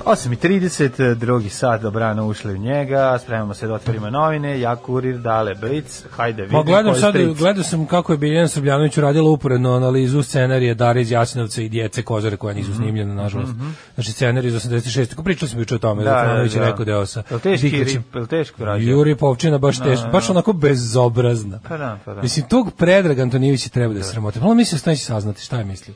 8.30, 0.06 1.16
drugi 1.16 1.50
sat 1.50 1.82
dobrano 1.82 2.26
ušli 2.26 2.54
u 2.54 2.58
njega, 2.58 3.20
spremamo 3.20 3.54
se 3.54 3.68
da 3.68 3.74
otvorimo 3.74 4.10
novine, 4.10 4.60
ja 4.60 4.76
kurir, 4.76 5.18
dale 5.18 5.56
Blitz, 5.56 6.04
hajde 6.12 6.42
vidim 6.42 6.52
Pa 6.54 6.64
gledam 6.64 6.96
sad, 6.96 7.10
stric. 7.10 7.38
gledao 7.38 7.64
sam 7.64 7.86
kako 7.86 8.12
je 8.12 8.18
Biljana 8.18 8.48
Srbljanović 8.48 8.98
uradila 8.98 9.30
uporedno 9.30 9.74
analizu 9.74 10.24
scenarija 10.24 10.74
Dare 10.74 11.02
iz 11.02 11.12
Jasinovca 11.12 11.62
i 11.62 11.70
djece 11.70 12.02
Kozare 12.04 12.38
koja 12.38 12.54
nisu 12.54 12.76
snimljena, 12.76 13.14
nažalost. 13.16 13.54
Znači 13.96 14.12
scenarij 14.12 14.48
iz 14.48 14.56
86. 14.56 15.16
Ko 15.16 15.24
pričali 15.24 15.50
smo 15.50 15.60
juče 15.60 15.76
o 15.76 15.80
tome, 15.80 16.04
da, 16.04 16.10
Mhm, 16.10 16.16
Da, 16.16 16.22
da, 16.22 16.26
Franović 16.26 16.54
je 16.54 16.60
da. 16.60 16.66
rekao 16.66 16.86
deo 16.86 17.06
sa 17.06 17.24
Diklićem. 17.44 17.80
rip, 18.04 18.16
jel 18.16 18.26
teško 18.28 18.66
radio? 18.66 18.92
Juri 18.92 19.16
Povčina 19.16 19.58
baš 19.58 19.80
teško, 19.80 20.08
baš 20.08 20.30
onako 20.30 20.54
bezobrazna. 20.54 21.60
Pa 21.62 21.78
da, 21.78 22.00
pa 22.06 22.14
da. 22.14 22.22
Mislim, 22.22 22.46
tog 22.48 22.72
Predrag 22.74 23.20
Antonijević 23.20 23.68
treba 23.68 23.94
da 23.94 24.04
se 24.04 24.10
sramote. 24.12 24.40
Malo 24.40 24.54
mislio 24.54 24.80
da 24.86 24.92
neće 24.92 25.04
saznati 25.04 25.42
šta 25.42 25.58
je 25.58 25.64
mislio. 25.66 25.96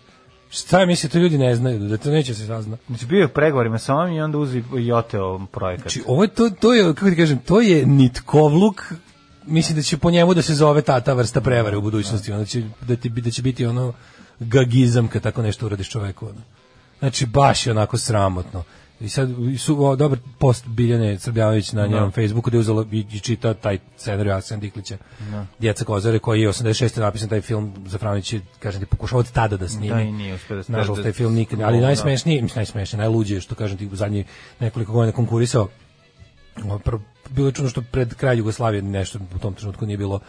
Šta 0.55 0.79
je 0.79 0.85
misli, 0.85 1.09
to 1.09 1.17
ljudi 1.17 1.37
ne 1.37 1.55
znaju, 1.55 1.79
da 1.79 1.97
to 1.97 2.09
neće 2.09 2.35
se 2.35 2.47
sazna. 2.47 2.77
Znači 2.87 3.05
bio 3.05 3.21
je 3.21 3.27
pregovorima 3.27 3.77
sa 3.77 3.95
ovim 3.95 4.13
i 4.13 4.21
onda 4.21 4.37
uzi 4.37 4.63
i 4.77 4.91
oteo 4.91 5.45
projekat. 5.51 5.91
Znači, 5.91 6.03
ovo 6.07 6.23
je 6.23 6.27
to, 6.27 6.49
to 6.49 6.73
je, 6.73 6.93
kako 6.93 7.09
ti 7.09 7.15
kažem, 7.15 7.37
to 7.37 7.61
je 7.61 7.85
nitkovluk, 7.85 8.83
mislim 9.45 9.75
da 9.75 9.81
će 9.81 9.97
po 9.97 10.11
njemu 10.11 10.33
da 10.33 10.41
se 10.41 10.55
zove 10.55 10.81
ta, 10.81 10.99
ta 10.99 11.13
vrsta 11.13 11.41
prevare 11.41 11.77
u 11.77 11.81
budućnosti, 11.81 12.31
onda 12.31 12.45
će, 12.45 12.63
da, 12.81 12.95
ti, 12.95 13.09
da 13.09 13.31
će 13.31 13.41
biti 13.41 13.65
ono 13.65 13.93
gagizam 14.39 15.07
kad 15.07 15.21
tako 15.21 15.41
nešto 15.41 15.65
uradiš 15.65 15.89
čoveku. 15.89 16.25
Ono. 16.25 16.41
Znači, 16.99 17.25
baš 17.25 17.67
je 17.67 17.71
onako 17.71 17.97
sramotno. 17.97 18.63
I 18.99 19.09
sad 19.09 19.29
su 19.57 19.85
o, 19.85 19.95
dobar 19.95 20.19
post 20.39 20.67
Biljane 20.67 21.19
Srbljanović 21.19 21.71
na 21.71 21.87
njenom 21.87 22.11
Facebooku 22.11 22.49
da 22.49 22.57
je 22.57 22.61
uzela 22.61 22.85
i, 22.91 23.05
i 23.11 23.19
čita 23.19 23.53
taj 23.53 23.79
scenarij 23.97 24.33
Aksena 24.33 24.59
Diklića. 24.59 24.97
Djeca 25.59 25.85
Kozare 25.85 26.19
koji 26.19 26.41
je 26.41 26.49
86. 26.49 26.99
napisan 26.99 27.29
taj 27.29 27.41
film 27.41 27.73
za 27.85 27.97
Franić 27.97 28.33
je, 28.33 28.41
kažem 28.59 28.81
ti 28.81 28.87
pokušao 28.87 29.19
od 29.19 29.31
tada 29.31 29.57
da 29.57 29.67
snimi. 29.67 29.89
Da, 29.89 30.01
i 30.01 30.11
nije 30.11 30.33
uspeo 30.35 30.57
da 30.57 30.63
se- 30.63 30.71
Nažalost 30.71 31.03
taj 31.03 31.11
film 31.11 31.33
nikad, 31.33 31.59
Da. 31.59 31.65
ali 31.65 31.81
najsmešniji, 31.81 32.41
mislim 32.41 32.57
najsmešniji, 32.57 32.99
najluđe 32.99 33.41
što 33.41 33.55
kažem 33.55 33.77
ti 33.77 33.87
u 33.87 33.95
zadnji 33.95 34.23
nekoliko 34.59 34.91
godina 34.93 35.11
konkurisao 35.11 35.67
bilo 37.29 37.47
je 37.47 37.53
čudno 37.53 37.69
što 37.69 37.81
pred 37.81 38.13
kraj 38.13 38.37
Jugoslavije 38.37 38.81
nešto 38.81 39.19
u 39.35 39.39
tom 39.39 39.53
trenutku 39.53 39.85
nije 39.85 39.97
bilo 39.97 40.19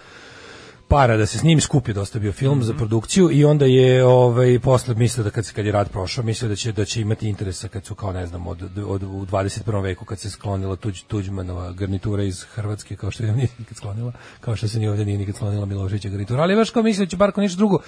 para 0.88 1.16
da 1.16 1.26
se 1.26 1.38
snimi, 1.38 1.60
skup 1.60 1.88
je 1.88 1.94
dosta 1.94 2.18
bio 2.18 2.32
film 2.32 2.62
za 2.62 2.74
produkciju 2.74 3.30
i 3.32 3.44
onda 3.44 3.64
je 3.64 4.04
ovaj 4.04 4.58
posle 4.58 4.94
mislio 4.94 5.24
da 5.24 5.30
kad 5.30 5.46
se 5.46 5.52
kad 5.52 5.66
je 5.66 5.72
rat 5.72 5.90
prošao, 5.92 6.24
mislio 6.24 6.48
da 6.48 6.56
će 6.56 6.72
da 6.72 6.84
će 6.84 7.00
imati 7.00 7.28
interesa 7.28 7.68
kad 7.68 7.84
su 7.84 7.94
kao 7.94 8.12
ne 8.12 8.26
znam 8.26 8.46
od, 8.46 8.62
od 8.86 9.02
u 9.02 9.26
21. 9.26 9.82
veku 9.82 10.04
kad 10.04 10.18
se 10.18 10.30
sklonila 10.30 10.76
tuđ, 10.76 11.02
Tuđmanova 11.02 11.72
garnitura 11.72 12.22
iz 12.22 12.42
Hrvatske 12.42 12.96
kao 12.96 13.10
što 13.10 13.24
je 13.24 13.32
nije 13.32 13.48
nikad 13.58 13.76
sklonila, 13.76 14.12
kao 14.40 14.56
što 14.56 14.68
se 14.68 14.78
ni 14.78 14.88
ovdje 14.88 15.04
nije 15.04 15.18
nikad 15.18 15.34
sklonila 15.34 15.66
Miloševića 15.66 16.08
garnitura, 16.08 16.42
ali 16.42 16.56
baš 16.56 16.70
kao 16.70 16.82
mislio 16.82 17.06
da 17.06 17.10
će 17.10 17.16
bar 17.16 17.32
kao 17.32 17.42
ništa 17.42 17.56
drugo 17.56 17.78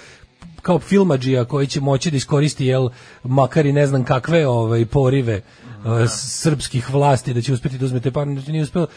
kao 0.61 0.79
filmadžija 0.79 1.45
koji 1.45 1.67
će 1.67 1.81
moći 1.81 2.11
da 2.11 2.17
iskoristi 2.17 2.65
jel 2.65 2.89
makar 3.23 3.65
i 3.65 3.73
ne 3.73 3.87
znam 3.87 4.03
kakve 4.03 4.47
ovaj 4.47 4.85
porive 4.85 5.41
eh, 5.85 6.07
srpskih 6.07 6.93
vlasti 6.93 7.33
da 7.33 7.41
će 7.41 7.53
uspeti 7.53 7.77
da 7.77 7.85
uzme 7.85 7.99
te 7.99 8.11
pare, 8.11 8.33
znači 8.33 8.51
nije 8.51 8.63
uspeo 8.63 8.87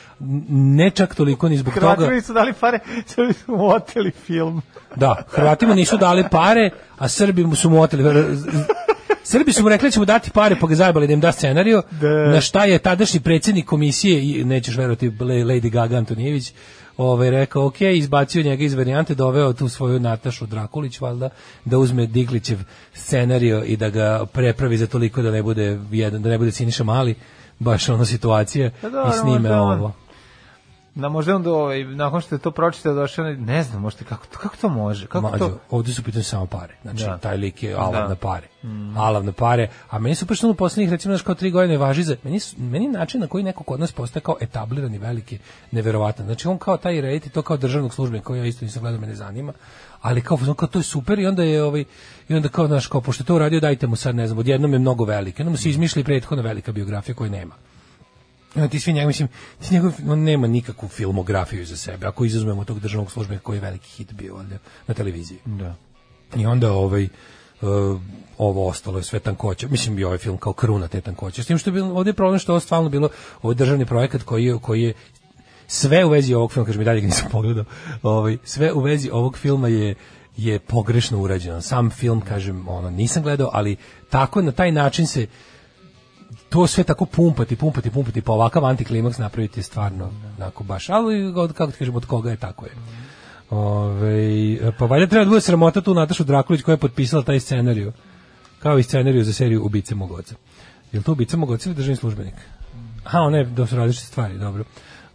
ne 0.49 0.91
čak 0.91 1.15
toliko 1.15 1.49
ni 1.49 1.57
zbog 1.57 1.75
toga. 1.75 1.95
Hrvati 1.95 2.27
su 2.27 2.33
dali 2.33 2.53
pare, 2.53 2.79
sad 3.15 3.37
su 3.37 3.57
mu 3.57 3.69
oteli 3.69 4.11
film. 4.11 4.63
Da, 4.97 5.23
Hrvatima 5.29 5.75
nisu 5.75 5.97
dali 5.97 6.25
pare, 6.31 6.71
a 6.99 7.09
Srbi 7.09 7.45
mu 7.45 7.55
su 7.55 7.71
mu 7.71 7.81
oteli. 7.81 8.05
Srbi 9.25 9.53
su 9.53 9.63
mu 9.63 9.69
rekli 9.69 9.87
da 9.87 9.91
će 9.91 9.99
mu 9.99 10.05
dati 10.05 10.31
pare, 10.31 10.57
pa 10.61 10.67
ga 10.67 10.75
zajebali 10.75 11.07
da 11.07 11.13
im 11.13 11.21
da 11.21 11.33
scenariju, 11.33 11.83
na 12.33 12.41
šta 12.41 12.65
je 12.65 12.79
tadašnji 12.79 13.21
predsjednik 13.21 13.67
komisije, 13.67 14.45
nećeš 14.45 14.77
verovati, 14.77 15.11
Lady 15.11 15.71
Gaga 15.71 15.97
Antonijević, 15.97 16.53
ovaj, 16.97 17.31
rekao, 17.31 17.66
ok, 17.66 17.81
izbacio 17.81 18.43
njega 18.43 18.64
iz 18.64 18.74
varijante, 18.74 19.14
doveo 19.14 19.52
tu 19.52 19.69
svoju 19.69 20.01
Natašu 20.01 20.47
Drakulić, 20.47 21.01
valjda, 21.01 21.28
da 21.64 21.78
uzme 21.78 22.06
Diglićev 22.06 22.59
scenario 22.94 23.64
i 23.64 23.77
da 23.77 23.90
ga 23.90 24.27
prepravi 24.32 24.77
za 24.77 24.86
toliko 24.86 25.23
da 25.23 25.31
ne 25.31 25.43
bude, 25.43 25.78
jedan, 25.90 26.23
da 26.23 26.28
ne 26.28 26.39
bude 26.39 26.52
Siniša 26.52 26.85
Mali, 26.85 27.14
baš 27.59 27.89
ono 27.89 28.05
situacija, 28.05 28.70
dobro, 28.82 29.09
i 29.09 29.12
snime 29.12 29.56
ovo. 29.56 29.93
Da 30.94 31.09
možda 31.09 31.36
onda 31.36 31.51
ovaj, 31.52 31.85
nakon 31.85 32.20
što 32.20 32.35
je 32.35 32.39
to 32.39 32.51
pročitao 32.51 32.94
došao, 32.94 33.24
ne 33.24 33.62
znam, 33.62 33.82
možete 33.82 34.05
kako, 34.05 34.27
kako 34.32 34.56
to 34.56 34.69
može? 34.69 35.06
Kako 35.06 35.31
Mađo, 35.31 35.39
to? 35.39 35.59
ovdje 35.70 35.94
su 35.94 36.02
pitanje 36.02 36.24
samo 36.24 36.47
pare. 36.47 36.74
Znači, 36.82 37.05
Da. 37.05 37.19
taj 37.19 37.36
lik 37.36 37.62
je 37.62 37.74
alav 37.74 37.93
Da. 37.93 38.09
na 38.09 38.14
pare. 38.14 38.47
Alav 38.97 39.24
na 39.24 39.32
pare. 39.32 39.69
A 39.90 39.98
meni 39.98 40.14
su 40.14 40.27
prišli 40.27 40.51
u 40.51 40.55
poslednjih, 40.55 40.90
recimo, 40.90 41.12
znaš, 41.14 41.23
kao 41.23 41.35
tri 41.35 41.51
godine 41.51 41.78
važi 41.78 42.02
za... 42.02 42.16
Meni, 42.24 42.40
su- 42.40 42.56
meni 42.60 42.89
način 42.89 43.20
na 43.20 43.27
koji 43.27 43.44
neko 43.44 43.64
kod 43.64 43.81
nas 43.81 43.93
postaje 43.93 44.23
kao 44.23 44.36
etablirani 44.40 44.98
veliki, 44.98 45.39
neverovatan. 45.70 46.27
Znači, 46.27 46.48
on 46.48 46.59
kao 46.59 46.77
taj 46.77 47.01
rejti, 47.01 47.31
to 47.31 47.43
kao 47.43 47.56
državnog 47.56 47.94
službenika, 47.94 48.27
koji 48.27 48.39
ja 48.39 48.47
isto 48.47 48.64
nisam 48.64 48.82
gledao, 48.82 49.01
me 49.01 49.06
ne 49.06 49.14
zanima. 49.14 49.52
Ali 50.01 50.20
kao, 50.20 50.39
kao 50.56 50.69
to 50.69 50.78
je 50.78 50.82
super 50.82 51.19
i 51.19 51.27
onda 51.27 51.43
je 51.43 51.62
ovaj 51.64 51.85
i 52.28 52.35
onda 52.35 52.48
kao 52.48 52.66
znaš 52.66 52.86
kao 52.86 53.01
pošto 53.01 53.24
to 53.24 53.35
uradio 53.35 53.60
dajte 53.60 53.86
mu 53.86 53.97
sad 53.97 54.14
ne 54.14 54.27
znam 54.27 54.39
odjednom 54.39 54.73
je 54.73 54.78
mnogo 54.78 55.05
velike 55.05 55.43
onda 55.43 55.51
mu 55.51 55.56
se 55.56 55.70
izmišlja 55.70 56.05
prethodna 56.05 56.43
velika 56.43 56.73
biografija 56.73 57.14
koju 57.14 57.31
nema 57.31 57.55
Evo 58.55 58.69
ti 58.69 58.81
svi 58.81 58.93
njegov, 58.93 59.07
mislim, 59.07 59.29
ti 59.61 59.74
njegov, 59.74 59.93
on 60.09 60.23
nema 60.23 60.47
nikakvu 60.47 60.89
filmografiju 60.89 61.66
za 61.66 61.77
sebe, 61.77 62.07
ako 62.07 62.24
izuzmemo 62.24 62.65
tog 62.65 62.81
državnog 62.81 63.12
službenika 63.12 63.45
koji 63.45 63.57
je 63.57 63.61
veliki 63.61 63.89
hit 63.89 64.12
bio 64.12 64.35
valjda, 64.35 64.59
na 64.87 64.95
televiziji. 64.95 65.39
Da. 65.45 65.74
I 66.37 66.47
onda 66.47 66.73
ovaj 66.73 67.05
uh, 67.05 68.01
ovo 68.39 68.69
ostalo 68.69 68.99
je 68.99 69.05
sve 69.05 69.20
tankoće. 69.20 69.69
Mislim 69.69 69.97
bi 69.97 70.05
ovaj 70.05 70.19
film 70.19 70.37
kao 70.37 70.53
kruna 70.53 70.89
te 70.89 71.01
tankoće. 71.01 71.43
S 71.43 71.47
tim 71.47 71.59
što 71.59 71.70
je 71.70 71.73
bilo, 71.73 71.95
ovdje 71.95 72.11
je 72.11 72.15
problem 72.15 72.39
što 72.39 72.53
je 72.53 72.55
ovo 72.55 72.61
stvarno 72.61 72.89
bilo 72.89 73.09
ovo 73.43 73.53
je 73.53 73.57
državni 73.57 73.87
projekat 73.87 74.23
koji 74.23 74.45
je, 74.45 74.59
koji 74.59 74.83
je 74.83 74.95
sve 75.66 76.05
u 76.05 76.09
vezi 76.09 76.35
ovog 76.35 76.53
filma, 76.53 76.66
kažem 76.66 76.83
i 76.83 76.85
dalje 76.85 77.01
ga 77.01 77.07
nisam 77.07 77.29
pogledao, 77.31 77.65
ovaj, 78.03 78.39
sve 78.45 78.73
u 78.73 78.81
vezi 78.81 79.11
ovog 79.12 79.39
filma 79.39 79.69
je 79.69 79.95
je 80.37 80.59
pogrešno 80.59 81.20
urađeno. 81.20 81.61
Sam 81.61 81.91
film, 81.91 82.20
kažem, 82.20 82.69
ono, 82.69 82.91
nisam 82.91 83.23
gledao, 83.23 83.51
ali 83.53 83.77
tako, 84.11 84.43
na 84.43 84.53
taj 84.53 84.73
način 84.73 85.07
se 85.07 85.27
to 86.53 86.66
sve 86.66 86.85
tako 86.85 87.07
pumpati, 87.07 87.57
pumpati, 87.57 87.91
pumpati, 87.91 88.20
pa 88.20 88.33
ovakav 88.33 88.65
antiklimaks 88.65 89.19
napraviti 89.19 89.61
je 89.61 89.65
stvarno 89.65 90.11
onako 90.39 90.65
baš, 90.65 90.91
ali 90.91 91.33
od, 91.37 91.53
kako 91.53 91.73
ti 91.73 91.79
kažem, 91.79 91.97
od 91.97 92.07
koga 92.07 92.31
je 92.31 92.37
tako 92.37 92.66
je. 92.66 92.73
Ove, 93.51 94.73
pa 94.79 94.87
valjda 94.87 95.07
treba 95.07 95.24
da 95.24 95.29
bude 95.29 95.41
sramota 95.41 95.81
tu 95.81 95.95
Natašu 95.95 96.24
Drakulić 96.24 96.62
koja 96.62 96.73
je 96.73 96.79
potpisala 96.79 97.23
taj 97.23 97.41
scenariju, 97.41 97.93
kao 98.59 98.79
i 98.79 98.83
scenariju 98.83 99.24
za 99.24 99.33
seriju 99.33 99.65
Ubice 99.65 99.95
mog 99.95 100.12
oca. 100.12 100.35
Je 100.93 100.99
li 100.99 101.05
to 101.05 101.12
Ubica 101.12 101.37
mog 101.37 101.51
oca 101.51 101.69
ili 101.69 101.77
državni 101.77 101.97
službenik? 101.97 102.35
Aha, 103.05 103.19
one 103.19 103.45
da 103.45 103.66
su 103.66 103.77
različite 103.77 104.07
stvari, 104.07 104.39
dobro. 104.39 104.65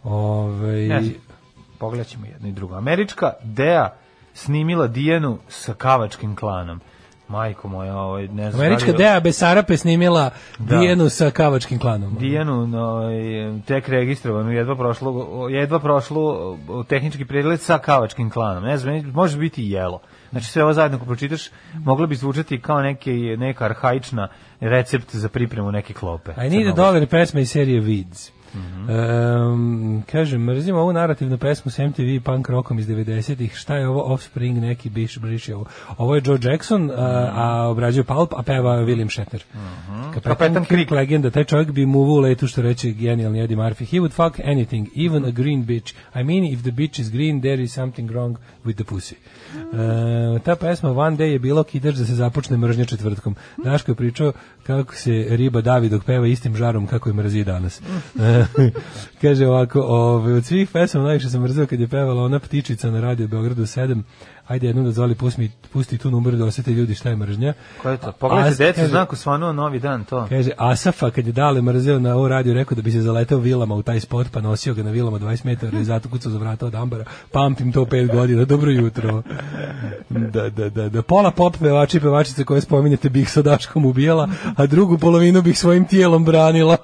Ove, 0.04 0.86
znam, 0.86 1.14
pogledat 1.78 2.06
ćemo 2.06 2.26
jedno 2.26 2.48
i 2.48 2.52
drugo. 2.52 2.74
Američka 2.74 3.32
Dea 3.42 3.88
snimila 4.34 4.86
Dijenu 4.86 5.38
sa 5.48 5.74
kavačkim 5.74 6.36
klanom. 6.36 6.80
Majko 7.28 7.68
moja, 7.68 7.96
ovaj, 7.96 8.28
ne 8.28 8.50
znam. 8.50 8.66
Američka 8.66 8.92
da 8.92 8.98
Dea 8.98 9.20
Besarape 9.20 9.76
snimila 9.76 10.30
Da. 10.58 10.78
Dijenu 10.78 11.08
sa 11.08 11.30
kavačkim 11.30 11.78
klanom. 11.78 12.14
Dijanu 12.14 12.66
no, 12.66 13.02
tek 13.66 13.88
registrovanu, 13.88 14.52
jedva 14.52 14.76
prošlo, 14.76 15.48
jedva 15.48 15.78
prošlo 15.78 16.56
tehnički 16.88 17.24
pregled 17.24 17.60
sa 17.60 17.78
kavačkim 17.78 18.30
klanom. 18.30 18.64
Ne 18.64 18.76
znam, 18.76 19.12
može 19.14 19.38
biti 19.38 19.62
i 19.62 19.70
jelo. 19.70 20.00
Znači 20.30 20.46
sve 20.46 20.62
ovo 20.62 20.72
zajedno 20.72 20.96
ako 20.96 21.06
pročitaš, 21.06 21.50
moglo 21.74 22.06
bi 22.06 22.14
zvučati 22.14 22.60
kao 22.60 22.80
neke, 22.80 23.10
neka 23.38 23.64
arhaična 23.64 24.28
recept 24.60 25.14
za 25.14 25.28
pripremu 25.28 25.72
neke 25.72 25.94
klope. 25.94 26.30
I 26.30 26.34
need 26.34 26.44
a 26.44 26.50
Crnogorske. 26.50 26.76
dollar 26.76 27.06
pesma 27.06 27.40
iz 27.40 27.50
serije 27.50 27.80
Weeds. 28.54 28.88
Em, 28.88 30.02
kažem, 30.02 30.42
mrzim 30.42 30.76
ovu 30.76 30.92
narativnu 30.92 31.38
pesmu 31.38 31.70
s 31.70 31.78
MTV 31.78 32.20
punk 32.24 32.48
rockom 32.48 32.78
iz 32.78 32.88
90-ih. 32.88 33.56
Šta 33.56 33.76
je 33.76 33.88
ovo 33.88 34.12
Offspring, 34.12 34.58
neki 34.58 34.90
biš, 34.90 35.18
briši 35.18 35.52
ovo. 35.52 35.64
Ovo 35.96 36.14
je 36.14 36.22
Joe 36.24 36.38
Jackson, 36.42 36.90
a, 36.90 37.32
a 37.34 37.68
obrađuje 37.68 38.04
Pulp, 38.04 38.32
a 38.36 38.42
peva 38.42 38.76
William 38.76 39.10
Shatner. 39.10 39.42
Kapetan, 40.14 40.32
Kapetan 40.32 40.64
Kirk 40.64 40.90
legenda, 40.90 41.30
taj 41.30 41.44
čovjek 41.44 41.70
bi 41.72 41.86
mu 41.86 41.98
u 41.98 42.16
letu 42.16 42.46
što 42.46 42.62
reče 42.62 42.90
genijalni 42.90 43.40
Eddie 43.40 43.56
Murphy. 43.56 43.90
He 43.90 43.98
would 43.98 44.12
fuck 44.12 44.40
anything, 44.44 44.88
even 45.06 45.24
a 45.24 45.30
green 45.30 45.66
bitch. 45.66 45.94
I 46.14 46.22
mean, 46.22 46.44
if 46.44 46.62
the 46.62 46.70
bitch 46.70 47.00
is 47.00 47.10
green, 47.10 47.40
there 47.40 47.62
is 47.62 47.74
something 47.74 48.10
wrong 48.10 48.36
with 48.64 48.74
the 48.74 48.84
pussy. 48.84 49.14
E, 49.16 50.38
ta 50.38 50.56
pesma 50.56 50.90
One 50.90 51.16
Day 51.16 51.32
je 51.32 51.38
bilo 51.38 51.64
kidač 51.64 51.94
da 51.94 52.04
se 52.04 52.14
započne 52.14 52.56
mržnja 52.56 52.84
četvrtkom. 52.84 53.36
Daško 53.64 53.90
je 53.90 53.94
pričao 53.94 54.32
kako 54.68 54.94
se 54.94 55.26
riba 55.30 55.60
davi 55.60 55.88
dok 55.88 56.04
peva 56.04 56.26
istim 56.26 56.56
žarom 56.56 56.86
kako 56.86 57.08
je 57.08 57.12
mrzi 57.12 57.44
danas. 57.44 57.80
Kaže 59.22 59.46
ovako, 59.46 59.80
ove, 59.80 60.34
od 60.34 60.44
svih 60.44 60.70
pesama 60.72 61.04
najviše 61.04 61.28
sam 61.28 61.42
mrzio 61.42 61.66
kad 61.66 61.80
je 61.80 61.88
pevala 61.88 62.24
ona 62.24 62.38
ptičica 62.38 62.90
na 62.90 63.00
radio 63.00 63.28
Beogradu 63.28 63.62
7. 63.62 64.02
Ajde 64.48 64.66
jednom 64.66 64.84
da 64.84 64.90
zvali 64.92 65.14
pusti, 65.14 65.50
pusti 65.72 65.98
tu 65.98 66.10
numer 66.10 66.34
da 66.34 66.44
osete 66.44 66.70
ljudi 66.70 66.94
šta 66.94 67.08
je 67.08 67.16
mržnja. 67.16 67.54
Ko 67.82 67.88
je 67.90 67.96
to? 67.96 68.12
Pogledajte, 68.12 68.64
deca, 68.64 68.80
kaže- 68.80 68.90
znaku 68.90 69.16
svanuo 69.16 69.52
novi 69.52 69.78
dan, 69.80 70.04
to. 70.04 70.26
Kaže, 70.28 70.50
Asafa 70.56 71.10
kad 71.10 71.26
je 71.26 71.32
dale 71.32 71.62
mrzeo 71.62 71.98
na 71.98 72.14
ovo 72.14 72.28
radio, 72.28 72.54
rekao 72.54 72.76
da 72.76 72.82
bi 72.82 72.92
se 72.92 73.00
zaletao 73.00 73.38
vilama 73.38 73.74
u 73.74 73.82
taj 73.82 74.00
spot, 74.00 74.26
pa 74.32 74.40
nosio 74.40 74.74
ga 74.74 74.82
na 74.82 74.90
vilama 74.90 75.18
20 75.18 75.44
metara 75.44 75.78
i 75.80 75.84
zato 75.84 76.08
kucao 76.08 76.32
za 76.32 76.38
vrata 76.38 76.66
od 76.66 76.74
ambara. 76.74 77.04
Pamtim 77.32 77.72
to 77.72 77.84
pet 77.84 78.10
godina, 78.12 78.44
dobro 78.44 78.70
jutro. 78.70 79.22
Da, 80.08 80.50
da, 80.50 80.68
da, 80.68 80.88
da. 80.88 81.02
Pola 81.02 81.30
pop 81.30 81.56
pevači 81.60 81.96
i 81.96 82.00
pevačice 82.00 82.44
koje 82.44 82.60
spominjete 82.60 83.08
bih 83.08 83.30
sa 83.30 83.42
Daškom 83.42 83.84
ubijala, 83.84 84.28
a 84.56 84.66
drugu 84.66 84.98
polovinu 84.98 85.42
bih 85.42 85.58
svojim 85.58 85.84
tijelom 85.84 86.24
branila. 86.24 86.76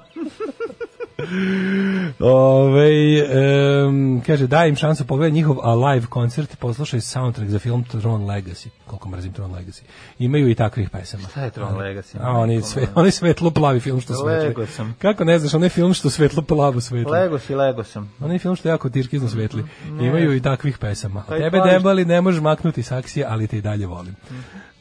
Ove, 2.19 2.89
em, 3.19 4.21
kaže, 4.25 4.47
daj 4.47 4.69
im 4.69 4.75
šansu, 4.75 5.05
pogledaj 5.05 5.31
njihov 5.31 5.57
live 5.89 6.05
koncert, 6.07 6.57
poslušaj 6.59 7.01
soundtrack 7.01 7.49
za 7.51 7.59
film 7.59 7.83
Tron 7.83 8.21
Legacy. 8.21 8.67
Koliko 8.85 9.09
mrzim 9.09 9.33
Tron 9.33 9.51
Legacy. 9.51 9.81
Imaju 10.19 10.49
i 10.49 10.55
takvih 10.55 10.89
pesama. 10.89 11.27
Šta 11.27 11.43
je 11.43 11.49
Tron 11.51 11.73
Legacy? 11.75 12.17
A 12.21 12.31
oni 12.31 12.61
sve, 12.61 12.87
oni 12.95 13.11
svetlo 13.11 13.51
plavi 13.51 13.79
film 13.79 14.01
što 14.01 14.13
svetli. 14.13 14.47
Lego 14.47 14.65
sam. 14.65 14.95
Kako 14.99 15.23
ne 15.23 15.39
znaš, 15.39 15.53
onaj 15.53 15.69
film 15.69 15.93
što 15.93 16.09
svetlo 16.09 16.41
plavo 16.41 16.81
svetli. 16.81 17.11
Lego 17.11 17.39
si, 17.39 17.55
Lego 17.55 17.83
sam. 17.83 18.11
Onaj 18.19 18.39
film 18.39 18.55
što 18.55 18.69
jako 18.69 18.89
tirkizno 18.89 19.29
svetli. 19.29 19.63
Imaju 19.87 20.35
i 20.35 20.41
takvih 20.41 20.77
pesama. 20.77 21.23
A 21.27 21.37
tebe 21.37 21.57
plavi- 21.57 21.71
debali 21.71 22.05
ne 22.05 22.21
možeš 22.21 22.41
maknuti 22.41 22.83
saksije, 22.83 23.25
ali 23.29 23.47
te 23.47 23.57
i 23.57 23.61
dalje 23.61 23.87
volim. 23.87 24.15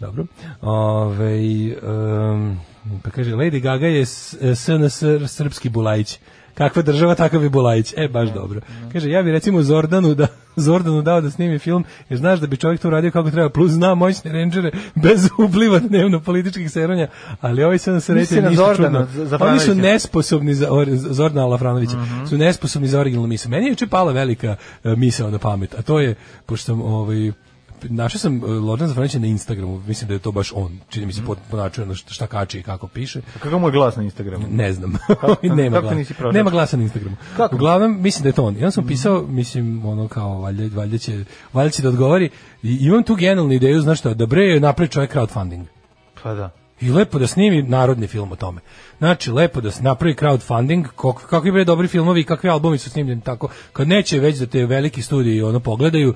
Dobro. 0.00 0.24
Ove, 0.60 1.38
um, 1.82 2.60
pa 3.02 3.10
kaže, 3.10 3.30
Lady 3.34 3.60
Gaga 3.60 3.86
je 3.86 4.06
SNS 4.06 5.02
srpski 5.26 5.68
bulajić. 5.68 6.18
Kakva 6.54 6.82
država, 6.82 7.14
takav 7.14 7.42
je 7.42 7.48
Bulajić. 7.48 7.94
E, 7.96 8.08
baš 8.08 8.32
dobro. 8.32 8.60
Kaže, 8.92 9.10
ja 9.10 9.22
bi 9.22 9.30
recimo 9.30 9.62
Zordanu, 9.62 10.14
da, 10.14 10.26
Zordanu 10.56 11.02
dao 11.02 11.20
da 11.20 11.30
snimi 11.30 11.58
film, 11.58 11.84
jer 12.08 12.18
znaš 12.18 12.40
da 12.40 12.46
bi 12.46 12.56
čovjek 12.56 12.80
to 12.80 12.88
uradio 12.88 13.10
kako 13.10 13.30
treba, 13.30 13.48
plus 13.48 13.70
zna 13.70 13.94
moćne 13.94 14.32
rangere, 14.32 14.70
bez 14.94 15.28
upliva 15.38 15.78
dnevno 15.78 16.20
političkih 16.20 16.70
seronja, 16.70 17.08
ali 17.40 17.64
ovi 17.64 17.78
se 17.78 17.92
Misli 17.92 18.14
reći 18.14 18.34
ništa 18.34 18.54
Zordana, 18.54 19.06
čudno. 19.14 19.46
Oni 19.46 19.60
su 19.60 19.74
nesposobni 19.74 20.54
za 20.54 20.70
or, 20.70 20.86
Zordana 20.90 21.46
Lafranovića, 21.46 21.96
su 22.28 22.38
nesposobni 22.38 22.88
za 22.88 23.00
originalnu 23.00 23.28
misao. 23.28 23.50
Meni 23.50 23.66
je 23.66 23.70
juče 23.70 23.86
pala 23.86 24.12
velika 24.12 24.56
uh, 24.84 24.98
misao 24.98 25.30
na 25.30 25.38
pamet, 25.38 25.74
a 25.78 25.82
to 25.82 26.00
je, 26.00 26.14
pošto 26.46 26.64
sam 26.64 26.82
ovaj, 26.82 27.32
našao 27.88 28.18
sam 28.18 28.36
uh, 28.36 28.50
Lordana 28.50 28.88
Zafranovića 28.88 29.18
na 29.18 29.26
Instagramu, 29.26 29.82
mislim 29.86 30.08
da 30.08 30.14
je 30.14 30.18
to 30.18 30.32
baš 30.32 30.52
on, 30.54 30.78
čini 30.88 31.06
mi 31.06 31.12
se 31.12 31.22
po, 31.26 31.36
po 31.50 31.56
načinu 31.56 31.94
šta, 31.94 32.26
kači 32.26 32.58
i 32.58 32.62
kako 32.62 32.88
piše. 32.88 33.20
Kakav 33.38 33.58
mu 33.58 33.68
je 33.68 33.72
glas 33.72 33.96
na 33.96 34.02
Instagramu? 34.02 34.46
Ne 34.50 34.72
znam. 34.72 34.98
Kako- 35.06 35.46
nema 35.56 35.80
kako 35.80 35.94
glasa. 35.94 36.32
Nema 36.32 36.50
glasa 36.50 36.76
na 36.76 36.82
Instagramu. 36.82 37.16
Kako? 37.36 37.56
Uglavnom 37.56 38.02
mislim 38.02 38.22
da 38.22 38.28
je 38.28 38.32
to 38.32 38.44
on. 38.44 38.56
I 38.58 38.64
on 38.64 38.72
sam 38.72 38.86
pisao, 38.86 39.22
mislim, 39.28 39.86
ono 39.86 40.08
kao 40.08 40.40
valjda, 40.40 40.76
valjda 40.76 40.98
će, 40.98 41.24
valjda 41.52 41.70
će 41.70 41.82
da 41.82 41.88
odgovori. 41.88 42.30
I 42.62 42.78
imam 42.80 43.02
tu 43.02 43.14
genijalnu 43.14 43.52
ideju, 43.52 43.80
znaš 43.80 43.98
šta, 43.98 44.14
da 44.14 44.26
bre 44.26 44.60
napravi 44.60 44.88
čovjek 44.88 45.14
crowdfunding. 45.14 45.64
Pa 46.22 46.34
da. 46.34 46.50
I 46.80 46.90
lepo 46.90 47.18
da 47.18 47.26
snimi 47.26 47.62
narodni 47.62 48.06
film 48.06 48.32
o 48.32 48.36
tome. 48.36 48.60
Znači, 48.98 49.30
lepo 49.30 49.60
da 49.60 49.70
se 49.70 49.82
napravi 49.82 50.14
crowdfunding, 50.14 50.84
kako, 50.84 51.12
kakvi 51.12 51.52
bre 51.52 51.64
dobri 51.64 51.88
filmovi 51.88 52.20
i 52.20 52.24
kakvi 52.24 52.50
albumi 52.50 52.78
su 52.78 52.90
snimljeni 52.90 53.20
tako. 53.20 53.48
Kad 53.72 53.88
neće 53.88 54.18
već 54.18 54.38
da 54.38 54.46
te 54.46 54.66
veliki 54.66 55.02
studiji 55.02 55.42
ono 55.42 55.60
pogledaju, 55.60 56.14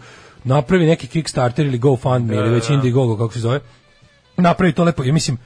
napravi 0.48 0.86
neki 0.86 1.06
Kickstarter 1.06 1.66
ili 1.66 1.78
GoFundMe 1.78 2.36
ili 2.36 2.50
već 2.50 2.70
Indiegogo, 2.70 3.16
kako 3.16 3.32
se 3.32 3.40
zove, 3.40 3.60
napravi 4.36 4.72
to 4.72 4.84
lepo. 4.84 5.04
Ja 5.04 5.12
mislim, 5.12 5.38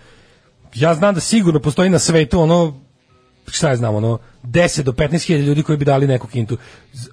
ja 0.74 0.94
znam 0.94 1.14
da 1.14 1.20
sigurno 1.20 1.60
postoji 1.60 1.90
na 1.90 1.98
svetu 1.98 2.40
ono 2.40 2.82
šta 3.50 3.68
ja 3.68 3.76
znam, 3.76 3.94
ono, 3.94 4.18
10 4.44 4.82
do 4.82 4.92
15 4.92 5.26
hiljada 5.26 5.44
ljudi 5.44 5.62
koji 5.62 5.78
bi 5.78 5.84
dali 5.84 6.06
neku 6.06 6.26
kintu. 6.26 6.56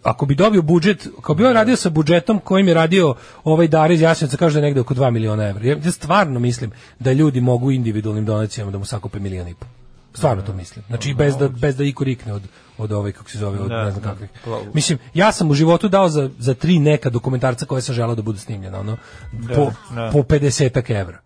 Ako 0.04 0.26
bi 0.26 0.36
dobio 0.36 0.62
budžet, 0.62 1.08
ako 1.18 1.34
bi 1.34 1.46
on 1.46 1.54
radio 1.54 1.76
sa 1.76 1.90
budžetom 1.90 2.40
kojim 2.40 2.68
je 2.68 2.74
radio 2.74 3.16
ovaj 3.44 3.68
Dar 3.68 3.92
iz 3.92 4.02
Jasenovca, 4.02 4.38
kaže 4.38 4.54
da 4.54 4.60
je 4.60 4.64
negde 4.64 4.82
oko 4.82 4.94
2 4.94 5.12
miliona 5.12 5.48
evra. 5.48 5.66
Ja, 5.66 5.78
ja 5.86 5.92
stvarno 5.92 6.40
mislim 6.40 6.72
da 7.00 7.12
ljudi 7.12 7.42
mogu 7.42 7.72
individualnim 7.72 8.26
donacijama 8.26 8.72
da 8.72 8.78
mu 8.78 8.86
sakupe 8.86 9.20
milion 9.20 9.48
i 9.48 9.54
po. 9.54 9.79
Stvarno 10.14 10.44
to 10.44 10.54
mislim. 10.54 10.86
Znači 10.88 11.14
bez 11.14 11.38
da 11.38 11.48
bez 11.48 11.76
da 11.78 11.84
iko 11.84 12.04
rikne 12.04 12.34
od 12.34 12.42
od 12.78 12.92
ovaj 12.92 13.12
kako 13.12 13.30
se 13.30 13.38
zove 13.38 13.60
od 13.60 13.70
Da, 13.70 13.84
ne 13.86 13.92
znam 13.92 14.04
kakvih. 14.04 14.30
Pa- 14.46 14.62
Mislim, 14.74 15.00
ja 15.14 15.32
sam 15.32 15.52
u 15.52 15.54
životu 15.54 15.90
dao 15.90 16.10
za 16.10 16.30
za 16.40 16.54
tri 16.54 16.80
neka 16.80 17.10
dokumentarca 17.10 17.66
koje 17.66 17.82
sam 17.82 17.96
želeo 17.96 18.16
da 18.16 18.22
budu 18.22 18.38
snimljena, 18.40 18.80
ono 18.80 18.98
po 19.56 19.72
da. 19.96 20.10
po 20.14 20.20
50 20.20 20.96
evra. 21.00 21.20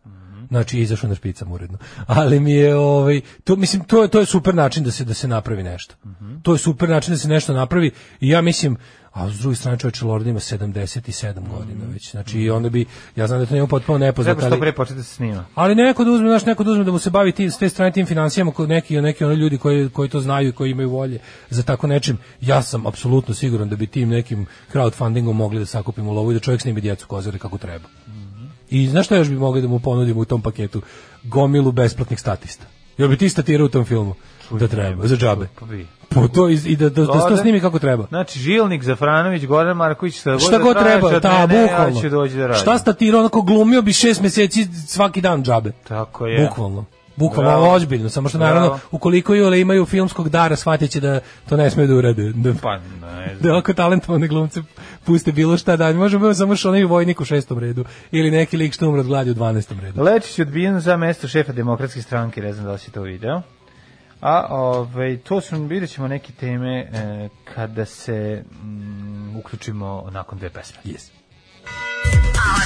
Znači 0.53 0.79
izašao 0.79 1.09
na 1.09 1.15
špicam 1.15 1.51
uredno. 1.51 1.77
Ali 2.07 2.39
mi 2.39 2.51
je 2.51 2.75
ovaj 2.75 3.21
to 3.43 3.55
mislim 3.55 3.83
to 3.83 4.01
je 4.01 4.07
to 4.07 4.19
je 4.19 4.25
super 4.25 4.55
način 4.55 4.83
da 4.83 4.91
se 4.91 5.05
da 5.05 5.13
se 5.13 5.27
napravi 5.27 5.63
nešto. 5.63 5.95
To 6.41 6.53
je 6.53 6.57
super 6.57 6.89
način 6.89 7.13
da 7.13 7.17
se 7.17 7.27
nešto 7.27 7.53
napravi 7.53 7.91
i 8.19 8.29
ja 8.29 8.41
mislim 8.41 8.77
a 9.13 9.29
s 9.29 9.39
druge 9.39 9.55
strane 9.55 9.77
čovječe 9.77 10.05
Lord 10.05 10.27
ima 10.27 10.39
77 10.39 11.33
godina 11.33 11.85
već. 11.93 12.11
Znači 12.11 12.39
i 12.39 12.49
onda 12.49 12.69
bi 12.69 12.85
ja 13.15 13.27
znam 13.27 13.39
da 13.39 13.45
to 13.45 13.55
njemu 13.55 13.67
potpuno 13.67 13.97
nepoznato, 13.97 14.39
Treba 14.39 14.47
što 14.47 14.55
ali 14.55 14.61
pre 14.61 14.75
početi 14.75 14.97
da 14.97 15.03
se 15.03 15.15
snima. 15.15 15.45
ali 15.55 15.75
neko 15.75 16.03
da 16.03 16.11
uzme, 16.11 16.27
znaš, 16.27 16.45
neko 16.45 16.63
da 16.63 16.71
uzme 16.71 16.83
da 16.83 16.91
mu 16.91 16.99
se 16.99 17.09
bavi 17.09 17.31
tim, 17.31 17.51
s 17.51 17.57
te 17.57 17.69
strane 17.69 17.91
tim 17.91 18.05
financijama, 18.05 18.51
kod 18.51 18.69
neki, 18.69 19.01
neki 19.01 19.25
oni 19.25 19.35
ljudi 19.35 19.57
koji, 19.57 19.89
koji 19.89 20.09
to 20.09 20.19
znaju 20.19 20.49
i 20.49 20.51
koji 20.51 20.71
imaju 20.71 20.89
volje 20.89 21.19
za 21.49 21.63
tako 21.63 21.87
nečim. 21.87 22.17
Ja 22.41 22.61
sam 22.61 22.87
apsolutno 22.87 23.33
siguran 23.33 23.69
da 23.69 23.75
bi 23.75 23.87
tim 23.87 24.09
nekim 24.09 24.45
crowdfundingom 24.73 25.33
mogli 25.33 25.59
da 25.59 25.65
sakupimo 25.65 26.11
lovu 26.11 26.31
i 26.31 26.33
da 26.33 26.39
čovjek 26.39 26.61
snimi 26.61 26.81
djecu 26.81 27.07
kozare 27.07 27.37
kako 27.37 27.57
treba. 27.57 27.85
I 28.73 28.87
znaš 28.87 29.05
šta 29.05 29.15
još 29.15 29.29
bi 29.29 29.35
mogli 29.35 29.61
da 29.61 29.67
mu 29.67 29.79
ponudimo 29.79 30.21
u 30.21 30.25
tom 30.25 30.41
paketu? 30.41 30.81
Gomilu 31.23 31.71
besplatnih 31.71 32.19
statista. 32.19 32.65
Jel 32.97 33.07
bi 33.07 33.17
ti 33.17 33.29
statirao 33.29 33.65
u 33.65 33.69
tom 33.69 33.85
filmu? 33.85 34.15
Da 34.51 34.67
treba, 34.67 35.07
za 35.07 35.17
džabe. 35.17 35.47
Pa. 35.59 35.65
Po 36.09 36.27
to 36.27 36.49
iz- 36.49 36.65
i 36.65 36.75
da, 36.75 36.89
da, 36.89 37.05
da 37.05 37.27
to 37.27 37.37
snimi 37.37 37.61
kako 37.61 37.79
treba. 37.79 38.05
Znači, 38.07 38.39
Žilnik, 38.39 38.83
Zafranović, 38.83 39.45
Goran 39.45 39.77
Marković, 39.77 40.19
šta 40.19 40.31
god, 40.31 40.41
Šta 40.41 40.51
da 40.51 40.63
god 40.63 40.77
treba, 40.79 41.19
ta, 41.19 41.47
mene, 41.47 41.61
bukvalno. 41.63 42.01
Ja 42.31 42.47
da. 42.47 42.53
Šta 42.53 42.77
statirao, 42.77 43.19
onako 43.19 43.41
glumio 43.41 43.81
bi 43.81 43.93
šest 43.93 44.21
meseci 44.21 44.67
svaki 44.87 45.21
dan 45.21 45.43
džabe. 45.43 45.71
Tako 45.87 46.27
je. 46.27 46.47
Bukvalno. 46.47 46.85
Bukvalno 47.15 47.51
Bravo. 47.51 47.73
ozbiljno, 47.73 48.09
samo 48.09 48.29
što 48.29 48.37
naravno 48.37 48.67
Bravo. 48.67 48.79
ukoliko 48.91 49.35
Jule 49.35 49.61
imaju 49.61 49.85
filmskog 49.85 50.29
dara, 50.29 50.55
shvatit 50.55 50.91
će 50.91 50.99
da 50.99 51.19
to 51.49 51.57
ne 51.57 51.69
smiju 51.69 51.87
da 51.87 51.95
urade. 51.95 52.31
Da, 52.35 52.53
Pa, 52.61 52.77
ne 52.77 53.35
da 53.39 53.57
ako 53.57 53.73
talentovane 53.73 54.27
glumce 54.27 54.61
puste 55.03 55.31
bilo 55.31 55.57
šta 55.57 55.75
da, 55.75 55.93
možemo 55.93 56.33
samo 56.33 56.55
što 56.55 56.69
onaj 56.69 56.83
vojnik 56.83 57.21
u 57.21 57.25
šestom 57.25 57.59
redu 57.59 57.85
ili 58.11 58.31
neki 58.31 58.57
lik 58.57 58.73
što 58.73 58.89
umre 58.89 59.01
od 59.01 59.07
gladi 59.07 59.31
u 59.31 59.35
12. 59.35 59.81
redu. 59.81 60.03
Lečić 60.03 60.39
je 60.39 60.43
odbijen 60.43 60.79
za 60.79 60.97
mesto 60.97 61.27
šefa 61.27 61.51
demokratske 61.51 62.01
stranke, 62.01 62.41
ne 62.41 62.53
znam 62.53 62.65
da 62.65 62.71
li 62.71 62.79
si 62.79 62.91
to 62.91 63.01
video. 63.01 63.41
A 64.21 64.47
ovaj, 64.49 65.17
to 65.17 65.41
su, 65.41 65.63
vidjet 65.63 65.89
ćemo 65.89 66.07
neke 66.07 66.33
teme 66.33 66.79
e, 66.79 67.29
kada 67.55 67.85
se 67.85 68.43
mm, 68.63 69.37
uključimo 69.37 70.09
nakon 70.11 70.37
dve 70.37 70.49
pesme. 70.49 70.77
Yes. 70.85 71.22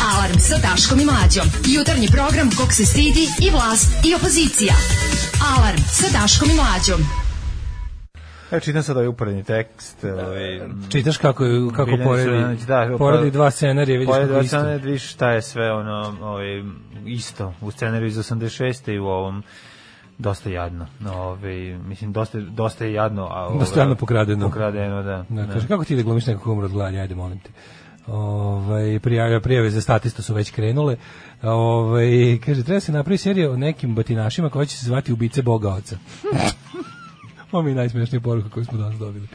Alarm 0.07 0.37
sa 0.39 0.55
Daškom 0.59 0.99
i 0.99 1.05
Mlađom. 1.05 1.47
Jutarnji 1.67 2.07
program 2.07 2.49
kog 2.51 2.73
se 2.73 2.85
stidi 2.85 3.23
i 3.41 3.49
vlast 3.49 4.05
i 4.05 4.15
opozicija. 4.15 4.73
Alarm 5.49 5.81
sa 5.89 6.19
Daškom 6.19 6.49
i 6.49 6.55
Mlađom. 6.55 7.01
Evo 8.51 8.59
čitam 8.59 8.83
sad 8.83 8.95
ovaj 8.95 9.07
uporedni 9.07 9.43
tekst. 9.43 10.03
Ovaj, 10.03 10.61
Čitaš 10.89 11.17
kako, 11.17 11.45
je- 11.45 11.69
kako 11.75 11.91
poredi, 12.03 12.65
da, 12.65 12.95
poredi 12.97 13.23
pa- 13.23 13.33
dva 13.33 13.51
scenarija, 13.51 13.99
vidiš 13.99 14.13
kako 14.15 14.33
je 14.33 14.43
isto. 14.43 14.57
Oceana 14.57 14.75
vidiš 14.75 15.11
šta 15.11 15.31
je 15.31 15.41
sve 15.41 15.73
ono, 15.73 16.17
ovaj, 16.21 16.63
isto 17.05 17.53
u 17.61 17.71
scenariju 17.71 18.07
iz 18.07 18.17
86. 18.17 18.87
i 18.87 18.99
u 18.99 19.05
ovom 19.05 19.43
dosta 20.17 20.49
jadno. 20.49 20.87
No, 20.99 21.13
ovaj, 21.13 21.55
mislim, 21.79 22.13
dosta, 22.13 22.39
dosta 22.39 22.85
je 22.85 22.93
jadno. 22.93 23.23
A, 23.25 23.45
ovaj, 23.45 23.59
Dosta 23.59 23.79
jadno 23.79 23.95
pokradeno. 23.95 24.45
Pokradeno, 24.45 25.03
da. 25.03 25.25
Da, 25.29 25.41
da. 25.43 25.53
kaže, 25.53 25.67
kako 25.67 25.83
ti 25.85 25.95
da 25.95 26.01
glumiš 26.01 26.25
nekog 26.25 26.47
umre 26.47 26.65
od 26.65 26.71
gladi, 26.71 26.99
ajde, 26.99 27.15
molim 27.15 27.39
te. 27.39 27.49
Ovaj 28.07 28.99
prijave, 28.99 29.41
prijave 29.41 29.69
za 29.69 29.81
statista 29.81 30.21
su 30.21 30.33
već 30.33 30.51
krenule. 30.51 30.97
Ovaj 31.43 32.39
kaže, 32.45 32.63
treba 32.63 32.79
se 32.79 32.91
napraviti 32.91 33.23
serija 33.23 33.51
o 33.51 33.57
nekim 33.57 33.95
batinašima 33.95 34.49
koja 34.49 34.65
će 34.65 34.77
se 34.77 34.85
zvati 34.85 35.13
Ubice 35.13 35.41
Boga 35.41 35.69
Oca. 35.69 35.97
Ovo 37.51 37.63
mi 37.63 37.71
je 37.71 37.75
najsmešnija 37.75 38.21
poruka 38.21 38.49
koju 38.49 38.65
smo 38.65 38.77
danas 38.77 38.99
dobili. 38.99 39.27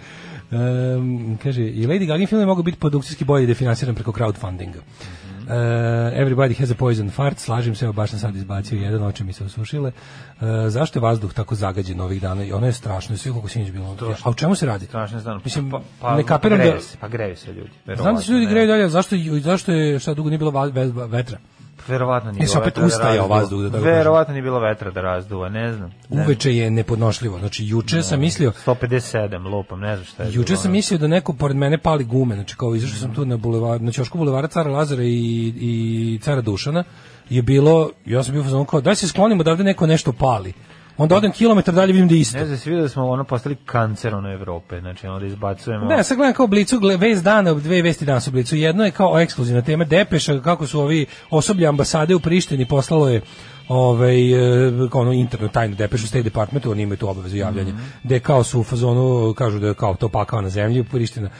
Um, 0.51 1.39
kaže, 1.43 1.63
i 1.63 1.87
Lady 1.87 2.07
Gaga 2.07 2.27
film 2.27 2.45
mogu 2.45 2.63
biti 2.63 2.79
produkcijski 2.79 3.25
bolje 3.25 3.47
da 3.47 3.51
je 3.51 3.55
finansiran 3.55 3.95
preko 3.95 4.13
crowdfundinga. 4.13 4.81
Uh, 5.43 5.49
everybody 6.15 6.55
has 6.61 6.71
a 6.71 6.75
poison 6.75 7.11
fart, 7.11 7.39
slažem 7.39 7.75
se, 7.75 7.85
evo 7.85 7.93
baš 7.93 8.11
sam 8.11 8.19
sad 8.19 8.37
izbacio 8.37 8.79
jedan, 8.79 9.03
oči 9.03 9.25
mi 9.25 9.33
se 9.33 9.45
osušile. 9.45 9.93
Uh, 10.41 10.47
zašto 10.69 10.99
je 10.99 11.03
vazduh 11.03 11.33
tako 11.33 11.55
zagađen 11.55 12.01
ovih 12.01 12.21
dana? 12.21 12.45
I 12.45 12.53
ono 12.53 12.67
je 12.67 12.73
strašno, 12.73 13.17
sve 13.17 13.33
kako 13.33 13.49
sinoć 13.49 13.71
bilo. 13.71 13.97
A 14.25 14.31
o 14.31 14.35
čemu 14.35 14.55
se 14.55 14.67
radi? 14.67 14.87
Strašno 14.87 15.19
je 15.19 15.41
Mislim, 15.45 15.71
pa, 15.71 15.81
pa, 16.01 16.17
ne 16.17 16.25
kapiram 16.25 16.59
greju 16.59 16.73
da- 16.73 16.81
Se, 16.81 16.97
pa 17.01 17.09
greju 17.09 17.37
se 17.37 17.53
ljudi. 17.53 17.71
Znam 17.97 18.15
da 18.15 18.23
se 18.23 18.33
ljudi 18.33 18.47
greju 18.47 18.67
dalje, 18.67 18.89
zašto, 18.89 19.17
zašto 19.41 19.73
je 19.73 19.99
šta 19.99 20.15
dugo 20.15 20.29
nije 20.29 20.39
bilo 20.39 20.65
vetra? 21.07 21.39
Verovatno 21.89 22.33
nije 22.33 22.43
Jesi 22.43 22.53
bilo 22.53 22.61
opet 22.61 22.77
vetra 22.77 22.81
da 22.83 22.87
ustajao 22.87 23.29
vazduh, 23.29 23.63
da 23.63 23.71
tako. 23.71 23.85
Verovatno 23.85 24.33
nije 24.33 24.43
bilo 24.43 24.61
vetra 24.61 24.91
da 24.91 25.01
razduva, 25.01 25.49
ne 25.49 25.73
znam. 25.73 25.93
Ne 26.09 26.25
Uveče 26.25 26.57
je 26.57 26.71
nepodnošljivo. 26.71 27.39
Znači, 27.39 27.67
juče 27.67 28.03
sam 28.03 28.21
mislio, 28.21 28.53
znam. 28.65 28.77
157, 28.77 29.51
lupam, 29.51 29.81
ne 29.81 29.97
znam 29.97 30.07
šta 30.07 30.23
je. 30.23 30.33
Juče 30.33 30.57
sam 30.57 30.73
mislio 30.73 30.99
da 30.99 31.07
neko 31.07 31.33
pored 31.33 31.57
mene 31.57 31.79
pali 31.79 32.05
gume, 32.05 32.35
znači 32.35 32.57
kao 32.57 32.75
izašao 32.75 32.99
sam 32.99 33.15
tu 33.15 33.25
na 33.25 33.37
bulevar, 33.37 33.81
na 33.81 33.93
ćošku 33.93 34.19
bulevara 34.19 34.49
Cara 34.49 34.71
Lazara 34.71 35.03
i, 35.03 35.53
i 35.57 36.19
Cara 36.23 36.41
Dušana, 36.41 36.85
je 37.31 37.43
bilo, 37.43 37.91
ja 38.07 38.23
sam 38.23 38.33
bio 38.33 38.41
u 38.41 38.45
fazonu 38.45 38.65
kao, 38.65 38.81
daj 38.81 38.97
se 38.97 39.09
sklonimo 39.09 39.43
da 39.43 39.51
ovde 39.51 39.65
neko 39.65 39.87
nešto 39.87 40.13
pali. 40.13 40.53
Onda 41.03 41.17
odem 41.17 41.33
kilometar 41.33 41.75
dalje 41.75 41.93
vidim 41.93 42.09
da 42.09 42.15
je 42.15 42.21
isto. 42.21 42.39
Ne 42.39 42.47
znam, 42.47 42.59
vidio 42.65 42.83
da 42.83 42.89
smo 42.89 43.07
ono 43.07 43.25
postali 43.25 43.57
kancer 43.67 44.15
ono 44.15 44.33
Evrope, 44.33 44.81
znači 44.81 45.07
ono 45.07 45.21
da 45.21 45.27
izbacujemo... 45.27 45.85
Ne, 45.85 46.05
sad 46.05 46.17
gledam 46.17 46.35
kao 46.35 46.47
blicu, 46.47 46.81
vest 46.99 47.25
dana, 47.25 47.55
dve 47.55 47.83
vesti 47.83 48.05
danas 48.05 48.29
u 48.29 48.31
blicu. 48.31 48.57
Jedno 48.57 48.85
je 48.85 48.91
kao 48.91 49.21
ekskluzivna 49.21 49.63
tema 49.63 49.85
Depeša, 49.85 50.41
kako 50.41 50.67
su 50.67 50.81
ovi 50.81 51.07
osoblje 51.31 51.67
ambasade 51.67 52.15
u 52.15 52.21
Prištini 52.21 52.69
poslalo 52.69 53.09
je 53.09 53.21
ovaj 53.69 54.33
e, 54.33 54.73
kao 54.91 55.01
ono 55.01 55.13
interno 55.13 55.49
tajnu 55.49 55.77
depešu 55.77 56.07
State 56.07 56.23
Departmentu, 56.23 56.71
oni 56.71 56.83
imaju 56.83 56.97
tu 56.97 57.09
obavezu 57.09 57.37
javljanja, 57.37 57.73
gde 58.03 58.21
kao 58.21 58.45
su 58.45 58.61
u 58.61 58.65
fazonu, 58.65 59.35
kažu 59.35 59.59
da 59.59 59.67
je 59.67 59.75
kao 59.75 59.95
to 59.95 60.09
pakao 60.09 60.41
na 60.41 60.49
zemlji, 60.49 60.85
Priština. 60.85 61.31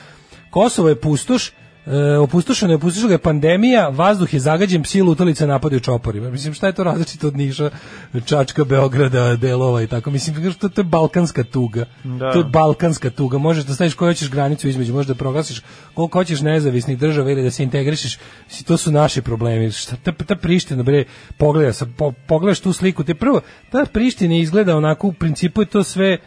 Kosovo 0.51 0.89
je 0.89 1.01
pustoš, 1.01 1.53
E, 1.87 2.17
opustošeno 2.17 2.73
je, 2.73 2.77
opustošila 2.77 3.09
ga 3.09 3.15
je 3.15 3.19
pandemija, 3.19 3.89
vazduh 3.89 4.35
je 4.35 4.41
zagađen, 4.41 4.83
psi 4.83 5.03
lutalice 5.03 5.47
napadaju 5.47 5.81
čoporima. 5.81 6.31
Mislim, 6.31 6.55
šta 6.55 6.67
je 6.67 6.73
to 6.73 6.85
različito 6.85 7.27
od 7.27 7.37
Niša, 7.37 7.71
Čačka, 8.25 8.65
Beograda, 8.65 9.37
Delova 9.37 9.83
i 9.83 9.87
tako? 9.87 10.11
Mislim, 10.11 10.53
to, 10.55 10.69
to 10.69 10.81
je 10.81 10.85
balkanska 10.85 11.45
tuga. 11.45 11.85
Da. 12.05 12.33
To 12.33 12.39
je 12.39 12.45
balkanska 12.45 13.11
tuga. 13.11 13.39
Možeš 13.39 13.65
da 13.65 13.75
staviš 13.75 13.95
koju 13.95 14.11
hoćeš 14.11 14.31
granicu 14.31 14.69
između, 14.69 14.93
možeš 14.93 15.09
da 15.09 15.15
proglasiš 15.15 15.63
koliko 15.95 16.19
hoćeš 16.19 16.41
nezavisnih 16.41 16.99
država 16.99 17.31
ili 17.31 17.43
da 17.43 17.51
se 17.51 17.63
integrišeš. 17.63 18.19
Mislim, 18.47 18.65
To 18.65 18.77
su 18.77 18.93
naši 18.93 19.23
problemi. 19.23 19.71
Šta, 19.71 19.97
ta, 19.97 20.13
ta 20.13 20.37
Priština, 20.37 20.83
bre, 20.83 21.05
pogleda, 21.39 21.73
sa, 21.73 21.87
po, 21.99 22.13
pogledaš 22.27 22.61
tu 22.61 22.73
sliku, 22.73 23.05
te 23.05 23.15
prvo, 23.15 23.41
ta 23.71 23.87
Priština 23.93 24.35
izgleda 24.35 24.77
onako, 24.77 25.07
u 25.07 25.13
principu 25.13 25.63
je 25.63 25.67
to 25.67 25.85
sve 25.85 26.19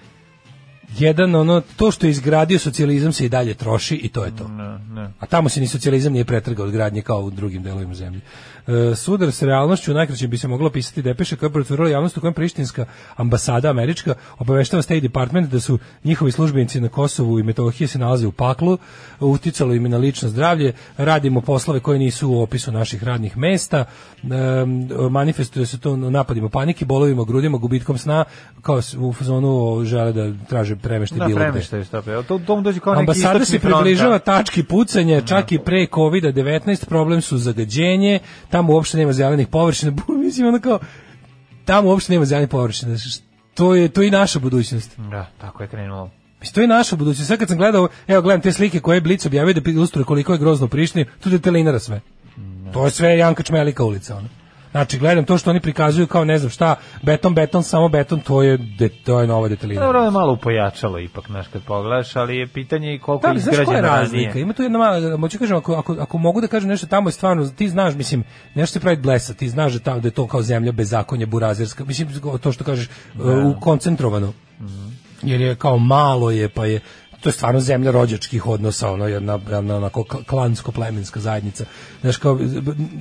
jedan 0.98 1.36
ono 1.36 1.62
to 1.76 1.92
što 1.92 2.08
je 2.08 2.10
izgradio 2.10 2.60
socijalizam 2.60 3.14
se 3.14 3.26
i 3.26 3.30
dalje 3.30 3.54
troši 3.54 3.96
i 3.96 4.10
to 4.10 4.26
je 4.26 4.36
to. 4.36 4.48
Ne, 4.48 4.80
ne. 4.94 5.10
A 5.20 5.26
tamo 5.26 5.50
se 5.50 5.60
ni 5.60 5.68
socijalizam 5.68 6.14
nije 6.14 6.26
pretrgao 6.26 6.66
od 6.66 6.72
gradnje 6.72 7.02
kao 7.02 7.22
u 7.22 7.30
drugim 7.30 7.64
delovima 7.64 7.94
zemlje. 7.94 8.22
E, 8.68 8.96
sudar 8.96 9.32
s 9.32 9.42
realnošću 9.42 9.94
najkraće 9.94 10.28
bi 10.28 10.38
se 10.38 10.48
moglo 10.48 10.70
pisati 10.70 11.02
depeše 11.02 11.36
koja 11.36 11.48
je 11.48 11.54
pretvorila 11.54 11.90
javnost 11.90 12.18
u 12.18 12.22
kojem 12.22 12.34
prištinska 12.34 12.86
ambasada 13.16 13.70
američka 13.70 14.14
obaveštava 14.40 14.82
State 14.82 15.00
Department 15.00 15.50
da 15.50 15.60
su 15.60 15.80
njihovi 16.04 16.32
službenici 16.32 16.82
na 16.82 16.90
Kosovu 16.90 17.40
i 17.40 17.44
Metohiji 17.44 17.88
se 17.88 18.00
nalaze 18.00 18.28
u 18.28 18.32
paklu, 18.32 18.78
uticalo 19.20 19.74
im 19.74 19.86
je 19.86 19.90
na 19.90 19.98
lično 19.98 20.30
zdravlje, 20.30 20.74
radimo 20.98 21.42
poslove 21.42 21.80
koje 21.80 22.00
nisu 22.00 22.30
u 22.30 22.42
opisu 22.42 22.72
naših 22.72 23.04
radnih 23.04 23.38
mesta, 23.38 23.78
e, 23.78 24.28
manifestuje 25.10 25.66
se 25.66 25.78
to 25.78 25.96
napadima 25.96 26.50
panike, 26.50 26.86
bolovima, 26.86 27.24
grudima, 27.24 27.58
gubitkom 27.58 27.98
sna, 27.98 28.26
kao 28.62 28.82
u 29.00 29.14
fazonu 29.14 29.82
žele 29.86 30.14
da 30.14 30.46
traže 30.48 30.75
premeštaj 30.84 31.20
Da, 31.20 31.26
bilo 31.26 31.40
premeštaj 31.40 31.84
što 31.84 31.98
je. 31.98 32.24
To, 32.24 32.40
to 32.48 32.56
mu 32.56 32.62
dođe 32.62 32.80
kao 32.80 32.94
neki 32.94 33.02
Ambasada 33.02 33.46
se 33.46 33.60
približava 33.60 34.18
da. 34.18 34.20
tački 34.20 34.64
pucanja, 34.64 35.22
čak 35.22 35.52
i 35.52 35.60
pre 35.60 35.88
COVID-19, 35.92 36.86
problem 36.86 37.22
su 37.22 37.38
zagađenje, 37.38 38.20
tamo 38.50 38.74
uopšte 38.74 38.98
nema 38.98 39.14
zelenih 39.14 39.48
površina, 39.48 39.94
mislim 40.26 40.48
ono 40.48 40.60
kao, 40.60 40.80
tamo 41.66 41.90
uopšte 41.90 42.14
nema 42.14 42.26
zelenih 42.26 42.50
površina, 42.50 42.96
to 43.54 43.76
je, 43.76 43.90
to 43.90 44.02
je 44.02 44.08
i 44.08 44.12
naša 44.12 44.40
budućnost. 44.40 44.98
Da, 44.98 45.30
tako 45.42 45.64
je 45.64 45.70
krenulo. 45.70 46.10
Mislim, 46.40 46.54
to 46.54 46.62
je 46.62 46.68
naša 46.68 46.96
budućnost. 46.96 47.28
Sad 47.28 47.40
kad 47.40 47.48
sam 47.48 47.58
gledao, 47.58 47.88
evo 48.08 48.22
gledam 48.22 48.42
te 48.42 48.52
slike 48.52 48.80
koje 48.80 48.98
je 48.98 49.02
Blic 49.02 49.26
objavio 49.26 49.54
da 49.54 49.72
ilustruje 49.72 50.06
koliko 50.06 50.34
je 50.34 50.40
grozno 50.40 50.68
Prištini, 50.68 51.06
tu 51.20 51.30
je 51.30 51.40
telinara 51.40 51.80
sve. 51.80 52.02
To 52.74 52.86
je 52.86 52.92
sve 52.92 53.18
Janka 53.18 53.44
Čmelika 53.44 53.84
ulica. 53.84 54.16
Ono. 54.18 54.28
Znači, 54.76 55.00
gledam 55.00 55.26
to 55.26 55.38
što 55.38 55.50
oni 55.50 55.60
prikazuju 55.60 56.08
kao 56.08 56.26
ne 56.26 56.38
znam 56.40 56.50
šta, 56.50 56.76
beton, 57.02 57.36
beton, 57.36 57.64
samo 57.64 57.90
beton, 57.90 58.20
to 58.20 58.44
je, 58.44 58.58
de, 58.58 58.90
to 58.90 59.20
je 59.20 59.28
nova 59.28 59.48
detelina. 59.48 59.82
Dobro, 59.82 60.02
je 60.02 60.12
malo 60.12 60.34
upojačalo 60.34 61.00
ipak, 61.00 61.28
znaš, 61.28 61.48
kad 61.48 61.64
pogledaš, 61.64 62.16
ali 62.16 62.38
je 62.38 62.48
pitanje 62.48 62.96
i 62.96 63.00
koliko 63.00 63.22
Da, 63.22 63.30
ali 63.30 63.40
znaš 63.40 63.56
koja 63.66 63.76
je 63.76 63.82
razlika? 63.82 64.26
ranije. 64.26 64.42
Ima 64.42 64.54
tu 64.54 64.64
jedna 64.64 64.80
mala, 64.80 65.18
moću 65.18 65.40
kažem, 65.40 65.58
ako, 65.58 65.74
ako, 65.74 65.96
ako 66.00 66.18
mogu 66.18 66.42
da 66.42 66.48
kažem 66.48 66.70
nešto 66.70 66.88
tamo 66.88 67.10
je 67.10 67.14
stvarno, 67.14 67.48
ti 67.48 67.70
znaš, 67.70 67.94
mislim, 67.96 68.24
nešto 68.56 68.74
se 68.74 68.80
pravi 68.80 68.98
blesa, 68.98 69.34
ti 69.34 69.50
znaš 69.50 69.74
da, 69.74 69.80
tamo, 69.80 70.00
da 70.00 70.08
je 70.08 70.12
to 70.12 70.28
kao 70.28 70.42
zemlja 70.42 70.72
bezakonja, 70.72 71.26
burazerska, 71.26 71.86
mislim, 71.86 72.10
to 72.42 72.52
što 72.52 72.64
kažeš, 72.64 72.90
uh, 73.14 73.60
koncentrovano. 73.62 74.34
Jer 75.22 75.42
je 75.42 75.56
kao 75.56 75.78
malo 75.78 76.32
je, 76.32 76.50
pa 76.50 76.66
je, 76.66 76.80
to 77.26 77.30
je 77.30 77.34
stvarno 77.34 77.60
zemlja 77.60 77.92
rođačkih 77.92 78.48
odnosa, 78.48 78.92
ono 78.92 79.08
jedna, 79.08 79.40
jedna 79.50 79.76
onako 79.76 80.04
klansko-plemenska 80.04 81.20
zajednica. 81.20 81.66
Znaš, 82.02 82.18
kao, 82.18 82.40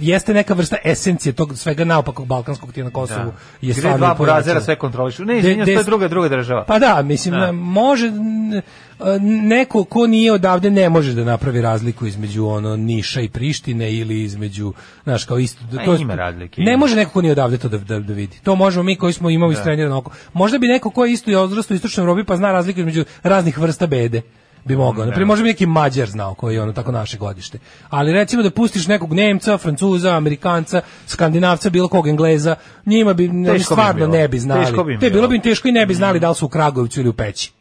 jeste 0.01 0.35
neka 0.35 0.55
vrsta 0.55 0.77
esencije 0.85 1.33
tog 1.33 1.59
svega 1.59 1.85
naopakog 1.85 2.27
balkanskog 2.27 2.73
ti 2.73 2.83
na 2.83 2.91
Kosovu. 2.91 3.33
Je 3.61 3.75
Gde 3.75 3.95
dva 3.97 4.15
pojačano. 4.15 4.61
sve 4.61 4.77
kontrolišu. 4.77 5.25
Ne, 5.25 5.39
izvinjam, 5.39 5.67
to 5.67 5.71
je 5.71 5.85
druga, 5.85 6.09
druga 6.09 6.29
država. 6.29 6.65
Pa 6.65 6.79
da, 6.79 7.03
mislim, 7.03 7.35
Da. 7.35 7.53
može 7.53 8.13
neko 9.21 9.85
ko 9.85 10.07
nije 10.07 10.33
odavde 10.33 10.71
ne 10.71 10.89
može 10.89 11.15
da 11.15 11.25
napravi 11.25 11.61
razliku 11.61 12.07
između 12.07 12.47
ono 12.47 12.77
Niša 12.77 13.21
i 13.21 13.29
Prištine 13.29 13.93
ili 13.93 14.23
između, 14.23 14.73
znaš, 15.05 15.25
kao 15.25 15.39
isto. 15.39 15.65
A 15.73 15.85
to 15.85 15.93
je- 15.93 16.01
ima 16.01 16.15
razlike, 16.15 16.61
Ne 16.61 16.77
može 16.77 16.97
neko 16.97 17.11
ko 17.13 17.21
nije 17.23 17.33
odavde 17.33 17.59
to 17.59 17.69
da, 17.69 17.79
da, 17.79 18.01
da 18.01 18.13
vidi. 18.13 18.39
To 18.43 18.55
možemo 18.55 18.83
mi 18.83 18.97
koji 18.97 19.13
smo 19.13 19.31
imali 19.31 19.53
istrenirano 19.53 19.99
oko. 19.99 20.11
Možda 20.33 20.59
bi 20.59 20.69
neko 20.69 20.91
ko 20.91 21.05
je 21.05 21.13
isto 21.13 21.31
i 21.31 21.35
odrastao 21.35 21.75
u 21.75 21.77
istočnoj 21.77 22.05
Evropi 22.05 22.25
pa 22.25 22.37
zna 22.37 22.53
razliku 22.53 22.81
između 22.81 23.05
raznih 23.23 23.59
vrsta 23.59 23.87
bede 23.87 24.23
bi 24.65 24.77
mogao. 24.77 25.05
Naprimjer, 25.05 25.27
možda 25.27 25.43
bi 25.43 25.49
neki 25.49 25.67
Mađar 25.67 26.09
znao 26.09 26.35
koji 26.35 26.55
je 26.55 26.63
ono 26.63 26.73
tako 26.73 26.93
naše 26.93 27.19
godište. 27.19 27.59
Ali 27.91 28.13
recimo 28.13 28.43
da 28.43 28.51
pustiš 28.51 28.87
nekog 28.87 29.13
Nemca, 29.13 29.59
Francuza, 29.59 30.17
Amerikanca, 30.17 30.81
Skandinavca, 31.07 31.71
bilo 31.71 31.89
kog 31.89 32.09
Engleza, 32.09 32.57
njima 32.87 33.13
bi 33.13 33.29
oni 33.29 33.53
bi 33.53 33.59
stvarno 33.59 33.95
bilo. 33.97 34.09
ne 34.09 34.29
bi 34.29 34.39
znali. 34.39 34.65
Teško 34.67 34.85
bi 34.85 34.93
Te 34.95 34.99
bilo 35.01 35.13
bilo. 35.13 35.29
bi 35.29 35.37
im 35.37 35.43
teško 35.43 35.69
i 35.69 35.73
ne 35.73 35.87
bi 35.87 35.95
znali 35.95 36.21
da 36.21 36.29
li 36.29 36.35
su 36.35 36.47
u 36.47 36.49
Kragujevcu 36.49 37.01
ili 37.01 37.09
u 37.09 37.13
Peći. 37.13 37.53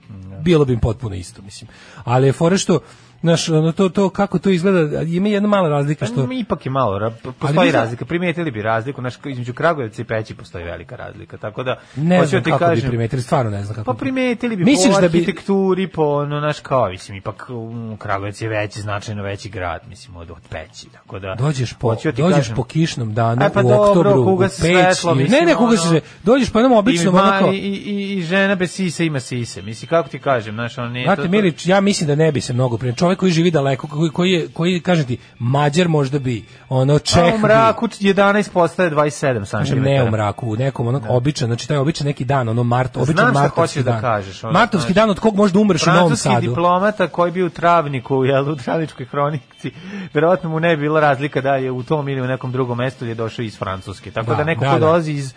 Bilo 0.44 0.66
bi 0.66 0.74
im 0.74 0.80
potpuno 0.80 1.16
isto, 1.16 1.42
mislim. 1.42 1.70
Ali 2.04 2.28
je 2.28 2.34
fora 2.34 2.58
što 2.58 2.80
Znaš, 3.24 3.50
ono, 3.50 3.72
to, 3.72 3.90
to, 3.90 4.10
kako 4.10 4.40
to 4.40 4.50
izgleda, 4.50 5.02
ima 5.02 5.28
jedna 5.28 5.48
mala 5.48 5.70
razlika 5.70 6.06
što... 6.06 6.28
Pa, 6.28 6.34
ipak 6.34 6.66
je 6.66 6.72
malo, 6.72 6.94
Ali 6.94 7.14
postoji 7.40 7.70
zna- 7.70 7.80
razlika, 7.80 8.06
primijetili 8.06 8.52
bi 8.52 8.62
razliku, 8.62 9.02
znaš, 9.02 9.14
između 9.26 9.54
Kragujevca 9.54 10.02
i 10.02 10.06
Peći 10.06 10.36
postoji 10.36 10.64
velika 10.64 10.96
razlika, 10.96 11.38
tako 11.38 11.64
da, 11.64 11.80
Ne 11.96 12.18
znam 12.18 12.40
da 12.40 12.44
ti 12.44 12.52
kako 12.52 12.66
bi 12.66 12.70
kažem- 12.70 12.90
primetili, 12.90 13.22
stvarno 13.22 13.52
ne 13.52 13.64
znam 13.64 13.76
kako 13.76 13.86
Pa 13.86 13.94
primetili 13.96 14.56
bi 14.56 14.64
Misliš 14.64 14.96
po 14.96 15.02
da 15.02 15.08
bi- 15.08 15.18
arhitekturi, 15.18 15.88
po 15.88 16.04
ono, 16.04 16.40
naš 16.40 16.60
kao, 16.60 16.90
mislim, 16.90 17.18
ipak 17.18 17.46
um, 17.50 17.98
Kragujevac 17.98 18.42
je 18.42 18.50
veći, 18.50 18.82
značajno 18.82 19.24
veći 19.24 19.50
grad, 19.50 19.82
mislim, 19.88 20.16
od, 20.16 20.32
od 20.32 20.42
Peći, 20.50 20.88
tako 20.90 21.20
da... 21.20 21.36
Dođeš 21.36 21.74
po, 21.74 21.96
da 21.96 22.12
dođeš 22.14 22.36
kažem- 22.36 22.56
po 22.56 22.64
kišnom 22.64 23.14
danu 23.14 23.42
Aj, 23.42 23.50
pa 23.50 23.60
u 23.60 23.64
dobro, 23.64 23.82
oktobru 23.82 24.22
u 24.22 24.26
kuga 24.26 24.50
se 24.50 24.62
Peć. 24.64 24.72
svetlo, 24.74 25.16
mislim, 25.16 25.40
ne, 25.40 25.46
ne, 25.46 25.56
kuga 25.56 25.66
ono- 25.68 25.78
se. 25.92 26.02
Dođeš 26.24 26.50
po 26.50 26.60
jednom 26.60 26.74
običnom 26.74 27.16
onako... 27.16 27.48
i, 27.48 27.58
i, 27.58 28.14
i 28.14 28.22
žena 28.24 28.56
bez 28.56 28.72
sise 28.72 29.06
ima 29.06 29.20
sise. 29.20 29.62
Mislim, 29.62 29.90
kako 29.90 30.10
ti 30.10 30.20
kažem, 30.20 30.54
znaš, 30.54 30.78
on 30.78 30.92
nije... 30.92 31.06
Znate, 31.06 31.28
Milić, 31.28 31.66
ja 31.66 31.82
mislim 31.82 32.08
da 32.08 32.16
ne 32.16 32.32
bi 32.32 32.42
se 32.42 32.54
mnogo 32.54 32.78
prije. 32.78 32.94
Čovjek 33.14 33.20
koji 33.20 33.32
živi 33.32 33.52
daleko, 33.52 33.88
koji, 33.88 34.10
koji, 34.10 34.32
je, 34.32 34.48
koji 34.48 34.80
kažem 34.80 35.06
ti, 35.06 35.18
Mađar 35.40 35.88
možda 35.88 36.20
bi, 36.20 36.46
ono, 36.70 37.00
Čeh 37.00 37.24
A 37.24 37.36
u 37.36 37.38
mraku 37.38 37.88
11 37.88 38.50
postaje 38.52 38.92
27 38.92 39.52
Kažem, 39.52 39.78
cm. 39.78 39.84
ne 39.84 40.04
u 40.04 40.12
mraku, 40.12 40.48
u 40.48 40.56
nekom 40.56 40.88
onog 40.88 41.04
običan, 41.10 41.48
znači 41.48 41.68
taj 41.68 41.78
običan 41.78 42.08
neki 42.08 42.26
dan, 42.26 42.50
ono 42.50 42.64
mart, 42.64 42.98
običan 42.98 43.16
Znam 43.16 43.34
martovski 43.34 43.84
da 43.84 43.92
dan. 43.92 44.02
kažeš, 44.02 44.44
ono, 44.44 44.54
martovski 44.54 44.94
znaš. 44.94 44.96
dan 44.96 45.10
od 45.10 45.20
kog 45.20 45.36
možda 45.36 45.60
umreš 45.60 45.88
u 45.88 45.90
Novom 45.90 46.16
Sadu. 46.16 46.42
diplomata 46.42 47.08
koji 47.08 47.32
bi 47.32 47.44
u 47.44 47.50
travniku, 47.50 48.26
jel, 48.26 48.50
u 48.50 48.56
travničkoj 48.56 49.06
hronici, 49.06 49.72
verovatno 50.14 50.50
mu 50.50 50.60
ne 50.60 50.76
bi 50.76 50.82
bila 50.82 51.00
razlika 51.00 51.42
da 51.42 51.56
je 51.56 51.72
u 51.72 51.84
tom 51.84 52.10
ili 52.10 52.22
u 52.22 52.28
nekom 52.28 52.52
drugom 52.52 52.78
mestu 52.78 53.06
je 53.06 53.16
došao 53.16 53.44
iz 53.44 53.58
Francuske. 53.58 54.12
Tako 54.12 54.30
da, 54.30 54.36
Da, 54.36 54.44
neko 54.44 54.62
da, 54.62 54.68
ko 54.68 54.74
da. 54.74 54.80
dolazi 54.80 55.12
iz, 55.12 55.34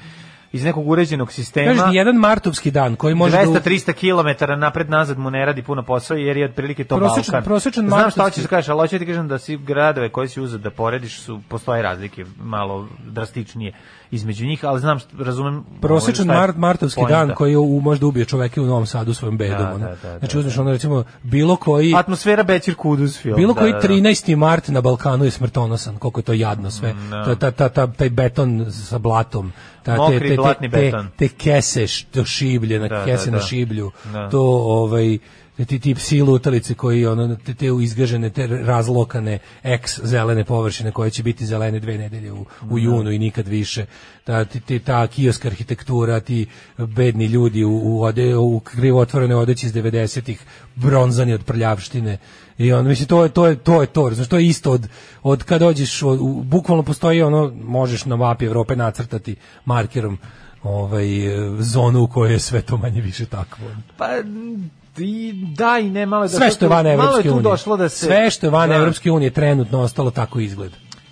iz 0.56 0.64
nekog 0.64 0.88
uređenog 0.88 1.32
sistema, 1.32 1.66
Kažeš 1.66 1.90
ti, 1.90 1.96
jedan 1.96 2.16
martovski 2.16 2.70
dan 2.70 2.96
koji 2.96 3.14
može 3.14 3.36
da... 3.36 3.42
200-300 3.44 3.92
km 3.92 4.60
napred 4.60 4.90
nazad 4.90 5.18
mu 5.18 5.30
ne 5.30 5.46
radi 5.46 5.62
puno 5.62 5.82
posao 5.82 6.16
jer 6.16 6.36
je 6.36 6.44
otprilike 6.44 6.84
to 6.84 6.96
Prosječan- 6.96 7.32
Balkan. 7.32 7.44
prosječan 7.44 7.88
Znam 7.88 8.10
šta 8.10 8.22
hoćeš 8.22 8.42
da 8.42 8.48
kažeš, 8.48 8.68
ali 8.68 8.80
hoću 8.80 8.98
ti 8.98 9.06
kažem 9.06 9.28
da 9.28 9.38
si 9.38 9.56
gradove 9.56 10.08
koje 10.08 10.28
si 10.28 10.40
uzeo 10.40 10.58
da 10.58 10.70
porediš 10.70 11.20
su 11.20 11.40
postoje 11.48 11.82
razlike 11.82 12.24
malo 12.38 12.88
drastičnije 13.06 13.72
između 14.10 14.46
njih, 14.46 14.64
ali 14.64 14.80
znam, 14.80 14.98
razumem 15.18 15.64
prosječan 15.80 16.30
ovaj, 16.30 16.36
je 16.36 16.40
mart, 16.40 16.56
martovski 16.56 17.00
poenta. 17.00 17.18
dan 17.18 17.34
koji 17.34 17.50
je 17.50 17.58
u, 17.58 17.80
možda 17.80 18.06
ubije 18.06 18.24
čoveka 18.24 18.62
u 18.62 18.66
Novom 18.66 18.86
Sadu 18.86 19.14
svojim 19.14 19.38
bedom. 19.38 19.58
Da, 19.58 19.74
ono. 19.74 19.78
da, 19.78 19.94
da, 20.02 20.18
znači 20.18 20.34
da, 20.34 20.38
uzmeš 20.38 20.58
ono 20.58 20.72
recimo 20.72 21.04
bilo 21.22 21.56
koji 21.56 21.94
Atmosfera 21.96 22.42
Bećir 22.42 22.74
Kuduz 22.74 23.18
film. 23.18 23.36
bilo 23.36 23.54
da, 23.54 23.60
koji 23.60 23.72
da, 23.72 23.78
da. 23.78 23.88
13. 23.88 24.36
mart 24.36 24.68
na 24.68 24.80
Balkanu 24.80 25.24
je 25.24 25.30
smrtonosan, 25.30 25.96
koliko 25.96 26.20
je 26.20 26.24
to 26.24 26.32
jadno 26.32 26.70
sve. 26.70 26.94
To 27.24 27.30
je 27.30 27.38
ta, 27.38 27.50
ta, 27.50 27.68
ta, 27.68 27.86
taj 27.86 28.10
beton 28.10 28.66
sa 28.70 28.98
blatom, 28.98 29.52
ta, 29.82 29.96
Mokri 29.96 30.36
blatni 30.36 30.70
te, 30.70 30.76
beton. 30.76 31.08
te 31.16 31.28
kese 31.28 31.86
što 31.86 32.24
šiblje, 32.24 32.78
na 32.78 32.88
Da, 32.88 33.04
kese 33.04 33.24
da, 33.24 33.30
na 33.30 33.38
da. 33.38 33.44
šiblju, 33.44 33.90
Da. 34.12 34.30
to 34.30 34.40
ovaj 34.64 35.18
ti 35.64 35.78
tip 35.78 35.98
silutalice 35.98 36.74
koji 36.74 37.06
ono 37.06 37.36
te, 37.36 37.54
te 37.54 37.66
izgažene 37.82 38.30
te 38.30 38.46
razlokane 38.46 39.38
ex 39.62 40.00
zelene 40.02 40.44
površine 40.44 40.92
koje 40.92 41.10
će 41.10 41.22
biti 41.22 41.46
zelene 41.46 41.80
dve 41.80 41.98
nedelje 41.98 42.32
u, 42.32 42.46
u 42.70 42.78
junu 42.78 43.10
i 43.10 43.18
nikad 43.18 43.48
više. 43.48 43.86
Ta 44.24 44.44
ti, 44.44 44.60
ti- 44.60 44.78
ta 44.78 45.06
kioska 45.06 45.48
arhitektura 45.48 46.20
ti 46.20 46.46
bedni 46.78 47.24
ljudi 47.26 47.64
u 47.64 47.80
u, 47.84 48.02
ode, 48.02 48.36
u 48.36 48.60
krivo 48.60 49.00
otvorene 49.00 49.36
odeći 49.36 49.66
iz 49.66 49.72
90-ih 49.72 50.40
bronzani 50.74 51.32
od 51.32 51.44
prljavštine. 51.44 52.18
I 52.58 52.72
on 52.72 52.86
mislim 52.86 53.08
to 53.08 53.22
je 53.22 53.28
to 53.28 53.46
je 53.46 53.56
to 53.56 53.80
je 53.80 53.86
to 53.86 54.10
znači 54.14 54.30
to 54.30 54.38
je 54.38 54.46
isto 54.46 54.72
od 54.72 54.88
od 55.22 55.42
kad 55.42 55.60
dođeš 55.60 56.02
od, 56.02 56.18
u, 56.20 56.42
bukvalno 56.42 56.82
postoji 56.82 57.22
ono 57.22 57.52
možeš 57.54 58.04
na 58.04 58.16
mapi 58.16 58.44
Evrope 58.44 58.76
nacrtati 58.76 59.36
markerom 59.64 60.18
ovaj 60.62 61.06
zonu 61.60 62.02
u 62.02 62.06
kojoj 62.08 62.32
je 62.32 62.38
sve 62.38 62.62
to 62.62 62.76
manje 62.76 63.00
više 63.00 63.26
takvo. 63.26 63.64
Pa 63.96 64.06
i 64.98 65.32
da 65.32 65.78
i 65.78 65.90
ne 65.90 66.06
malo 66.06 66.24
je 66.24 66.28
da 66.28 66.36
sve 66.36 66.48
to 66.48 66.54
što 66.54 66.64
je 66.64 66.68
van 66.68 66.86
Evropske 66.86 67.30
unije. 67.30 67.42
došlo 67.42 67.76
da 67.76 67.88
se 67.88 68.06
sve 68.06 68.30
što 68.30 68.46
je 68.46 68.50
van 68.50 68.68
da. 68.68 68.74
Evropske 68.74 69.10
unije 69.10 69.30
trenutno 69.30 69.80
ostalo 69.80 70.10
tako 70.10 70.40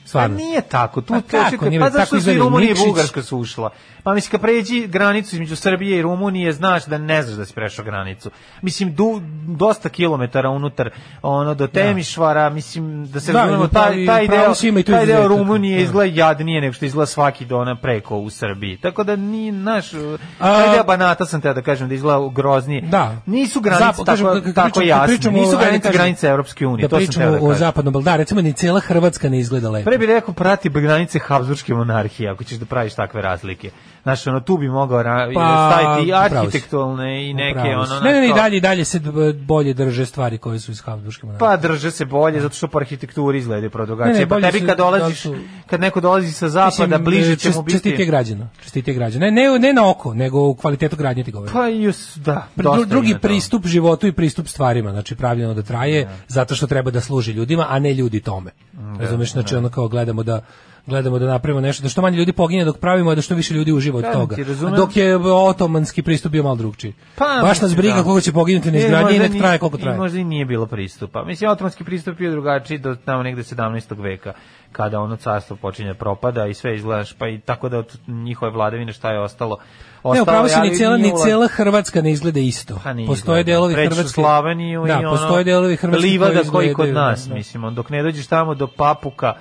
Pa 0.04 0.08
Stvarno. 0.08 0.36
nije 0.36 0.60
tako. 0.60 1.00
Tu 1.00 1.12
Pa 1.14 1.20
kako 1.20 1.68
nije, 1.68 1.80
pa 1.80 1.86
tako 1.86 1.98
zašto 1.98 2.20
su 2.20 2.30
i 2.30 2.38
Rumunija 2.38 2.70
i? 2.72 2.86
Bugarska 2.86 3.22
su 3.22 3.38
ušla? 3.38 3.70
Pa 4.02 4.14
mislim 4.14 4.30
kad 4.30 4.40
pređi 4.40 4.86
granicu 4.86 5.36
između 5.36 5.56
Srbije 5.56 5.98
i 5.98 6.02
Rumunije, 6.02 6.52
znaš 6.52 6.86
da 6.86 6.98
ne 6.98 7.22
znaš 7.22 7.36
da 7.36 7.44
si 7.44 7.54
prešao 7.54 7.84
granicu. 7.84 8.30
Mislim 8.62 8.94
du, 8.94 9.20
dosta 9.46 9.88
kilometara 9.88 10.50
unutar 10.50 10.90
ono 11.22 11.54
do 11.54 11.66
Temišvara, 11.66 12.50
mislim 12.50 13.06
da 13.06 13.20
se 13.20 13.32
Da, 13.32 13.38
razumemo 13.40 13.68
taj 13.68 14.06
taj 14.06 14.28
deo 14.28 14.54
taj 14.86 15.06
deo. 15.06 15.28
Rumunije 15.28 15.76
Da. 15.76 15.82
izgleda 15.82 16.12
jadnije 16.14 16.60
nego 16.60 16.72
što 16.72 16.84
izgleda 16.84 17.06
svaki 17.06 17.44
dona 17.44 17.76
preko 17.76 18.16
u 18.16 18.30
Srbiji. 18.30 18.76
Tako 18.76 19.04
da 19.04 19.16
ni 19.16 19.52
naš 19.52 19.90
taj 20.38 20.74
deo 20.74 20.84
Banata 20.84 21.26
sam 21.26 21.40
te 21.40 21.54
da 21.54 21.62
kažem 21.62 21.88
da 21.88 21.94
izgleda 21.94 22.28
groznije. 22.28 22.80
Da. 22.80 23.16
Nisu 23.26 23.60
granice 23.60 24.04
kažem, 24.04 24.26
tako, 24.26 24.40
kad 24.44 24.54
tako 24.54 24.82
jasne. 24.82 25.30
Nisu 25.30 25.58
granice 25.58 25.82
kažem, 25.82 25.92
granice 25.92 26.26
Evropske 26.28 26.66
unije. 26.66 26.82
Da 26.82 26.88
to 26.88 26.96
sam 26.96 27.06
pričamo 27.06 27.30
da 27.30 27.36
o 27.36 27.48
kažem. 27.48 27.58
zapadnom 27.58 28.02
da, 28.02 28.16
recimo 28.16 28.42
ni 28.42 28.52
cijela 28.52 28.80
Hrvatska 28.80 29.28
ne 29.28 29.38
izgleda 29.38 29.70
lepo. 29.70 29.90
Bi 29.98 30.06
rekao 30.06 30.34
prati 30.34 30.68
granice 30.80 31.18
Habsburgske 31.18 31.74
monarhije, 31.74 32.30
ako 32.30 32.44
ćeš 32.44 32.58
da 32.58 32.66
praviš 32.66 32.94
takve 32.94 33.22
razlike. 33.22 33.70
Znaš, 34.04 34.26
ono, 34.26 34.40
tu 34.40 34.58
bi 34.58 34.68
mogao 34.68 35.02
Pa, 35.34 35.70
staviti 35.72 36.08
i 36.08 36.14
arhitektualne 36.14 37.30
i 37.30 37.34
neke, 37.34 37.58
ono, 37.58 38.00
Ne, 38.00 38.12
ne, 38.12 38.20
ne, 38.20 38.28
i 38.28 38.32
dalje, 38.32 38.60
dalje 38.60 38.84
se 38.84 39.00
bolje 39.36 39.74
drže 39.74 40.06
stvari 40.06 40.38
koje 40.38 40.60
su 40.60 40.70
iz 40.70 40.80
Habsburgske 40.80 41.26
monarhije. 41.26 41.38
Pa 41.40 41.56
drže 41.58 41.90
se 41.90 42.04
bolje 42.04 42.40
zato 42.40 42.54
što 42.54 42.68
po 42.68 42.78
arhitekturi 42.78 43.38
izgledaju 43.38 43.70
pro 43.70 43.82
Ne, 43.82 43.86
drugačije. 43.86 44.18
ne, 44.18 44.28
Pa 44.28 44.40
tebi 44.40 44.58
kad 44.58 44.68
da 44.68 44.74
dolaziš, 44.74 45.20
su- 45.20 45.34
kad 45.66 45.80
neko 45.80 46.00
dolazi 46.00 46.32
sa 46.32 46.48
zapada, 46.48 46.86
Mislim, 46.86 47.04
bliže 47.04 47.36
će 47.36 47.50
mu 47.50 47.62
biti. 47.62 47.72
Čestitije 47.72 48.06
građana. 48.06 48.48
Čestitije 48.62 48.94
građana. 48.94 49.26
Ne, 49.26 49.32
ne, 49.32 49.58
ne 49.58 49.72
na 49.72 49.90
oko, 49.90 50.14
nego 50.14 50.40
u 50.40 50.54
kvalitetu 50.54 50.96
gradnje 50.96 51.24
ti 51.24 51.32
govorim. 51.32 51.52
Pa 51.52 51.68
i 51.68 51.88
us, 51.88 52.16
da, 52.16 52.46
Dru- 52.56 52.86
drugi 52.86 53.18
pristup 53.18 53.66
životu 53.66 54.06
i 54.06 54.12
pristup 54.12 54.48
stvarima, 54.48 54.90
znači 54.90 55.16
pravljeno 55.16 55.54
da 55.54 55.62
traje 55.62 56.08
zato 56.28 56.54
što 56.54 56.66
treba 56.66 56.90
da 56.90 57.00
služi 57.00 57.32
ljudima, 57.32 57.66
a 57.68 57.78
ne 57.78 57.94
ljudi 57.94 58.20
tome. 58.20 58.50
Razumeš, 59.00 59.32
znači 59.32 59.56
ono 59.56 59.68
kao 59.68 59.88
gledamo 59.88 60.22
da 60.22 60.40
gledamo 60.86 61.18
da 61.18 61.26
napravimo 61.26 61.60
nešto 61.60 61.82
da 61.82 61.88
što 61.88 62.02
manje 62.02 62.16
ljudi 62.16 62.32
pogine 62.32 62.64
dok 62.64 62.78
pravimo, 62.78 63.10
a 63.10 63.14
da 63.14 63.22
što 63.22 63.34
više 63.34 63.54
ljudi 63.54 63.72
uživa 63.72 63.98
od 63.98 64.04
Kažem 64.04 64.20
toga. 64.20 64.36
dok 64.70 64.96
je 64.96 65.16
otomanski 65.18 66.02
pristup 66.02 66.32
bio 66.32 66.42
malo 66.42 66.56
drugčiji. 66.56 66.92
Pa, 67.16 67.38
Baš 67.42 67.60
nas 67.60 67.76
briga 67.76 67.94
da. 67.94 68.02
koliko 68.02 68.20
će 68.20 68.32
poginuti 68.32 68.70
na 68.70 68.76
E, 68.76 68.80
izgradnji 68.80 69.16
i 69.16 69.20
nek 69.20 69.32
traje 69.32 69.58
koliko 69.58 69.78
I 69.78 69.80
traje. 69.80 69.98
možda 69.98 70.18
i 70.18 70.24
nije 70.24 70.44
bilo 70.44 70.66
pristupa. 70.66 71.24
Mislim, 71.24 71.50
otomanski 71.50 71.84
pristup 71.84 72.20
je 72.20 72.30
drugačiji 72.30 72.78
do 72.78 72.94
tamo 72.96 73.22
negde 73.22 73.42
17. 73.42 74.02
veka, 74.02 74.32
kada 74.72 75.00
ono 75.00 75.16
carstvo 75.16 75.56
počinje 75.56 75.88
da 75.88 75.94
propada 75.94 76.46
i 76.46 76.54
sve 76.54 76.74
izgledaš, 76.76 77.12
pa 77.12 77.28
i 77.28 77.40
tako 77.40 77.68
da 77.68 77.78
od 77.78 77.98
njihove 78.08 78.50
vladavine 78.50 78.92
šta 78.92 79.10
je 79.10 79.20
ostalo. 79.20 79.56
Ne, 79.56 79.64
ostalo 80.02 80.22
upravo 80.22 80.44
je, 80.44 80.48
se 80.48 80.60
ni 80.60 80.70
nije 80.70 80.98
ni 80.98 81.12
cela 81.24 81.48
Hrvatska 81.48 82.02
ne 82.02 82.12
izgleda 82.12 82.40
isto. 82.40 82.80
Pa 82.84 82.92
nije 82.92 83.06
postoje 83.06 83.40
izgleda. 83.40 83.56
delovi 83.56 83.74
Preći 83.74 83.86
u 83.86 83.90
Hrvatske. 83.90 84.14
Slaveniju 84.14 84.84
da, 84.86 84.92
i 84.92 84.96
ono, 84.96 85.10
postoje 85.10 85.44
delovi 85.44 85.76
Hrvatske 85.76 86.02
livada 86.02 86.40
koji 86.40 86.50
koji 86.50 86.74
kod 86.74 86.88
nas, 86.88 87.26
da. 87.26 87.34
mislim, 87.34 87.64
on, 87.64 87.74
dok 87.74 87.90
ne 87.90 88.02
dođeš 88.02 88.26
tamo 88.26 88.54
do 88.54 88.66
Papuka, 88.66 89.34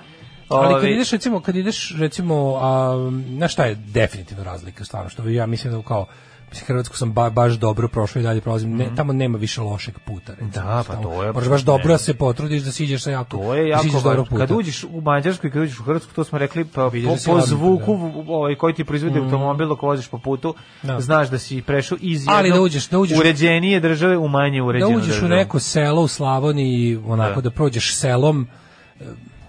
Ali 0.48 0.74
kad 0.74 0.90
ideš 0.90 1.10
recimo, 1.10 1.40
kad 1.40 1.56
ideš 1.56 1.94
recimo, 1.96 2.34
a, 2.56 2.94
na 3.28 3.48
šta 3.48 3.64
je 3.64 3.74
definitivno 3.74 4.44
razlika 4.44 4.84
stvarno, 4.84 5.08
što 5.10 5.28
ja 5.28 5.46
mislim 5.46 5.72
da 5.72 5.82
kao 5.82 6.06
Mislim, 6.50 6.66
Hrvatsku 6.66 6.96
sam 6.96 7.12
ba, 7.12 7.30
baš 7.30 7.52
dobro 7.52 7.88
prošao 7.88 8.20
i 8.20 8.22
dalje 8.22 8.40
prolazim. 8.40 8.76
Ne, 8.76 8.88
tamo 8.96 9.12
nema 9.12 9.38
više 9.38 9.60
lošeg 9.60 9.94
puta. 9.98 10.32
Recimo. 10.32 10.46
Mhm. 10.48 10.68
Da, 10.68 10.84
pa 10.86 10.92
Tamo 10.92 11.02
to 11.04 11.22
je- 11.22 11.32
Moraš 11.32 11.48
baš 11.48 11.62
dobro 11.62 11.88
da 11.88 11.98
se 11.98 12.14
potrudiš 12.14 12.62
da 12.62 12.72
siđeš 12.72 13.02
sa 13.02 13.10
jako, 13.10 13.36
To 13.36 13.54
je 13.54 13.62
da 13.62 13.68
jako 13.68 13.84
dobrog 13.84 14.04
važno. 14.06 14.24
puta. 14.24 14.38
Kad 14.38 14.50
uđeš 14.50 14.84
u 14.84 15.00
Mađarsku 15.00 15.46
i 15.46 15.50
kad 15.50 15.62
uđeš 15.62 15.80
u 15.80 15.82
Hrvatsku, 15.82 16.12
to 16.12 16.24
smo 16.24 16.38
rekli, 16.38 16.64
pa, 16.64 16.86
Vidiš 16.88 17.24
po, 17.24 17.32
da 17.32 17.40
po 17.40 17.46
zvuku 17.46 17.92
da. 17.92 18.04
v- 18.04 18.24
ovaj, 18.28 18.54
koji 18.54 18.74
ti 18.74 18.84
proizvodi 18.84 19.18
automobil 19.18 19.68
dok 19.68 19.82
voziš 19.82 20.08
po 20.08 20.18
putu, 20.18 20.54
Da. 20.82 21.00
znaš 21.00 21.28
da 21.28 21.38
si 21.38 21.62
prešao 21.62 21.98
iz 22.00 22.24
Ali 22.28 22.50
da 22.50 22.60
uđeš- 22.60 22.88
da 22.88 22.98
uđeš- 22.98 23.18
uređenije 23.18 23.80
države 23.80 24.16
u 24.18 24.28
manje 24.28 24.58
da 24.58 24.64
uređenu 24.64 24.90
uđeš 24.92 25.08
u 25.08 25.12
državu. 25.12 25.28
neko 25.30 25.58
selo 25.60 26.02
u 26.02 26.08
Slavoniji, 26.08 26.96
onako 26.98 27.34
Da. 27.34 27.40
da, 27.40 27.50
prođeš 27.50 27.94
selom, 27.94 28.46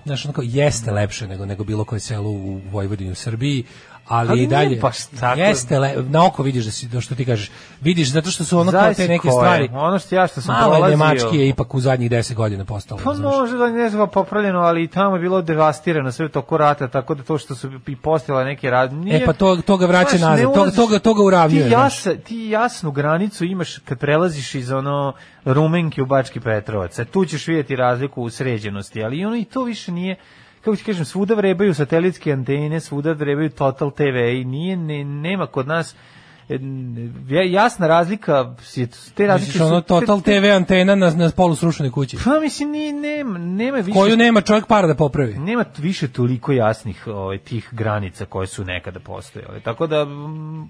znaš, 0.06 0.26
onako 0.26 0.42
jeste 0.46 0.92
lepše 0.92 1.28
nego 1.28 1.46
nego 1.46 1.64
bilo 1.64 1.86
koje 1.86 2.00
selo 2.00 2.30
u 2.30 2.62
Vojvodini 2.72 3.12
u 3.12 3.16
Srbiji, 3.16 3.66
ali, 4.08 4.30
Ali 4.30 4.44
i 4.44 4.48
dalje 4.48 4.76
baš 4.76 5.06
tako. 5.10 5.40
jeste 5.40 5.80
le, 5.80 5.96
na 6.00 6.26
oko 6.26 6.44
vidiš 6.44 6.66
da 6.66 6.72
si 6.72 6.92
to 6.92 7.02
što 7.02 7.16
ti 7.16 7.26
kažeš 7.26 7.52
vidiš 7.82 8.10
zato 8.10 8.32
što 8.32 8.44
su 8.44 8.60
ono 8.60 8.72
kao 8.72 8.94
te 8.94 9.08
neke 9.08 9.22
koje. 9.22 9.32
stvari 9.34 9.70
Ono 9.74 10.00
što 10.00 10.16
ja 10.16 10.28
što 10.28 10.42
sam 10.42 10.56
malo 10.56 10.72
prolazio- 10.72 10.90
Nemački 10.90 11.38
je 11.38 11.50
ipak 11.50 11.74
u 11.74 11.80
zadnjih 11.80 12.12
10 12.12 12.34
godina 12.34 12.66
postalo 12.66 13.02
Pa 13.04 13.14
može 13.14 13.58
da 13.58 13.68
ne 13.68 13.90
znam 13.90 14.10
popravljeno, 14.10 14.60
ali 14.60 14.84
i 14.84 14.88
tamo 14.88 15.16
je 15.16 15.22
bilo 15.22 15.42
devastirano 15.42 16.12
sve 16.12 16.30
toko 16.30 16.58
rata, 16.58 16.88
tako 16.88 17.16
da 17.16 17.24
to 17.24 17.38
što 17.38 17.56
su 17.56 17.72
i 17.88 17.96
postojale 17.96 18.46
neke 18.46 18.70
rad... 18.70 18.94
Nije, 18.94 19.16
E, 19.16 19.26
pa 19.26 19.34
to- 19.34 19.56
to 19.58 19.78
ga 19.78 19.86
vraća 19.86 20.18
Znaš, 20.18 20.22
nazad, 20.32 20.54
to- 20.54 20.72
to 20.88 21.00
to 21.00 21.14
ga 21.14 21.24
uravnjuje, 21.24 21.66
Ti, 21.66 21.72
jasa, 21.72 22.16
ti 22.16 22.38
jasnu 22.46 22.92
granicu 22.92 23.46
imaš 23.46 23.78
kad 23.78 24.00
prelaziš 24.00 24.56
iz 24.56 24.72
ono 24.72 25.14
Rumenke 25.46 26.02
u 26.02 26.06
Bački 26.06 26.40
Petrovac. 26.40 27.00
E, 27.00 27.06
tu 27.06 27.26
ćeš 27.26 27.48
vidjeti 27.48 27.76
razliku 27.76 28.22
u 28.24 28.30
sređenosti, 28.30 29.04
ali 29.04 29.26
ono 29.26 29.36
i 29.36 29.46
to 29.46 29.64
više 29.64 29.92
nije 29.92 30.16
kako 30.66 30.76
ti 30.76 30.84
kažem, 30.84 31.06
svuda 31.06 31.36
vrebaju 31.36 31.74
satelitske 31.74 32.32
antene, 32.32 32.80
svuda 32.80 33.12
vrebaju 33.12 33.50
Total 33.50 33.92
TV 33.92 34.18
i 34.42 34.46
nije, 34.46 34.78
ne, 34.78 35.04
nema 35.04 35.48
kod 35.48 35.68
nas 35.68 35.96
jasna 37.46 37.88
razlika, 37.88 38.56
te 39.16 39.28
razlike 39.28 39.48
Misliš, 39.48 39.62
ono 39.62 39.82
te- 39.82 39.88
Total 39.88 40.22
te- 40.22 40.32
TV 40.34 40.46
antena 40.48 40.96
na, 40.96 41.10
na 41.10 41.30
polu 41.32 41.56
srušenoj 41.56 41.92
kući. 41.92 42.18
Pa 42.26 42.40
mislim, 42.40 42.72
nije, 42.72 42.94
nema, 42.94 43.38
nema 43.40 43.78
više... 43.78 43.92
Koju 43.94 44.18
nema 44.18 44.42
čovjek 44.42 44.66
para 44.68 44.88
da 44.88 44.96
popravi. 44.96 45.34
nema 45.34 45.66
više 45.78 46.08
toliko 46.08 46.52
jasnih 46.52 47.08
ovaj 47.08 47.38
tih 47.38 47.70
granica 47.72 48.26
koje 48.26 48.48
su 48.48 48.64
nekada 48.64 49.00
postojale. 49.00 49.60
Tako 49.60 49.88
da 49.88 50.06
mm, 50.06 50.70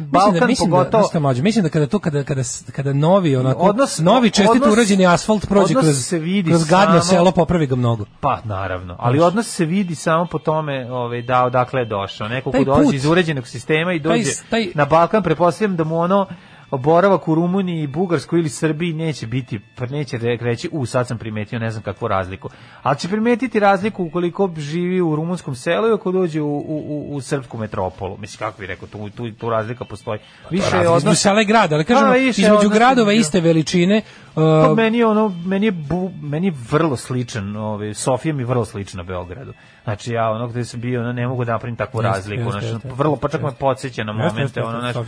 Balkan 0.00 0.30
mislim 0.30 0.40
da, 0.40 0.46
mislim 0.46 0.70
pogotovo 0.70 1.10
da, 1.12 1.20
mlađe, 1.20 1.42
mislim 1.42 1.62
da 1.62 1.68
kada 1.68 1.86
to 1.86 1.98
kada 1.98 2.24
kada 2.24 2.42
kada 2.72 2.92
novi 2.92 3.36
onako 3.36 3.60
Odnos- 3.62 4.02
novi 4.02 4.30
čestit 4.30 4.50
odnos- 4.52 4.72
urađeni 4.72 5.06
asfalt 5.06 5.46
prođe 5.48 5.74
kroz 5.74 5.96
se 5.98 6.18
vidi 6.18 6.50
kroz 6.50 6.64
gadno 6.64 6.86
samo- 6.92 7.02
selo 7.02 7.30
popravi 7.32 7.66
ga 7.66 7.76
mnogo. 7.76 8.04
pa 8.20 8.40
naravno, 8.44 8.96
ali 8.98 9.20
odnos 9.20 9.46
se 9.46 9.64
vidi 9.64 9.94
samo 9.94 10.26
po 10.26 10.38
tome, 10.38 10.92
ovaj 10.92 11.22
da 11.22 11.44
odakle 11.44 11.80
je 11.80 11.86
došao. 11.86 12.28
Neko 12.28 12.52
ko 12.52 12.64
dolazi 12.64 12.84
put- 12.84 12.94
iz 12.94 13.04
uređenog 13.06 13.46
sistema 13.46 13.92
i 13.92 13.98
dođe 13.98 14.22
taj- 14.24 14.34
taj- 14.50 14.72
na 14.74 14.84
Balkan, 14.86 15.05
pretpostavljam 15.22 15.76
da 15.76 15.84
mu 15.84 15.98
ono 15.98 16.26
boravak 16.70 17.28
u 17.28 17.34
Rumuniji, 17.34 17.86
Bugarskoj 17.86 18.38
ili 18.38 18.48
Srbiji 18.48 18.92
neće 18.92 19.26
biti, 19.26 19.60
pa 19.78 19.86
neće 19.86 20.18
re- 20.18 20.38
reći, 20.40 20.68
u 20.72 20.86
sad 20.86 21.06
sam 21.06 21.18
primetio 21.18 21.58
ne 21.58 21.70
znam 21.70 21.82
kakvu 21.82 22.08
razliku. 22.08 22.48
Ali 22.82 22.98
će 22.98 23.08
primetiti 23.08 23.60
razliku 23.60 24.04
ukoliko 24.04 24.50
živi 24.56 25.00
u 25.00 25.16
rumunskom 25.16 25.54
selu 25.54 25.88
i 25.88 25.92
ako 25.92 26.12
dođe 26.12 26.40
u, 26.40 26.56
u, 26.56 26.84
u, 26.88 27.16
u 27.16 27.20
srpsku 27.20 27.58
metropolu. 27.58 28.16
Mislim, 28.18 28.38
kako 28.38 28.60
bi 28.60 28.66
rekao, 28.66 28.88
tu, 28.88 29.10
tu, 29.10 29.30
tu 29.30 29.50
razlika 29.50 29.84
postoji. 29.84 30.18
Više 30.50 30.76
je 30.76 30.88
odnos... 30.88 31.22
sela 31.22 31.42
i 31.42 31.44
grada, 31.44 31.74
ali 31.74 31.84
kažemo 31.84 32.10
Pa, 32.10 32.16
više 32.16 32.42
je 32.42 32.46
između 32.46 32.68
gradova 32.68 33.12
između- 33.12 33.20
iste 33.20 33.40
veličine. 33.40 34.02
Pa 34.34 34.70
uh, 34.70 34.76
meni 34.76 34.98
je 34.98 35.06
ono 35.06 35.28
meni 35.46 35.66
je 35.66 35.72
bu, 35.72 36.10
meni 36.22 36.46
je 36.46 36.52
vrlo 36.70 36.96
sličan, 36.96 37.56
ovaj 37.56 37.94
Sofija 37.94 38.34
mi 38.34 38.42
je 38.42 38.46
vrlo 38.46 38.64
slična 38.64 39.02
Beogradu. 39.02 39.52
Znači 39.86 40.12
ja 40.12 40.30
ono 40.30 40.48
gde 40.48 40.64
sam 40.64 40.80
bio, 40.80 41.00
ono 41.00 41.12
ne 41.12 41.28
mogu 41.28 41.44
da 41.44 41.52
napravim 41.52 41.76
takvu 41.76 41.98
Jeste, 41.98 42.08
razliku, 42.08 42.42
jeste, 42.42 42.50
znači 42.60 42.66
jeste, 42.66 42.88
vrlo 42.96 43.16
pa 43.16 43.28
čak 43.28 43.40
me 43.42 43.46
jeste. 43.48 43.58
podsjeća 43.60 44.04
na 44.04 44.12
momente, 44.12 44.62
ono 44.62 44.80
znači 44.80 44.98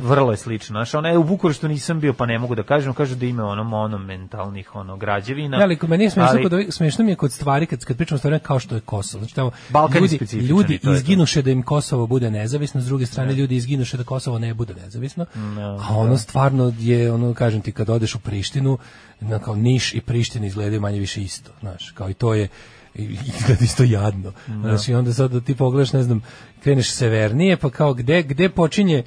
vrlo 0.00 0.30
je 0.30 0.36
slično. 0.36 0.72
Znači 0.72 0.96
ona 0.96 1.08
je 1.08 1.18
u 1.18 1.24
Bukureštu 1.24 1.68
nisam 1.68 2.00
bio, 2.00 2.12
pa 2.12 2.26
ne 2.26 2.38
mogu 2.38 2.54
da 2.54 2.62
kažem, 2.62 2.94
kažu 2.94 3.14
da 3.14 3.26
ima 3.26 3.44
ono 3.44 3.64
monumentalnih 3.64 4.74
ono 4.74 4.96
građevina. 4.96 5.56
Ne, 5.56 5.62
ali 5.62 5.78
meni 5.82 6.04
je 6.04 6.10
smešno, 6.10 6.32
ali- 6.32 6.50
kod 6.50 6.74
smešno 6.74 7.04
mi 7.04 7.10
je 7.10 7.16
kod 7.16 7.32
stvari, 7.32 7.66
kad, 7.66 7.84
kad 7.84 7.96
pričamo 7.96 8.16
o 8.16 8.18
stvarima 8.18 8.38
kao 8.38 8.58
što 8.58 8.74
je 8.74 8.80
Kosovo. 8.80 9.20
Znači, 9.20 9.34
tamo 9.34 9.50
Balkan 9.68 10.02
ljudi, 10.02 10.18
ljudi 10.36 10.66
to 10.66 10.72
je 10.72 10.78
to. 10.78 10.92
izginuše 10.92 11.42
da 11.42 11.50
im 11.50 11.62
Kosovo 11.62 12.06
bude 12.06 12.30
nezavisno, 12.30 12.80
s 12.80 12.86
druge 12.86 13.06
strane 13.06 13.32
ljudi 13.32 13.56
izginuše 13.56 13.96
da 13.96 14.04
Kosovo 14.04 14.38
ne 14.38 14.54
bude 14.54 14.74
nezavisno. 14.74 15.26
a 15.88 15.96
ono 15.96 16.16
stvarno 16.16 16.72
je, 16.78 17.12
ono, 17.12 17.34
kažem 17.34 17.60
ti, 17.60 17.72
kad 17.72 17.90
odeš 17.90 18.14
u 18.14 18.18
Prištinu, 18.18 18.78
na, 19.20 19.38
kao 19.38 19.56
Niš 19.56 19.94
i 19.94 20.00
Priština 20.00 20.46
izgledaju 20.46 20.80
manje 20.80 20.98
više 20.98 21.22
isto, 21.22 21.50
znaš, 21.60 21.90
kao 21.90 22.10
i 22.10 22.14
to 22.14 22.34
je 22.34 22.48
izgleda 22.98 23.64
isto 23.64 23.84
jadno. 23.84 24.32
Znači, 24.46 24.94
onda 24.94 25.12
sad 25.14 25.30
da 25.30 25.40
ti 25.40 25.54
pogledaš, 25.54 25.92
ne 25.92 26.02
znam, 26.02 26.22
kreneš 26.62 26.90
severnije, 26.90 27.56
pa 27.56 27.70
kao 27.70 27.94
gde, 27.94 28.22
gde 28.22 28.48
počinje 28.48 29.02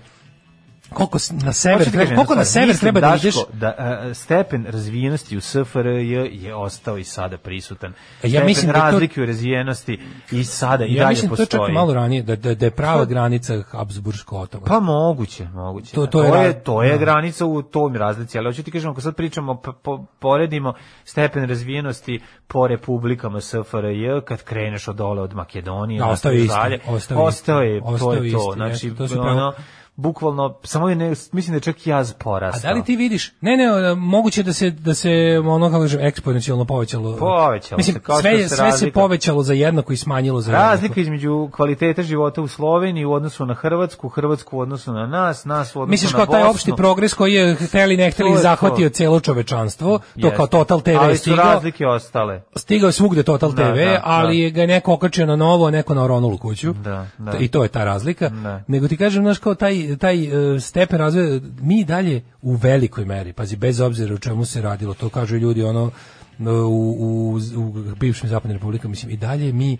koliko 0.92 1.20
s- 1.20 1.32
na 1.34 1.54
sever 1.54 1.92
treba, 1.92 2.16
koliko 2.16 2.36
na 2.36 2.46
sever 2.46 2.68
Mislim, 2.68 2.82
treba 2.84 3.00
da 3.02 3.16
ideš 3.18 3.36
da 3.54 3.68
a, 3.70 4.14
stepen 4.14 4.66
razvijenosti 4.66 5.38
u 5.38 5.42
SFRJ 5.42 6.12
je 6.38 6.56
ostao 6.56 6.98
i 6.98 7.04
sada 7.04 7.38
prisutan. 7.38 7.94
Ja 8.16 8.30
Stepen 8.30 8.46
mislim 8.46 8.68
da 8.68 8.74
to- 8.74 8.80
razlike 8.82 9.22
u 9.22 9.26
razvijenosti 9.26 10.00
i 10.32 10.44
sada 10.44 10.86
i 10.86 10.94
ja 10.94 10.98
dalje 10.98 11.10
mislim 11.10 11.30
da 11.30 11.36
to 11.36 11.42
postoji. 11.42 11.62
je 11.62 11.68
čak 11.68 11.74
malo 11.74 11.94
ranije, 11.94 12.24
da, 12.24 12.36
da, 12.36 12.56
da 12.56 12.66
je 12.66 12.72
prava 12.72 13.06
granica 13.06 13.62
Habsburgsko 13.64 14.38
otoga. 14.38 14.66
Pa 14.66 14.80
moguće, 14.80 15.46
moguće. 15.46 15.92
To- 15.92 16.02
To, 16.02 16.08
to 16.08 16.24
je 16.24 16.30
to, 16.30 16.36
je, 16.38 16.54
to 16.56 16.84
je 16.84 16.92
da. 16.92 16.98
granica 16.98 17.46
u 17.46 17.62
toj 17.64 17.92
razlici, 17.96 18.38
ali 18.38 18.48
hoću 18.48 18.64
ti 18.64 18.72
kažem, 18.72 18.92
ako 18.92 19.02
sad 19.02 19.16
pričamo, 19.16 19.56
p- 19.56 19.72
po, 19.74 20.06
poredimo 20.12 20.74
stepen 21.04 21.44
razvijenosti 21.46 22.20
po 22.48 22.68
republikama 22.68 23.42
SFRJ, 23.42 23.92
kad 24.22 24.44
kreneš 24.44 24.88
od 24.88 24.96
dole 24.96 25.22
od 25.22 25.34
Makedonije, 25.34 26.00
Da, 26.00 26.06
ostao 26.06 26.32
je 26.32 26.38
isti, 26.38 26.58
ostao 26.88 27.18
je 27.18 27.28
ostao 27.28 27.62
je, 27.62 27.82
to 27.92 28.14
je 28.16 28.32
to. 28.34 28.54
Znači, 28.56 28.92
to 28.92 29.08
su 29.08 29.14
ono, 29.16 29.24
pravo- 29.24 29.54
bukvalno, 30.02 30.56
samo 30.64 30.90
je, 30.90 30.96
ne, 30.96 31.10
mislim 31.32 31.52
da 31.52 31.56
je 31.56 31.62
čak 31.62 31.88
jaz 31.88 32.12
A 32.12 32.14
porastao. 32.16 32.62
da 32.64 32.76
li 32.76 32.84
ti 32.84 32.96
vidiš? 32.96 33.32
Ne, 33.42 33.58
ne, 33.58 33.66
moguće 33.96 34.44
da 34.44 34.54
se 34.54 34.70
da 34.72 34.94
se 34.94 35.10
ono 35.46 35.70
kako 35.70 35.82
kažem 35.82 36.00
eksponencijalno 36.02 36.66
povećalo. 36.66 37.16
Povećalo 37.18 37.78
Mislim, 37.78 37.94
se, 37.94 38.00
kao 38.02 38.16
što 38.16 38.22
sve 38.22 38.32
je- 38.32 38.38
se 38.40 38.48
sve 38.48 38.58
se 38.58 38.64
razlika- 38.64 38.94
povećalo 38.94 39.44
za 39.44 39.54
jednako 39.56 39.94
i 39.94 39.98
smanjilo 39.98 40.42
za 40.42 40.52
jednako. 40.52 40.70
Razlika 40.70 41.02
između 41.02 41.50
kvaliteta 41.52 42.04
života 42.04 42.42
u 42.42 42.48
Sloveniji 42.48 43.06
u 43.06 43.14
odnosu 43.14 43.46
na 43.46 43.54
Hrvatsku, 43.54 44.10
Hrvatsku 44.10 44.58
u 44.58 44.62
odnosu 44.62 44.94
na 44.94 45.08
nas, 45.08 45.46
nas 45.46 45.76
u 45.76 45.80
odnosu 45.80 45.92
Misliš 45.92 46.12
na 46.12 46.18
kao 46.18 46.26
taj 46.26 46.40
Bosnu. 46.40 46.52
opšti 46.52 46.74
progres 46.74 47.14
koji 47.14 47.34
je 47.34 47.56
hteli 47.56 47.98
ne 47.98 48.12
hteli 48.12 48.32
je 48.32 48.38
zahvatio 48.38 48.90
to. 48.90 48.94
celo 48.94 49.20
čovečanstvo, 49.20 49.98
to 49.98 50.04
Jeste. 50.18 50.36
kao 50.38 50.48
Total 50.48 50.82
TV 50.82 50.90
Ali 50.92 51.12
je 51.12 51.16
su 51.16 51.22
stigao. 51.22 51.46
razlike 51.46 51.88
ostale. 51.88 52.42
Stigao 52.56 52.88
je 52.88 52.94
svugde 52.94 53.24
Total 53.24 53.52
Da, 53.52 53.64
TV, 53.64 53.78
da, 53.78 54.02
ali 54.04 54.38
da. 54.38 54.44
je 54.44 54.52
ga 54.52 54.66
neko 54.66 54.94
okačio 54.94 55.26
na 55.26 55.36
novo, 55.36 55.66
a 55.68 55.72
neko 55.72 55.94
na 55.94 56.04
oronulu 56.04 56.38
kuću. 56.38 56.74
Da, 56.74 57.08
da. 57.18 57.32
I 57.40 57.48
to 57.48 57.64
je 57.64 57.70
ta 57.70 57.84
razlika. 57.84 58.30
Da. 58.30 58.64
Nego 58.68 58.88
ti 58.88 58.98
kažem, 58.98 59.24
znaš, 59.24 59.38
kao 59.40 59.56
taj, 59.56 59.91
taj 59.98 60.56
e, 60.56 60.60
stepen 60.60 61.00
razvoja, 61.00 61.40
mi 61.62 61.84
dalje 61.84 62.22
u 62.42 62.56
velikoj 62.56 63.06
meri, 63.06 63.34
pazi, 63.34 63.56
bez 63.56 63.80
obzira 63.80 64.16
o 64.16 64.18
čemu 64.18 64.46
se 64.46 64.62
radilo, 64.62 64.94
to 64.94 65.10
kažu 65.10 65.38
ljudi 65.38 65.64
ono, 65.64 65.92
u, 66.40 66.96
u, 67.00 67.40
u 67.58 67.96
bivšim 68.00 68.30
zapadnim 68.30 68.58
republikama, 68.58 68.90
mislim, 68.90 69.12
i 69.12 69.18
dalje 69.18 69.54
mi 69.54 69.78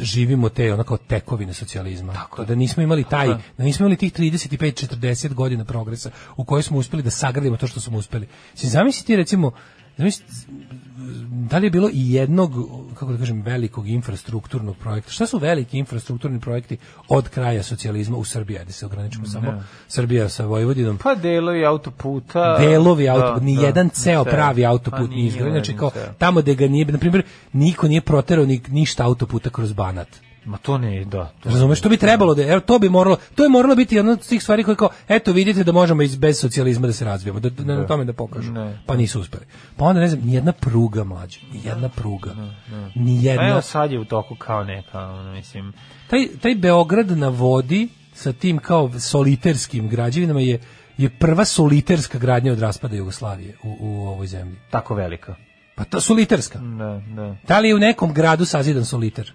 živimo 0.00 0.48
te 0.48 0.72
onako 0.72 0.96
tekovine 0.96 1.54
socijalizma. 1.54 2.12
Tako 2.12 2.44
da 2.44 2.54
nismo 2.54 2.82
imali 2.82 3.04
taj, 3.04 3.28
da 3.28 3.64
nismo 3.64 3.86
imali 3.86 3.96
tih 3.96 4.12
35 4.12 4.96
40 4.96 5.34
godina 5.34 5.64
progresa 5.64 6.10
u 6.36 6.44
kojoj 6.44 6.62
smo 6.62 6.78
uspeli 6.78 7.02
da 7.02 7.10
sagradimo 7.10 7.56
to 7.56 7.66
što 7.66 7.80
smo 7.80 7.98
uspeli. 7.98 8.28
Si 8.54 8.68
zamisli 8.68 9.06
ti 9.06 9.16
recimo 9.16 9.52
Zamisli, 9.96 10.24
da 11.30 11.58
li 11.58 11.66
je 11.66 11.70
bilo 11.70 11.88
i 11.92 12.12
jednog, 12.12 12.52
kako 12.94 13.12
da 13.12 13.18
kažem, 13.18 13.42
velikog 13.42 13.88
infrastrukturnog 13.88 14.76
projekta? 14.76 15.10
Šta 15.10 15.26
su 15.26 15.38
veliki 15.38 15.78
infrastrukturni 15.78 16.40
projekti 16.40 16.76
od 17.08 17.28
kraja 17.28 17.62
socijalizma 17.62 18.16
u 18.16 18.24
Srbiji? 18.24 18.58
Ajde 18.58 18.72
se 18.72 18.86
ograničimo 18.86 19.26
samo 19.26 19.62
Srbija 19.88 20.28
sa 20.28 20.46
Vojvodinom. 20.46 20.98
Pa 20.98 21.14
delovi 21.14 21.64
autoputa. 21.64 22.58
Delovi 22.58 23.04
Da, 23.04 23.12
autoput, 23.12 23.42
ni 23.42 23.56
da, 23.56 23.66
jedan 23.66 23.88
ceo 23.88 24.24
pravi 24.24 24.62
Pa 24.62 24.68
autoput 24.68 25.10
nije 25.10 25.16
nije 25.16 25.26
izgrađen. 25.26 25.52
Znači 25.52 25.76
kao 25.76 25.90
tamo 26.18 26.40
gde 26.40 26.54
ga 26.54 26.68
nije, 26.68 26.84
na 26.86 26.98
primjer, 26.98 27.22
niko 27.52 27.88
nije 27.88 28.00
proterao 28.00 28.46
ni, 28.46 28.60
ništa 28.68 29.04
autoputa 29.04 29.50
kroz 29.50 29.72
Banat. 29.72 30.23
Ma 30.44 30.58
to 30.58 30.78
ne, 30.78 31.04
da. 31.04 31.32
To 31.40 31.48
Razumeš, 31.48 31.80
to 31.80 31.88
bi 31.88 31.96
trebalo 31.96 32.34
da, 32.34 32.42
evo, 32.42 32.60
to 32.60 32.78
bi 32.78 32.88
moralo, 32.88 33.16
to 33.34 33.42
je 33.42 33.48
moralo 33.48 33.74
biti 33.74 33.96
jedna 33.96 34.12
od 34.12 34.26
tih 34.26 34.42
stvari 34.42 34.64
koje 34.64 34.76
kao, 34.76 34.88
eto 35.08 35.32
vidite 35.32 35.64
da 35.64 35.72
možemo 35.72 36.02
iz, 36.02 36.16
bez 36.16 36.40
socijalizma 36.40 36.86
da 36.86 36.92
se 36.92 37.04
razvijemo, 37.04 37.40
da, 37.40 37.50
da, 37.50 37.74
na 37.74 37.86
tome 37.86 38.04
da 38.04 38.12
pokažu. 38.12 38.52
Ne. 38.52 38.78
Pa 38.86 38.96
nisu 38.96 39.20
uspeli. 39.20 39.44
Pa 39.76 39.84
onda 39.84 40.00
ne 40.00 40.08
znam, 40.08 40.26
nijedna 40.26 40.52
pruga 40.52 41.04
mlađa, 41.04 41.38
nijedna 41.52 41.88
pruga. 41.88 42.34
Nijedna. 42.94 43.48
Evo 43.48 43.62
sad 43.62 43.92
je 43.92 43.98
u 43.98 44.04
toku 44.04 44.34
kao 44.34 44.64
neka, 44.64 45.00
ono, 45.00 45.32
mislim, 45.32 45.72
Taj, 46.10 46.28
taj 46.42 46.54
Beograd 46.54 47.18
na 47.18 47.28
vodi 47.28 47.88
sa 48.14 48.32
tim 48.32 48.58
kao 48.58 48.90
soliterskim 49.00 49.88
građevinama 49.88 50.40
je 50.40 50.60
je 50.98 51.10
prva 51.10 51.44
soliterska 51.44 52.18
gradnja 52.18 52.52
od 52.52 52.58
raspada 52.60 52.96
Jugoslavije 52.96 53.56
u, 53.62 53.76
u 53.80 54.06
ovoj 54.06 54.26
zemlji. 54.26 54.56
tako 54.70 54.94
velika. 54.94 55.34
Pa 55.74 55.84
to 55.84 56.00
soliterska. 56.00 56.58
Da, 56.58 57.02
da. 57.14 57.36
Da 57.48 57.58
li 57.58 57.68
je 57.68 57.74
u 57.74 57.78
nekom 57.78 58.12
gradu 58.12 58.44
sazidan 58.44 58.84
soliter? 58.84 59.32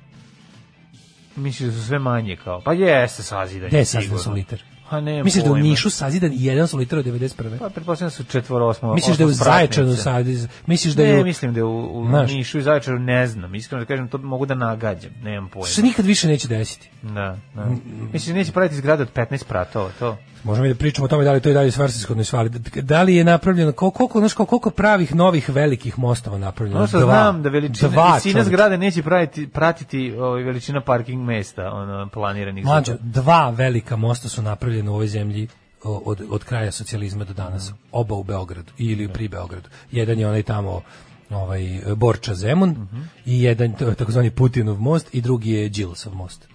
Misliš 1.35 1.69
da 1.69 1.75
su 1.75 1.87
sve 1.87 1.99
manje 1.99 2.35
kao? 2.35 2.61
Pa 2.61 2.73
jeste 2.73 3.23
sazidanje. 3.23 3.69
Gde 3.69 3.77
je 3.77 3.85
sazidan 3.85 4.19
sigurno. 4.19 4.43
Pa 4.89 5.01
ne. 5.01 5.23
Misliš 5.23 5.43
da 5.43 5.51
u 5.51 5.57
Nišu 5.57 5.89
sazidan 5.89 6.31
jedan 6.33 6.67
soliter 6.67 6.99
od 6.99 7.05
91. 7.05 7.59
Pa 7.59 7.69
pretpostavljam 7.69 8.07
da 8.07 8.15
su 8.15 8.23
četvorosmo. 8.23 8.93
Misliš 8.93 9.17
da 9.17 9.23
je 9.23 9.27
u 9.27 9.31
Zaječanu 9.31 9.95
sazidan? 9.95 10.47
Misliš 10.65 10.93
da 10.93 11.03
je 11.03 11.13
Ne, 11.13 11.21
u... 11.21 11.25
mislim 11.25 11.53
da 11.53 11.59
je 11.59 11.63
u, 11.63 12.01
u 12.01 12.07
Znaš. 12.07 12.31
Nišu 12.31 12.59
i 12.59 12.61
Zaječaru 12.61 12.99
ne 12.99 13.27
znam. 13.27 13.55
Iskreno 13.55 13.83
da 13.83 13.87
kažem, 13.87 14.07
to 14.07 14.17
mogu 14.17 14.45
da 14.45 14.55
nagađam. 14.55 15.11
Nemam 15.23 15.49
pojma. 15.49 15.67
se 15.67 15.81
nikad 15.81 16.05
više 16.05 16.27
neće 16.27 16.47
desiti. 16.47 16.89
Da, 17.01 17.37
da. 17.55 17.67
Mislim, 18.13 18.35
neće 18.35 18.51
praviti 18.51 18.75
zgrade 18.75 19.03
od 19.03 19.13
15 19.13 19.43
pratova, 19.47 19.89
to. 19.99 20.17
Možemo 20.43 20.65
i 20.65 20.69
da 20.69 20.75
pričamo 20.75 21.05
o 21.05 21.07
tome 21.07 21.23
da 21.23 21.31
li 21.31 21.41
to 21.41 21.49
i 21.49 21.53
dalje 21.53 21.71
svrsishodno 21.71 22.23
svali. 22.23 22.49
Da 22.81 23.03
li 23.03 23.15
je 23.15 23.23
napravljeno 23.23 23.71
koliko 23.71 23.97
koliko 23.97 24.19
znaš 24.19 24.33
koliko, 24.33 24.69
pravih 24.69 25.15
novih 25.15 25.49
velikih 25.49 25.99
mostova 25.99 26.37
napravljeno? 26.37 26.79
Ono 26.79 26.87
što 26.87 26.99
Dva. 26.99 27.13
znam 27.13 27.43
da 27.43 27.49
veličina, 27.49 27.89
Dva, 27.89 28.15
visina 28.15 28.43
zgrade 28.43 28.77
neće 28.77 29.03
pratiti, 29.03 29.47
pratiti 29.47 30.13
ovaj, 30.17 30.43
veličina 30.43 30.81
parking 30.81 31.23
mesta 31.23 31.71
ono, 31.73 32.09
planiranih. 32.13 32.65
Mlađo, 32.65 32.95
dva 32.99 33.49
velika 33.49 33.95
mosta 33.95 34.29
su 34.29 34.41
napravljena 34.41 34.78
u 34.87 34.93
ovoj 34.93 35.07
zemlji 35.07 35.47
od, 35.83 36.21
od 36.29 36.43
kraja 36.43 36.71
socijalizma 36.71 37.23
do 37.23 37.33
danas. 37.33 37.71
Oba 37.91 38.15
u 38.15 38.23
Beogradu 38.23 38.71
ili 38.77 39.07
pri 39.07 39.27
Beogradu. 39.27 39.69
Jedan 39.91 40.19
je 40.19 40.27
onaj 40.27 40.43
tamo 40.43 40.81
ovaj 41.29 41.81
Borča 41.95 42.35
Zemun 42.35 42.87
i 43.25 43.43
jedan 43.43 43.73
to 43.73 43.87
je 43.87 43.95
takozvani 43.95 44.31
Putinov 44.31 44.81
most 44.81 45.15
i 45.15 45.21
drugi 45.21 45.51
je 45.51 45.69
Đilasov 45.69 46.15
most. 46.15 46.47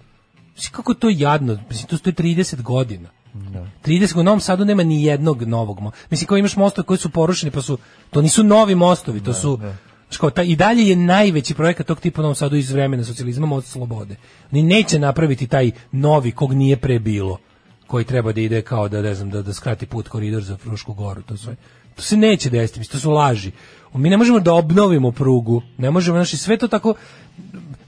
Mislim, 0.55 0.71
kako 0.73 0.93
to 0.93 1.09
jadno, 1.09 1.59
mislim, 1.69 1.87
to 1.87 1.97
stoji 1.97 2.13
30 2.13 2.61
godina. 2.61 3.09
30 3.33 3.63
godina, 3.83 4.19
u 4.19 4.23
Novom 4.23 4.39
Sadu 4.39 4.65
nema 4.65 4.83
ni 4.83 5.03
jednog 5.03 5.43
novog 5.43 5.79
mosta. 5.79 5.99
Mislim, 6.09 6.27
kao 6.27 6.37
imaš 6.37 6.55
mostove 6.55 6.85
koji 6.85 6.97
su 6.97 7.09
porušeni, 7.09 7.51
pa 7.51 7.61
su, 7.61 7.77
to 8.09 8.21
nisu 8.21 8.43
novi 8.43 8.75
mostovi, 8.75 9.23
to 9.23 9.33
su, 9.33 9.59
znaš 10.07 10.17
kao, 10.17 10.29
ta, 10.29 10.43
i 10.43 10.55
dalje 10.55 10.87
je 10.89 10.95
najveći 10.95 11.53
projekat 11.53 11.87
tog 11.87 11.99
tipa 11.99 12.21
u 12.21 12.23
Novom 12.23 12.35
Sadu 12.35 12.55
iz 12.55 12.71
vremena 12.71 13.03
socijalizma, 13.03 13.45
most 13.45 13.67
slobode. 13.67 14.15
Oni 14.51 14.63
neće 14.63 14.99
napraviti 14.99 15.47
taj 15.47 15.71
novi 15.91 16.31
kog 16.31 16.53
nije 16.53 16.77
pre 16.77 16.99
bilo, 16.99 17.37
koji 17.87 18.05
treba 18.05 18.31
da 18.31 18.41
ide 18.41 18.61
kao 18.61 18.89
da, 18.89 19.01
ne 19.01 19.15
znam, 19.15 19.29
da, 19.29 19.41
da 19.41 19.53
skrati 19.53 19.85
put 19.85 20.07
koridor 20.07 20.43
za 20.43 20.57
Frušku 20.57 20.93
goru, 20.93 21.21
to 21.21 21.37
sve. 21.37 21.55
To 21.95 22.01
se 22.01 22.17
neće 22.17 22.49
desiti, 22.49 22.79
mislim, 22.79 22.91
to 22.91 22.99
su 22.99 23.11
laži. 23.11 23.51
Mi 23.93 24.09
ne 24.09 24.17
možemo 24.17 24.39
da 24.39 24.53
obnovimo 24.53 25.11
prugu, 25.11 25.61
ne 25.77 25.91
možemo, 25.91 26.17
znači 26.17 26.37
sve 26.37 26.57
to 26.57 26.67
tako, 26.67 26.93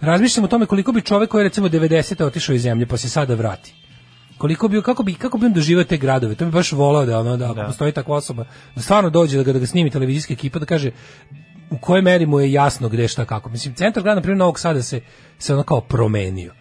razmišljam 0.01 0.43
o 0.43 0.47
tome 0.47 0.65
koliko 0.65 0.91
bi 0.91 1.01
čovek 1.01 1.29
koji 1.29 1.41
je 1.41 1.43
recimo 1.43 1.69
90. 1.69 2.23
otišao 2.23 2.55
iz 2.55 2.61
zemlje 2.61 2.85
pa 2.85 2.97
se 2.97 3.09
sada 3.09 3.35
vrati. 3.35 3.73
Koliko 4.37 4.67
bi 4.67 4.81
kako 4.81 5.03
bi 5.03 5.13
kako 5.13 5.37
bi 5.37 5.45
on 5.45 5.53
doživio 5.53 5.83
te 5.83 5.97
gradove? 5.97 6.35
To 6.35 6.45
bi 6.45 6.51
baš 6.51 6.71
voleo 6.71 7.05
da 7.05 7.19
ono 7.19 7.37
da, 7.37 7.51
ako 7.51 7.63
postoji 7.65 7.91
takva 7.91 8.15
osoba 8.15 8.45
da 8.75 8.81
stvarno 8.81 9.09
dođe 9.09 9.37
da 9.37 9.43
ga, 9.43 9.53
da 9.53 9.59
ga 9.59 9.65
snimi 9.65 9.89
televizijska 9.89 10.33
ekipa 10.33 10.59
da 10.59 10.65
kaže 10.65 10.91
u 11.69 11.77
kojoj 11.77 12.01
meri 12.01 12.25
mu 12.25 12.39
je 12.39 12.51
jasno 12.51 12.89
gde 12.89 13.07
šta 13.07 13.25
kako. 13.25 13.49
Mislim 13.49 13.73
centar 13.73 14.03
grada 14.03 14.15
na 14.15 14.21
primjer 14.21 14.37
Novog 14.37 14.59
Sada 14.59 14.83
se 14.83 15.01
se 15.39 15.53
ono 15.53 15.63
kao 15.63 15.81
promenio. 15.81 16.53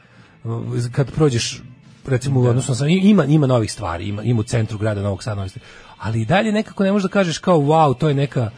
Kad 0.93 1.13
prođeš 1.13 1.63
recimo 2.09 2.41
odnosno 2.41 2.75
sam 2.75 2.89
ima 2.89 3.25
ima 3.25 3.47
novih 3.47 3.73
stvari, 3.73 4.09
ima 4.09 4.23
ima 4.23 4.41
u 4.41 4.43
centru 4.43 4.79
grada 4.79 5.03
Novog 5.03 5.23
Sada 5.23 5.35
novih 5.35 5.51
stvari. 5.51 5.67
Ali 5.99 6.21
i 6.21 6.25
dalje 6.25 6.53
nekako 6.53 6.85
ne 6.85 6.93
možeš 6.93 7.03
da 7.03 7.13
kažeš 7.13 7.39
kao 7.39 7.59
wow, 7.59 7.99
to 7.99 8.09
je 8.09 8.15
neka 8.15 8.51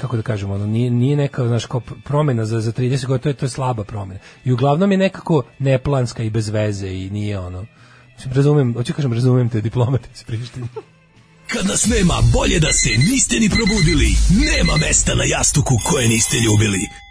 kako 0.00 0.16
da 0.16 0.22
kažemo, 0.22 0.54
ono, 0.54 0.66
nije, 0.66 0.90
nije 0.90 1.16
neka 1.16 1.46
znaš, 1.48 1.66
kao 1.66 1.80
promena 1.80 2.44
za, 2.44 2.60
za 2.60 2.72
30 2.72 3.06
godina, 3.06 3.22
to 3.22 3.28
je, 3.28 3.34
to 3.34 3.44
je 3.44 3.50
slaba 3.50 3.84
promena. 3.84 4.20
I 4.44 4.52
uglavnom 4.52 4.92
je 4.92 4.98
nekako 4.98 5.42
neplanska 5.58 6.22
i 6.22 6.30
bez 6.30 6.48
veze 6.48 6.88
i 6.88 7.10
nije 7.10 7.38
ono, 7.38 7.66
mislim, 8.14 8.34
razumem, 8.34 8.74
hoću 8.74 8.94
kažem, 8.94 9.12
razumem 9.12 9.48
te 9.48 9.60
diplomate 9.60 10.08
iz 10.14 10.24
Prištine. 10.24 10.66
Kad 11.52 11.66
nas 11.66 11.86
nema, 11.86 12.14
bolje 12.32 12.58
da 12.60 12.72
se 12.72 12.90
niste 13.10 13.36
ni 13.40 13.48
probudili. 13.50 14.08
Nema 14.30 14.76
mesta 14.76 15.14
na 15.14 15.24
jastuku 15.24 15.74
koje 15.84 16.08
niste 16.08 16.36
ljubili. 16.36 17.07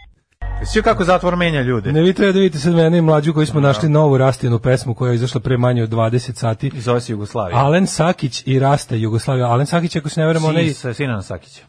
Sve 0.66 0.82
kako 0.82 1.04
zatvor 1.04 1.36
menja 1.36 1.62
ljude. 1.62 1.92
Ne 1.92 2.02
vi 2.02 2.14
treba 2.14 2.32
da 2.32 2.40
vidite 2.40 2.60
sad 2.60 2.74
mene 2.74 3.02
mlađu 3.02 3.34
koji 3.34 3.46
smo 3.46 3.60
našli 3.60 3.90
novu 3.90 4.18
Rastinu 4.18 4.60
pesmu 4.60 4.94
koja 4.94 5.10
je 5.10 5.16
izašla 5.16 5.42
pre 5.42 5.58
manje 5.58 5.84
od 5.84 5.90
20 5.90 6.34
sati. 6.34 6.72
Iz 6.74 6.88
ove 6.88 7.00
Jugoslavije. 7.08 7.60
Alen 7.60 7.88
Sakić 7.88 8.44
i 8.46 8.60
Rasta 8.60 8.96
Jugoslavija. 8.96 9.48
Alen 9.48 9.66
Sakić, 9.66 9.96
ako 9.96 10.10
se 10.10 10.20
ne 10.20 10.28
veramo, 10.28 10.48
onaj... 10.48 10.70
Sin, 10.70 10.94
Sinan 10.94 11.24
Sakić. 11.24 11.62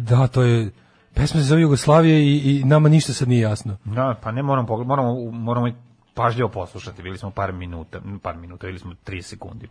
Da, 0.00 0.26
to 0.26 0.42
je... 0.42 0.70
Pesma 1.14 1.40
se 1.40 1.46
zove 1.46 1.60
Jugoslavije 1.60 2.22
i, 2.22 2.60
i 2.60 2.64
nama 2.64 2.88
ništa 2.88 3.12
sad 3.12 3.28
nije 3.28 3.40
jasno. 3.40 3.76
Da, 3.84 4.14
pa 4.22 4.32
ne 4.32 4.42
moram 4.42 4.66
moramo 4.86 5.30
moramo 5.30 5.72
pažljivo 6.14 6.48
poslušati. 6.48 7.02
Bili 7.02 7.18
smo 7.18 7.30
par 7.30 7.52
minuta, 7.52 8.00
par 8.22 8.36
minuta, 8.36 8.66
bili 8.66 8.78
smo 8.78 8.92
3 9.06 9.22
sekundi. 9.22 9.68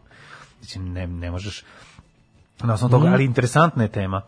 Znači 0.62 0.80
ne 0.80 1.08
ne 1.08 1.32
možeš 1.32 1.64
na 2.64 2.74
osnovu 2.74 2.92
toga, 2.92 3.10
ali 3.10 3.26
interesantna 3.26 3.84
je 3.84 3.90
tema. 3.90 4.22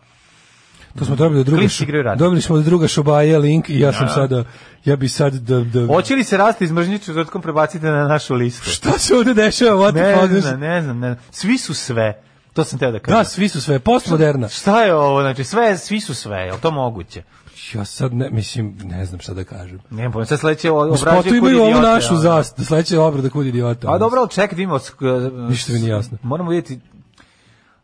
To 0.98 1.04
smo 1.04 1.16
dobili 1.16 1.40
od 1.40 1.46
druga, 1.46 2.14
dobili 2.16 2.42
smo 2.42 2.56
od 2.56 2.64
druga 2.64 2.88
Šobaje 2.88 3.38
link 3.38 3.70
i 3.70 3.80
ja 3.80 3.92
sam 3.92 4.08
sada, 4.08 4.44
ja 4.84 4.96
bi 4.96 5.08
sad 5.08 5.34
da... 5.34 5.60
da 5.60 5.86
Hoće 5.86 6.14
li 6.14 6.24
se 6.24 6.36
rasti 6.36 6.64
iz 6.64 6.72
mržnje 6.72 6.98
četvrtkom 6.98 7.42
prebacite 7.42 7.86
na 7.86 8.08
našu 8.08 8.34
listu? 8.34 8.70
Šta 8.70 8.90
se 8.98 9.14
ovde 9.14 9.34
dešava? 9.34 9.90
Ne 9.90 10.26
znam, 10.40 10.60
ne 10.60 10.82
znam, 10.82 10.98
ne 10.98 11.14
znam. 11.14 11.24
Svi 11.30 11.58
su 11.58 11.74
sve. 11.74 12.22
To 12.52 12.64
sam 12.64 12.78
teo 12.78 12.90
da 12.92 12.98
kažem. 12.98 13.18
Da, 13.18 13.24
svi 13.24 13.48
su 13.48 13.60
sve, 13.60 13.78
postmoderna. 13.78 14.48
Šta 14.48 14.82
je 14.82 14.94
ovo? 14.94 15.22
Znači, 15.22 15.44
sve, 15.44 15.78
svi 15.78 16.00
su 16.00 16.14
sve, 16.14 16.38
je 16.38 16.52
to 16.60 16.70
moguće? 16.70 17.22
Ja 17.74 17.84
sad 17.84 18.14
ne, 18.14 18.30
mislim, 18.30 18.78
ne 18.84 19.06
znam 19.06 19.20
šta 19.20 19.34
da 19.34 19.44
kažem. 19.44 19.80
Ne, 19.90 20.12
pa 20.12 20.24
sad 20.24 20.40
sledeće 20.40 20.70
obrađuje 20.70 20.98
spotu 20.98 21.34
imaju 21.34 21.58
kud 21.58 21.74
ovu 21.74 21.82
našu 21.82 22.14
ono. 22.14 22.20
zast, 22.20 22.66
sledeće 22.66 22.98
obrada 22.98 23.28
kud 23.30 23.46
idiota. 23.46 23.92
A 23.92 23.98
dobro, 23.98 24.20
ali 24.20 24.30
čekaj, 24.30 24.56
vidimo. 24.56 24.78
Ništa 25.48 25.72
mi 25.72 25.78
nije 25.78 25.90
jasno. 25.90 26.18
Moramo 26.22 26.50
vidjeti 26.50 26.80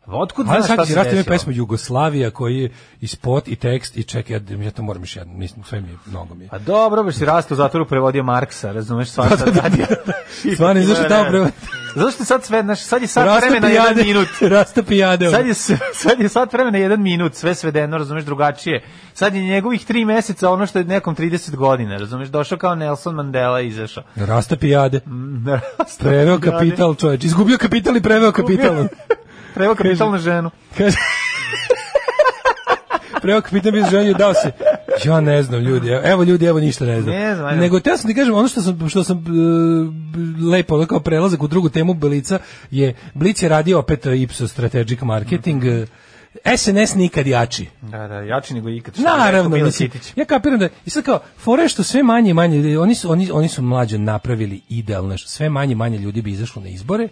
Otkud 0.07 0.45
znaš 0.45 0.65
šta 0.65 0.75
sad 0.75 0.87
se 0.87 0.95
desilo? 0.95 1.23
pesmu 1.23 1.53
Jugoslavija 1.53 2.31
koji 2.31 2.57
je 2.57 2.69
i 3.01 3.07
spot 3.07 3.47
i 3.47 3.55
tekst 3.55 3.97
i 3.97 4.03
čekaj, 4.03 4.35
ja, 4.35 4.63
ja 4.63 4.71
to 4.71 4.81
moram 4.81 5.01
još 5.01 5.15
jedno, 5.15 5.33
mislim, 5.33 5.63
sve 5.63 5.81
mi 5.81 5.89
je, 5.89 5.97
mnogo 6.05 6.35
mi 6.35 6.43
je. 6.43 6.49
A 6.51 6.59
dobro, 6.59 7.03
baš 7.03 7.15
si 7.15 7.25
Rasta 7.25 7.53
u 7.53 7.57
zatvoru 7.57 7.85
prevodio 7.85 8.23
Marksa, 8.23 8.71
razumeš, 8.71 9.09
svašta 9.09 9.45
radi. 9.45 9.85
Stvarno, 10.55 10.81
izašao 10.81 11.03
Ne, 11.03 11.09
tamo 11.09 11.23
ne. 11.23 11.29
prevod. 11.29 11.51
Zašto 11.95 12.25
sad 12.25 12.43
sve, 12.43 12.61
znaš, 12.63 12.81
sad 12.81 13.01
je 13.01 13.07
sad 13.07 13.41
vremena 13.41 13.67
jedan 13.67 13.95
minut. 13.95 14.27
Rasta 14.55 14.83
pijade. 14.83 15.29
Sad 15.29 15.47
je, 15.47 15.53
sad 16.03 16.19
je 16.19 16.29
sad 16.29 16.53
vremena 16.53 16.77
jedan 16.77 17.01
minut, 17.01 17.35
sve 17.35 17.55
svedeno, 17.55 17.97
razumeš, 17.97 18.23
drugačije. 18.23 18.83
Sad 19.13 19.35
je 19.35 19.41
njegovih 19.41 19.85
tri 19.85 20.05
meseca 20.05 20.49
ono 20.49 20.65
što 20.65 20.79
je 20.79 20.85
nekom 20.85 21.15
30 21.15 21.55
godina, 21.55 21.97
razumeš, 21.97 22.27
došao 22.29 22.57
kao 22.57 22.75
Nelson 22.75 23.15
Mandela 23.15 23.61
i 23.61 23.67
izašao. 23.67 24.03
Rasta 24.15 24.55
pijade. 24.55 24.99
Rasta 25.79 26.03
Preveo 26.03 26.39
kapital, 26.39 26.95
čoveč. 26.95 27.23
Izgubio 27.23 27.57
kapital 27.57 27.97
i 27.97 28.01
preveo 28.01 28.31
kapital. 28.31 28.87
Preveo 29.57 29.75
kapital 29.75 30.11
na 30.11 30.17
ženu. 30.17 30.51
Kaže... 30.77 30.97
Preveo 33.21 33.41
kapital 33.41 33.71
bi 33.71 33.83
ženio 33.91 34.13
dao 34.13 34.33
se. 34.33 34.51
Ja 35.05 35.21
ne 35.21 35.43
znam 35.43 35.61
ljudi. 35.61 35.89
Evo, 36.03 36.23
ljudi, 36.23 36.45
evo 36.45 36.59
ništa 36.59 36.85
ne 36.85 37.01
znam. 37.01 37.15
Ne 37.15 37.35
znam. 37.35 37.59
Nego 37.59 37.79
te 37.79 37.97
sam 37.97 38.09
ti 38.09 38.15
kažem 38.15 38.35
ono 38.35 38.47
što 38.47 38.61
sam 38.61 38.89
što 38.89 39.03
sam 39.03 39.17
e, 39.17 39.21
lepo 40.51 40.85
kao 40.85 40.99
prelazak 40.99 41.43
u 41.43 41.47
drugu 41.47 41.69
temu 41.69 41.93
Blica 41.93 42.39
je 42.71 42.95
Blic 43.13 43.43
je 43.43 43.49
radio 43.49 43.79
opet 43.79 44.05
e, 44.05 44.17
Ipsos 44.17 44.51
Strategic 44.51 45.01
Marketing. 45.01 45.63
Mhm. 45.63 45.83
e, 46.45 46.57
SNS 46.57 46.95
nikad 46.95 47.27
jači. 47.27 47.65
Da, 47.81 48.07
da, 48.07 48.15
jači 48.15 48.53
nego 48.53 48.69
ikad. 48.69 48.99
Naravno, 48.99 49.49
mislim, 49.49 49.89
Ćitić. 49.89 50.13
ja 50.15 50.25
kapiram 50.25 50.59
da 50.59 50.69
i 50.85 50.89
sad 50.89 51.03
kao 51.03 51.19
fore 51.37 51.67
što 51.67 51.83
sve 51.83 52.03
manje 52.03 52.29
i 52.29 52.33
manje 52.33 52.79
oni 52.79 52.95
su 52.95 53.11
oni 53.11 53.31
oni 53.31 53.47
su 53.47 53.61
mlađe 53.61 53.97
napravili 53.97 54.61
idealno 54.69 55.17
što 55.17 55.29
sve 55.29 55.49
manje 55.49 55.71
i 55.71 55.75
manje 55.75 55.97
ljudi 55.97 56.21
bi 56.21 56.31
izašlo 56.31 56.61
na 56.61 56.69
izbore 56.69 57.07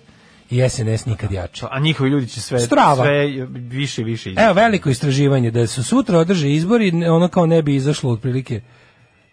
i 0.50 0.70
SNS 0.70 1.06
nikad 1.06 1.32
jači. 1.32 1.66
A 1.72 1.80
njihovi 1.80 2.10
ljudi 2.10 2.28
će 2.28 2.42
sve, 2.42 2.60
Strava. 2.60 3.04
sve 3.04 3.48
više 3.56 4.02
i 4.02 4.06
više 4.06 4.32
ići. 4.32 4.42
Evo 4.42 4.54
veliko 4.54 4.90
istraživanje 4.90 5.52
da 5.52 5.68
su 5.68 5.84
sutra 5.84 6.20
održe 6.20 6.52
izbori, 6.52 6.92
ono 7.10 7.28
kao 7.28 7.46
ne 7.46 7.62
bi 7.62 7.76
izašlo 7.76 8.12
otprilike 8.12 8.62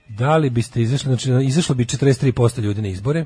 da 0.09 0.37
li 0.37 0.51
biste 0.51 0.83
izašli, 0.83 1.16
znači 1.16 1.47
izašlo 1.47 1.74
bi 1.74 1.85
43% 1.85 2.61
ljudi 2.61 2.83
na 2.83 2.89
izbore, 2.89 3.24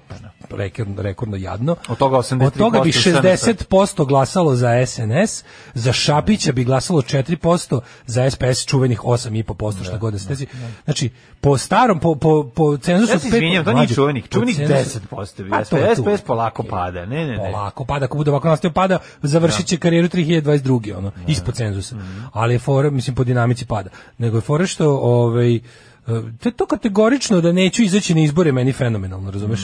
rekordno, 0.51 1.03
rekordno 1.03 1.37
jadno. 1.37 1.77
Od 1.89 1.99
toga 1.99 2.17
83% 2.17 2.47
Od 2.47 2.57
toga 2.57 2.81
bi 2.81 2.93
SNS. 2.93 3.07
60% 3.07 4.07
glasalo 4.07 4.55
za 4.55 4.87
SNS, 4.87 5.45
za 5.75 5.93
Šapića 5.93 6.53
bi 6.53 6.65
glasalo 6.65 7.03
4%, 7.03 7.81
za 8.07 8.31
SPS 8.31 8.67
čuvenih 8.67 9.01
8,5%, 9.01 9.85
šta 9.85 9.99
god 9.99 10.13
da 10.13 10.19
se 10.19 10.29
desi. 10.29 10.47
Znači, 10.85 11.11
po 11.41 11.59
starom, 11.59 12.01
po, 12.01 12.15
po, 12.15 12.51
po 12.55 12.77
cenzusu... 12.77 13.13
Ja 13.13 13.19
se 13.19 13.29
izvinjam, 13.29 13.65
to 13.65 13.73
nije 13.73 13.89
čuvenih, 13.89 14.29
čuvenih 14.29 14.57
cenzusu- 14.57 15.01
10% 15.11 15.43
bi. 15.43 15.51
Tu. 15.51 16.13
SPS 16.17 16.25
polako 16.27 16.63
pada, 16.63 17.07
ne, 17.07 17.27
ne, 17.27 17.37
ne. 17.37 17.37
Polako 17.37 17.85
pada, 17.85 18.05
ako 18.05 18.17
bude 18.17 18.31
ovako 18.31 18.49
nastavio 18.49 18.73
pada, 18.73 18.99
završit 19.23 19.67
će 19.67 19.77
karijeru 19.77 20.09
3022. 20.09 20.97
ono, 20.97 21.13
ispod 21.27 21.55
cenzusa. 21.55 21.97
Ali 22.33 22.55
je 22.55 22.59
fora, 22.59 22.91
mislim, 22.91 23.17
po 23.17 23.25
dinamici 23.25 23.67
pada. 23.67 23.91
Nego 24.19 24.37
je 24.37 24.41
fora 24.41 24.67
što, 24.67 24.91
ovaj, 24.91 25.55
e, 25.55 25.61
to 26.07 26.49
je 26.49 26.53
to 26.53 26.67
kategorično 26.67 27.41
da 27.41 27.53
neću 27.53 27.83
izaći 27.83 28.15
na 28.15 28.21
izbore 28.21 28.53
meni 28.53 28.73
fenomenalno, 28.73 29.31
razumeš? 29.31 29.61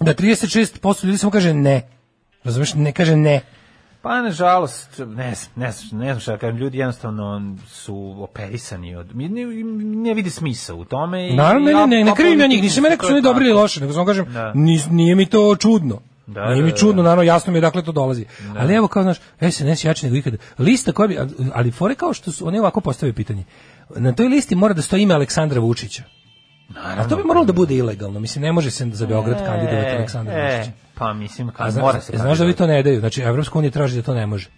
Da 0.00 0.14
36% 0.14 1.04
ljudi 1.04 1.18
samo 1.18 1.30
kaže 1.30 1.54
ne. 1.54 1.82
Razumeš? 2.44 2.74
Ne 2.74 2.92
kaže 2.92 3.16
ne. 3.16 3.40
Pa 4.02 4.22
nažalost, 4.22 4.98
ne, 4.98 5.04
znam, 5.34 5.50
ne, 5.56 5.72
znam, 5.72 6.00
ne 6.00 6.06
znam 6.06 6.20
šta 6.20 6.32
da 6.32 6.38
kažem, 6.38 6.56
ljudi 6.56 6.78
jednostavno 6.78 7.56
su 7.68 8.16
operisani 8.18 8.96
od, 8.96 9.16
ne, 9.16 9.28
ne 10.02 10.14
vidi 10.14 10.30
smisla 10.30 10.74
u 10.74 10.84
tome. 10.84 11.28
i- 11.28 11.34
Naravno, 11.34 11.66
ne, 11.66 11.86
ne, 11.88 12.04
ne, 12.04 12.14
krivim 12.14 12.40
ja 12.40 12.46
njih, 12.46 12.62
nisam 12.62 12.84
rekao 12.84 13.06
je 13.06 13.08
su 13.08 13.12
oni 13.12 13.22
dobri 13.22 13.44
ili 13.44 13.54
loši, 13.54 13.80
nego 13.80 13.92
samo 13.92 14.06
kažem, 14.06 14.24
Da. 14.24 14.52
nis- 14.54 14.90
nije 14.90 15.14
mi 15.14 15.26
to 15.26 15.56
čudno. 15.56 16.00
Da, 16.26 16.50
nije 16.50 16.62
mi 16.62 16.70
da, 16.70 16.76
čudno, 16.76 16.94
da. 16.96 17.08
naravno, 17.08 17.22
jasno 17.22 17.52
mi 17.52 17.56
je 17.56 17.62
dakle 17.62 17.82
to 17.82 17.92
dolazi. 17.92 18.24
Ali 18.56 18.74
evo 18.74 18.88
kao, 18.88 19.02
znaš, 19.02 19.16
SNS 19.42 19.84
jači 19.84 20.06
nego 20.06 20.16
ikada. 20.16 20.36
Lista 20.58 20.92
koja 20.92 21.06
bi, 21.08 21.18
ali 21.54 21.70
fore 21.70 21.94
kao 21.94 22.12
što 22.12 22.32
su, 22.32 22.46
oni 22.48 22.58
ovako 22.58 22.80
postavljaju 22.80 23.14
pitanje. 23.14 23.44
Na 23.90 24.12
toj 24.12 24.28
listi 24.28 24.54
mora 24.54 24.74
da 24.74 24.82
stoji 24.82 25.02
ime 25.02 25.14
Aleksandra 25.14 25.60
Vučića. 25.60 26.02
A 26.76 27.08
to 27.08 27.16
bi 27.16 27.22
moralo 27.22 27.44
da 27.46 27.52
bude 27.52 27.74
ilegalno. 27.74 28.20
Mislim, 28.20 28.42
ne 28.42 28.52
može 28.52 28.70
se 28.70 28.86
za 28.92 29.06
Beograd 29.06 29.46
kandidovati 29.46 29.96
Aleksandra 29.96 30.34
e, 30.34 30.56
Vučića. 30.56 30.72
Pa 30.94 31.12
mislim, 31.12 31.48
kad 31.48 31.72
zna- 31.72 31.80
mora 31.82 32.00
se 32.00 32.16
znaš 32.16 32.38
da 32.38 32.44
vi 32.44 32.52
to 32.52 32.66
ne 32.66 32.82
daju. 32.82 33.00
Znači, 33.00 33.22
Evropska 33.22 33.58
unija 33.58 33.70
traži 33.70 33.96
da 33.96 34.02
to 34.02 34.14
ne 34.14 34.26
može. 34.26 34.48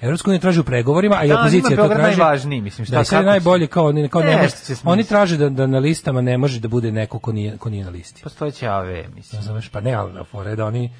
Evropska 0.00 0.30
unija 0.30 0.40
traži 0.40 0.60
u 0.60 0.64
pregovorima, 0.64 1.16
a 1.20 1.24
i 1.24 1.28
Da, 1.28 1.40
opozicija 1.40 1.76
to 1.76 1.88
traži. 1.88 2.02
najvažniji, 2.02 2.60
mislim, 2.60 2.84
šta, 2.86 2.96
da, 2.96 3.04
sad 3.04 3.24
najbolje 3.24 3.66
kao, 3.66 3.92
ne, 3.92 4.08
kao 4.08 4.22
ne 4.22 4.36
Nešto 4.36 4.58
može. 4.68 4.80
Oni 4.84 5.04
traže 5.04 5.36
da, 5.36 5.48
da 5.48 5.66
na 5.66 5.78
listama 5.78 6.20
ne 6.20 6.38
može 6.38 6.60
da 6.60 6.68
bude 6.68 6.92
neko 6.92 7.18
ko 7.18 7.32
nije, 7.32 7.56
ko 7.58 7.70
nije 7.70 7.84
na 7.84 7.90
listi. 7.90 8.22
Postojeće 8.22 8.66
AV, 8.66 8.86
mislim. 9.14 9.40
Razumeš? 9.40 9.68
Pa 9.68 9.80
ne, 9.80 9.92
ali 9.92 10.12
na 10.12 10.24
fore 10.24 10.56
da 10.56 10.66
oni 10.66 10.90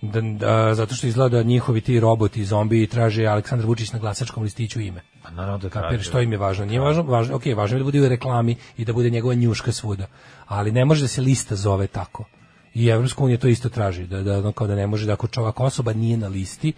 da, 0.00 0.20
da, 0.20 0.74
zato 0.74 0.94
što 0.94 1.06
izgleda 1.06 1.36
da 1.36 1.42
njihovi 1.42 1.80
ti 1.80 2.00
roboti, 2.00 2.44
zombi 2.44 2.86
traže 2.86 3.26
Aleksandar 3.26 3.66
Vučić 3.66 3.92
na 3.92 3.98
glasačkom 3.98 4.42
listiću 4.42 4.80
ime. 4.80 5.02
Pa 5.22 5.30
naravno 5.30 5.58
da 5.58 5.68
traže. 5.68 6.02
što 6.02 6.20
im 6.20 6.32
je 6.32 6.38
važno? 6.38 6.64
Nije 6.64 6.80
važno, 6.80 7.02
važno, 7.02 7.36
ok, 7.36 7.42
važno 7.56 7.76
je 7.76 7.78
da 7.78 7.84
bude 7.84 8.00
u 8.00 8.08
reklami 8.08 8.56
i 8.76 8.84
da 8.84 8.92
bude 8.92 9.10
njegova 9.10 9.34
njuška 9.34 9.72
svuda, 9.72 10.06
ali 10.46 10.72
ne 10.72 10.84
može 10.84 11.02
da 11.02 11.08
se 11.08 11.20
lista 11.20 11.56
zove 11.56 11.86
tako. 11.86 12.24
I 12.74 12.86
Evropska 12.86 13.24
unija 13.24 13.38
to 13.38 13.48
isto 13.48 13.68
traži, 13.68 14.06
da, 14.06 14.22
da, 14.22 14.52
kao 14.52 14.66
da 14.66 14.74
ne 14.74 14.86
može, 14.86 15.06
da 15.06 15.12
ako 15.12 15.26
čovjek 15.26 15.60
osoba 15.60 15.92
nije 15.92 16.16
na 16.16 16.28
listi, 16.28 16.72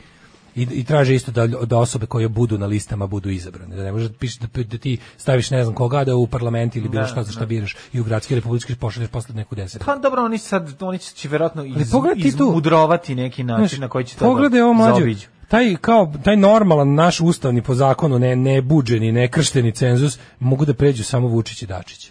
i, 0.57 0.63
i 0.63 0.85
traže 0.85 1.15
isto 1.15 1.33
da, 1.33 1.47
da 1.47 1.79
osobe 1.79 2.07
koje 2.07 2.29
budu 2.29 2.59
na 2.59 2.67
listama 2.67 3.07
budu 3.07 3.31
izabrane. 3.31 3.77
Da 3.77 3.85
ne 3.85 3.93
može 3.93 4.09
da, 4.09 4.15
da, 4.53 4.63
da 4.63 4.79
ti 4.79 4.99
staviš 5.17 5.51
ne 5.51 5.65
znam 5.65 5.75
koga 5.75 6.05
da 6.05 6.17
u 6.17 6.27
parlament 6.27 6.77
ili 6.77 6.89
bilo 6.89 7.03
Da, 7.03 7.09
šta 7.09 7.23
za 7.23 7.33
šta 7.33 7.41
da. 7.41 7.47
biraš 7.47 7.77
i 7.93 8.01
u 8.01 8.05
gradski 8.05 8.35
republički 8.35 8.75
pošalješ 8.75 9.11
posle 9.11 9.35
neku 9.35 9.55
deset. 9.55 9.83
Pa 9.85 9.97
dobro, 9.97 10.25
oni 10.25 10.39
sad, 10.39 10.83
oni 10.83 10.99
će 10.99 11.29
verovatno 11.29 11.65
iz, 11.65 11.93
izmudrovati 12.17 13.15
neki 13.15 13.45
način 13.45 13.67
Znaš, 13.69 13.81
na 13.81 13.89
koji 13.89 14.05
će 14.05 14.17
to 14.17 14.25
Pogledaj 14.25 14.61
ovo 14.61 14.73
mlađe. 14.75 14.95
zaobiđu. 14.95 15.27
Taj 15.49 15.77
kao 15.77 16.13
taj 16.25 16.37
normalan 16.37 16.95
naš 16.95 17.21
ustavni 17.21 17.63
po 17.63 17.75
zakonu 17.75 18.19
ne 18.19 18.37
ne 18.37 18.63
buđeni, 18.63 19.13
ne 19.13 19.29
kršteni 19.29 19.73
cenzus 19.73 20.19
mogu 20.41 20.65
da 20.65 20.75
pređu 20.75 21.05
samo 21.05 21.29
Vučić 21.29 21.63
i 21.63 21.67
Dačić. 21.67 22.11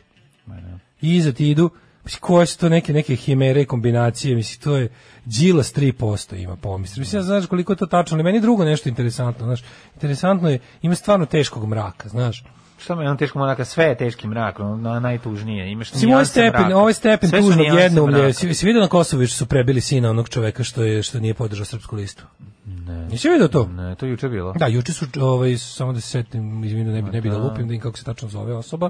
I 1.01 1.15
iza 1.15 1.31
ti 1.31 1.49
idu 1.49 1.69
koje 2.15 2.45
su 2.45 2.59
to 2.59 2.69
neke 2.69 2.93
neke 2.93 3.15
himere 3.15 3.65
kombinacije, 3.65 4.35
mislim 4.35 4.61
to 4.61 4.75
je 4.77 4.89
Đilas 5.25 5.75
3% 5.75 6.43
ima 6.43 6.55
pomisli. 6.55 6.99
Mislim 6.99 7.19
ja 7.19 7.23
znaš 7.23 7.45
koliko 7.45 7.73
je 7.73 7.77
to 7.77 7.85
tačno, 7.85 8.15
ali 8.15 8.23
meni 8.23 8.41
drugo 8.41 8.65
nešto 8.65 8.89
interesantno, 8.89 9.45
znaš. 9.45 9.63
Interesantno 9.93 10.49
je 10.49 10.59
ima 10.81 10.95
stvarno 10.95 11.25
teškog 11.25 11.67
mraka, 11.67 12.09
znaš. 12.09 12.43
Šta 12.77 12.95
me 12.95 13.09
on 13.09 13.17
teško 13.17 13.39
mraka, 13.39 13.65
sve 13.65 13.85
je 13.85 13.97
teški 13.97 14.27
mrak, 14.27 14.59
na, 14.59 14.99
najtužnije. 14.99 15.71
Imaš 15.71 15.93
Mislim, 15.93 16.11
ovaj 16.11 16.25
stepen, 16.25 16.61
mraka. 16.61 16.77
ovaj 16.77 16.93
stepen 16.93 17.31
tužnog 17.31 17.57
nijanse 17.57 17.83
jednoumlja. 17.83 18.17
mraka. 18.17 18.33
Si, 18.33 18.53
si 18.53 18.65
vidio 18.65 18.81
na 18.81 18.87
Kosovu 18.87 19.25
što 19.27 19.37
su 19.37 19.45
prebili 19.45 19.81
sina 19.81 20.09
onog 20.09 20.29
čoveka 20.29 20.63
što 20.63 20.83
je 20.83 21.03
što 21.03 21.19
nije 21.19 21.33
podržao 21.33 21.65
srpsku 21.65 21.95
listu? 21.95 22.23
Ne. 22.65 23.07
Nisi 23.07 23.29
vidio 23.29 23.47
to? 23.47 23.67
Ne, 23.67 23.95
to 23.95 24.05
je 24.05 24.09
juče 24.09 24.29
bilo. 24.29 24.53
Da, 24.53 24.67
juče 24.67 24.93
su 24.93 25.05
ovaj 25.21 25.57
samo 25.57 25.93
da 25.93 26.01
se 26.01 26.07
setim, 26.07 26.63
izvinu, 26.63 26.91
ne 26.91 27.01
bi 27.01 27.11
ne 27.11 27.21
bi 27.21 27.29
da 27.29 27.37
lupim 27.37 27.67
da 27.67 27.73
im 27.73 27.79
kako 27.81 27.97
se 27.97 28.03
tačno 28.03 28.29
zove 28.29 28.55
osoba. 28.55 28.89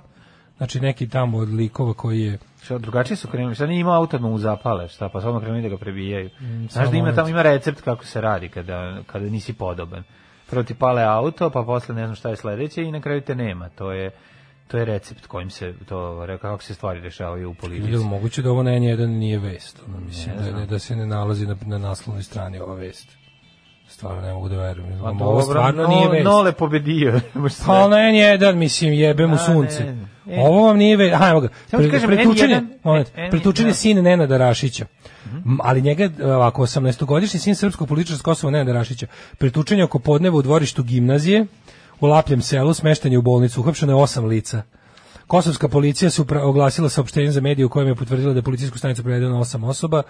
Znači 0.60 0.80
neki 0.80 1.10
tamo 1.10 1.38
od 1.38 1.50
likova 1.50 1.94
koji 1.94 2.22
je 2.22 2.38
Šta, 2.64 2.78
drugačije 2.78 3.18
su 3.18 3.28
krenuli, 3.28 3.56
sad 3.56 3.70
nije 3.70 3.80
imao 3.80 3.96
auto 3.96 4.18
da 4.18 4.28
mu 4.28 4.38
zapale, 4.38 4.88
šta, 4.88 5.10
pa 5.10 5.22
samo 5.22 5.40
krenuli 5.40 5.62
da 5.62 5.70
ga 5.70 5.78
prebijaju. 5.78 6.30
Znaš 6.60 6.72
samo 6.72 6.92
da 6.92 6.98
ima 6.98 7.16
tamo 7.16 7.30
ima 7.30 7.42
recept 7.42 7.82
kako 7.82 8.06
se 8.06 8.22
radi 8.22 8.50
kada, 8.50 9.02
kada 9.08 9.26
nisi 9.26 9.54
podoban. 9.54 10.04
Prvo 10.50 10.64
ti 10.64 10.74
pale 10.74 11.04
auto, 11.04 11.50
pa 11.50 11.64
posle 11.64 11.96
ne 11.96 12.06
znam 12.06 12.16
šta 12.16 12.30
je 12.30 12.36
sledeće 12.36 12.84
i 12.84 12.92
na 12.92 13.02
kraju 13.02 13.22
te 13.22 13.36
nema. 13.36 13.70
To 13.70 13.92
je 13.92 14.12
to 14.68 14.78
je 14.78 14.86
recept 14.86 15.28
kojim 15.28 15.50
se 15.50 15.74
to 15.88 16.28
kako 16.42 16.64
se 16.64 16.74
stvari 16.74 17.00
rešavaju 17.00 17.50
u 17.50 17.54
politici. 17.54 17.92
je 17.92 17.98
li 17.98 18.04
moguće 18.04 18.42
da 18.42 18.52
ovo 18.52 18.64
na 18.64 18.72
N1 18.72 19.08
nije 19.08 19.40
vest? 19.40 19.82
Ono, 19.88 20.00
mislim 20.00 20.36
da, 20.38 20.60
ne, 20.60 20.66
da 20.66 20.80
se 20.80 20.96
ne 20.96 21.06
nalazi 21.06 21.48
na, 21.48 21.56
na 21.66 21.78
naslovnoj 21.78 22.24
strani 22.24 22.60
ova 22.60 22.76
vest. 22.76 23.19
Stvarno 23.90 24.22
ne 24.22 24.34
mogu 24.34 24.50
da 24.50 24.56
verujem. 24.58 25.00
Pa 25.02 25.26
ovo 25.26 25.42
stvarno 25.42 25.84
no, 25.84 25.90
nije 25.90 26.10
vest. 26.10 26.26
Nole 26.26 26.52
pobedio. 26.52 27.20
Pa 27.66 27.88
na 27.88 27.98
N1, 27.98 28.56
mislim, 28.56 28.94
jebe 28.94 29.28
mu 29.28 29.38
sunce. 29.38 29.84
ne, 29.84 30.08
ne. 30.26 30.44
Ovo 30.44 30.68
vam 30.68 30.78
nije 30.78 30.98
vest. 30.98 31.16
Evo 31.32 31.42
ga. 31.42 31.48
Pre- 31.72 31.92
kažem, 31.92 32.10
Pretučen 32.10 32.52
je, 32.52 32.62
N1, 32.62 32.68
moment, 32.84 33.12
pretučen 33.30 33.66
je 33.66 33.70
da. 33.70 33.76
sin 33.76 34.04
Nenada 34.04 34.38
Rašića. 34.38 34.86
M, 35.46 35.58
Ali 35.64 35.82
njega, 35.82 36.10
ovako, 36.24 36.62
18-godišnji 36.62 37.40
sin 37.40 37.56
srpskog 37.56 37.88
političara 37.88 38.18
s 38.18 38.22
Kosova 38.22 38.52
Nenada 38.52 38.74
Rašića, 38.74 39.08
pretučen 39.38 39.78
je 39.78 39.84
oko 39.84 40.00
podneva 40.00 40.38
u 40.38 40.42
dvorištu 40.42 40.84
gimnazije, 40.84 41.46
u 42.00 42.06
Lapljem 42.08 42.42
selu, 42.42 42.74
smešten 42.74 43.12
je 43.12 43.18
u 43.18 43.22
bolnicu, 43.22 43.62
uhapšeno 43.62 43.92
je 43.92 43.96
osam 44.04 44.26
lica. 44.26 44.62
Kosovska 45.30 45.68
policija 45.68 46.10
se 46.10 46.24
oglasila 46.44 46.90
saopštenje 46.90 47.32
za 47.32 47.42
medije 47.42 47.66
u 47.66 47.70
kojem 47.70 47.88
je 47.88 47.96
potvrdila 47.96 48.34
da 48.34 48.40
je 48.40 48.44
policijsku 48.44 48.78
stanicu 48.78 49.04
prevedeno 49.04 49.40
osam 49.40 49.64
osoba. 49.64 50.04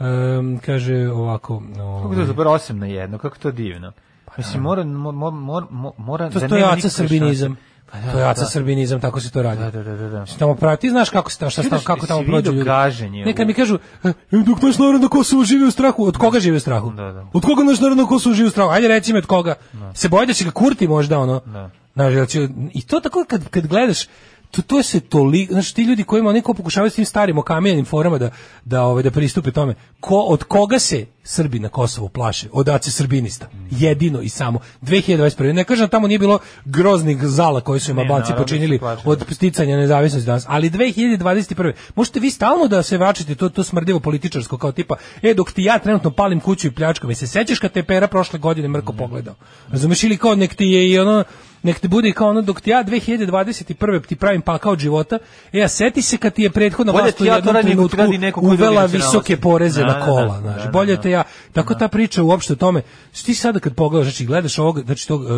Ehm, 0.00 0.56
kaže 0.56 1.08
ovako... 1.08 1.62
Kako 1.76 1.82
ovaj, 1.82 2.16
to 2.16 2.26
super 2.26 2.46
8 2.46 2.72
na 2.72 2.86
jedno, 2.86 3.18
kako 3.18 3.38
to 3.38 3.50
divno. 3.50 3.92
Mislim, 4.38 4.62
mora, 4.62 4.84
mora, 4.84 5.36
mora, 5.36 5.66
mora 5.98 6.30
To, 6.30 6.38
da 6.40 6.48
to 6.48 6.54
je 6.54 6.60
nema 6.60 6.72
aca 6.72 6.76
nikakve 6.76 6.90
srbinizam. 6.90 7.56
Pa 7.92 7.98
da, 7.98 8.12
to 8.12 8.18
je 8.18 8.24
aca 8.24 8.40
da. 8.40 8.46
srbinizam, 8.46 9.00
tako 9.00 9.20
se 9.20 9.30
to 9.30 9.42
radi. 9.42 9.60
Da, 9.60 9.70
da, 9.70 9.82
da, 9.82 9.96
da. 9.96 10.08
da. 10.08 10.24
Tamo 10.38 10.54
prati, 10.54 10.90
znaš 10.90 11.10
kako 11.10 11.30
se 11.30 11.38
ta- 11.38 11.50
šta, 11.50 11.62
kako 11.84 12.06
tamo 12.06 12.22
prođu 12.22 12.52
ljudi. 12.52 12.64
gaženje 12.64 13.24
Neka 13.24 13.44
mi 13.44 13.54
kažu, 13.54 13.78
e, 14.04 14.12
dok 14.30 14.62
naš 14.62 14.78
narod 14.78 15.00
na 15.00 15.08
Kosovu 15.08 15.44
živi 15.44 15.64
u 15.66 15.70
strahu, 15.70 16.04
od 16.04 16.16
koga 16.16 16.40
živi 16.40 16.56
u 16.56 16.60
strahu? 16.60 16.90
Da, 16.90 17.12
da. 17.12 17.26
Od 17.32 17.44
koga 17.44 17.64
naš 17.64 17.80
narod 17.80 17.98
na 17.98 18.06
Kosovu 18.06 18.34
živi 18.34 18.46
u 18.46 18.50
strahu? 18.50 18.70
Ajde 18.70 18.88
reci 18.88 19.12
mi 19.12 19.18
od 19.18 19.26
koga. 19.26 19.54
Se 19.94 20.08
boji 20.08 20.26
da 20.26 20.32
će 20.32 20.44
ga 20.44 20.50
kurti 20.50 20.88
možda 20.88 21.18
ono. 21.18 21.40
Da. 21.46 22.26
Će- 22.26 22.48
I 22.72 22.82
to 22.86 23.00
tako 23.00 23.24
kad, 23.28 23.48
kad 23.48 23.66
gledaš, 23.66 24.06
to, 24.50 24.62
to 24.62 24.82
se 24.82 25.00
toliko, 25.00 25.52
znači 25.52 25.74
ti 25.74 25.82
ljudi 25.82 26.04
kojima 26.04 26.30
oni 26.30 26.42
ko 26.42 26.54
pokušavaju 26.54 26.90
s 26.90 26.94
tim 26.94 27.04
starim 27.04 27.38
okamijenim 27.38 27.84
forama 27.84 28.18
da, 28.18 28.30
da, 28.64 28.82
ovaj, 28.82 29.02
da 29.02 29.10
pristupe 29.10 29.50
tome, 29.50 29.74
ko, 30.00 30.18
od 30.20 30.44
koga 30.44 30.78
se 30.78 31.06
Srbi 31.26 31.58
na 31.58 31.68
Kosovu 31.68 32.08
plaše? 32.08 32.48
Od 32.52 32.68
ace 32.68 32.90
srbinista. 32.90 33.46
Jedino 33.70 34.20
i 34.20 34.28
samo. 34.28 34.58
2021. 34.82 35.52
Ne 35.52 35.64
kažem 35.64 35.86
da 35.86 35.90
tamo 35.90 36.06
nije 36.06 36.18
bilo 36.18 36.38
groznih 36.64 37.18
zala 37.22 37.60
koji 37.60 37.80
su 37.80 37.90
im 37.90 37.98
Albanci 37.98 38.32
da 38.32 38.38
počinili 38.38 38.80
od 39.04 39.24
sticanja 39.30 39.76
nezavisnosti 39.76 40.26
danas, 40.26 40.44
ali 40.48 40.70
2021. 40.70 41.72
Možete 41.94 42.20
vi 42.20 42.30
stalno 42.30 42.68
da 42.68 42.82
se 42.82 42.98
vraćate 42.98 43.34
to 43.34 43.48
to 43.48 43.64
smrdivo 43.64 44.00
političarsko 44.00 44.58
kao 44.58 44.72
tipa, 44.72 44.96
e 45.22 45.34
dok 45.34 45.52
ti 45.52 45.62
ja 45.62 45.78
trenutno 45.78 46.10
palim 46.10 46.40
kuću 46.40 46.66
i 46.66 46.70
pljačkam, 46.70 47.10
i 47.10 47.14
se 47.14 47.26
sećaš 47.26 47.58
kad 47.58 47.72
te 47.72 47.82
pera 47.82 48.06
prošle 48.06 48.38
godine 48.38 48.68
mrko 48.68 48.92
pogledao. 48.92 49.34
Razumeš 49.70 50.04
ili 50.04 50.16
kao 50.16 50.34
nek 50.34 50.54
ti 50.54 50.64
je 50.64 50.90
i 50.90 50.98
ono 50.98 51.24
nek 51.62 51.78
te 51.78 51.88
bude 51.88 52.12
kao 52.12 52.28
ono 52.28 52.42
dok 52.42 52.60
ti 52.60 52.70
ja 52.70 52.84
2021. 52.84 54.06
ti 54.06 54.16
pravim 54.16 54.42
pakao 54.42 54.72
od 54.72 54.78
života, 54.78 55.18
e 55.52 55.62
a 55.62 55.68
seti 55.68 56.02
se 56.02 56.16
kad 56.16 56.32
ti 56.32 56.42
je 56.42 56.50
prethodna 56.50 56.92
Bolje 56.92 57.02
vlast 57.02 57.20
u 57.20 57.24
jednom 57.24 57.54
trenutku 57.90 58.40
uvela 58.42 58.86
visoke 58.86 59.36
poreze 59.36 59.80
Da, 59.80 59.86
na 59.86 59.92
da, 59.92 60.04
kola, 60.04 60.34
da, 60.34 60.40
znači 60.40 60.64
da, 60.64 60.70
bolje 60.70 60.96
da. 60.96 61.02
te 61.02 61.10
ja, 61.10 61.22
tako 61.52 61.74
ta 61.74 61.88
priča 61.88 62.22
uopšte 62.22 62.52
o 62.52 62.56
tome, 62.56 62.82
ti 63.24 63.34
sada 63.34 63.60
kad 63.60 63.74
pogledaš, 63.74 64.06
znači 64.06 64.26
gledaš 64.26 64.58
ovog, 64.58 64.80
znači 64.80 65.08
tog 65.08 65.20
uh, 65.22 65.28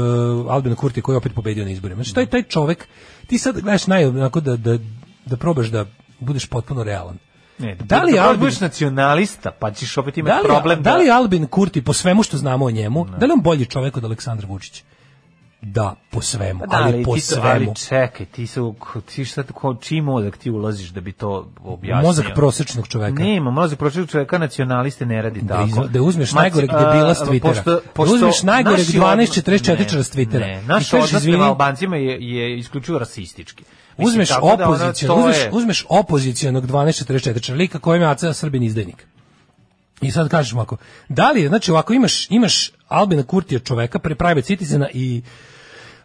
Albina 0.49 0.77
Kurti 0.77 1.03
koji 1.03 1.15
je 1.15 1.19
opet 1.19 1.35
pobedio 1.35 1.65
na 1.65 1.71
izborima, 1.71 2.03
znači 2.03 2.15
taj, 2.15 2.27
taj 2.27 2.43
čovek, 2.43 2.89
ti 3.27 3.39
sad 3.39 3.61
gledaš 3.61 3.87
naj, 3.87 4.05
onako 4.05 4.41
da, 4.41 4.57
da, 4.57 4.79
da 5.27 5.37
probaš 5.37 5.67
da 5.67 5.85
budeš 6.21 6.47
potpuno 6.47 6.83
realan. 6.83 7.19
Ne, 7.59 7.77
Da 7.85 8.03
li 8.03 8.13
da 8.13 8.23
Albin- 8.23 8.39
budeš 8.39 8.61
nacionalista, 8.61 9.51
pa 9.51 9.71
ćeš 9.71 9.99
opet 9.99 10.15
Da 10.15 10.21
imati 10.21 10.43
li, 10.43 10.49
problem 10.49 10.83
da 10.83 10.97
li 10.97 11.11
Albin 11.11 11.47
Kurti, 11.47 11.83
po 11.85 11.93
svemu 11.93 12.23
što 12.23 12.37
znamo 12.37 12.65
o 12.65 12.71
njemu, 12.71 13.07
da 13.19 13.27
li 13.27 13.33
on 13.33 13.41
bolji 13.41 13.67
čovek 13.67 13.97
od 13.97 14.05
Aleksandra 14.05 14.49
Vučića? 14.49 14.83
Da, 15.61 15.95
po 16.11 16.23
svemu, 16.23 16.61
da, 16.61 16.77
ali, 16.77 17.05
po 17.05 17.15
ti 17.15 17.21
svemu. 17.21 17.47
ali 17.47 17.69
čekaj, 17.79 18.27
ti 18.27 18.47
su, 18.47 18.75
ti 19.07 19.25
šta, 19.25 19.43
ko, 19.45 19.75
čiji 19.77 20.01
mozak 20.01 20.37
ti 20.37 20.51
ulaziš 20.51 20.89
da 20.89 21.01
bi 21.01 21.13
to 21.13 21.51
objasnio? 21.61 22.03
Mozak 22.03 22.27
prosečnog 22.35 22.89
čoveka. 22.89 23.23
Nema, 23.23 23.51
mozak 23.51 23.79
prosječnog 23.79 24.09
čoveka 24.09 24.39
nacionaliste 24.39 25.07
ne 25.07 25.23
radi 25.23 25.41
Da, 25.43 25.67
tako. 25.67 25.87
da 25.87 26.03
uzmeš 26.03 26.31
Maci- 26.31 26.35
najgoreg 26.35 26.71
a, 26.71 26.79
debila 26.85 27.15
s 27.15 27.21
Twittera. 27.21 27.41
pošto- 27.43 27.71
Da 27.71 27.81
pošto 27.95 28.15
uzmeš 28.15 28.43
najgoreg 28.43 28.79
naši 28.79 28.93
1244 28.93 30.03
s 30.03 30.11
Twittera. 30.11 30.41
Ne, 30.41 30.63
naš 30.63 30.93
odnos 30.95 31.23
prema 31.25 31.45
Albancima 31.45 31.97
je, 31.97 32.19
je 32.21 32.59
isključivo 32.59 32.99
rasistički. 32.99 33.65
Mislim, 33.99 34.07
Uzmeš 34.09 34.29
tako 34.29 34.57
da 34.57 34.71
uzmeš, 34.71 35.37
je- 35.37 35.51
uzmeš 35.53 35.85
opozicijonog 35.89 36.67
1244 36.67 37.55
lika 37.55 37.79
kojem 37.79 38.03
je 38.03 38.09
Aca 38.09 38.33
Srbin 38.33 38.63
izdajnik. 38.63 39.07
I 40.01 40.11
sad 40.11 40.29
kažeš 40.29 40.53
mu 40.53 40.61
ako, 40.61 40.77
da 41.09 41.31
li 41.31 41.49
znači 41.49 41.71
ovako 41.71 41.93
imaš, 41.93 42.31
imaš 42.31 42.71
Albina 42.89 43.23
Kurtija 43.23 43.59
čoveka 43.59 43.99
pre 43.99 44.15
private 44.15 44.43
citizena 44.43 44.89
i 44.95 45.23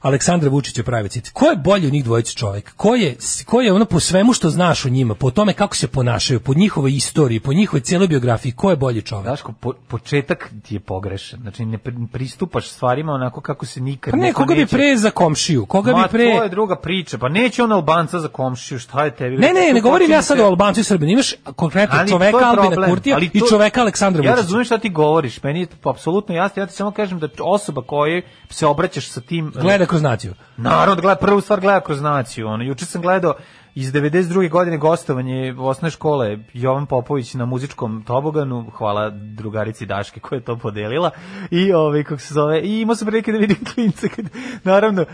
Aleksandra 0.03 0.49
Vučića 0.49 0.83
pravi 0.83 1.09
cit. 1.09 1.29
Ko 1.29 1.45
je 1.45 1.55
bolji 1.57 1.87
od 1.87 1.93
njih 1.93 2.03
dvojice 2.03 2.33
čovjek? 2.33 2.73
Ko 2.75 2.95
je, 2.95 3.15
ko 3.45 3.61
je 3.61 3.73
ono 3.73 3.85
po 3.85 3.99
svemu 3.99 4.33
što 4.33 4.49
znaš 4.49 4.85
o 4.85 4.89
njima, 4.89 5.15
po 5.15 5.31
tome 5.31 5.53
kako 5.53 5.75
se 5.75 5.87
ponašaju, 5.87 6.39
po 6.39 6.53
njihovoj 6.53 6.91
istoriji, 6.91 7.39
po 7.39 7.53
njihovoj 7.53 7.81
cijeloj 7.81 8.07
biografiji, 8.07 8.51
ko 8.51 8.69
je 8.69 8.75
bolji 8.75 9.01
čovjek? 9.01 9.25
Daško, 9.25 9.53
po, 9.53 9.73
početak 9.87 10.51
ti 10.63 10.75
je 10.75 10.79
pogrešan. 10.79 11.39
Znači, 11.41 11.65
ne 11.65 11.77
pri- 11.77 12.07
pristupaš 12.07 12.67
stvarima 12.67 13.11
onako 13.13 13.41
kako 13.41 13.65
se 13.65 13.81
nikad 13.81 14.11
Pa 14.11 14.17
ne, 14.17 14.33
koga 14.33 14.53
bi 14.53 14.59
neće- 14.59 14.71
pre 14.71 14.97
za 14.97 15.09
komšiju? 15.11 15.65
Koga 15.65 15.91
Ma, 15.91 16.03
bi 16.03 16.09
pre... 16.09 16.31
to 16.31 16.43
je 16.43 16.49
druga 16.49 16.75
priča. 16.75 17.17
Pa 17.17 17.29
neće 17.29 17.63
on 17.63 17.71
Albanca 17.71 18.19
za 18.19 18.27
komšiju, 18.27 18.79
šta 18.79 19.05
je 19.05 19.11
tebi? 19.11 19.37
Ne, 19.37 19.47
ne, 19.49 19.73
ne 19.73 19.81
govorim 19.81 20.11
ja 20.11 20.21
sad 20.21 20.39
o 20.39 20.45
Albancu 20.45 20.79
i 20.79 20.85
Srbinu. 20.85 21.11
Imaš 21.11 21.33
konkretno 21.55 21.99
Ali 21.99 22.09
čoveka 22.09 22.37
Albina. 22.39 22.87
Kurtija 22.87 23.15
Ali 23.15 23.29
i 23.33 23.39
to- 23.39 23.45
čoveka 23.47 23.81
Aleksandra 23.81 24.23
Ja 24.23 24.31
Vučića. 24.31 24.41
razumem 24.41 24.65
šta 24.65 24.77
ti 24.77 24.89
govoriš, 24.91 25.43
meni 25.43 25.59
je 25.59 25.65
to 25.65 25.89
apsolutno 25.89 26.35
jasno, 26.35 26.61
ja 26.61 26.67
ti 26.67 26.73
samo 26.73 26.91
kažem 26.91 27.19
da 27.19 27.27
osoba 27.39 27.81
koje 27.81 28.21
se 28.49 28.67
obraćaš 28.67 29.07
sa 29.07 29.21
tim... 29.21 29.51
Gleda 29.55 29.85
kroz 29.93 30.01
naciju. 30.01 30.33
Naravno, 30.57 30.95
da 30.95 31.01
gleda, 31.01 31.15
prvu 31.15 31.41
stvar 31.41 31.59
gleda 31.61 31.81
kroz 31.81 32.01
naciju. 32.01 32.47
Ono, 32.47 32.63
juče 32.63 32.85
sam 32.85 33.01
gledao 33.01 33.33
iz 33.75 33.93
92. 33.93 34.49
godine 34.49 34.77
gostovanje 34.77 35.55
osnovne 35.59 35.91
škole 35.91 36.37
Jovan 36.53 36.85
Popović 36.85 37.33
na 37.33 37.45
muzičkom 37.45 38.03
toboganu, 38.07 38.71
hvala 38.77 39.09
drugarici 39.09 39.85
Daške 39.85 40.19
koja 40.19 40.37
je 40.37 40.43
to 40.43 40.57
podelila, 40.57 41.11
i 41.51 41.73
ovaj, 41.73 42.03
kako 42.03 42.21
se 42.21 42.33
zove, 42.33 42.61
i 42.61 42.81
imao 42.81 42.95
sam 42.95 43.07
prilike 43.07 43.31
da 43.31 43.37
vidim 43.37 43.57
klince, 43.73 44.09
kad, 44.09 44.25
naravno, 44.63 45.05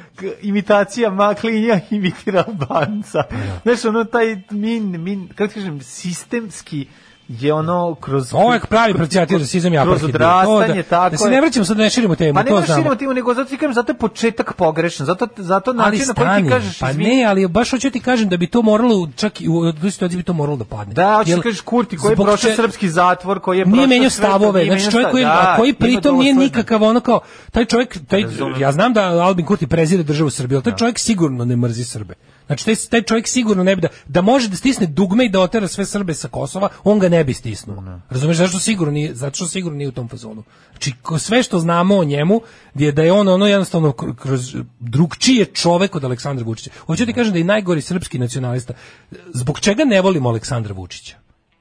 imitacija 0.42 1.10
maklinja 1.10 1.80
imitira 1.90 2.44
banca. 2.70 3.24
Znaš, 3.64 3.86
ono, 3.86 4.04
taj 4.04 4.42
min, 4.52 5.04
min, 5.04 5.28
kako 5.28 5.48
ti 5.48 5.54
kažem, 5.54 5.82
sistemski 5.82 6.88
je 7.30 7.54
ono 7.54 7.96
kroz 7.96 8.34
je 8.54 8.60
pravi 8.70 8.94
procijatio 8.94 9.38
rasizam 9.38 9.74
ja 9.74 9.84
kroz 9.84 10.04
odrastanje 10.04 10.84
tako 10.84 11.10
da 11.10 11.18
se 11.18 11.30
ne 11.30 11.42
vraćamo 11.42 11.66
sad 11.66 11.78
da 11.78 11.84
ne 11.84 11.90
širimo 11.90 12.16
temu, 12.16 12.34
pa 12.34 12.44
ne 12.44 12.50
to 12.50 12.62
širimo 12.76 12.96
temu, 12.96 13.14
nego 13.14 13.34
zato 13.34 13.50
kažem, 13.50 13.74
zato 13.74 13.92
je 13.92 13.98
početak 13.98 14.54
pogrešan, 14.54 15.06
zato, 15.06 15.28
zato 15.38 15.74
način 15.74 16.04
na 16.08 16.14
koji 16.14 16.44
ti 16.44 16.50
kažeš, 16.50 16.80
pa 16.80 16.94
ne, 16.94 17.26
ali 17.28 17.48
baš 17.48 17.72
hoću 17.72 17.90
ti 17.90 18.00
kažem 18.00 18.30
da 18.30 18.38
bi 18.38 18.48
to 18.48 18.62
moralo, 18.62 19.10
čak 19.16 19.42
i 19.42 19.50
u 19.50 19.74
toj 19.82 19.92
situaciji 19.92 20.18
bi 20.18 20.24
to 20.24 20.34
moralo 20.34 20.58
da 20.58 20.66
padne. 20.66 20.94
Da, 20.94 21.16
hoćeš 21.16 21.36
da 21.36 21.42
kažeš 21.42 21.62
Kurti 21.62 21.98
koji 21.98 22.12
je 22.12 22.16
prošao 22.16 22.50
če- 22.50 22.56
srpski 22.56 22.90
zatvor, 22.90 23.40
koji 23.40 23.58
je 23.58 23.66
nije 23.66 23.74
prošao 23.74 23.88
menjao 23.88 24.10
sve 24.10 24.22
to, 24.24 24.28
stavove, 24.28 24.60
nije 24.64 24.80
znači 24.80 24.86
menjao 24.86 24.92
čovjek 24.92 25.12
koji, 25.12 25.24
da, 25.24 25.54
koji 25.58 25.74
pritom 25.74 26.20
nije 26.20 26.34
nikakav 26.34 26.84
ono 26.84 27.00
kao, 27.00 27.20
taj 27.52 27.66
čovjek, 27.66 27.98
taj, 28.08 28.26
ja 28.60 28.72
znam 28.72 28.94
da 28.94 29.02
Albin 29.02 29.46
Kurti 29.46 29.68
prezire 29.68 30.04
državu 30.04 30.30
Srbije, 30.30 30.56
ali 30.56 30.64
taj 30.64 30.76
čovjek 30.76 31.00
sigurno 31.00 31.46
ne 31.46 31.56
mrzi 31.56 31.84
Srbe. 31.84 32.14
Znači, 32.50 32.66
taj, 32.66 32.76
taj 32.90 33.02
čovjek 33.02 33.28
sigurno 33.28 33.64
ne 33.64 33.76
bi 33.76 33.82
da, 33.82 33.88
da 34.08 34.22
može 34.22 34.50
da 34.50 34.56
stisne 34.56 34.86
dugme 34.88 35.26
i 35.26 35.30
da 35.30 35.40
otera 35.42 35.68
sve 35.68 35.86
Srbe 35.86 36.14
sa 36.14 36.28
Kosova, 36.28 36.70
on 36.84 37.00
ga 37.00 37.10
ne 37.10 37.24
bi 37.24 37.34
stisnuo. 37.34 37.84
Razumeš, 38.10 38.38
zašto 38.38 38.60
sigurno 38.60 38.92
nije, 38.92 39.16
zato 39.16 39.36
što 39.36 39.48
sigurno 39.48 39.78
nije 39.78 39.88
u 39.88 39.92
tom 39.92 40.08
fazonu. 40.08 40.44
Znači, 40.72 40.94
ko- 41.02 41.20
sve 41.20 41.44
što 41.44 41.60
znamo 41.60 41.98
o 41.98 42.04
njemu, 42.04 42.42
je 42.76 42.92
da 42.92 43.04
je 43.04 43.12
on 43.12 43.28
ono 43.28 43.48
jednostavno 43.48 43.92
kr- 43.92 44.16
kroz 44.16 44.56
drugčiji 44.80 45.36
je 45.36 45.46
čovek 45.46 45.96
od 45.96 46.04
Aleksandra 46.04 46.46
Vučića. 46.46 46.70
Hoću 46.86 47.06
ti 47.06 47.14
kažem 47.14 47.34
da 47.34 47.38
je 47.40 47.44
najgori 47.46 47.82
srpski 47.82 48.20
nacionalista. 48.20 48.74
Zbog 49.34 49.60
čega 49.60 49.84
ne 49.86 50.02
volimo 50.02 50.30
Aleksandra 50.30 50.74
Vučića? 50.74 51.16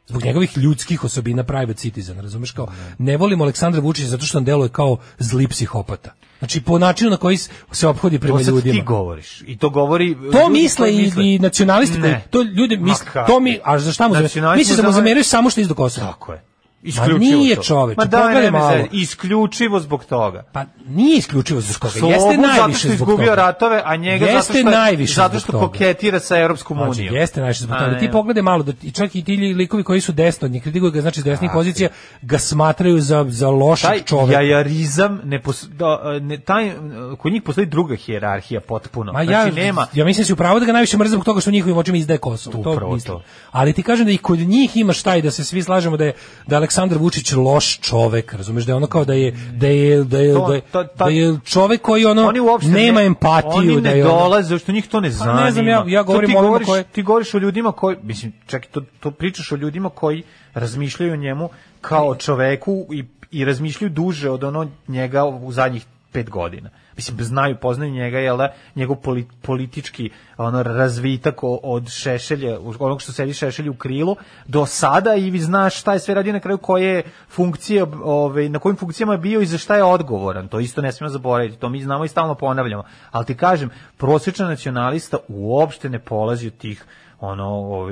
Zbog 0.06 0.24
njegovih 0.24 0.58
ljudskih 0.58 1.04
osobina 1.04 1.44
private 1.44 1.74
citizen, 1.74 2.20
razumeš 2.20 2.50
kao 2.50 2.68
ne 2.98 3.16
volimo 3.16 3.44
Aleksandra 3.44 3.80
Vučića 3.80 4.08
zato 4.08 4.26
što 4.26 4.38
on 4.38 4.44
deluje 4.44 4.68
kao 4.68 4.96
zli 5.18 5.48
psihopata. 5.48 6.14
Znači 6.38 6.60
po 6.60 6.78
načinu 6.78 7.10
na 7.10 7.16
koji 7.16 7.36
se 7.72 7.88
ophodi 7.88 8.18
prema 8.18 8.38
To 8.38 8.50
ljudima. 8.50 8.74
ti 8.74 8.82
govoriš. 8.82 9.42
I 9.46 9.58
to 9.58 9.70
govori... 9.70 10.16
To 10.32 10.38
ljudi 10.38 10.48
misle 10.48 10.92
i, 10.94 11.12
i 11.16 11.38
nacionalisti 11.38 11.98
koji 11.98 12.20
to 12.30 12.42
ljudi 12.42 12.76
misle 12.76 13.06
to 13.26 13.40
mi 13.40 13.58
a 13.64 13.78
za 13.78 13.92
šta 13.92 14.08
mu? 14.08 14.14
Nacionalisti 14.14 14.70
Misle 14.70 14.82
da 14.82 14.88
mu 14.88 14.94
zameraju 14.94 15.24
samo 15.24 15.50
što 15.50 15.60
iz 15.60 15.68
Kosova. 15.74 16.06
Tako 16.06 16.32
je. 16.32 16.47
Isključivo 16.82 17.18
nije 17.18 17.56
to. 17.56 17.62
čoveče, 17.62 17.98
Ma 17.98 18.04
da, 18.04 18.28
ne, 18.30 18.50
malo. 18.50 18.64
malo. 18.66 18.84
Isključivo 18.92 19.80
zbog 19.80 20.04
toga. 20.04 20.42
Pa 20.52 20.64
nije 20.86 21.18
isključivo 21.18 21.60
zbog 21.60 21.78
toga. 21.80 21.90
Slobu 21.90 22.12
Jeste 22.12 22.36
zato 22.36 22.48
najviše 22.48 22.78
što 22.78 22.88
je 22.88 22.96
zbog 22.96 23.08
izgubio 23.08 23.26
toga. 23.26 23.34
ratove, 23.36 23.82
a 23.84 23.96
njega 23.96 24.26
Jeste 24.26 24.52
zato 24.52 24.58
što, 24.60 24.70
najviše 24.72 25.14
zato 25.14 25.38
što 25.38 25.52
koketira 25.52 26.20
sa 26.20 26.38
Europskom 26.38 26.76
Znači, 26.76 26.90
unijom. 26.90 27.14
jeste 27.14 27.40
najviše 27.40 27.60
zbog 27.60 27.76
A 27.76 27.78
toga. 27.78 27.90
ne. 27.90 27.98
Ti 27.98 28.10
pogledaj 28.10 28.42
malo 28.42 28.62
da 28.62 28.72
i 28.82 28.90
čak 28.90 29.16
i 29.16 29.24
ti 29.24 29.36
likovi 29.36 29.82
koji 29.82 30.00
su 30.00 30.12
desno 30.12 30.46
od 30.46 30.52
njih 30.52 30.62
kritikuju 30.62 30.90
ga 30.90 31.00
znači 31.00 31.22
desnih 31.22 31.50
pozicija 31.54 31.88
ga 32.22 32.38
smatraju 32.38 33.00
za 33.00 33.26
za 33.28 33.50
lošeg 33.50 33.88
taj 33.88 34.02
čoveka. 34.02 34.32
jajarizam 34.32 35.20
ne, 35.24 35.42
pos, 35.42 35.64
da, 35.64 35.86
ne 36.20 36.38
taj 36.38 36.72
kod 37.18 37.32
njih 37.32 37.42
postoji 37.42 37.66
druga 37.66 37.96
hijerarhija 37.96 38.60
potpuno. 38.60 39.12
Ma 39.12 39.24
znači 39.24 39.48
ja, 39.50 39.54
nema 39.56 39.86
ja 39.94 40.04
mislim 40.04 40.22
da 40.22 40.26
si 40.26 40.32
upravo 40.32 40.60
da 40.60 40.66
ga 40.66 40.72
najviše 40.72 40.96
mrze 40.96 41.12
zbog 41.12 41.24
toga 41.24 41.40
što 41.40 41.50
njihovim 41.50 41.76
očima 41.78 41.98
izdaje 41.98 42.18
Kosovo. 42.18 42.62
To 42.64 42.98
to. 43.06 43.22
Ali 43.50 43.72
ti 43.72 43.82
kažem 43.82 44.06
da 44.06 44.12
i 44.12 44.18
kod 44.18 44.38
njih 44.38 44.76
ima 44.76 44.92
šta 44.92 45.16
i 45.16 45.22
da 45.22 45.30
se 45.30 45.44
svi 45.44 45.62
slažemo 45.62 45.96
da 45.96 46.04
je 46.04 46.12
da 46.46 46.67
Aleksandar 46.68 46.98
Vučić 46.98 47.32
loš 47.32 47.80
čovek, 47.80 48.32
razumeš 48.32 48.64
da 48.64 48.72
je 48.72 48.76
ono 48.76 48.86
kao 48.86 49.04
da 49.04 49.14
je 49.14 49.30
da 49.52 49.66
je 49.66 50.04
da 50.04 50.18
je 50.18 50.34
To- 50.34 50.46
da 50.48 50.54
je, 50.54 50.60
to- 50.62 50.84
to- 50.84 51.04
da 51.04 51.10
je 51.10 51.38
čovek 51.44 51.82
koji 51.82 52.04
ono 52.06 52.32
nema 52.62 53.00
ne, 53.00 53.06
empatiju 53.06 53.52
oni 53.56 53.74
ne 53.74 53.80
da 53.80 53.90
je 53.90 54.06
ono- 54.06 54.18
dolaze 54.18 54.58
što 54.58 54.72
njih 54.72 54.88
to 54.88 55.00
ne 55.00 55.08
Pa 55.08 55.12
zanima. 55.12 55.44
ne 55.44 55.50
znam, 55.52 55.68
ja- 55.68 55.84
ja 55.88 56.02
govorim 56.02 56.36
o 56.36 56.38
onima 56.38 56.58
koje- 56.58 56.84
ti 56.84 57.02
govoriš 57.02 57.34
o 57.34 57.38
ljudima 57.38 57.72
koji 57.72 57.96
mislim 58.02 58.32
čak 58.46 58.66
to, 58.66 58.82
to 59.00 59.10
pričaš 59.10 59.52
o 59.52 59.56
ljudima 59.56 59.88
koji 59.88 60.22
razmišljaju 60.54 61.12
o 61.12 61.16
njemu 61.16 61.48
kao 61.80 62.14
čoveku 62.16 62.86
i 62.92 63.04
i 63.30 63.44
razmišljaju 63.44 63.90
duže 63.90 64.30
od 64.30 64.44
ono 64.44 64.66
njega 64.88 65.24
u 65.24 65.52
zadnjih 65.52 65.84
pet 66.12 66.30
godina. 66.30 66.70
Mislim, 66.98 67.24
znaju, 67.24 67.56
poznaju 67.56 67.92
njega, 67.92 68.18
jel 68.18 68.36
da, 68.36 68.52
njegov 68.74 68.96
poli- 68.96 69.26
politički 69.42 70.10
ono, 70.36 70.62
razvitak 70.62 71.34
od 71.42 71.88
Šešelja, 71.88 72.58
onog 72.78 73.02
što 73.02 73.12
sedi 73.12 73.32
Šešelju 73.32 73.72
u 73.72 73.76
krilu, 73.76 74.16
do 74.46 74.66
sada 74.66 75.14
i 75.14 75.30
vi 75.30 75.38
znaš 75.38 75.80
šta 75.80 75.92
je 75.92 75.98
sve 75.98 76.14
radio 76.14 76.32
na 76.32 76.40
kraju, 76.40 76.58
koje 76.58 77.02
funkcije, 77.28 77.82
ove, 78.04 78.48
na 78.48 78.58
kojim 78.58 78.76
funkcijama 78.76 79.12
je 79.12 79.18
bio 79.18 79.40
i 79.40 79.46
za 79.46 79.58
šta 79.58 79.76
je 79.76 79.84
odgovoran. 79.84 80.48
To 80.48 80.60
isto 80.60 80.82
ne 80.82 80.92
smijemo 80.92 81.12
zaboraviti, 81.12 81.58
to 81.58 81.68
mi 81.68 81.82
znamo 81.82 82.04
i 82.04 82.08
stalno 82.08 82.34
ponavljamo. 82.34 82.82
Ali 83.10 83.26
ti 83.26 83.34
kažem, 83.36 83.70
prosječan 83.96 84.48
nacionalista 84.48 85.16
uopšte 85.28 85.88
ne 85.88 85.98
polazi 85.98 86.46
od 86.46 86.56
tih 86.56 86.84
ono, 87.20 87.86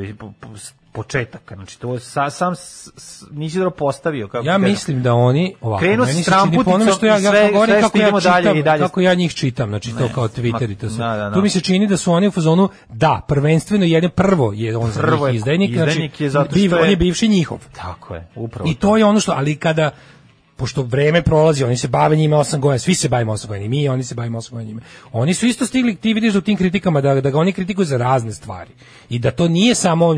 s- 0.56 0.74
početaka. 0.96 1.54
Znači, 1.54 1.78
to 1.78 1.98
sa, 2.00 2.30
sam 2.30 2.54
nisi 3.30 3.58
dobro 3.58 3.70
postavio. 3.72 4.28
Kako 4.28 4.38
Ja 4.38 4.52
kažem. 4.52 4.62
mislim 4.62 5.02
da 5.02 5.14
oni 5.14 5.54
ovako 5.60 5.80
Krenu 5.80 6.04
s 6.04 6.06
meni 6.06 6.12
se 6.14 6.24
čini 6.24 6.24
tramputicom 6.26 6.64
po 6.64 6.70
onome 6.72 6.92
što 6.92 7.06
ja, 7.06 7.14
ja 7.14 7.20
sve- 7.20 7.40
kako 7.40 7.52
govorim 7.52 7.72
sve 7.72 7.82
kako 7.82 7.98
ja 7.98 8.02
idemo 8.02 8.20
dalje 8.20 8.42
čitam, 8.42 8.56
i 8.56 8.62
dalje. 8.62 8.80
kako 8.80 9.00
ja 9.00 9.14
njih 9.14 9.34
čitam, 9.34 9.68
znači 9.68 9.90
to 9.90 10.00
Ne, 10.00 10.12
kao 10.14 10.28
Twitter 10.28 10.70
i 10.70 10.76
to 10.76 10.88
sve. 10.88 10.98
da, 10.98 11.08
da, 11.08 11.24
da. 11.24 11.32
Tu 11.32 11.42
mi 11.42 11.50
se 11.50 11.60
čini 11.60 11.86
da 11.86 11.96
su 11.96 12.12
oni 12.12 12.28
u 12.28 12.32
fazonu 12.32 12.68
da, 12.90 13.20
prvenstveno 13.28 13.84
jedan 13.86 14.10
prvo 14.10 14.52
je 14.52 14.76
on 14.76 14.90
za 14.90 15.00
Prvo 15.00 15.16
njih 15.18 15.34
je 15.34 15.36
izdajnik, 15.36 15.70
izdajnik 15.70 15.94
znači 16.10 16.24
je 16.24 16.30
zato 16.30 16.50
biv- 16.50 16.66
što 16.66 16.76
je- 16.76 16.82
on 16.82 16.90
je 16.90 16.96
bivši 16.96 17.28
njihov. 17.28 17.58
Tako 17.74 18.14
je, 18.14 18.28
upravo 18.36 18.70
I 18.70 18.74
to 18.74 18.96
je 18.96 19.04
ono 19.04 19.20
što, 19.20 19.32
ali 19.32 19.56
kada 19.56 19.90
pošto 20.56 20.82
vreme 20.82 21.22
prolazi, 21.22 21.64
oni 21.64 21.76
se 21.76 21.88
bave 21.88 22.16
njime 22.16 22.36
8 22.36 22.58
godina, 22.58 22.78
svi 22.78 22.94
se 22.94 23.08
bavimo 23.08 23.32
8 23.32 23.48
godina, 23.48 23.68
mi, 23.68 23.88
oni 23.88 24.04
se 24.04 24.14
bavimo 24.14 24.38
8 24.38 24.50
godina. 24.52 24.80
Oni 25.12 25.34
su 25.34 25.46
isto 25.46 25.66
stigli, 25.66 25.96
ti 25.96 26.14
vidiš 26.14 26.32
da 26.32 26.38
u 26.38 26.42
tim 26.42 26.56
kritikama, 26.56 27.00
da, 27.00 27.14
da 27.16 27.30
ga 27.30 27.38
oni 27.38 27.52
kritikuju 27.52 27.84
za 27.84 27.96
razne 27.96 28.32
stvari. 28.32 28.70
I 29.08 29.18
da 29.18 29.30
to 29.30 29.48
nije 29.48 29.74
samo, 29.74 30.16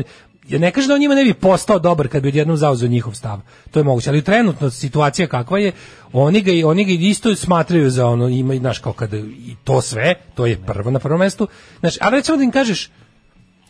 ja 0.49 0.59
ne 0.59 0.71
kažem 0.71 0.87
da 0.87 0.93
on 0.93 0.99
njima 0.99 1.15
ne 1.15 1.23
bi 1.23 1.33
postao 1.33 1.79
dobar 1.79 2.07
kad 2.07 2.23
bi 2.23 2.27
odjednom 2.29 2.57
zauzeo 2.57 2.89
njihov 2.89 3.13
stav. 3.13 3.39
To 3.71 3.79
je 3.79 3.83
moguće, 3.83 4.09
ali 4.09 4.21
trenutno 4.21 4.69
situacija 4.69 5.27
kakva 5.27 5.59
je, 5.59 5.71
oni 6.13 6.41
ga, 6.41 6.67
oni 6.67 6.85
ga 6.85 6.91
isto 6.91 7.35
smatraju 7.35 7.89
za 7.89 8.07
ono, 8.07 8.27
ima, 8.27 8.55
znaš, 8.55 8.79
kao 8.79 8.93
kada 8.93 9.17
i 9.17 9.55
to 9.63 9.81
sve, 9.81 10.15
to 10.35 10.45
je 10.45 10.61
prvo 10.65 10.91
na 10.91 10.99
prvom 10.99 11.19
mestu. 11.19 11.47
Znači, 11.79 11.99
a 12.01 12.09
recimo 12.09 12.37
da 12.37 12.43
im 12.43 12.51
kažeš, 12.51 12.89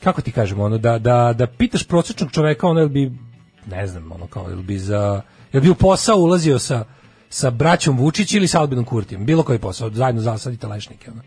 kako 0.04 0.22
ti 0.22 0.32
kažemo, 0.32 0.64
ono, 0.64 0.78
da, 0.78 1.00
da, 1.00 1.34
da 1.38 1.48
pitaš 1.48 1.84
prosječnog 1.84 2.32
čoveka, 2.32 2.68
ono, 2.68 2.88
bi, 2.88 3.12
ne 3.66 3.88
znam, 3.88 4.12
ono, 4.12 4.28
kao, 4.28 4.50
jel 4.50 4.62
bi 4.62 4.78
za, 4.78 5.22
jel 5.54 5.64
bi 5.64 5.70
u 5.70 5.76
posao 5.76 6.18
ulazio 6.18 6.60
sa, 6.60 6.86
sa 7.30 7.50
braćom 7.50 7.98
Vučić 7.98 8.34
ili 8.34 8.48
sa 8.48 8.60
Albinom 8.60 8.86
Kurtijem, 8.86 9.26
bilo 9.26 9.44
koji 9.44 9.60
posao, 9.60 9.90
zajedno 9.90 10.22
zasadite 10.22 10.68
lešnike, 10.68 11.12
ono. 11.12 11.22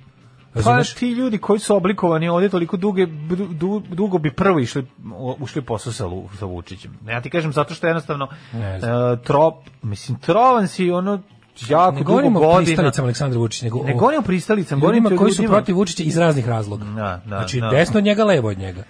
Pa 0.55 0.83
ti 0.99 1.11
ljudi 1.11 1.39
koji 1.39 1.59
su 1.59 1.77
oblikovani 1.77 2.29
ovdje 2.29 2.49
toliko 2.49 2.77
duge, 2.77 3.07
du, 3.51 3.83
dugo 3.89 4.19
bi 4.19 4.33
prvo 4.33 4.59
išli, 4.59 4.87
ušli 5.39 5.62
posao 5.62 5.93
sa, 5.93 6.07
Lu- 6.07 6.29
sa 6.39 6.45
Vučićem. 6.47 6.99
Ja 7.09 7.20
ti 7.20 7.31
kažem 7.31 7.53
zato 7.53 7.74
što 7.74 7.87
jednostavno 7.87 8.29
e, 8.53 8.79
trop, 9.24 9.55
mislim, 9.83 10.19
trovan 10.19 10.69
si 10.69 10.91
ono 10.91 11.20
jako 11.69 11.97
ne 11.97 12.03
govorimo 12.03 12.41
o 12.41 12.57
pristalicama 12.57 13.07
Aleksandra 13.07 13.39
Vučića, 13.39 13.65
nego 13.65 13.85
Ne 13.85 13.95
o 13.95 13.97
govorim 13.97 14.20
o 14.20 14.23
pristalicama, 14.23 14.81
govorim 14.81 15.05
ljudima 15.05 15.19
koji 15.19 15.33
su 15.33 15.43
protiv 15.43 15.77
Vučića 15.77 16.03
iz 16.03 16.16
raznih 16.16 16.49
razloga. 16.49 16.85
Da, 16.85 16.93
da, 16.93 17.23
znači, 17.27 17.61
da. 17.61 17.69
desno 17.69 17.99
od 17.99 18.05
njega, 18.05 18.24
levo 18.24 18.49
od 18.49 18.59
njega. 18.59 18.85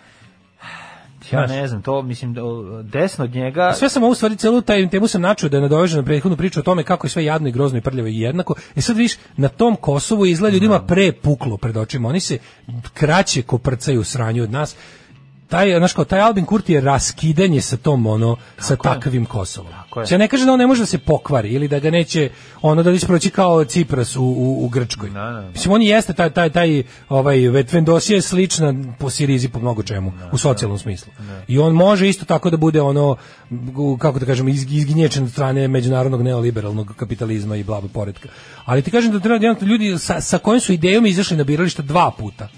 Ja 1.32 1.46
ne 1.46 1.68
znam, 1.68 1.82
to 1.82 2.02
mislim, 2.02 2.34
da, 2.34 2.42
desno 2.82 3.24
od 3.24 3.34
njega... 3.34 3.72
Sve 3.72 3.88
sam 3.88 4.02
ovu 4.02 4.14
stvari, 4.14 4.36
celu 4.36 4.60
taj 4.60 4.88
temu 4.88 5.06
sam 5.06 5.22
načuo 5.22 5.48
da 5.48 5.56
je 5.56 5.60
nadovežem 5.60 5.98
na 5.98 6.04
prethodnu 6.04 6.36
priču 6.36 6.60
o 6.60 6.62
tome 6.62 6.84
kako 6.84 7.06
je 7.06 7.10
sve 7.10 7.24
jadno 7.24 7.48
i 7.48 7.52
grozno 7.52 7.78
i 7.78 7.80
prljavo 7.80 8.08
i 8.08 8.20
jednako. 8.20 8.54
E 8.76 8.80
sad 8.80 8.96
vidiš, 8.96 9.16
na 9.36 9.48
tom 9.48 9.76
Kosovu 9.76 10.26
izgleda 10.26 10.54
ljudima 10.54 10.80
pre 10.86 11.12
puklo 11.12 11.56
pred 11.56 11.76
očima. 11.76 12.08
Oni 12.08 12.20
se 12.20 12.38
kraće 12.94 13.42
koprcaju 13.42 14.00
u 14.00 14.04
sranju 14.04 14.42
od 14.42 14.50
nas. 14.50 14.76
Taj 15.52 15.78
znaš 15.78 15.92
kao 15.92 16.04
taj 16.04 16.20
Albin 16.20 16.44
Kurti 16.44 16.72
je 16.72 16.80
raskidanje 16.80 17.60
sa 17.60 17.76
tom 17.76 18.06
ono 18.06 18.36
sa 18.58 18.74
je. 18.74 18.78
takvim 18.82 19.24
Kosovom. 19.26 19.72
je. 19.96 20.06
Se 20.06 20.18
ne 20.18 20.28
kaže 20.28 20.44
da 20.44 20.52
on 20.52 20.58
ne 20.58 20.66
može 20.66 20.82
da 20.82 20.86
se 20.86 20.98
pokvari 20.98 21.48
ili 21.48 21.68
da 21.68 21.78
ga 21.78 21.90
neće 21.90 22.30
ono 22.62 22.82
da 22.82 22.98
će 22.98 23.06
proći 23.06 23.30
kao 23.30 23.64
Cipras 23.64 24.16
u, 24.16 24.22
u, 24.22 24.64
u 24.64 24.68
Grčkoj. 24.68 25.10
Da, 25.10 25.20
da. 25.20 25.50
Mislim 25.52 25.72
on 25.72 25.82
jeste 25.82 26.12
taj 26.12 26.30
taj 26.30 26.50
taj 26.50 26.82
ovaj 27.08 27.48
Vetvendosija 27.48 28.16
je 28.16 28.22
slična 28.22 28.74
po 28.98 29.10
Sirizi 29.10 29.48
po 29.48 29.58
mnogo 29.58 29.82
čemu 29.82 30.12
u 30.32 30.38
socijalnom 30.38 30.78
smislu. 30.78 31.12
I 31.48 31.58
on 31.58 31.72
može 31.72 32.08
isto 32.08 32.24
tako 32.24 32.50
da 32.50 32.56
bude 32.56 32.80
ono 32.80 33.16
kako 33.98 34.18
da 34.18 34.26
kažemo 34.26 34.48
iz, 34.48 34.66
izginječen 34.70 35.24
od 35.24 35.30
strane 35.30 35.68
međunarodnog 35.68 36.22
neoliberalnog 36.22 36.94
kapitalizma 36.96 37.56
i 37.56 37.64
bla 37.64 37.80
bla 37.80 37.90
poretka. 37.94 38.28
Ali 38.64 38.82
ti 38.82 38.90
kažem 38.90 39.12
da 39.12 39.20
treba 39.20 39.54
ljudi 39.60 39.98
sa, 39.98 40.20
sa 40.20 40.38
kojim 40.38 40.60
su 40.60 40.72
idejom 40.72 41.06
izašli 41.06 41.36
na 41.36 41.44
birališta 41.44 41.82
dva 41.82 42.10
puta 42.18 42.48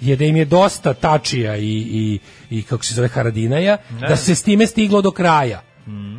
je 0.00 0.16
da 0.16 0.24
im 0.24 0.36
je 0.36 0.44
dosta 0.44 0.94
tačija 0.94 1.56
i, 1.56 1.72
i, 1.72 2.18
i 2.50 2.62
kako 2.62 2.84
se 2.84 2.94
zove 2.94 3.08
Haradinaja, 3.08 3.76
da 4.08 4.16
se 4.16 4.34
s 4.34 4.42
time 4.42 4.66
stiglo 4.66 5.02
do 5.02 5.10
kraja. 5.10 5.67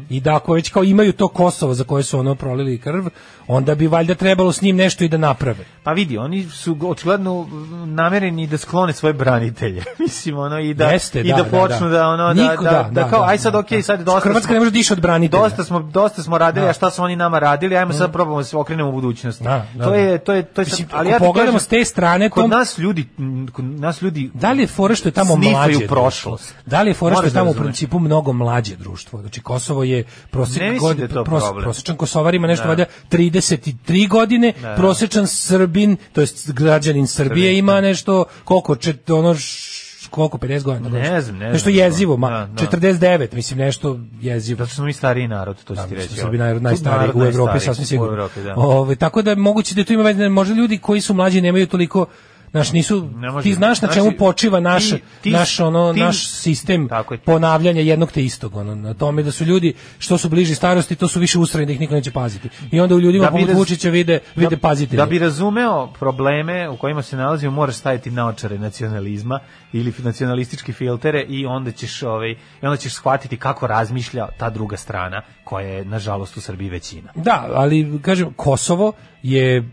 I 0.10 0.20
da 0.20 0.36
ako 0.36 0.54
već 0.54 0.70
kao 0.70 0.84
imaju 0.84 1.14
to 1.14 1.28
Kosovo 1.28 1.74
za 1.74 1.84
koje 1.84 2.04
su 2.04 2.20
ono 2.20 2.36
prolili 2.36 2.78
krv, 2.78 3.06
onda 3.48 3.76
bi 3.76 3.88
valjda 3.88 4.16
trebalo 4.16 4.52
s 4.52 4.62
njim 4.62 4.76
nešto 4.76 5.04
i 5.04 5.08
da 5.08 5.18
naprave. 5.18 5.66
Pa 5.84 5.92
vidi, 5.92 6.18
oni 6.18 6.44
su 6.46 6.78
očigledno 6.84 7.48
namereni 7.88 8.48
da 8.48 8.58
sklone 8.58 8.94
svoje 8.94 9.14
branitelje. 9.14 9.84
Mislim, 10.00 10.38
ono, 10.38 10.60
i 10.60 10.74
da, 10.74 10.86
Jeste, 10.86 11.22
i 11.22 11.24
da, 11.24 11.36
da, 11.36 11.44
da, 11.44 11.50
počnu 11.52 11.80
da. 11.82 11.98
da, 11.98 12.08
ono, 12.08 12.34
da, 12.34 12.42
Niko- 12.44 12.64
da, 12.64 12.70
da, 12.72 12.84
da, 12.84 12.90
da, 12.94 13.10
kao, 13.10 13.20
da, 13.20 13.28
aj 13.28 13.38
sad, 13.38 13.54
da, 13.54 13.60
okej, 13.60 13.78
da. 13.78 13.84
sad 13.84 14.00
dosta 14.02 14.20
Hrvatska 14.20 14.44
smo- 14.44 14.54
ne 14.54 14.60
može 14.60 14.72
da 14.72 14.74
diše 14.74 14.94
od 14.94 15.02
branitelja. 15.02 15.44
Dosta 15.44 15.64
smo, 15.64 15.80
dosta 15.82 16.24
smo 16.24 16.38
radili, 16.38 16.64
Da. 16.64 16.70
a 16.70 16.74
šta 16.74 16.92
su 16.92 17.04
oni 17.04 17.16
nama 17.16 17.40
radili, 17.40 17.78
ajmo 17.78 17.94
sad 17.94 18.12
probamo 18.12 18.38
da 18.38 18.44
se 18.44 18.58
okrenemo 18.58 18.90
u 18.90 18.94
budućnost. 18.94 19.42
Da, 19.42 19.66
da, 19.76 19.84
to 19.84 19.90
da. 19.90 19.96
je, 19.96 20.18
to 20.18 20.34
je, 20.34 20.44
to 20.44 20.62
je, 20.62 20.66
sad- 20.66 20.72
Mislim, 20.72 20.88
ali 20.92 21.10
ja 21.10 21.20
pogledamo 21.20 21.52
kažem, 21.52 21.60
s 21.60 21.68
te 21.68 21.86
strane, 21.86 22.30
kod 22.30 22.44
tom- 22.44 22.50
nas 22.50 22.78
ljudi, 22.78 23.08
kod 23.54 23.66
nas 23.66 24.02
ljudi 24.02 24.32
Da 24.34 24.52
li 24.52 24.62
je 24.62 24.68
fora 24.68 24.96
što 24.96 25.08
je 25.08 25.14
tamo 25.14 25.36
mlađe 25.36 25.88
prošlost? 25.88 26.56
Da 26.66 26.82
li 26.82 26.90
je 26.90 26.94
fora 26.94 27.16
što 27.16 27.24
je 27.24 27.30
da 27.30 27.34
tamo 27.34 27.52
u 27.52 27.56
principu 27.56 28.00
mnogo 28.00 28.34
mlađe 28.34 28.76
društvo? 28.76 29.22
Znači 29.22 29.42
Kosovo 29.60 29.84
je 29.84 30.04
Ne 30.34 30.40
mislim 30.40 30.80
god, 30.80 30.98
da 30.98 31.08
to 31.10 31.24
pros- 31.24 31.44
problem. 31.44 31.64
prosječan 31.64 31.96
Kosovar 31.98 32.36
ima 32.36 32.48
nešto 32.48 32.64
Da. 32.64 32.68
valjda 32.68 32.86
33 33.10 34.08
godine, 34.08 34.54
Da. 34.62 34.76
prosječan 34.76 35.28
Srbin, 35.28 35.98
to 36.14 36.22
jest 36.22 36.52
građanin 36.52 37.08
Srbije 37.08 37.46
Srbin, 37.46 37.58
ima 37.58 37.74
da. 37.74 37.82
nešto 37.82 38.26
koliko 38.44 38.76
čet, 38.76 39.10
ono 39.10 39.36
š- 39.36 39.80
koliko 40.10 40.38
50 40.38 40.64
godina. 40.64 40.90
Ne 40.90 41.22
znam, 41.22 41.36
ne 41.36 41.40
znam. 41.40 41.52
Nešto 41.52 41.70
jezivo, 41.72 42.18
ma 42.18 42.30
Da, 42.30 42.46
da. 42.48 42.62
49, 42.62 43.34
mislim 43.34 43.60
nešto 43.60 44.00
jezivo. 44.22 44.58
Zato 44.58 44.68
što 44.68 44.76
smo 44.76 44.86
mi 44.86 44.94
stariji 44.94 45.28
narod, 45.28 45.64
to 45.64 45.74
Da, 45.74 45.88
ti 45.88 45.96
reći. 45.96 46.16
Srbi 46.16 46.38
narod 46.38 46.64
najstariji 46.64 47.12
u 47.16 47.24
Evropi, 47.24 47.60
sasvim 47.60 47.86
sigurno. 47.86 48.30
Da. 48.38 48.54
Ove, 48.56 48.96
tako 48.96 49.22
da 49.22 49.36
moguće 49.36 49.76
da 49.76 49.84
tu 49.84 49.94
ima 49.94 50.04
veze, 50.04 50.30
možda 50.30 50.56
ljudi 50.56 50.78
koji 50.78 51.02
su 51.02 51.14
mlađi 51.14 51.42
nemaju 51.42 51.68
toliko 51.68 52.06
Znaš, 52.52 52.72
nisu, 52.72 53.10
ti 53.44 53.54
znaš 53.54 53.82
na 53.82 53.86
Znači, 53.88 53.94
čemu 53.96 54.12
počiva 54.12 54.60
naš, 54.60 54.90
ti- 54.90 55.02
ti- 55.22 55.32
naš, 55.32 55.60
ono, 55.60 55.94
ti- 55.94 56.00
naš 56.00 56.28
sistem 56.28 56.88
Tako 56.90 57.14
je. 57.14 57.18
ponavljanja 57.18 57.82
jednog 57.82 58.12
te 58.12 58.24
istog, 58.24 58.56
ono, 58.56 58.76
na 58.76 58.94
tome 58.94 59.24
da 59.24 59.32
su 59.32 59.46
ljudi, 59.46 59.74
što 60.00 60.18
su 60.18 60.30
bliži 60.30 60.56
starosti, 60.56 60.96
to 60.96 61.08
su 61.08 61.20
više 61.20 61.40
ustrajni 61.40 61.66
da 61.66 61.74
ih 61.74 61.80
niko 61.80 61.94
neće 61.94 62.12
paziti. 62.12 62.50
I 62.72 62.80
onda 62.80 62.96
u 62.96 63.00
ljudima 63.00 63.26
Da 63.26 63.32
poput 63.32 63.50
Vučića 63.54 63.90
vide, 63.90 64.20
vide 64.36 64.50
da, 64.50 64.58
pazitelji. 64.60 64.98
Da 64.98 65.06
bi 65.06 65.20
razumeo 65.20 65.88
probleme 65.90 66.70
u 66.70 66.78
kojima 66.78 67.02
se 67.02 67.18
nalazimo, 67.18 67.52
moraš 67.52 67.76
staviti 67.76 68.12
naočare 68.12 68.58
nacionalizma 68.60 69.40
ili 69.74 69.94
nacionalistički 70.00 70.74
filtere 70.74 71.22
i 71.22 71.46
onda 71.46 71.72
ćeš 71.72 72.04
ovaj 72.04 72.32
i 72.32 72.36
onda 72.64 72.78
ćeš 72.78 72.94
shvatiti 72.94 73.38
kako 73.38 73.68
razmišlja 73.68 74.28
ta 74.38 74.50
druga 74.50 74.78
strana 74.78 75.22
koja 75.44 75.68
je 75.68 75.86
nažalost 75.86 76.38
u 76.38 76.42
Srbiji 76.42 76.70
većina. 76.70 77.12
Da, 77.16 77.50
ali 77.54 78.00
kažem 78.02 78.34
Kosovo 78.36 78.94
je 79.24 79.70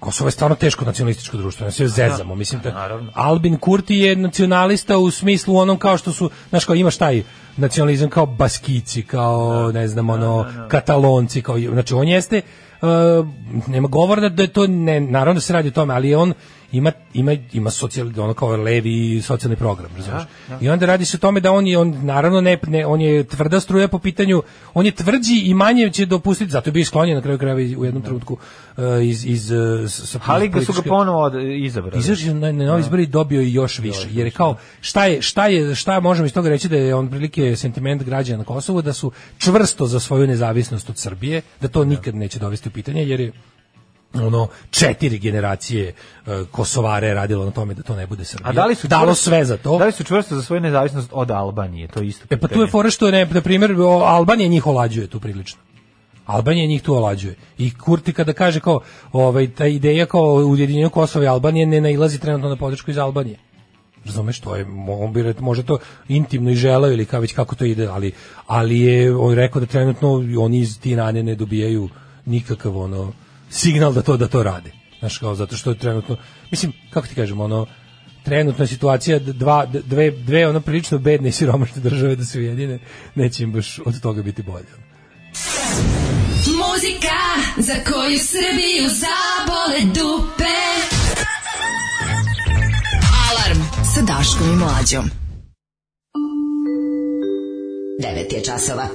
Kosovo 0.00 0.28
je 0.28 0.32
stvarno 0.32 0.56
teško 0.56 0.84
nacionalističko 0.84 1.36
društvo, 1.36 1.64
ne 1.64 1.70
se 1.72 1.88
zezamo, 1.88 2.34
mislim 2.34 2.60
da. 2.60 3.00
Albin 3.14 3.56
Kurti 3.56 3.96
je 3.96 4.16
nacionalista 4.16 4.98
u 4.98 5.10
smislu 5.10 5.56
onom 5.56 5.78
kao 5.78 5.98
što 5.98 6.12
su, 6.12 6.30
znaš 6.50 6.64
kao 6.64 6.74
imaš 6.74 6.96
taj 6.96 7.22
nacionalizam 7.56 8.10
kao 8.10 8.26
baskici, 8.26 9.02
kao 9.02 9.70
ne 9.72 9.88
znam, 9.88 10.10
ono 10.10 10.46
katalonci, 10.68 11.42
kao 11.42 11.58
znači 11.58 11.94
on 11.94 12.08
jeste 12.08 12.42
uh, 12.82 12.88
nema 13.66 13.88
govora 13.88 14.20
da, 14.20 14.28
da 14.28 14.42
je 14.42 14.52
to 14.52 14.66
ne 14.66 15.00
naravno 15.00 15.34
da 15.34 15.40
se 15.40 15.52
radi 15.52 15.68
o 15.68 15.72
tome, 15.72 15.94
ali 15.94 16.14
on 16.14 16.34
ima 16.72 16.92
ima 17.14 17.36
ima 17.52 17.70
socijal 17.70 18.08
ono 18.16 18.34
kao 18.34 18.56
levi 18.56 19.22
socijalni 19.22 19.56
program, 19.56 19.90
razumiješ? 19.96 20.22
I 20.60 20.68
onda 20.68 20.86
radi 20.86 21.04
se 21.04 21.16
o 21.16 21.20
tome 21.20 21.40
da 21.40 21.52
on 21.52 21.66
je 21.66 21.78
on 21.78 21.94
naravno 22.02 22.40
ne, 22.40 22.58
ne 22.66 22.86
on 22.86 23.00
je 23.00 23.24
tvrda 23.24 23.60
struja 23.60 23.88
po 23.88 23.98
pitanju, 23.98 24.42
on 24.74 24.86
je 24.86 24.92
tvrđi 24.92 25.42
i 25.44 25.54
manje 25.54 25.90
će 25.90 26.06
dopustiti, 26.06 26.50
zato 26.50 26.68
je 26.68 26.72
bio 26.72 26.84
sklonjen 26.84 27.16
na 27.16 27.22
kraju 27.22 27.38
krajeva 27.38 27.80
u 27.80 27.84
jednom 27.84 28.02
trenutku 28.02 28.34
uh, 28.76 28.84
iz 29.02 29.26
iz 29.26 29.50
uh, 29.50 29.90
sa 29.90 30.20
Ali 30.26 30.48
ga 30.48 30.60
su 30.60 30.72
ga 30.72 30.82
ponovo 30.82 31.30
izabrali. 31.38 31.98
Izašao 31.98 32.34
na, 32.34 32.52
na 32.52 32.64
novi 32.64 32.80
izbori 32.80 33.02
i 33.02 33.06
dobio 33.06 33.40
i 33.40 33.52
još 33.52 33.78
više. 33.78 34.08
Jer 34.10 34.26
je 34.26 34.30
kao, 34.30 34.56
šta 34.80 35.06
je, 35.06 35.22
šta 35.22 35.46
je, 35.46 35.74
šta 35.74 36.00
možemo 36.00 36.26
iz 36.26 36.34
toga 36.34 36.48
reći 36.48 36.68
da 36.68 36.76
je 36.76 36.94
on 36.94 37.08
prilike 37.08 37.56
sentiment 37.56 38.02
građana 38.02 38.38
na 38.38 38.44
Kosovu, 38.44 38.82
da 38.82 38.92
su 38.92 39.12
čvrsto 39.38 39.86
za 39.86 40.00
svoju 40.00 40.26
nezavisnost 40.26 40.90
od 40.90 40.98
Srbije, 40.98 41.42
da 41.60 41.68
to 41.68 41.84
nikad 41.84 42.14
neće 42.14 42.38
dovesti 42.38 42.68
u 42.68 42.72
pitanje, 42.72 43.04
jer 43.04 43.20
je 43.20 43.32
ono 44.14 44.48
četiri 44.70 45.18
generacije 45.18 45.92
uh, 46.26 46.32
Kosovare 46.50 47.14
radilo 47.14 47.44
na 47.44 47.50
tome 47.50 47.74
da 47.74 47.82
to 47.82 47.96
ne 47.96 48.06
bude 48.06 48.24
Srbija. 48.24 48.50
A 48.50 48.52
da 48.52 48.66
li 48.66 48.74
su 48.74 48.88
dalo 48.88 49.12
čvrsto- 49.12 49.24
sve 49.24 49.44
za 49.44 49.56
to? 49.56 49.78
Da 49.78 49.84
li 49.84 49.92
su 49.92 50.04
čvrsto 50.04 50.34
za 50.34 50.42
svoju 50.42 50.60
nezavisnost 50.60 51.08
od 51.12 51.30
Albanije? 51.30 51.88
To 51.88 52.00
je 52.00 52.08
isto. 52.08 52.26
E 52.30 52.36
pa 52.36 52.48
tu 52.48 52.60
je 52.60 52.66
fora 52.66 52.90
što 52.90 53.10
ne, 53.10 53.26
na 53.26 53.40
primjer, 53.40 53.74
Albanija 54.04 54.48
njih 54.48 54.66
olađuje 54.66 55.06
tu 55.06 55.20
prilično. 55.20 55.60
Albanija 56.26 56.66
njih 56.66 56.82
tu 56.82 56.94
olađuje. 56.94 57.34
I 57.58 57.78
Kurti 57.78 58.12
kada 58.12 58.32
kaže 58.32 58.60
kao, 58.60 58.80
ovaj, 59.12 59.50
ta 59.50 59.66
ideja 59.66 60.06
kao 60.06 60.34
ujedinjenju 60.34 60.90
Kosova 60.90 61.24
i 61.24 61.28
Albanije 61.28 61.66
ne 61.66 61.80
nailazi 61.80 62.18
trenutno 62.18 62.48
na 62.48 62.56
podršku 62.56 62.90
iz 62.90 62.98
Albanije. 62.98 63.38
Razumeš, 64.04 64.40
to 64.40 64.56
je, 64.56 64.66
on 64.88 65.12
bi, 65.12 65.34
može 65.40 65.62
to 65.62 65.78
intimno 66.08 66.50
i 66.50 66.54
želeo 66.54 66.92
ili 66.92 67.06
kao 67.06 67.20
već 67.20 67.32
kako 67.32 67.54
to 67.54 67.64
ide, 67.64 67.86
ali, 67.86 68.12
ali 68.46 68.80
je 68.80 69.16
on 69.16 69.34
rekao 69.34 69.60
da 69.60 69.66
trenutno 69.66 70.24
oni 70.38 70.58
iz 70.58 70.80
Tirane 70.80 71.22
ne 71.22 71.34
dobijaju 71.34 71.88
nikakav 72.26 72.78
ono 72.78 73.12
signal 73.50 73.92
da 73.92 74.02
to 74.02 74.16
da 74.16 74.28
to 74.28 74.42
rade. 74.42 74.72
Znaš, 74.98 75.18
kao, 75.18 75.34
zato 75.34 75.56
što 75.56 75.70
je 75.70 75.78
trenutno, 75.78 76.16
mislim, 76.50 76.72
kako 76.90 77.06
ti 77.06 77.14
kažem, 77.14 77.40
ono, 77.40 77.66
trenutna 78.24 78.66
situacija 78.66 79.18
dva, 79.18 79.66
dve, 79.66 80.10
dve 80.10 80.48
ono 80.48 80.60
prilično 80.60 80.98
bedne 80.98 81.28
i 81.28 81.32
siromašne 81.32 81.82
države 81.82 82.16
da 82.16 82.24
se 82.24 82.38
ujedine, 82.38 82.78
neće 83.14 83.42
im 83.42 83.52
baš 83.52 83.78
od 83.84 84.00
toga 84.00 84.22
biti 84.22 84.42
bolje. 84.42 84.66
Muzika 86.46 87.18
za 87.56 87.74
koju 87.74 88.18
Srbiju 88.18 88.88
zabole 88.88 89.80
dupe. 89.94 90.56
Alarm 93.28 93.60
sa 93.94 94.02
Daškom 94.02 94.52
i 94.52 94.56
Mlađom. 94.56 95.10
9 98.02 98.34
je 98.34 98.44
časova. 98.44 98.88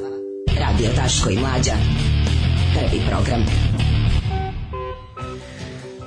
Radio 0.60 0.90
Daško 0.96 1.30
i 1.30 1.38
Mlađa. 1.38 1.74
Prvi 2.74 3.02
program. 3.10 3.46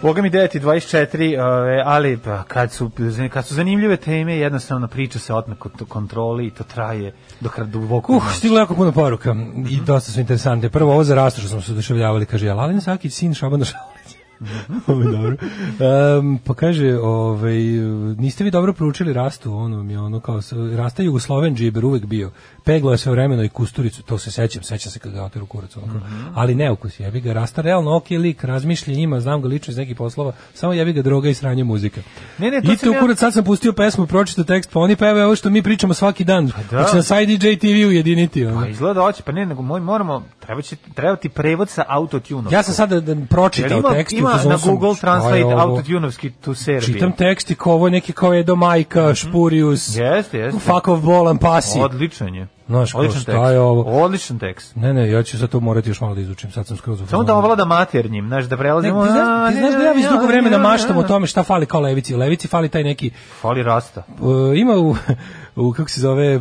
Boga 0.04 0.22
mi 0.22 0.30
9 0.30 0.56
i 0.56 0.60
24, 0.60 1.40
ove, 1.40 1.82
ali 1.84 2.18
pa, 2.24 2.42
kad, 2.42 2.72
su, 2.72 2.90
kad 3.32 3.46
su 3.46 3.54
zanimljive 3.54 3.96
teme, 3.96 4.36
jednostavno 4.36 4.88
priča 4.88 5.18
se 5.18 5.34
otme 5.34 5.54
kod 5.56 5.72
kontroli 5.88 6.46
i 6.46 6.50
to 6.50 6.64
traje 6.64 7.14
do 7.40 7.48
kraja 7.48 7.66
duboko. 7.66 8.12
Uh, 8.12 8.22
stiglo 8.32 8.58
jako 8.58 8.74
puno 8.74 8.92
poruka 8.92 9.36
i 9.70 9.80
dosta 9.80 10.12
su 10.12 10.20
interesantne. 10.20 10.70
Prvo 10.70 10.92
ovo 10.92 11.04
za 11.04 11.14
rastu 11.14 11.40
što 11.40 11.50
smo 11.50 11.60
se 11.60 11.72
oduševljavali, 11.72 12.26
kaže, 12.26 12.46
je 12.46 12.54
Lalin 12.54 12.80
Sakić, 12.80 13.12
sin 13.14 13.34
Šabana 13.34 13.64
Šalić? 13.64 13.93
Dobro. 15.12 15.36
Um, 16.18 16.38
pa 16.44 16.54
kaže, 16.54 16.98
ovaj, 16.98 17.56
niste 18.18 18.44
vi 18.44 18.50
dobro 18.50 18.72
proučili 18.72 19.12
rastu, 19.12 19.54
ono 19.54 19.82
mi 19.82 19.92
je 19.92 20.00
ono 20.00 20.20
kao, 20.20 20.40
rasta 20.76 21.02
Jugosloven 21.02 21.56
džiber 21.56 21.84
uvek 21.84 22.04
bio. 22.06 22.30
Peglo 22.64 22.92
je 22.92 22.98
sve 22.98 23.12
vremeno 23.12 23.44
i 23.44 23.48
kusturicu, 23.48 24.02
to 24.02 24.18
se 24.18 24.30
sećam, 24.30 24.62
sećam 24.62 24.92
se 24.92 24.98
kad 24.98 25.12
ga 25.12 25.24
oteru 25.24 25.46
kurac. 25.46 25.76
Ono, 25.76 26.00
Ali 26.34 26.54
ne 26.54 26.70
ukus, 26.70 27.00
jebi 27.00 27.20
ga, 27.20 27.32
rasta 27.32 27.62
realno 27.62 27.96
ok 27.96 28.10
lik, 28.10 28.44
razmišlja 28.44 28.94
njima, 28.94 29.20
znam 29.20 29.42
ga 29.42 29.48
lično 29.48 29.70
iz 29.70 29.78
nekih 29.78 29.96
poslova, 29.96 30.32
samo 30.54 30.72
jebi 30.72 30.92
ga 30.92 31.02
droga 31.02 31.28
i 31.28 31.34
sranje 31.34 31.64
muzika. 31.64 32.00
Ne, 32.38 32.50
ne, 32.50 32.62
to 32.62 32.76
sam 32.76 32.88
u 32.88 32.92
ja- 32.92 33.00
kurac, 33.00 33.18
sad 33.18 33.32
sam 33.32 33.44
pustio 33.44 33.72
pesmu, 33.72 34.06
pročitao 34.06 34.44
tekst, 34.44 34.70
pa 34.72 34.80
oni 34.80 34.96
pevaju 34.96 35.26
ovo 35.26 35.36
što 35.36 35.50
mi 35.50 35.62
pričamo 35.62 35.94
svaki 35.94 36.24
dan. 36.24 36.46
da. 36.70 36.82
Hoće 36.82 36.96
na 36.96 37.02
side 37.02 37.36
DJ 37.36 37.58
TV 37.58 37.88
ujediniti. 37.88 38.46
Ono. 38.46 38.60
Pa 38.60 38.68
izgleda 38.68 39.00
hoće, 39.00 39.22
pa 39.22 39.32
ne, 39.32 39.46
nego 39.46 39.62
moj, 39.62 39.80
moramo, 39.80 40.22
treba, 40.40 40.62
će, 40.62 40.76
treba 40.94 41.16
ti 41.16 41.28
prevod 41.28 41.68
sa 41.68 41.84
autotunom. 41.88 42.52
Ja 42.52 42.62
sam 42.62 42.74
sada 42.74 43.00
da 43.00 43.16
pročitao 43.30 43.78
ima, 43.78 43.90
tekst. 43.90 44.12
i 44.12 44.16
ima 44.16 44.33
na 44.44 44.58
Google 44.64 44.94
Translate 45.00 45.54
autotunovski 45.56 46.30
tu 46.30 46.54
Serbije. 46.54 46.94
Čitam 46.94 47.12
tekst 47.12 47.50
i 47.50 47.54
kao 47.54 47.72
ovo 47.72 47.86
je 47.86 47.90
neki 47.90 48.12
kao 48.12 48.34
Edo 48.34 48.56
Majka, 48.56 49.14
Špurius, 49.14 49.96
Jeste, 49.96 50.38
jeste. 50.38 50.60
Fuck 50.60 50.88
of 50.88 51.00
Bolan 51.00 51.38
Pasi. 51.38 51.78
Odličan 51.80 52.34
je. 52.34 52.48
Znaš, 52.66 52.94
Odličan 52.94 53.24
tekst. 53.24 53.50
je 53.52 53.60
ovo? 53.60 53.82
Odličan 54.04 54.38
tekst. 54.38 54.76
Ne, 54.76 54.92
ne, 54.92 55.10
ja 55.10 55.22
ću 55.22 55.38
sad 55.38 55.48
to 55.48 55.60
morati 55.60 55.90
još 55.90 56.00
malo 56.00 56.14
da 56.14 56.20
izučim, 56.20 56.50
sad 56.50 56.66
sam 56.66 56.76
skroz 56.76 57.02
Samo 57.08 57.22
da 57.24 57.34
ovlada 57.34 57.64
maternjim, 57.64 58.26
znaš, 58.28 58.44
da 58.44 58.56
Ne, 58.56 58.58
prelazimo... 58.58 59.04
ti 59.06 59.12
znaš, 59.12 59.52
ti 59.54 59.58
znaš 59.58 59.72
da 59.72 59.84
ja 59.84 59.92
već 59.92 60.04
ne, 60.04 60.10
dugo 60.10 60.22
ne, 60.22 60.28
vremena 60.28 60.56
ne, 60.56 60.62
maštam 60.62 60.96
o 60.96 61.02
ne. 61.02 61.08
tome 61.08 61.26
šta 61.26 61.42
fali 61.42 61.66
kao 61.66 61.80
levici. 61.80 62.14
U 62.14 62.18
levici 62.18 62.48
fali 62.48 62.68
taj 62.68 62.84
neki 62.84 63.10
Fali 63.40 63.62
rasta. 63.62 64.02
Uh, 64.20 64.58
ima 64.58 64.74
u 64.76 64.96
u 65.56 65.72
kako 65.72 65.90
se 65.90 66.00
zove 66.00 66.36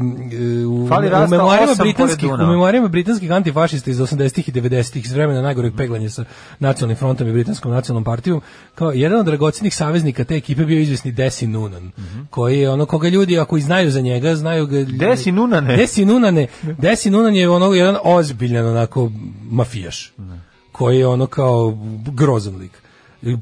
u, 0.68 0.88
Fali 0.90 1.08
u 1.08 1.28
memoarima 1.30 1.66
pored 1.66 1.78
britanskih 1.78 2.30
u 2.34 2.38
memoarima 2.38 2.88
britanskih 2.88 3.32
antifašista 3.32 3.92
iz 3.92 3.98
80-ih 3.98 4.50
i 4.50 4.52
90-ih 4.52 5.06
iz 5.06 5.14
vremena 5.14 5.42
najgoreg 5.42 5.74
peglanja 5.78 6.10
sa 6.10 6.26
nacionalnim 6.60 6.98
frontom 6.98 7.28
i 7.28 7.32
britanskom 7.32 7.72
nacionalnom 7.72 8.04
partijom 8.04 8.42
kao 8.76 8.92
jedan 8.92 9.20
od 9.20 9.26
dragocenih 9.26 9.76
saveznika 9.76 10.24
te 10.24 10.36
ekipe 10.36 10.66
bio 10.66 10.80
izvesni 10.80 11.12
Desi 11.12 11.48
Nunan 11.48 11.92
koji 12.30 12.60
je 12.60 12.70
ono 12.70 12.86
koga 12.86 13.10
ljudi 13.10 13.40
ako 13.40 13.58
i 13.58 13.62
znaju 13.62 13.92
za 13.92 14.02
njega 14.02 14.36
znaju 14.36 14.68
ga 14.68 14.84
Desi 14.84 15.32
Nunane? 15.32 15.78
Desi 15.78 16.06
Nunane. 16.06 16.48
Desi 16.64 17.10
Nunan 17.10 17.36
je 17.36 17.50
ono 17.50 17.74
jedan 17.74 17.96
ozbiljan 18.04 18.66
onako 18.66 19.12
mafijaš 19.52 20.14
koji 20.72 21.00
je 21.00 21.08
ono 21.08 21.28
kao 21.28 21.78
grozan 22.06 22.56
lik 22.56 22.83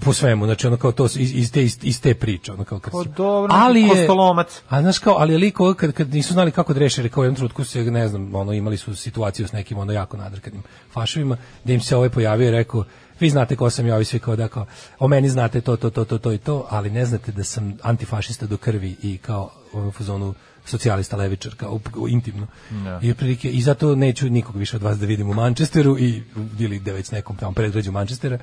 po 0.05 0.13
svemu, 0.13 0.45
znači 0.45 0.67
ono 0.67 0.77
kao 0.77 0.91
to 0.91 1.05
iz, 1.05 1.35
iz 1.35 1.51
te, 1.51 1.63
iz 1.63 2.01
te 2.01 2.13
priče, 2.13 2.51
ono 2.53 2.63
kao 2.63 2.79
kad 2.79 2.91
Pa 2.91 3.03
dobro, 3.03 3.53
ali 3.55 3.81
je, 3.81 3.89
kostolomac. 3.89 4.61
a 4.69 4.81
znaš 4.81 4.99
kao, 4.99 5.15
ali 5.17 5.33
je 5.33 5.37
lik 5.37 5.59
ovo 5.59 5.73
kad, 5.73 5.91
kad 5.91 6.13
nisu 6.13 6.33
znali 6.33 6.51
kako 6.51 6.73
da 6.73 6.79
reše, 6.79 7.03
rekao 7.03 7.23
jednom 7.23 7.35
trenutku 7.35 7.63
se, 7.63 7.83
ne 7.83 8.07
znam, 8.07 8.35
ono, 8.35 8.53
imali 8.53 8.77
su 8.77 8.95
situaciju 8.95 9.47
s 9.47 9.51
nekim 9.51 9.77
ono 9.77 9.93
jako 9.93 10.17
nadrkanim 10.17 10.63
fašovima, 10.93 11.37
da 11.63 11.73
im 11.73 11.81
se 11.81 11.95
ovaj 11.95 12.09
pojavio 12.09 12.47
i 12.47 12.51
rekao, 12.51 12.83
vi 13.19 13.29
znate 13.29 13.55
ko 13.55 13.69
sam 13.69 13.87
ja, 13.87 13.95
ovi 13.95 14.05
svi 14.05 14.19
kao 14.19 14.35
da 14.35 14.47
kao, 14.47 14.65
o 14.99 15.07
meni 15.07 15.29
znate 15.29 15.61
to, 15.61 15.75
to, 15.77 15.89
to, 15.89 16.05
to, 16.05 16.17
to 16.17 16.33
i 16.33 16.37
to, 16.37 16.67
ali 16.69 16.89
ne 16.89 17.05
znate 17.05 17.31
da 17.31 17.43
sam 17.43 17.77
antifašista 17.81 18.45
do 18.45 18.57
krvi 18.57 18.95
i 19.01 19.17
kao 19.17 19.51
u 19.73 19.91
fazonu 19.91 20.33
socijalista 20.65 21.17
levičar 21.17 21.55
kao 21.55 21.79
intimno. 22.09 22.47
Da. 22.83 22.99
I 23.03 23.11
otprilike 23.11 23.49
i 23.49 23.61
zato 23.61 23.95
neću 23.95 24.29
nikog 24.29 24.55
više 24.55 24.75
od 24.75 24.83
vas 24.83 24.99
da 24.99 25.05
vidim 25.05 25.29
u 25.29 25.33
Manchesteru 25.33 25.99
i 25.99 26.23
ili 26.59 26.79
da 26.79 26.91
već 26.91 27.11
nekom 27.11 27.35
tamo 27.35 27.51
predgrađu 27.51 27.91
Manchestera. 27.91 28.37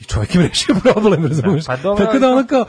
I 0.00 0.04
čovjek 0.04 0.34
im 0.34 0.40
rešio 0.42 0.74
problem, 0.84 1.26
razumiješ? 1.26 1.64
pa 1.66 1.76
dobro, 1.76 2.04
Tako 2.04 2.18
da 2.18 2.28
ono 2.28 2.46
kao, 2.46 2.60
e, 2.60 2.66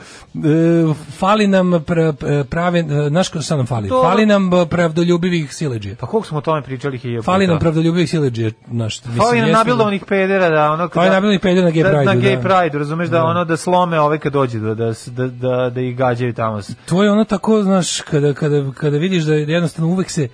fali 1.10 1.46
nam 1.46 1.66
pra- 1.66 2.12
prave, 2.44 2.78
e, 2.78 2.84
znaš 3.08 3.28
ko- 3.28 3.40
šta 3.40 3.56
nam 3.56 3.66
fali? 3.66 3.88
Dobro. 3.88 4.08
Fali 4.10 4.26
nam 4.26 4.50
e, 4.54 4.66
pravdoljubivih 4.66 5.54
sileđija. 5.54 5.94
Pa 5.96 6.06
koliko 6.06 6.26
smo 6.28 6.38
o 6.38 6.40
tome 6.40 6.62
pričali 6.62 6.98
hiljadu 6.98 7.22
Fali 7.22 7.46
nam 7.46 7.58
pravdoljubivih 7.58 8.10
sileđija, 8.10 8.50
znaš. 8.68 8.96
mislim, 8.96 9.16
Fali 9.16 9.30
nam 9.30 9.38
jeste 9.38 9.52
da- 9.52 9.58
nabildovanih 9.58 10.04
pedera 10.04 10.50
da 10.50 10.72
ono 10.72 10.88
Fali 10.88 11.06
da- 11.06 11.12
nabildovanih 11.12 11.40
pedera 11.40 11.64
na 11.64 11.70
gay 11.70 11.82
da, 11.84 11.92
na 12.04 12.14
gay 12.16 12.36
da. 12.36 12.42
pride, 12.60 12.78
razumeš 12.78 13.08
da 13.08 13.18
Da. 13.18 13.24
ono 13.24 13.44
da 13.44 13.56
slome 13.56 14.00
ove 14.00 14.18
kad 14.18 14.32
dođe 14.32 14.58
da 14.58 14.74
da 14.74 14.92
da 15.06 15.26
da, 15.28 15.70
da 15.70 15.80
ih 15.80 15.96
gađaju 15.96 16.34
tamo. 16.34 16.60
To 16.86 17.02
je 17.02 17.10
ono 17.10 17.24
tako, 17.24 17.62
znaš, 17.62 18.00
kada, 18.00 18.34
kada, 18.34 18.70
kada 18.72 18.96
vidiš 18.96 19.22
da 19.24 19.34
jednostavno 19.34 19.90
uvek 19.90 20.10
se 20.10 20.28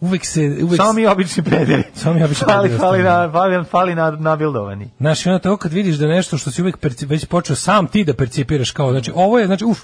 uvek 0.00 0.26
se 0.26 0.58
uvek 0.62 0.76
Samo 0.76 0.92
mi 0.92 1.06
obični 1.06 1.42
pederi. 1.44 1.82
Samo 1.94 2.14
mi 2.14 2.24
obični 2.24 2.46
fali, 2.46 2.68
pederi 2.68 2.80
fali, 2.80 3.02
na, 3.02 3.30
fali, 3.32 3.64
fali 3.64 3.94
na, 3.94 4.10
nabildovani. 4.10 4.90
Znaš, 4.98 5.26
onda 5.26 5.38
tako 5.38 5.56
kad 5.56 5.72
vidiš 5.72 5.96
da 5.96 6.06
nešto 6.06 6.38
što 6.38 6.50
si 6.50 6.62
uvek 6.62 6.78
perci- 6.78 7.08
već 7.08 7.24
počeo 7.24 7.56
sam 7.56 7.86
ti 7.86 8.04
da 8.04 8.14
percipiraš 8.14 8.70
kao, 8.70 8.90
znači, 8.90 9.12
ovo 9.14 9.38
je, 9.38 9.46
znači, 9.46 9.64
uf, 9.64 9.78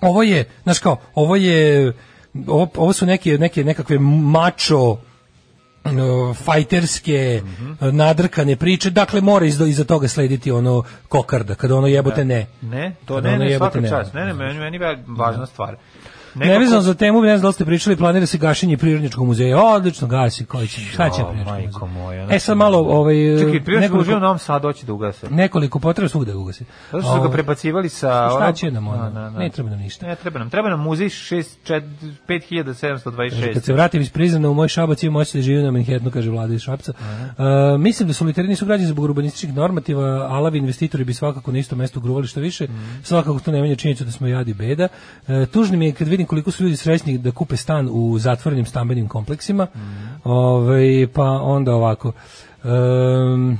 ovo 0.00 0.22
je, 0.22 0.48
znaš 0.62 0.78
kao, 0.78 0.96
ovo 1.14 1.36
je, 1.36 1.92
ovo, 2.46 2.68
ovo 2.76 2.92
su 2.92 3.06
neke, 3.06 3.38
neke 3.38 3.64
nekakve 3.64 3.98
mačo, 3.98 4.96
fajterske 6.34 7.42
nadrkane 7.80 8.56
priče, 8.56 8.90
dakle 8.90 9.20
mora 9.20 9.46
iza, 9.46 9.66
iza 9.66 9.84
toga 9.84 10.08
slediti 10.08 10.50
ono 10.50 10.82
kokarda, 11.08 11.54
kada 11.54 11.74
ono 11.76 11.86
jebote 11.86 12.24
ne. 12.24 12.46
Ne, 12.62 12.94
to 13.04 13.14
Kada 13.14 13.28
ne, 13.28 13.34
ono 13.34 13.44
ne, 13.44 13.50
jebote 13.50 13.72
svaka 13.72 13.80
ne. 13.80 13.88
čast. 13.88 14.14
Ne, 14.14 14.24
ne, 14.24 14.32
meni, 14.32 14.58
meni 14.58 14.76
je 14.76 15.04
važna 15.06 15.46
stvar. 15.46 15.76
Nevezano 16.36 16.80
za 16.82 16.94
temu, 16.94 17.22
ne 17.22 17.28
znam 17.28 17.40
da 17.40 17.46
li 17.46 17.52
ste 17.52 17.64
pričali, 17.64 17.96
planira 17.96 18.26
se 18.26 18.38
gašenje 18.38 18.76
prirodničkog 18.76 19.26
muzeja. 19.26 19.64
Odlično 19.64 20.08
gasi, 20.08 20.44
koji 20.46 20.68
će, 20.68 20.80
šta 20.82 21.10
će 21.10 21.20
Jo, 21.20 21.26
prirodnički 21.26 21.50
majko 21.52 21.86
muzej? 21.86 22.02
moja, 22.02 22.28
E 22.30 22.38
sad 22.38 22.56
malo, 22.56 22.78
ovaj, 22.78 23.14
Čekaj, 23.38 23.60
što 23.62 23.70
nekoliko- 23.72 24.16
u 24.16 24.20
Novom 24.20 24.38
Sadu 24.38 24.68
hoće 24.68 24.86
da 24.86 24.92
ugase. 24.92 25.26
nekoliko 25.30 25.78
potreba 25.78 26.08
svugde 26.08 26.32
da 26.32 26.38
ugasi. 26.38 26.64
Zato 26.84 27.00
što 27.00 27.08
su 27.08 27.14
ga 27.14 27.20
Ovaj, 27.20 27.32
prebacivali 27.32 27.88
sa... 27.88 28.28
Šta 28.30 28.52
će 28.52 28.70
nam 28.70 28.88
ono? 28.88 28.96
Da, 28.98 29.10
da, 29.10 29.20
da. 29.22 29.30
Ne 29.30 29.50
treba 29.50 29.70
nam 29.70 29.78
ništa. 29.78 30.06
Ne 30.06 30.16
treba 30.16 30.38
nam. 30.38 30.50
Treba 30.50 30.68
nam 30.68 30.80
muzej 30.80 31.06
6, 31.06 31.44
4, 31.64 31.82
5726. 32.28 33.54
Kad 33.54 33.64
se 33.64 33.72
vratim 33.72 34.02
iz 34.02 34.10
prizemna 34.10 34.50
u 34.50 34.54
moj 34.54 34.68
Šabac 34.68 35.02
imam 35.02 35.16
osjećaj 35.16 35.38
da 35.38 35.42
živim 35.42 35.64
na 35.64 35.70
Manhattanu, 35.70 36.10
kaže 36.10 36.30
vlada 36.30 36.54
iz 36.54 36.60
Šapca. 36.60 36.92
Uh, 36.92 37.44
mislim 37.80 38.06
da 38.06 38.14
solitari 38.14 38.48
nisu 38.48 38.66
građani 38.66 38.88
zbog 38.88 39.04
urbanističkih 39.04 39.54
normativa, 39.54 40.02
alavi 40.28 40.58
investitori 40.58 41.04
bi 41.04 41.14
svakako 41.14 41.52
na 41.52 41.58
isto 41.58 41.76
mesto 41.76 42.00
gruvali 42.00 42.26
što 42.26 42.40
više. 42.40 42.66
Svakako 43.02 43.38
to 43.40 43.52
ne 43.52 43.60
menja 43.60 43.76
činjenicu 43.76 44.04
da 44.04 44.10
smo 44.12 44.26
jadi 44.26 44.54
beda. 44.54 44.88
Uh, 45.22 45.46
tužno 45.46 45.76
mi 45.76 45.86
je 45.86 45.92
kad 45.92 46.08
vidim 46.08 46.25
koliko 46.26 46.50
su 46.50 46.64
ljudi 46.64 46.76
srećni 46.76 47.18
da 47.18 47.30
kupe 47.30 47.56
stan 47.56 47.88
u 47.92 48.18
zatvorenim 48.18 48.66
stambenim 48.66 49.08
kompleksima. 49.08 49.66
Ovaj, 50.24 51.08
pa 51.14 51.22
onda 51.22 51.74
ovako. 51.74 52.12
Um, 52.64 53.58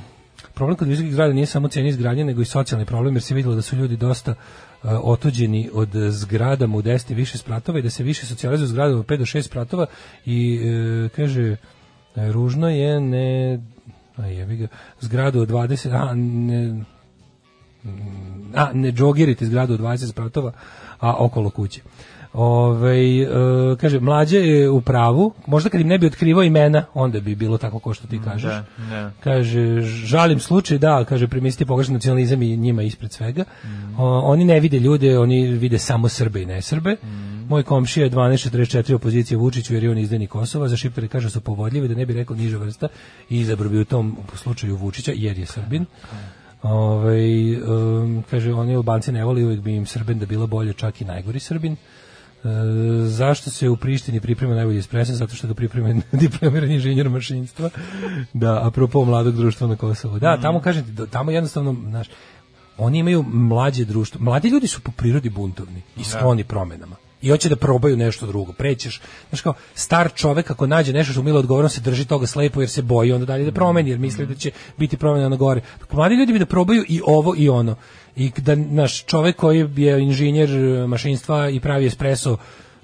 problem 0.53 0.77
kod 0.77 0.87
visokih 0.87 1.13
zgrada 1.13 1.33
nije 1.33 1.45
samo 1.45 1.67
cijena 1.67 1.89
izgradnje, 1.89 2.25
nego 2.25 2.41
i 2.41 2.45
socijalni 2.45 2.85
problem, 2.85 3.15
jer 3.15 3.23
se 3.23 3.35
vidjelo 3.35 3.55
da 3.55 3.61
su 3.61 3.75
ljudi 3.75 3.97
dosta 3.97 4.31
uh, 4.31 4.37
otuđeni 4.83 5.69
od 5.73 5.89
zgradama 6.09 6.77
u 6.77 6.81
10 6.81 7.11
i 7.11 7.15
više 7.15 7.37
spratova 7.37 7.79
i 7.79 7.81
da 7.81 7.89
se 7.89 8.03
više 8.03 8.25
socijalizuju 8.25 8.67
zgradama 8.67 8.99
od 8.99 9.05
5 9.05 9.17
do 9.17 9.25
6 9.25 9.41
spratova 9.41 9.85
i 10.25 10.59
e, 10.65 11.09
kaže 11.15 11.51
e, 11.51 11.57
ružno 12.31 12.69
je 12.69 13.01
ne 13.01 13.59
a 14.15 14.25
jebi 14.25 14.57
ga, 14.57 14.67
zgradu 14.99 15.41
od 15.41 15.49
20 15.49 15.89
a 15.93 16.13
ne 16.13 16.83
a 18.55 18.71
ne 18.73 18.91
džogirite 18.91 19.45
zgradu 19.45 19.73
od 19.73 19.79
20 19.79 20.09
spratova 20.09 20.51
a 20.99 21.15
okolo 21.19 21.49
kuće 21.49 21.81
Ove, 22.37 23.21
e, 23.21 23.27
kaže, 23.81 23.99
mlađe 23.99 24.37
je 24.37 24.69
u 24.69 24.81
pravu, 24.81 25.33
možda 25.47 25.69
kad 25.69 25.81
im 25.81 25.87
ne 25.87 25.97
bi 25.97 26.07
otkrivao 26.07 26.43
imena, 26.43 26.85
onda 26.93 27.19
bi 27.19 27.35
bilo 27.35 27.57
tako 27.57 27.79
ko 27.79 27.93
što 27.93 28.07
ti 28.07 28.19
kažeš. 28.23 28.51
Da, 28.51 28.65
da. 28.89 29.11
Kaže, 29.23 29.81
žalim 29.81 30.39
slučaj, 30.39 30.77
da, 30.77 31.05
kaže, 31.05 31.27
primisliti 31.27 31.65
pogrešan 31.65 31.93
nacionalizam 31.93 32.41
i 32.41 32.57
njima 32.57 32.83
ispred 32.83 33.11
svega. 33.11 33.43
O, 33.97 34.19
oni 34.19 34.45
ne 34.45 34.59
vide 34.59 34.79
ljude, 34.79 35.19
oni 35.19 35.47
vide 35.47 35.79
samo 35.79 36.09
Srbe 36.09 36.41
i 36.41 36.45
ne 36.45 36.61
Srbe. 36.61 36.95
Moj 37.49 37.63
komšija 37.63 38.03
je 38.03 38.11
1244 38.11 38.93
opozicije 38.93 39.37
Vučiću 39.37 39.73
jer 39.73 39.83
je 39.83 39.91
on 39.91 39.97
izdani 39.97 40.27
Kosova, 40.27 40.67
za 40.67 40.77
šiptare 40.77 41.07
kaže 41.07 41.29
su 41.29 41.41
povodljivi, 41.41 41.87
da 41.87 41.95
ne 41.95 42.05
bi 42.05 42.13
rekao 42.13 42.35
niža 42.35 42.57
vrsta 42.57 42.87
i 43.29 43.39
izabro 43.39 43.69
bi 43.69 43.79
u 43.79 43.85
tom 43.85 44.17
slučaju 44.35 44.75
Vučića 44.75 45.11
jer 45.15 45.39
je 45.39 45.45
Srbin. 45.45 45.85
Ovaj 46.61 47.55
um, 47.55 48.23
kaže, 48.29 48.53
oni 48.53 48.75
Albanci 48.75 49.11
ne 49.11 49.25
voli, 49.25 49.43
uvijek 49.43 49.61
bi 49.61 49.75
im 49.75 49.85
Srbin 49.85 50.19
da 50.19 50.25
bila 50.25 50.47
bolje, 50.47 50.73
čak 50.73 51.01
i 51.01 51.05
najgori 51.05 51.39
Srbin. 51.39 51.75
E, 52.43 52.49
zašto 53.07 53.49
se 53.49 53.69
u 53.69 53.75
Prištini 53.77 54.19
priprema 54.19 54.55
najbolji 54.55 54.79
espresso? 54.79 55.13
Zato 55.13 55.35
što 55.35 55.47
ga 55.47 55.53
priprema 55.53 56.01
diplomirani 56.11 56.73
inženjer 56.73 57.09
mašinstva. 57.09 57.69
Da, 58.33 58.67
apropo 58.67 59.05
mladog 59.05 59.35
društva 59.35 59.67
na 59.67 59.75
Kosovu. 59.75 60.19
Da, 60.19 60.41
tamo 60.41 60.61
kažem 60.61 60.85
ti, 60.85 60.91
da- 60.91 61.05
tamo 61.05 61.31
jednostavno, 61.31 61.75
znaš, 61.89 62.07
oni 62.77 62.99
imaju 62.99 63.23
mlađe 63.23 63.85
društvo. 63.85 64.21
Mladi 64.21 64.49
ljudi 64.49 64.67
su 64.67 64.81
po 64.81 64.91
prirodi 64.91 65.29
buntovni 65.29 65.81
i 65.97 66.03
skloni 66.03 66.43
promenama. 66.43 66.95
I 67.21 67.29
hoće 67.29 67.49
da 67.49 67.55
probaju 67.55 67.97
nešto 67.97 68.27
drugo. 68.27 68.53
Prećeš, 68.53 69.01
znaš 69.29 69.41
kao, 69.41 69.53
star 69.75 70.11
čovek 70.15 70.51
ako 70.51 70.67
nađe 70.67 70.93
nešto 70.93 71.11
što 71.11 71.21
mu 71.21 71.25
milo 71.25 71.39
odgovara, 71.39 71.65
on 71.65 71.69
se 71.69 71.81
drži 71.81 72.05
toga 72.05 72.27
slepo 72.27 72.61
jer 72.61 72.69
se 72.69 72.81
boji 72.81 73.13
onda 73.13 73.25
dalje 73.25 73.45
da 73.45 73.51
promeni, 73.51 73.89
jer 73.89 73.99
misli 73.99 74.25
da 74.25 74.35
će 74.35 74.51
biti 74.77 74.97
promena 74.97 75.29
na 75.29 75.35
gore. 75.35 75.61
Dok 75.79 75.93
mladi 75.93 76.15
ljudi 76.15 76.33
bi 76.33 76.39
da 76.39 76.45
probaju 76.45 76.85
i 76.87 77.01
ovo 77.05 77.33
i 77.37 77.49
ono. 77.49 77.75
I 78.15 78.31
da 78.37 78.55
naš 78.55 79.05
čovek 79.05 79.35
koji 79.35 79.69
je 79.75 80.01
inženjer 80.01 80.49
e, 80.49 80.87
mašinstva 80.87 81.49
i 81.49 81.59
pravi 81.59 81.85
espresso 81.85 82.37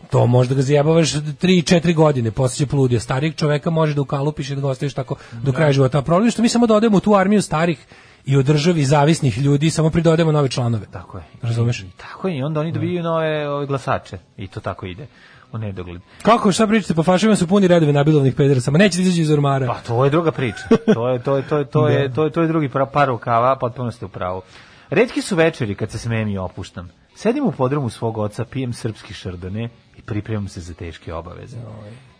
to 0.09 0.27
možda 0.27 0.55
ga 0.55 0.61
zajebavaš 0.61 1.13
3-4 1.13 1.95
godine, 1.95 2.31
posle 2.31 2.57
će 2.57 2.65
poludio. 2.65 2.99
Starijeg 2.99 3.35
čoveka 3.35 3.69
može 3.69 3.93
da 3.93 4.01
ukalupiš 4.01 4.49
i 4.49 4.55
da 4.55 4.61
ga 4.61 4.67
ostaviš 4.67 4.93
tako 4.93 5.15
do 5.31 5.51
kraja 5.51 5.71
života. 5.71 5.97
A 5.97 6.01
problem 6.01 6.27
je 6.27 6.31
što 6.31 6.41
mi 6.41 6.49
samo 6.49 6.67
dodajemo 6.67 6.97
u 6.97 6.99
tu 6.99 7.15
armiju 7.15 7.41
starih 7.41 7.85
i 8.25 8.37
od 8.37 8.45
državi 8.45 8.85
zavisnih 8.85 9.37
ljudi, 9.37 9.69
samo 9.69 9.89
pridodajemo 9.89 10.31
nove 10.31 10.49
članove. 10.49 10.85
Tako 10.91 11.17
je. 11.17 11.23
Razumeš? 11.41 11.79
I 11.79 11.91
tako 11.97 12.27
je, 12.27 12.37
i 12.37 12.43
onda 12.43 12.59
oni 12.59 12.71
dobijaju 12.71 13.03
nove 13.03 13.49
ove 13.49 13.65
glasače. 13.65 14.17
I 14.37 14.47
to 14.47 14.59
tako 14.59 14.85
ide. 14.85 15.07
U 15.51 15.57
nedogled. 15.57 16.01
Kako, 16.21 16.51
šta 16.51 16.67
pričate, 16.67 16.93
po 16.93 17.03
fašima 17.03 17.35
su 17.35 17.47
puni 17.47 17.67
redovi 17.67 17.93
nabilovnih 17.93 18.35
pedera, 18.35 18.61
samo 18.61 18.77
neće 18.77 18.97
da 18.97 19.01
izađu 19.01 19.21
iz 19.21 19.31
ormara. 19.31 19.67
Pa 19.67 19.79
to 19.87 20.03
je 20.03 20.09
druga 20.09 20.31
priča. 20.31 20.63
To 20.93 21.09
je 21.09 21.23
to 21.23 21.37
je 21.37 21.47
to 21.47 21.57
je 21.57 21.65
to 21.65 21.87
je 21.87 22.13
to 22.13 22.23
je, 22.23 22.31
to 22.31 22.41
je 22.41 22.47
drugi 22.47 22.69
par 22.93 23.07
rukava, 23.07 23.55
potpuno 23.55 23.91
ste 23.91 24.05
u 24.05 24.09
pravu. 24.09 24.41
Retki 24.89 25.21
su 25.21 25.35
večeri 25.35 25.75
kad 25.75 25.91
se 25.91 25.97
smijem 25.97 26.29
i 26.29 26.37
opuštam. 26.37 26.89
Sedim 27.15 27.45
u 27.45 27.51
podrumu 27.51 27.89
svog 27.89 28.17
oca, 28.17 28.45
pijem 28.45 28.73
srpski 28.73 29.13
šardone 29.13 29.69
i 29.97 30.01
pripremam 30.01 30.47
se 30.47 30.61
za 30.61 30.73
teške 30.73 31.13
obaveze. 31.13 31.57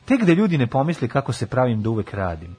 Tek 0.05 0.23
da 0.23 0.33
ljudi 0.33 0.57
ne 0.57 0.67
pomisle 0.67 1.07
kako 1.07 1.33
se 1.33 1.47
pravim 1.47 1.81
da 1.81 1.89
uvek 1.89 2.13
radim. 2.13 2.55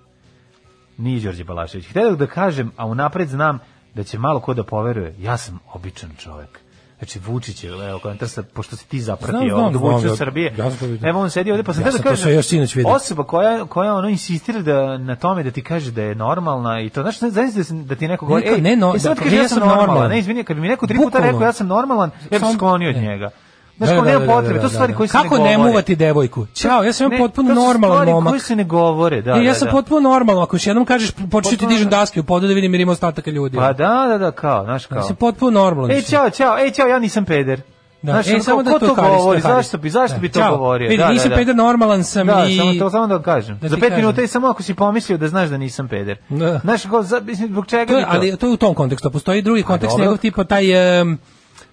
Nije 0.98 1.20
Đorđe 1.20 1.44
Balašević. 1.44 1.86
Htio 1.86 2.16
da 2.16 2.26
kažem, 2.26 2.72
a 2.76 2.86
unapred 2.86 3.28
znam 3.28 3.58
da 3.94 4.04
će 4.04 4.18
malo 4.18 4.40
ko 4.40 4.54
da 4.54 4.62
poveruje. 4.64 5.14
Ja 5.18 5.36
sam 5.36 5.60
običan 5.72 6.10
čovek. 6.18 6.60
Znači 6.98 7.18
Vučić 7.26 7.64
je, 7.64 7.70
evo, 7.70 7.98
komentar 7.98 8.28
sa, 8.28 8.42
pošto 8.42 8.76
si 8.76 8.88
ti 8.88 9.00
Znam, 9.00 9.16
zapratio 9.16 9.56
znam, 9.56 9.72
znam, 9.78 10.06
ja- 10.06 10.16
Srbije. 10.16 10.54
ja 10.58 10.70
sam. 10.70 10.98
Evo 11.02 11.20
on 11.20 11.30
sedi 11.30 11.50
ovdje, 11.50 11.64
pa 11.64 11.72
sam 11.74 11.82
Ja 11.82 11.90
da 11.90 11.98
kažem, 11.98 12.38
osoba 12.86 13.24
koja, 13.24 13.64
koja 13.64 13.94
ono 13.94 14.08
insistira 14.08 14.62
da, 14.62 14.98
na 14.98 15.16
tome 15.16 15.42
da 15.42 15.50
ti 15.50 15.62
kaže 15.62 15.90
da 15.90 16.02
je 16.02 16.14
normalna 16.14 16.80
i 16.80 16.90
to, 16.90 17.02
znaš, 17.02 17.18
znaš 17.18 17.52
da, 17.52 17.62
da 17.84 17.94
ti 17.94 18.08
neko 18.08 18.26
govori, 18.26 18.48
ej, 18.48 18.60
ne, 18.60 18.76
no, 18.76 18.94
e, 18.96 18.98
da, 18.98 19.14
kaže, 19.14 19.36
ja 19.36 19.42
ja 19.42 19.48
sam 19.48 19.58
normalan, 19.58 19.86
normalan. 19.86 20.10
ne, 20.10 20.18
izvini, 20.18 20.44
kad 20.44 20.56
bi 20.56 20.60
mi 20.62 20.68
neko 20.68 20.86
tri 20.86 20.96
puta 20.98 21.18
rekao 21.18 21.40
ja 21.40 21.52
sam 21.52 21.66
normalan, 21.66 22.10
ja 22.30 22.38
bih 22.38 22.48
sklonio 22.54 22.90
od 22.90 22.96
ne. 22.96 23.02
njega. 23.02 23.30
Znaš, 23.76 23.90
Da, 23.90 23.96
kao 23.96 24.04
da, 24.04 24.10
nema 24.10 24.20
da, 24.20 24.26
da, 24.26 24.32
potrebe, 24.32 24.54
da, 24.54 24.60
to 24.60 24.68
su 24.68 24.74
stvari 24.74 24.92
da. 24.92 24.96
koje 24.96 25.08
se 25.08 25.12
Kako 25.12 25.36
ne 25.36 25.42
ne 25.42 25.52
govore. 25.52 25.70
muvati 25.70 25.96
devojku? 25.96 26.46
Ćao, 26.54 26.82
ja 26.82 26.92
sam 26.92 27.08
Ne, 27.08 27.18
potpuno 27.18 27.48
to 27.48 27.54
su 27.54 27.60
normalan 27.62 27.96
stvari 27.96 28.12
momak. 28.12 28.30
koje 28.30 28.40
se 28.40 28.56
ne 28.56 28.64
govore, 28.64 29.22
da, 29.22 29.30
E, 29.30 29.34
ja 29.36 29.42
da, 29.44 29.54
sam 29.54 29.66
da. 29.66 29.70
potpuno 29.72 30.00
normalan, 30.02 30.42
ako 30.42 30.56
još 30.56 30.66
jednom 30.66 30.84
kažeš 30.84 31.10
početi 31.30 31.56
ti 31.56 31.66
dižem 31.66 31.88
daske 31.88 32.20
u 32.20 32.24
podu 32.24 32.46
da 32.48 32.54
vidim 32.54 32.74
jer 32.74 32.80
ima 32.80 32.92
ostataka 32.92 33.30
ljudi. 33.30 33.56
Pa 33.56 33.72
da, 33.72 34.06
da, 34.08 34.18
da, 34.18 34.30
kao, 34.32 34.64
znaš 34.64 34.86
kao. 34.86 34.96
Ja 34.96 35.02
sam 35.02 35.16
potpuno 35.16 35.60
normalan. 35.60 35.90
Ej, 35.90 36.02
čao, 36.02 36.30
čao, 36.30 36.58
ej, 36.58 36.70
čao, 36.70 36.86
ja 36.88 36.98
nisam 36.98 37.24
peder. 37.24 37.60
Da, 38.02 38.12
Znaš, 38.12 38.28
e, 38.28 38.40
samo 38.40 38.62
da 38.62 38.70
to 38.70 38.78
to 38.78 38.94
kažeš, 38.94 39.10
govori, 39.12 39.40
zašto 39.40 39.78
bi, 39.78 39.90
zašto 39.90 40.14
Da, 40.14 40.20
bi 40.20 40.28
to 40.28 40.40
ćao. 40.40 40.56
govorio? 40.56 40.88
Vidi, 40.88 40.98
Da, 40.98 41.08
nisam 41.08 41.28
da, 41.28 41.34
da. 41.34 41.36
peder, 41.36 41.56
normalan 41.56 42.04
sam 42.04 42.26
da, 42.26 42.46
i... 42.46 42.56
samo 42.56 42.74
to 42.74 42.90
samo 42.90 43.06
da 43.08 43.18
kažem. 43.20 43.58
Da 43.58 43.68
Za 43.68 43.76
pet 43.78 43.92
minuta 43.92 44.22
i 44.22 44.26
samo 44.26 44.48
ako 44.48 44.62
si 44.62 44.74
pomislio 44.74 45.18
da 45.18 45.28
znaš 45.28 45.48
da 45.48 45.56
nisam 45.56 45.88
peder. 45.88 46.18
Da. 46.28 46.58
Znaš, 46.58 46.82
kao, 46.82 47.02
za, 47.02 47.20
mislim, 47.20 47.48
zbog 47.48 47.66
čega 47.66 47.86
To 47.86 47.92
je, 47.92 47.98
bi 47.98 48.04
to? 48.04 48.10
ali 48.10 48.36
to 48.36 48.46
je 48.46 48.52
u 48.52 48.56
tom 48.56 48.74
kontekstu. 48.74 49.08
a 49.08 49.10
Postoji 49.10 49.42
drugi 49.42 49.62
kontekst 49.62 49.98
njegov 49.98 50.16
tipa 50.16 50.44
taj 50.44 50.64
em, 51.00 51.18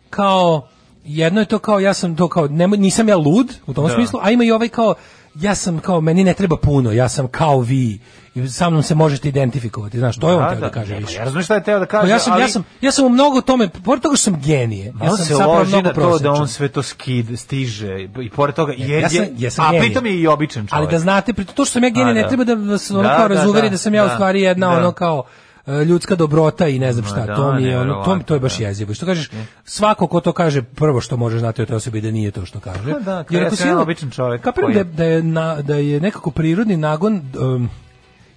kao 0.09 0.67
jedno 1.05 1.39
je 1.39 1.45
to 1.45 1.59
kao 1.59 1.79
ja 1.79 1.93
sam 1.93 2.15
to 2.15 2.27
kao 2.27 2.47
nemoj- 2.47 2.77
nisam 2.77 3.09
ja 3.09 3.17
lud 3.17 3.53
u 3.67 3.73
tom 3.73 3.87
Da. 3.87 3.93
smislu, 3.93 4.19
a 4.23 4.31
ima 4.31 4.43
i 4.43 4.51
ovaj 4.51 4.69
kao 4.69 4.95
ja 5.35 5.55
sam 5.55 5.79
kao 5.79 6.01
meni 6.01 6.23
ne 6.23 6.33
treba 6.33 6.57
puno, 6.57 6.91
ja 6.91 7.09
sam 7.09 7.27
kao 7.27 7.59
vi 7.59 7.99
i 8.35 8.47
sa 8.47 8.69
mnom 8.69 8.83
se 8.83 8.95
možete 8.95 9.29
identifikovati, 9.29 9.99
znaš, 9.99 10.17
to 10.17 10.29
je 10.29 10.35
on 10.35 10.41
Da, 10.41 10.49
teo 10.49 10.55
da, 10.55 10.61
da, 10.61 10.71
kaže 10.71 10.95
više. 10.95 11.15
Ja 11.15 11.23
razumem 11.23 11.43
šta 11.43 11.55
je 11.55 11.63
teo 11.63 11.79
da 11.79 11.85
kaže, 11.85 12.09
ja 12.09 12.19
sam 12.19 12.33
ali 12.33 12.41
ja 12.41 12.47
sam 12.47 12.63
ja 12.81 12.91
sam 12.91 13.05
u 13.05 13.09
mnogo 13.09 13.41
tome, 13.41 13.69
pored 13.69 14.01
toga 14.03 14.15
što 14.15 14.23
sam 14.23 14.41
genije. 14.41 14.93
Ja 15.03 15.09
sam 15.09 15.25
se 15.25 15.35
loži 15.35 15.69
mnogo 15.69 15.87
na 15.89 15.93
to 15.93 16.19
da 16.19 16.31
on 16.31 16.47
sve 16.47 16.67
to 16.69 16.83
skid, 16.83 17.39
stiže 17.39 17.87
i 18.19 18.29
pored 18.29 18.55
toga 18.55 18.73
je, 18.73 18.99
ja 18.99 19.09
sam, 19.09 19.17
je- 19.17 19.33
ja 19.37 19.51
sam 19.51 19.65
a 19.65 19.71
genije. 19.71 19.81
pritom 19.83 20.05
je 20.05 20.15
i 20.15 20.27
običan 20.27 20.67
čovjek. 20.67 20.73
Ali 20.75 20.87
da 20.87 20.99
znate, 20.99 21.33
pri 21.33 21.45
to 21.45 21.53
što 21.55 21.73
sam 21.73 21.83
ja 21.83 21.89
genije, 21.89 22.13
ne 22.13 22.21
da. 22.21 22.27
treba 22.27 22.43
da 22.43 22.53
vas 22.53 22.91
ono 22.91 23.01
Da, 23.01 23.15
kao 23.17 23.27
da, 23.27 23.35
razuveri 23.35 23.67
da, 23.67 23.71
da, 23.71 23.77
sam 23.77 23.93
ja 23.93 24.05
u 24.05 24.09
stvari 24.09 24.41
jedna 24.41 24.67
da. 24.67 24.77
ono 24.77 24.91
kao 24.91 25.23
ljudska 25.67 26.15
dobrota 26.15 26.67
i 26.67 26.79
ne 26.79 26.93
znam 26.93 27.05
šta, 27.05 27.25
Ma 27.27 27.35
to 27.35 27.51
da, 27.51 27.53
mi 27.53 27.63
je 27.63 27.79
ono, 27.79 28.03
to, 28.03 28.19
to 28.25 28.33
je 28.33 28.39
baš 28.39 28.57
da. 28.57 28.63
jezivo. 28.67 28.93
Što 28.93 29.05
kažeš, 29.05 29.29
svako 29.65 30.07
ko 30.07 30.21
to 30.21 30.31
kaže, 30.33 30.61
prvo 30.61 31.01
što 31.01 31.17
može 31.17 31.39
znati 31.39 31.61
o 31.61 31.65
toj 31.65 31.75
osobi 31.75 32.01
da 32.01 32.11
nije 32.11 32.31
to 32.31 32.45
što 32.45 32.59
kaže. 32.59 32.93
Pa 32.93 32.99
da, 32.99 33.23
Jer 33.29 33.41
ja 33.41 33.47
ako 33.47 33.55
si 33.55 33.69
ono- 33.69 33.81
običan 33.81 34.11
čovjek 34.11 34.41
Kapiram 34.41 34.73
da, 34.73 34.83
da, 34.83 35.03
je 35.03 35.23
na, 35.23 35.61
da 35.61 35.75
je 35.75 35.99
nekako 35.99 36.31
prirodni 36.31 36.77
nagon 36.77 37.21
um, 37.39 37.69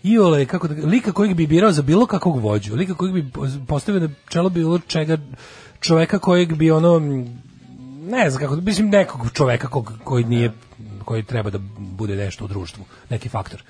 Iole, 0.03 0.47
kako 0.47 0.69
da, 0.69 0.87
lika 0.87 1.13
kojeg 1.13 1.35
bi 1.35 1.47
birao 1.47 1.73
za 1.73 1.83
bilo 1.83 2.07
kakvog 2.07 2.41
vođu, 2.41 2.75
lika 2.75 2.95
kojeg 2.95 3.15
bi 3.15 3.31
postavio 3.67 4.01
na 4.01 4.09
čelo 4.29 4.49
bilo 4.49 4.79
čega 4.79 5.19
čoveka 5.81 6.19
kojeg 6.19 6.55
bi 6.55 6.71
ono 6.71 6.99
ne 8.09 8.31
znam 8.31 8.43
kako, 8.43 8.57
mislim 8.57 8.89
nekog 8.89 9.31
čoveka 9.33 9.69
kog, 9.69 9.93
koji 10.05 10.25
nije 10.25 10.53
koji 11.05 11.23
treba 11.23 11.51
da 11.51 11.59
bude 11.79 12.17
nešto 12.17 12.45
u 12.45 12.49
društvu, 12.49 12.85
neki 13.11 13.29
faktor. 13.29 13.63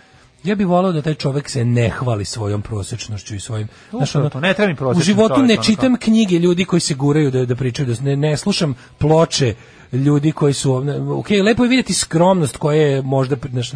Ja 0.44 0.54
bih 0.54 0.66
volao 0.66 0.92
da 0.92 1.02
taj 1.02 1.14
čovek 1.14 1.48
se 1.48 1.64
ne 1.64 1.90
hvali 1.90 2.24
svojom 2.24 2.62
prosečnošću 2.62 3.34
i 3.34 3.40
svojim... 3.40 3.68
znaš, 3.90 4.14
ono, 4.14 4.30
to, 4.30 4.40
ne 4.40 4.54
treba 4.54 4.90
mi 4.90 4.98
U 4.98 5.00
životu 5.00 5.42
ne 5.42 5.54
ono 5.54 5.62
čitam 5.62 5.96
knjige 5.96 6.38
ljudi 6.38 6.64
koji 6.64 6.80
se 6.80 6.94
guraju 6.94 7.30
da, 7.30 7.46
da 7.46 7.56
pričaju, 7.56 7.94
da 7.94 8.02
ne, 8.02 8.16
ne 8.16 8.36
slušam 8.36 8.74
ploče 8.98 9.54
ljudi 9.92 10.32
koji 10.32 10.54
su... 10.54 10.84
Ok, 11.18 11.30
lepo 11.30 11.64
je 11.64 11.68
vidjeti 11.68 11.94
skromnost 11.94 12.56
koja 12.56 12.82
je 12.82 13.02
možda 13.02 13.36
znaš, 13.50 13.72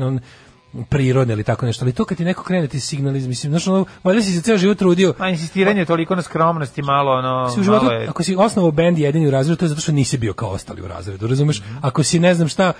ono, 0.78 0.86
prirodna 0.86 1.34
ili 1.34 1.44
tako 1.44 1.66
nešto, 1.66 1.84
ali 1.84 1.92
to 1.92 2.04
kad 2.04 2.18
ti 2.18 2.24
neko 2.24 2.42
krene 2.42 2.66
ti 2.66 2.80
signalizam, 2.80 3.28
mislim, 3.28 3.52
znaš, 3.52 3.66
ono, 3.66 3.84
valjda 4.04 4.22
si 4.22 4.32
se 4.32 4.42
ceo 4.42 4.58
život 4.58 4.78
trudio, 4.78 5.14
Ma 5.18 5.28
insistiranje 5.28 5.84
toliko 5.84 6.14
na 6.14 6.22
skromnosti 6.22 6.82
malo 6.82 7.12
ono 7.12 7.50
si 7.50 7.62
životu, 7.62 7.84
malo 7.84 7.96
je 7.96 8.08
ako 8.08 8.22
si 8.22 8.36
osnovao 8.36 8.70
bend 8.70 8.98
jedini 8.98 9.28
u 9.28 9.30
razredu, 9.30 9.56
to 9.56 9.64
je 9.64 9.68
zato 9.68 9.80
što 9.80 9.92
nisi 9.92 10.18
bio 10.18 10.32
kao 10.32 10.48
ostali 10.48 10.82
u 10.82 10.88
razredu, 10.88 11.26
razumeš? 11.26 11.62
Ako 11.80 12.02
si 12.02 12.18
ne 12.18 12.34
znam 12.34 12.48
šta, 12.48 12.72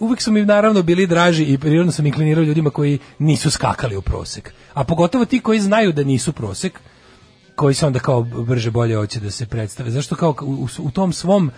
uvijek 0.00 0.22
su 0.22 0.32
mi 0.32 0.44
naravno 0.44 0.82
bili 0.82 1.06
draži 1.06 1.44
i 1.44 1.58
prirodno 1.58 1.92
sam 1.92 2.06
inklinirao 2.06 2.44
ljudima 2.44 2.70
koji 2.70 2.98
nisu 3.18 3.50
skakali 3.50 3.96
u 3.96 4.02
prosek. 4.02 4.54
A 4.74 4.84
pogotovo 4.84 5.24
ti 5.24 5.40
koji 5.40 5.60
znaju 5.60 5.92
da 5.92 6.04
nisu 6.04 6.32
prosek, 6.32 6.80
koji 7.56 7.74
se 7.74 7.86
onda 7.86 7.98
kao 7.98 8.22
brže 8.22 8.70
bolje 8.70 8.96
hoće 8.96 9.20
da 9.20 9.30
se 9.30 9.46
predstave. 9.46 9.90
Zašto 9.90 10.16
kao 10.16 10.34
u, 10.42 10.52
u, 10.52 10.68
u 10.78 10.90
tom 10.90 11.12
svom 11.12 11.50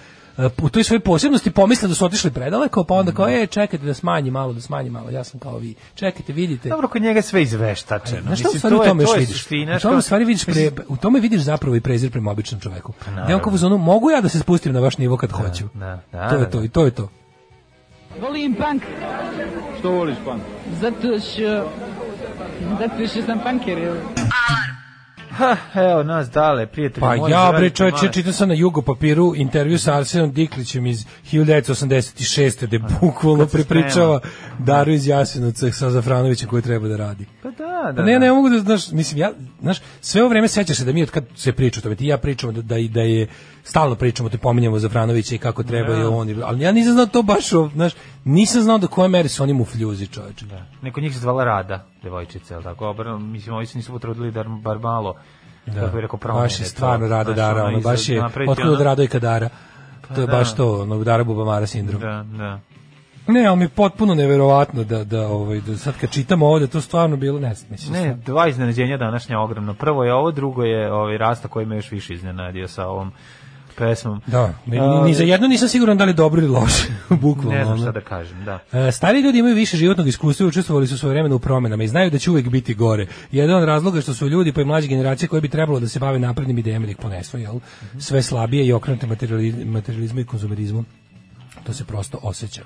u 0.59 0.69
toj 0.69 0.85
svojoj 0.85 1.01
posebnosti 1.01 1.51
pomisle 1.51 1.89
da 1.89 1.95
su 1.95 2.05
otišli 2.05 2.31
predaleko, 2.31 2.85
pa 2.85 2.95
onda 2.95 3.13
kao, 3.13 3.29
e, 3.29 3.47
čekajte 3.47 3.87
da 3.87 3.95
smanji 3.95 4.31
malo, 4.31 4.53
da 4.53 4.61
smanji 4.61 4.91
malo, 4.91 5.11
ja 5.11 5.25
sam 5.25 5.41
kao 5.41 5.59
vi. 5.59 5.75
Čekajte, 5.95 6.33
vidite. 6.33 6.69
Dobro, 6.69 6.89
kod 6.89 7.03
njega 7.03 7.19
je 7.19 7.23
sve 7.23 7.43
izveštačeno. 7.43 8.23
Znaš 8.23 8.39
šta 8.41 8.49
u 8.49 8.59
stvari 8.59 8.75
u 8.75 8.79
to 8.79 8.85
je- 8.85 8.89
tome 8.89 9.03
još 9.03 9.11
to 9.11 9.17
je 9.17 9.21
vidiš? 9.21 9.37
suština, 9.37 9.63
U 9.67 9.81
tome 9.81 9.93
što- 9.93 9.99
u 9.99 10.03
stvari 10.03 10.25
vidiš 10.25 10.45
pre, 10.45 10.71
u 10.89 10.97
tome 10.97 11.21
vidiš 11.21 11.41
zapravo 11.41 11.77
i 11.77 11.81
prezir 11.81 12.11
prema 12.11 12.31
običnom 12.31 12.61
čoveku. 12.61 12.93
Da 13.07 13.21
je 13.23 13.35
on 13.35 13.41
kao 13.41 13.49
u 13.49 13.53
fazonu, 13.53 13.79
mogu 13.79 14.11
ja 14.11 14.21
da 14.21 14.29
se 14.29 14.39
spustim 14.39 14.73
na 14.73 14.81
vaš 14.81 14.99
nivo 14.99 15.17
kad 15.17 15.33
hoću. 15.33 15.65
da, 15.75 16.01
da, 16.13 16.29
to 16.29 16.35
je 16.35 16.41
da, 16.41 16.51
to 16.51 16.59
da. 16.59 16.65
i 16.65 16.69
to 16.69 16.85
je 16.85 16.91
to. 16.91 17.09
Volim 18.21 18.55
punk. 18.55 18.83
Što 19.79 19.91
voliš 19.91 20.17
punk? 20.25 20.43
Zato 20.73 21.01
što... 21.21 21.71
Zato 22.79 23.07
što 23.07 23.23
sam 23.23 23.39
punker. 23.41 23.79
Ha, 25.35 25.57
evo 25.75 26.03
nas 26.03 26.31
dale, 26.31 26.67
prijatelji 26.67 27.01
Pa 27.01 27.17
moji, 27.17 27.33
ja 27.33 27.53
bre 27.53 27.71
maš. 27.83 28.01
čitam 28.13 28.33
sam 28.33 28.49
na 28.49 28.55
Jugo 28.55 28.83
papiru 28.83 29.33
intervju 29.37 29.79
sa 29.79 29.95
Arsenom 29.95 30.33
Diklićem 30.33 30.87
iz 30.87 31.05
1986. 31.33 32.67
gde 32.67 32.79
bukvalno 33.01 33.39
kad 33.41 33.51
se 33.51 33.57
prepričava 33.57 34.21
Daru 34.59 34.91
iz 34.93 35.07
Jasenovca 35.07 35.71
sa 35.73 35.91
Zafranovićem 35.91 36.49
koji 36.49 36.63
treba 36.63 36.89
da 36.89 36.97
radi. 36.97 37.27
Pa 37.43 37.51
da, 37.51 37.57
da. 37.87 37.93
Pa 37.97 38.03
ne, 38.03 38.13
da. 38.13 38.19
ne 38.19 38.33
mogu 38.33 38.49
da, 38.49 38.59
znaš, 38.59 38.91
mislim, 38.91 39.19
ja, 39.19 39.31
znaš, 39.61 39.79
sve 40.01 40.21
ovo 40.23 40.29
vreme 40.29 40.49
sećaš 40.49 40.77
se 40.77 40.85
da 40.85 40.93
mi 40.93 41.03
od 41.03 41.11
kad 41.11 41.25
se 41.37 41.53
priča 41.53 41.81
o 41.81 41.83
tome, 41.83 41.95
ti 41.95 42.07
ja 42.07 42.19
pričamo 42.19 42.53
da, 42.53 42.63
da, 42.63 42.77
da 42.85 43.01
je, 43.01 43.27
stalno 43.65 43.95
pričamo, 43.95 44.29
te 44.29 44.39
pominjemo 44.39 44.79
Zafranovića 44.79 45.35
i 45.35 45.39
kako 45.39 45.63
treba 45.63 45.95
i 45.95 46.03
on, 46.03 46.29
i- 46.31 46.43
ali 46.43 46.61
ja 46.61 46.73
nisam 46.73 46.93
znao 46.93 47.07
to 47.07 47.23
baš, 47.23 47.45
znaš, 47.75 47.93
nisam 48.25 48.63
znao 48.63 48.79
do 48.79 48.89
koje 48.89 49.09
mere 49.09 49.29
su 49.29 49.43
oni 49.43 49.53
mu 49.53 49.65
fljuzi, 49.65 50.07
čoveče. 50.07 50.45
Da. 50.47 50.67
Neko 50.83 51.01
njih 51.01 51.15
se 51.15 51.21
zvala 51.21 51.45
Rada, 51.45 51.87
devojčica, 52.05 52.55
ali 52.55 52.65
tako, 52.65 52.89
Obar, 52.89 53.07
mislim, 53.19 53.55
ovi 53.55 53.67
se 53.67 53.79
nisu 53.79 53.93
potrudili 53.93 54.31
da 54.31 54.45
bar 54.45 54.79
malo, 54.79 55.15
da. 55.67 55.81
kako 55.81 55.97
bi 55.97 56.01
rekao, 56.03 56.19
promene. 56.19 56.45
baš 56.45 56.61
je 56.61 56.67
stvarno 56.67 57.07
Znaš, 57.07 57.27
Dara, 57.27 57.65
ono, 57.65 57.81
baš 57.81 58.09
je, 58.09 58.23
od 58.71 58.81
Rado 58.81 59.03
i 59.03 59.09
Kadara. 59.09 59.49
to 60.15 60.21
je 60.21 60.27
da. 60.27 60.33
baš 60.33 60.55
to, 60.57 60.81
ono, 60.81 61.05
Dara 61.05 61.25
Bubamara 61.25 61.67
sindrom. 61.67 62.01
Da, 62.01 62.25
da. 62.39 62.61
Ne, 63.27 63.47
ali 63.47 63.57
mi 63.57 63.65
je 63.65 63.69
potpuno 63.69 64.15
neverovatno 64.15 64.85
da, 64.85 65.05
da, 65.05 65.27
ovaj, 65.29 65.61
da 65.61 65.77
sad 65.77 65.95
kad 66.01 66.11
čitamo 66.11 66.47
ovo 66.47 66.59
da 66.59 66.65
je 66.65 66.69
to 66.69 66.81
stvarno 66.81 67.17
bilo, 67.17 67.41
ne 67.41 67.55
znam, 67.55 67.71
mislim. 67.71 67.93
Ne, 67.93 68.15
dva 68.27 68.49
iznenađenja 68.49 68.97
današnja 68.97 69.41
ogromno. 69.41 69.75
Prvo 69.75 70.05
je 70.05 70.15
ovo, 70.15 70.31
drugo 70.31 70.63
je 70.63 70.93
ovaj 70.93 71.19
Rasta 71.19 71.49
koji 71.49 71.67
me 71.67 71.77
još 71.77 71.91
više 71.91 72.15
iznenadio 72.15 72.69
sa 72.69 72.87
ovom 72.87 73.13
pesmom. 73.79 74.21
Da, 74.27 74.55
ni, 74.67 74.79
ni 75.05 75.15
za 75.15 75.23
jedno 75.23 75.49
nisam 75.49 75.69
siguran 75.69 75.97
da 75.97 76.05
li 76.05 76.15
dobro 76.15 76.43
ili 76.43 76.51
loše, 76.51 76.87
bukvalno. 77.23 77.59
Ne 77.59 77.65
znam 77.65 77.79
šta 77.79 77.93
da 77.93 78.01
kažem, 78.01 78.45
da. 78.45 78.61
E, 78.73 78.93
Stari 78.93 79.21
ljudi 79.21 79.39
imaju 79.39 79.55
više 79.55 79.77
životnog 79.77 80.09
iskustva 80.09 80.45
i 80.45 80.49
učestvovali 80.49 80.87
su 80.87 80.99
svoje 80.99 81.11
vremena 81.13 81.35
u 81.35 81.39
promenama 81.39 81.85
i 81.85 81.89
znaju 81.89 82.11
da 82.11 82.19
će 82.19 82.31
uvek 82.31 82.49
biti 82.49 82.75
gore. 82.75 83.07
Jedan 83.33 83.57
od 83.57 83.65
razloga 83.65 84.01
što 84.01 84.15
su 84.15 84.29
ljudi 84.29 84.53
pa 84.53 84.61
i 84.61 84.65
mlađe 84.65 84.89
generacije 84.89 85.29
koje 85.29 85.41
bi 85.41 85.49
trebalo 85.49 85.81
da 85.81 85.89
se 85.89 85.99
bave 85.99 86.19
naprednim 86.19 86.59
idejama 86.59 86.85
ili 86.85 86.91
ih 86.91 86.97
ponesu, 86.97 87.39
jel? 87.39 87.61
Sve 87.99 88.23
slabije 88.23 88.67
i 88.67 88.73
okrenute 88.73 89.07
materiali- 89.07 89.65
materializmu 89.65 90.21
i 90.21 90.25
konzumerizmu. 90.25 90.85
To 91.67 91.73
se 91.73 91.85
prosto 91.85 92.19
osjeća. 92.23 92.63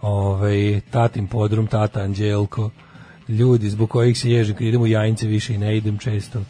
Ovaj 0.00 0.80
tatin 0.90 1.26
podrum, 1.26 1.66
tata 1.66 2.00
Anđelko, 2.00 2.70
ljudi 3.28 3.70
zbog 3.70 3.90
kojih 3.90 4.18
se 4.18 4.30
ježim 4.30 4.54
kad 4.54 4.66
idem 4.66 4.82
u 4.82 4.86
Jajince 4.86 5.26
više 5.26 5.54
i 5.54 5.58
ne 5.58 5.76
idem 5.76 5.98
često. 5.98 6.42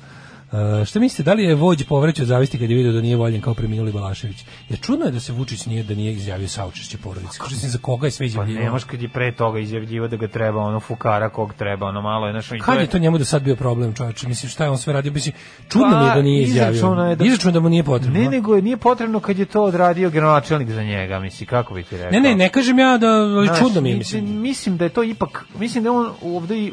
Uh, 0.54 0.84
šta 0.84 1.00
mislite, 1.00 1.22
da 1.22 1.34
li 1.34 1.44
je 1.44 1.54
vođ 1.54 1.84
povrećao 1.84 2.22
od 2.22 2.28
zavisti 2.28 2.58
kad 2.58 2.70
je 2.70 2.76
vidio 2.76 2.92
da 2.92 3.00
nije 3.00 3.16
voljen 3.16 3.40
kao 3.40 3.54
preminuli 3.54 3.92
Balašević? 3.92 4.36
Jer 4.68 4.80
čudno 4.80 5.06
je 5.06 5.12
da 5.12 5.20
se 5.20 5.32
Vučić 5.32 5.66
nije 5.66 5.82
da 5.82 5.94
nije 5.94 6.12
izjavio 6.12 6.48
saučešće 6.48 6.98
porodice. 6.98 7.38
Kaže 7.38 7.56
se 7.56 7.68
za 7.68 7.78
koga 7.78 8.06
je 8.06 8.10
sve 8.10 8.18
Pa 8.18 8.26
izjavljivao. 8.26 8.64
nemaš 8.64 8.84
kad 8.84 9.02
je 9.02 9.08
pre 9.08 9.32
toga 9.32 9.58
izjavljivo 9.58 10.08
da 10.08 10.16
ga 10.16 10.28
treba, 10.28 10.60
ono 10.60 10.80
fukara 10.80 11.28
kog 11.28 11.54
treba, 11.54 11.86
ono 11.86 12.02
malo 12.02 12.26
je, 12.26 12.32
znaš, 12.32 12.52
i 12.52 12.58
Kad 12.58 12.80
je 12.80 12.86
to 12.86 12.98
njemu 12.98 13.18
do 13.18 13.24
sad 13.24 13.42
bio 13.42 13.56
problem, 13.56 13.94
čoveče? 13.94 14.28
Mislim, 14.28 14.50
šta 14.50 14.64
je 14.64 14.70
on 14.70 14.78
sve 14.78 14.92
radio? 14.92 15.12
Mislim, 15.12 15.34
čudno 15.68 15.98
mi 15.98 16.06
je 16.06 16.14
da 16.14 16.22
nije 16.22 16.42
izjavio. 16.42 16.72
izračunao 16.72 17.06
je 17.06 17.16
da- 17.16 17.24
Izračunao 17.24 17.52
da 17.52 17.60
mu 17.60 17.68
nije 17.68 17.84
potrebno. 17.84 18.20
Ne, 18.20 18.28
nego 18.28 18.54
je 18.54 18.62
nije 18.62 18.76
potrebno 18.76 19.20
kad 19.20 19.38
je 19.38 19.44
to 19.46 19.62
odradio 19.64 20.10
gradonačelnik 20.10 20.70
za 20.70 20.82
njega, 20.82 21.18
misli, 21.18 21.46
kako 21.46 21.74
bi 21.74 21.82
ti 21.82 21.96
rekao? 21.96 22.10
ne, 22.12 22.20
ne, 22.20 22.34
ne 22.36 22.48
kažem 22.48 22.78
ja 22.78 22.98
da, 22.98 23.08
ali 23.08 23.46
Znaš, 23.46 23.58
čudno 23.58 23.80
mi 23.80 23.90
je, 23.90 23.96
mislim, 23.96 24.22
mislim. 24.22 24.40
mislim 24.42 24.76
da 24.76 24.84
je 24.84 24.90
to 24.90 25.02
ipak, 25.04 25.44
mislim 25.58 25.84
da 25.84 25.92
on 25.92 26.10
ovde 26.24 26.70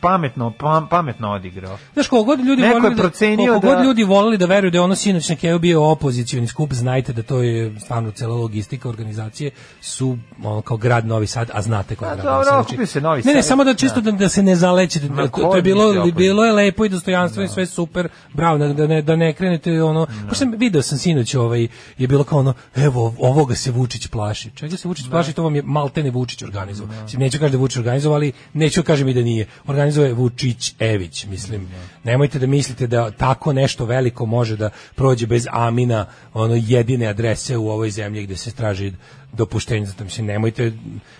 pametno, 0.00 0.52
pam, 0.58 0.88
pametno 0.88 1.32
odigrao. 1.32 1.78
Znaš, 1.92 2.08
koliko 2.08 2.24
god 2.24 2.40
ljudi 2.40 2.62
Neko 2.62 2.74
volili 2.74 2.96
da, 2.96 3.58
da- 3.58 3.74
god 3.74 3.84
ljudi 3.84 4.04
volili 4.04 4.38
da 4.38 4.46
veruju 4.46 4.70
da 4.70 4.78
je 4.78 4.82
ono 4.82 4.94
sinoć 4.94 5.28
na 5.28 5.36
Keju 5.36 5.58
bio 5.58 5.90
opozicioni 5.90 6.46
skup, 6.46 6.72
znajte 6.72 7.12
da 7.12 7.22
to 7.22 7.42
je 7.42 7.80
stvarno 7.80 8.10
cela 8.10 8.36
logistika 8.36 8.88
organizacije 8.88 9.50
su 9.80 10.18
ono, 10.44 10.62
kao 10.62 10.76
grad 10.76 11.06
Novi 11.06 11.26
Sad, 11.26 11.50
a 11.54 11.62
znate 11.62 11.96
koji 11.96 12.08
A 12.08 12.12
je 12.12 12.16
grad 12.22 12.32
Novi 12.34 12.44
Sad. 12.44 12.60
okupio 12.60 12.86
se 12.86 13.00
Novi 13.00 13.22
Ne, 13.24 13.34
ne, 13.34 13.42
Sad. 13.42 13.48
samo 13.48 13.64
da 13.64 13.74
čisto 13.74 14.00
da, 14.00 14.10
da 14.10 14.28
se 14.28 14.42
ne 14.42 14.56
zalećete. 14.56 15.08
Da, 15.08 15.28
to, 15.28 15.42
to 15.42 15.56
je 15.56 15.62
bilo, 15.62 16.04
bilo 16.04 16.44
je 16.44 16.52
lepo 16.52 16.84
i 16.84 16.88
dostojanstveno 16.88 17.44
i 17.44 17.48
sve 17.48 17.66
super. 17.66 18.08
Bravo, 18.32 18.58
da, 18.58 18.68
da, 18.68 18.86
ne, 18.86 19.02
da 19.02 19.16
ne 19.16 19.32
krenete 19.32 19.82
ono... 19.82 20.06
Pošto 20.06 20.34
sam 20.34 20.50
video 20.56 20.82
sam 20.82 20.98
sinoć 20.98 21.34
ovaj, 21.34 21.68
je 21.98 22.06
bilo 22.08 22.24
kao 22.24 22.38
ono, 22.38 22.54
evo, 22.76 23.14
ovoga 23.18 23.54
se 23.54 23.70
Vučić 23.70 24.06
plaši. 24.06 24.50
Čega 24.54 24.76
se 24.76 24.88
Vučić 24.88 25.06
plaši, 25.10 25.32
to 25.32 25.42
vam 25.42 25.56
je 25.56 25.62
maltene 25.62 26.10
Vučić 26.10 26.42
organizovao. 26.42 27.02
Mislim, 27.02 27.20
neću 27.20 27.38
kažem 27.38 27.52
da 27.52 27.58
Vučić 27.58 27.76
organizovao, 27.76 28.16
ali 28.16 28.32
neću 28.52 28.82
kažem 28.82 29.08
i 29.08 29.14
da 29.14 29.20
nije. 29.20 29.46
Organizovao 29.70 30.08
je 30.08 30.14
Vučić 30.14 30.74
Ević, 30.80 31.24
mislim. 31.26 31.68
Nemojte 32.04 32.38
da 32.38 32.46
mislite 32.46 32.86
da 32.86 33.10
tako 33.10 33.52
nešto 33.52 33.84
veliko 33.84 34.26
može 34.26 34.56
da 34.56 34.70
prođe 34.94 35.26
bez 35.26 35.46
Amina, 35.50 36.00
ono 36.34 36.54
jedine 36.56 37.06
adrese 37.06 37.56
u 37.56 37.68
ovoj 37.68 37.90
zemlji 37.90 38.22
gde 38.22 38.36
se 38.36 38.50
traži 38.52 38.92
dopuštenje 39.32 39.86
za 39.86 39.92
to. 39.92 40.04
Mislim, 40.04 40.26
nemojte, 40.26 40.72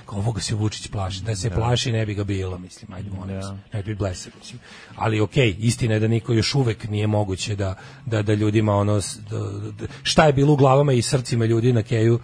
ovoga 0.08 0.40
se 0.40 0.54
Vučić 0.54 0.88
plaši. 0.88 1.22
Da 1.22 1.36
se 1.36 1.50
plaši 1.52 1.92
ne 1.92 2.06
bi 2.06 2.14
ga 2.14 2.24
bilo, 2.24 2.58
mislim, 2.58 2.92
ajde 2.92 3.10
molim 3.10 3.36
vas. 3.36 3.44
Ne 3.72 3.82
bi 3.82 3.94
blesav, 3.94 4.32
mislim. 4.38 4.60
Ali 4.96 5.20
okej, 5.20 5.56
istina 5.58 5.94
je 5.94 6.00
da 6.00 6.08
niko 6.08 6.32
još 6.32 6.54
uvek 6.54 6.84
nije 6.84 7.06
moguće 7.06 7.56
da, 7.56 7.74
da, 8.06 8.22
da 8.22 8.34
ljudima 8.34 8.74
ono, 8.74 9.00
s- 9.00 9.18
da, 9.30 9.38
da- 9.72 9.92
šta 10.02 10.26
je 10.26 10.32
bilo 10.32 10.52
u 10.52 10.56
glavama 10.56 10.92
i 10.92 11.02
srcima 11.02 11.44
ljudi 11.44 11.72
na 11.72 11.82
keju, 11.82 12.20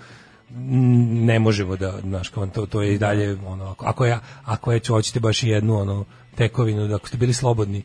ne 0.50 1.38
možemo 1.38 1.76
da, 1.76 2.00
znaš, 2.00 2.28
kao 2.28 2.46
to, 2.46 2.66
to 2.66 2.82
je 2.82 2.94
i 2.94 2.98
dalje, 2.98 3.38
ono, 3.46 3.64
ako- 3.64 3.86
ako 3.86 4.06
ja, 4.06 4.20
ako 4.44 4.72
je, 4.72 4.80
hoćete 4.88 5.20
baš 5.20 5.42
i 5.42 5.48
jednu, 5.48 5.80
ono, 5.80 6.04
tekovinu, 6.34 6.88
da 6.88 6.96
ako 6.96 7.08
ste 7.08 7.16
bili 7.16 7.34
slobodni, 7.34 7.82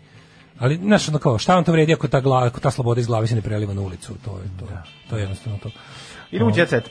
ali, 0.60 0.78
znaš, 0.78 1.10
ono 1.10 1.20
kao, 1.20 1.38
šta 1.38 1.56
vam 1.56 1.64
to 1.64 1.72
vredi 1.72 1.94
ako 1.94 2.08
ta, 2.08 2.20
gla, 2.22 2.46
ako 2.46 2.60
ta 2.60 2.72
sloboda 2.72 3.02
iz 3.02 3.08
glave 3.08 3.28
se 3.28 3.36
ne 3.36 3.42
preliva 3.42 3.74
na 3.74 3.82
ulicu, 3.82 4.14
to 4.26 4.38
je, 4.38 4.44
to, 4.60 4.68
to 5.10 5.16
je 5.18 5.22
jednostavno 5.22 5.60
to. 5.64 5.70
Idemo 6.32 6.52
u 6.52 6.58
jet 6.58 6.70
set. 6.70 6.90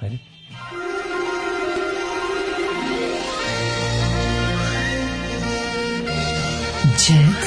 Ajde. 0.00 0.18
Jet 7.08 7.42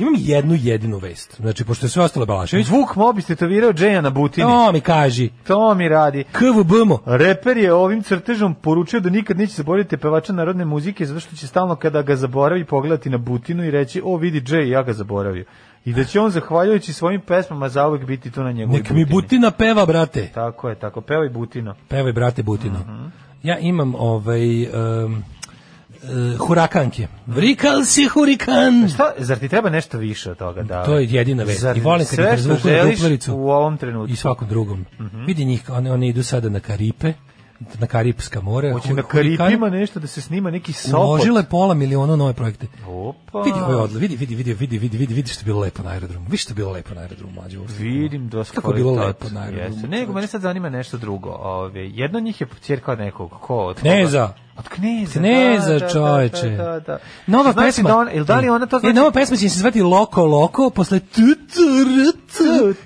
Imam 0.00 0.14
jednu 0.18 0.54
jedinu 0.60 0.98
vest. 0.98 1.36
Znači, 1.40 1.64
pošto 1.64 1.86
je 1.86 1.90
sve 1.90 2.02
ostalo 2.02 2.26
Balašević. 2.26 2.68
Vuk 2.68 2.96
Mobi 2.96 3.22
stetovirao 3.22 3.72
Džeja 3.72 4.00
na 4.00 4.10
butini. 4.10 4.46
To 4.46 4.72
mi 4.72 4.80
kaži. 4.80 5.30
To 5.46 5.74
mi 5.74 5.88
radi. 5.88 6.24
KVBMO. 6.32 6.98
Reper 7.06 7.56
je 7.56 7.72
ovim 7.72 8.02
crtežom 8.02 8.54
poručio 8.54 9.00
da 9.00 9.10
nikad 9.10 9.38
neće 9.38 9.52
zaboraviti 9.52 9.96
pevača 9.96 10.32
narodne 10.32 10.64
muzike 10.64 11.06
zato 11.06 11.20
što 11.20 11.36
će 11.36 11.46
stalno 11.46 11.76
kada 11.76 12.02
ga 12.02 12.16
zaboravi 12.16 12.64
pogledati 12.64 13.10
na 13.10 13.18
butinu 13.18 13.64
i 13.64 13.70
reći 13.70 14.02
o 14.04 14.16
vidi 14.16 14.40
Džej, 14.40 14.70
ja 14.70 14.82
ga 14.82 14.92
zaboravio. 14.92 15.44
I 15.84 15.92
da 15.92 16.04
će 16.04 16.20
on 16.20 16.30
zahvaljujući 16.30 16.92
svojim 16.92 17.20
pesmama 17.20 17.68
zauvek 17.68 18.04
biti 18.04 18.30
tu 18.30 18.42
na 18.42 18.52
njegovoj 18.52 18.78
Nek 18.78 18.90
mi 18.90 19.04
Butina 19.04 19.50
peva, 19.50 19.86
brate. 19.86 20.30
Tako 20.34 20.68
je, 20.68 20.74
tako. 20.74 21.00
Pevaj 21.00 21.28
Butino. 21.28 21.74
Pevaj, 21.88 22.12
brate, 22.12 22.42
Butino. 22.42 22.78
Ja 23.42 23.58
imam 23.58 23.94
ovaj... 23.94 24.62
Um, 24.62 25.24
uh, 26.02 26.38
hurakanke. 26.38 27.06
Vrikal 27.26 27.84
si 27.84 28.06
hurikan. 28.06 28.88
Šta, 28.88 29.12
zar 29.18 29.38
ti 29.38 29.48
treba 29.48 29.70
nešto 29.70 29.98
više 29.98 30.30
od 30.30 30.38
toga? 30.38 30.62
Da, 30.62 30.84
To 30.84 30.98
je 30.98 31.06
jedina. 31.10 31.44
Zar 31.46 31.76
I 31.76 31.80
volim 31.80 32.06
kad 32.06 32.18
ih 32.18 32.24
razvuku 32.24 32.68
na 32.68 32.90
duplericu. 32.90 33.34
u 33.34 33.50
ovom 33.50 33.76
trenutku. 33.76 34.12
I 34.12 34.16
svakom 34.16 34.48
drugom. 34.48 34.86
Vidi 35.26 35.44
njih, 35.44 35.70
one, 35.70 35.92
one 35.92 36.08
idu 36.08 36.22
sada 36.22 36.48
na 36.48 36.60
Karipe, 36.60 37.12
na 37.78 37.86
Karipska 37.86 38.40
more. 38.40 38.72
Hoće 38.72 38.94
na 38.94 39.02
Karipima 39.02 39.70
nešto 39.70 40.00
da 40.00 40.06
se 40.06 40.20
snima 40.20 40.50
neki 40.50 40.72
sopot. 40.72 41.00
Uložile 41.06 41.42
pola 41.44 41.74
miliona 41.74 42.12
u 42.12 42.16
nove 42.16 42.32
projekte. 42.32 42.66
Opa. 42.88 43.40
Vidi 43.42 43.58
ovaj 43.60 43.74
odle, 43.76 44.00
vidi, 44.00 44.16
vidi, 44.16 44.34
vidi, 44.34 44.52
vidi, 44.54 44.78
vidi, 44.78 44.98
vidi, 44.98 45.14
vidi 45.14 45.28
što 45.30 45.40
je 45.40 45.44
bilo 45.44 45.60
lepo 45.60 45.82
na 45.82 45.90
aerodromu. 45.90 46.24
Vidi 46.24 46.36
što 46.36 46.50
je 46.50 46.54
bilo 46.54 46.72
lepo 46.72 46.94
na 46.94 47.00
aerodromu, 47.00 47.32
mlađe. 47.32 47.58
ovo 47.58 47.66
je. 47.78 47.78
Vidim 47.78 48.28
dosta 48.28 48.54
Kako 48.54 48.70
je 48.70 48.74
bilo 48.74 48.92
lepo 48.92 49.28
na 49.28 49.40
aerodromu. 49.40 49.74
Jeste. 49.74 49.88
Nego, 49.88 50.12
mene 50.12 50.26
sad 50.26 50.40
zanima 50.40 50.68
nešto 50.68 50.98
drugo. 50.98 51.30
Ove, 51.30 51.88
jedno 51.88 52.18
od 52.18 52.24
njih 52.24 52.40
je 52.40 52.46
ćerka 52.62 52.94
nekog. 52.94 53.30
Ko? 53.40 53.56
Od? 53.56 53.76
Kneza. 53.80 54.32
Od 54.58 54.68
kneza. 54.68 55.18
Kneza, 55.18 55.72
da, 55.72 55.78
da, 55.78 55.88
čoveče. 55.88 56.50
Da, 56.50 56.64
da, 56.64 56.80
da. 56.80 56.98
Nova 57.26 57.52
Znači 57.52 57.66
pesma. 57.66 57.88
Da 57.88 57.96
on, 57.96 58.08
ili 58.12 58.24
da 58.24 58.38
li 58.40 58.48
ona 58.48 58.66
to 58.66 58.76
E, 58.76 58.80
znači? 58.80 58.94
nova 58.94 59.10
pesma 59.10 59.36
će 59.36 59.48
se 59.48 59.58
zvati 59.58 59.82
Loko 59.82 60.24
Loko 60.24 60.70
posle 60.70 61.00
tu 61.00 61.20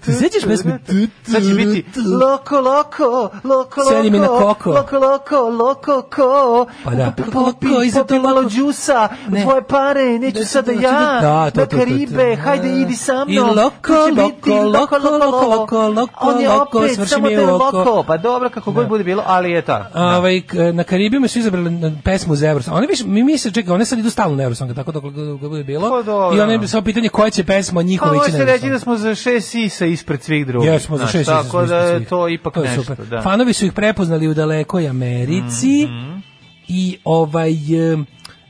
sećaš 0.03 0.43
pesme 0.45 0.79
Sad 1.25 1.43
će 1.43 1.55
biti 1.55 1.85
loko, 2.21 2.61
loko, 2.61 3.31
loko, 3.45 3.81
Sedi 3.85 4.11
mi 4.11 4.19
na 4.19 4.27
koko. 4.29 4.71
Loko, 4.71 4.99
loko, 4.99 5.39
loko, 5.41 6.03
ko. 6.05 6.67
Pa 6.85 6.91
da. 6.91 7.13
Loko, 7.27 7.41
loko, 7.41 7.83
iza 7.83 8.05
to 8.05 8.15
malo 8.17 8.37
loko. 8.37 8.49
džusa, 8.51 9.09
tvoje 9.43 9.63
pare, 9.65 10.19
neću 10.19 10.39
Da, 10.39 10.45
sada 10.45 10.73
da, 10.73 10.81
ja, 10.81 11.21
da, 11.23 11.51
to, 11.53 11.61
na. 11.61 11.67
Karibe, 11.69 12.37
hajde 12.37 12.71
idi 12.73 12.95
sa 12.95 13.25
I 13.29 13.33
mnom. 13.33 13.49
loko, 13.49 13.71
će 13.87 14.13
loko, 14.13 14.29
biti 14.29 14.51
loko, 14.51 14.97
loko, 14.97 15.47
loko, 15.49 15.89
loko, 15.91 16.13
On 16.23 16.41
je 16.41 16.49
loko, 16.49 16.79
opet, 16.79 17.09
samo 17.09 17.27
da 17.27 17.33
je 17.33 17.45
oko. 17.47 17.77
loko. 17.77 18.03
Pa 18.03 18.17
dobro, 18.17 18.51
kako 18.51 18.73
god 18.73 18.89
bude 18.89 19.05
bilo, 19.05 19.23
ali 19.27 19.51
je 19.51 19.63
ta. 19.63 19.91
Ovaj 19.95 20.41
k- 20.43 20.55
na 20.73 20.85
Karibima 20.85 21.29
su 21.29 21.39
izabrali 21.39 21.71
pesmu 22.05 22.35
za 22.35 22.49
Eurosong. 22.49 22.77
Oni 22.77 22.87
više 22.87 23.05
mi 23.07 23.39
se 23.39 23.51
čeka, 23.51 23.75
one 23.75 23.85
sad 23.85 23.99
idu 23.99 24.11
stalno 24.11 24.37
na 24.37 24.43
Eurosong, 24.43 24.75
tako 24.75 24.93
dok 24.93 25.05
bude 25.41 25.65
bilo. 25.65 26.03
Pa. 26.05 26.37
I 26.37 26.41
one 26.41 26.59
bi 26.59 26.69
samo 26.69 26.83
pitanje 26.83 27.09
koja 27.09 27.31
će 27.31 27.45
pesma 27.45 27.79
Pa 27.79 27.83
njihova 27.83 28.11
ići 28.13 28.21
na 28.23 28.29
možete 28.29 28.45
reći 28.45 28.67
Eurosong. 28.67 28.73
da 28.73 28.79
smo 28.81 28.97
za 28.99 29.15
šest 29.15 29.49
sisa 29.67 29.87
ispred 29.87 30.23
svih 30.23 30.47
drugih. 30.47 30.71
Jesmo 30.71 30.97
za 30.97 31.07
šest 31.07 31.27
Tako 31.27 31.67
da 31.67 31.77
je 31.77 32.05
to 32.05 32.29
ipak 32.29 32.55
To 32.55 32.63
je 32.63 32.69
nešto. 32.69 32.83
super. 32.85 33.07
Da. 33.07 33.23
Fanovi 33.23 33.53
su 33.53 33.67
ih 33.67 33.73
prepoznali 33.73 34.29
u 34.29 34.35
dalekoj 34.35 34.89
Americi 34.89 35.87
Mhm. 35.87 36.19
i 36.69 36.99
ovaj 37.05 37.51
e, 37.51 37.97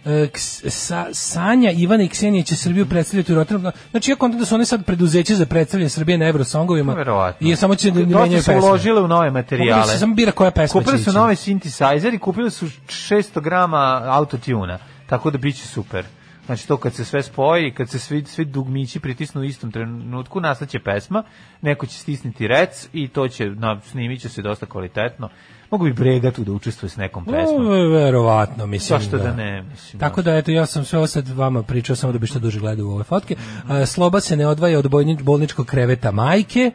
Ks- 0.06 0.68
sa, 0.70 1.06
Sanja, 1.12 1.70
Ivana 1.72 2.02
i 2.02 2.08
Ksenija 2.08 2.44
će 2.44 2.56
Srbiju 2.56 2.86
predstavljati 2.86 3.32
u 3.32 3.36
Rotterdamu. 3.36 3.72
Znači, 3.90 4.10
ja 4.10 4.16
kontam 4.16 4.40
da 4.40 4.46
su 4.46 4.54
one 4.54 4.64
sad 4.64 4.84
preduzeće 4.84 5.34
za 5.34 5.46
predstavljanje 5.46 5.88
Srbije 5.88 6.18
na 6.18 6.26
Eurosongovima. 6.26 6.94
Verovatno. 6.94 7.48
I 7.48 7.56
samo 7.56 7.74
će 7.74 7.90
da 7.90 8.00
menjaju 8.00 8.42
su 8.42 8.46
pesme. 8.46 8.60
uložile 8.60 9.00
u 9.00 9.08
nove 9.08 9.30
materijale. 9.30 9.86
se 9.86 9.98
samo 9.98 10.14
bira 10.14 10.32
koja 10.32 10.50
pesma 10.50 10.80
Kupili 10.80 10.98
su 10.98 11.12
novi 11.12 11.34
synthesizer 11.34 12.14
i 12.14 12.18
kupili 12.18 12.50
su 12.50 12.66
600 12.86 13.40
grama 13.40 14.02
autotuna. 14.04 14.78
Tako 15.06 15.30
da 15.30 15.38
biće 15.38 15.66
super. 15.66 16.04
Znači 16.46 16.68
to 16.68 16.76
kad 16.76 16.94
se 16.94 17.04
sve 17.04 17.22
spoji, 17.22 17.74
kad 17.74 17.88
se 17.90 17.98
svi, 17.98 18.24
svi 18.24 18.44
dugmići 18.44 19.00
pritisnu 19.00 19.40
u 19.40 19.44
istom 19.44 19.72
trenutku, 19.72 20.40
nastaće 20.40 20.78
pesma, 20.78 21.22
neko 21.62 21.86
će 21.86 21.98
stisniti 21.98 22.48
rec 22.48 22.88
i 22.92 23.08
to 23.08 23.28
će, 23.28 23.50
na, 23.50 23.80
snimit 23.80 24.20
će 24.20 24.28
se 24.28 24.42
dosta 24.42 24.66
kvalitetno. 24.66 25.28
Mogu 25.70 25.84
bi 25.84 25.92
Brega 25.92 26.30
tu 26.30 26.44
da 26.44 26.52
učestvuje 26.52 26.90
s 26.90 26.96
nekom 26.96 27.24
pesmom. 27.24 27.66
O, 27.66 27.88
verovatno, 27.88 28.66
mislim. 28.66 29.00
Zašto 29.00 29.18
da 29.18 29.32
ne, 29.32 29.62
mislim, 29.62 30.00
Tako 30.00 30.22
da, 30.22 30.36
eto, 30.36 30.50
ja 30.50 30.66
sam 30.66 30.84
sve 30.84 30.98
ovo 30.98 31.06
sad 31.06 31.28
vama 31.28 31.62
pričao, 31.62 31.96
samo 31.96 32.12
da 32.12 32.18
bi 32.18 32.26
što 32.26 32.38
duže 32.38 32.60
gledao 32.60 32.86
u 32.86 32.90
ove 32.90 33.04
fotke. 33.04 33.36
A, 33.68 33.86
Sloba 33.86 34.20
se 34.20 34.36
ne 34.36 34.46
odvaja 34.46 34.78
od 34.78 34.90
bolničkog 35.22 35.66
kreveta 35.66 36.10
majke. 36.10 36.70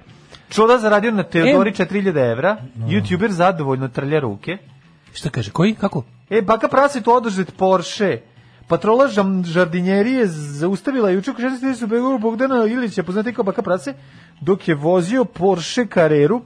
Čuda 0.50 0.78
zaradio 0.78 1.12
na 1.12 1.24
Teodori 1.24 1.72
4000 1.72 2.32
evra, 2.32 2.58
youtuber 2.78 3.30
zadovoljno 3.30 3.88
trlja 3.88 4.20
ruke. 4.20 4.58
Šta 5.14 5.30
kaže, 5.30 5.52
koji, 5.52 5.76
kako? 5.76 6.04
E, 6.30 6.42
baka 6.42 6.68
prase 6.68 7.02
tu 7.02 7.12
Porsche. 7.58 8.22
Patrola 8.70 9.08
žardinjerije 9.44 10.28
zaustavila 10.28 11.10
juče 11.10 11.32
oko 11.32 11.42
16 11.42 11.84
u 11.84 11.88
Begovu 11.88 12.20
Bogdana 12.20 12.66
Ilića, 12.66 13.04
poznati 13.04 13.34
kao 13.34 13.44
baka 13.44 13.62
prase, 13.62 13.94
dok 14.42 14.68
je 14.68 14.76
vozio 14.76 15.26
Porsche 15.26 15.86
Carreru, 15.94 16.42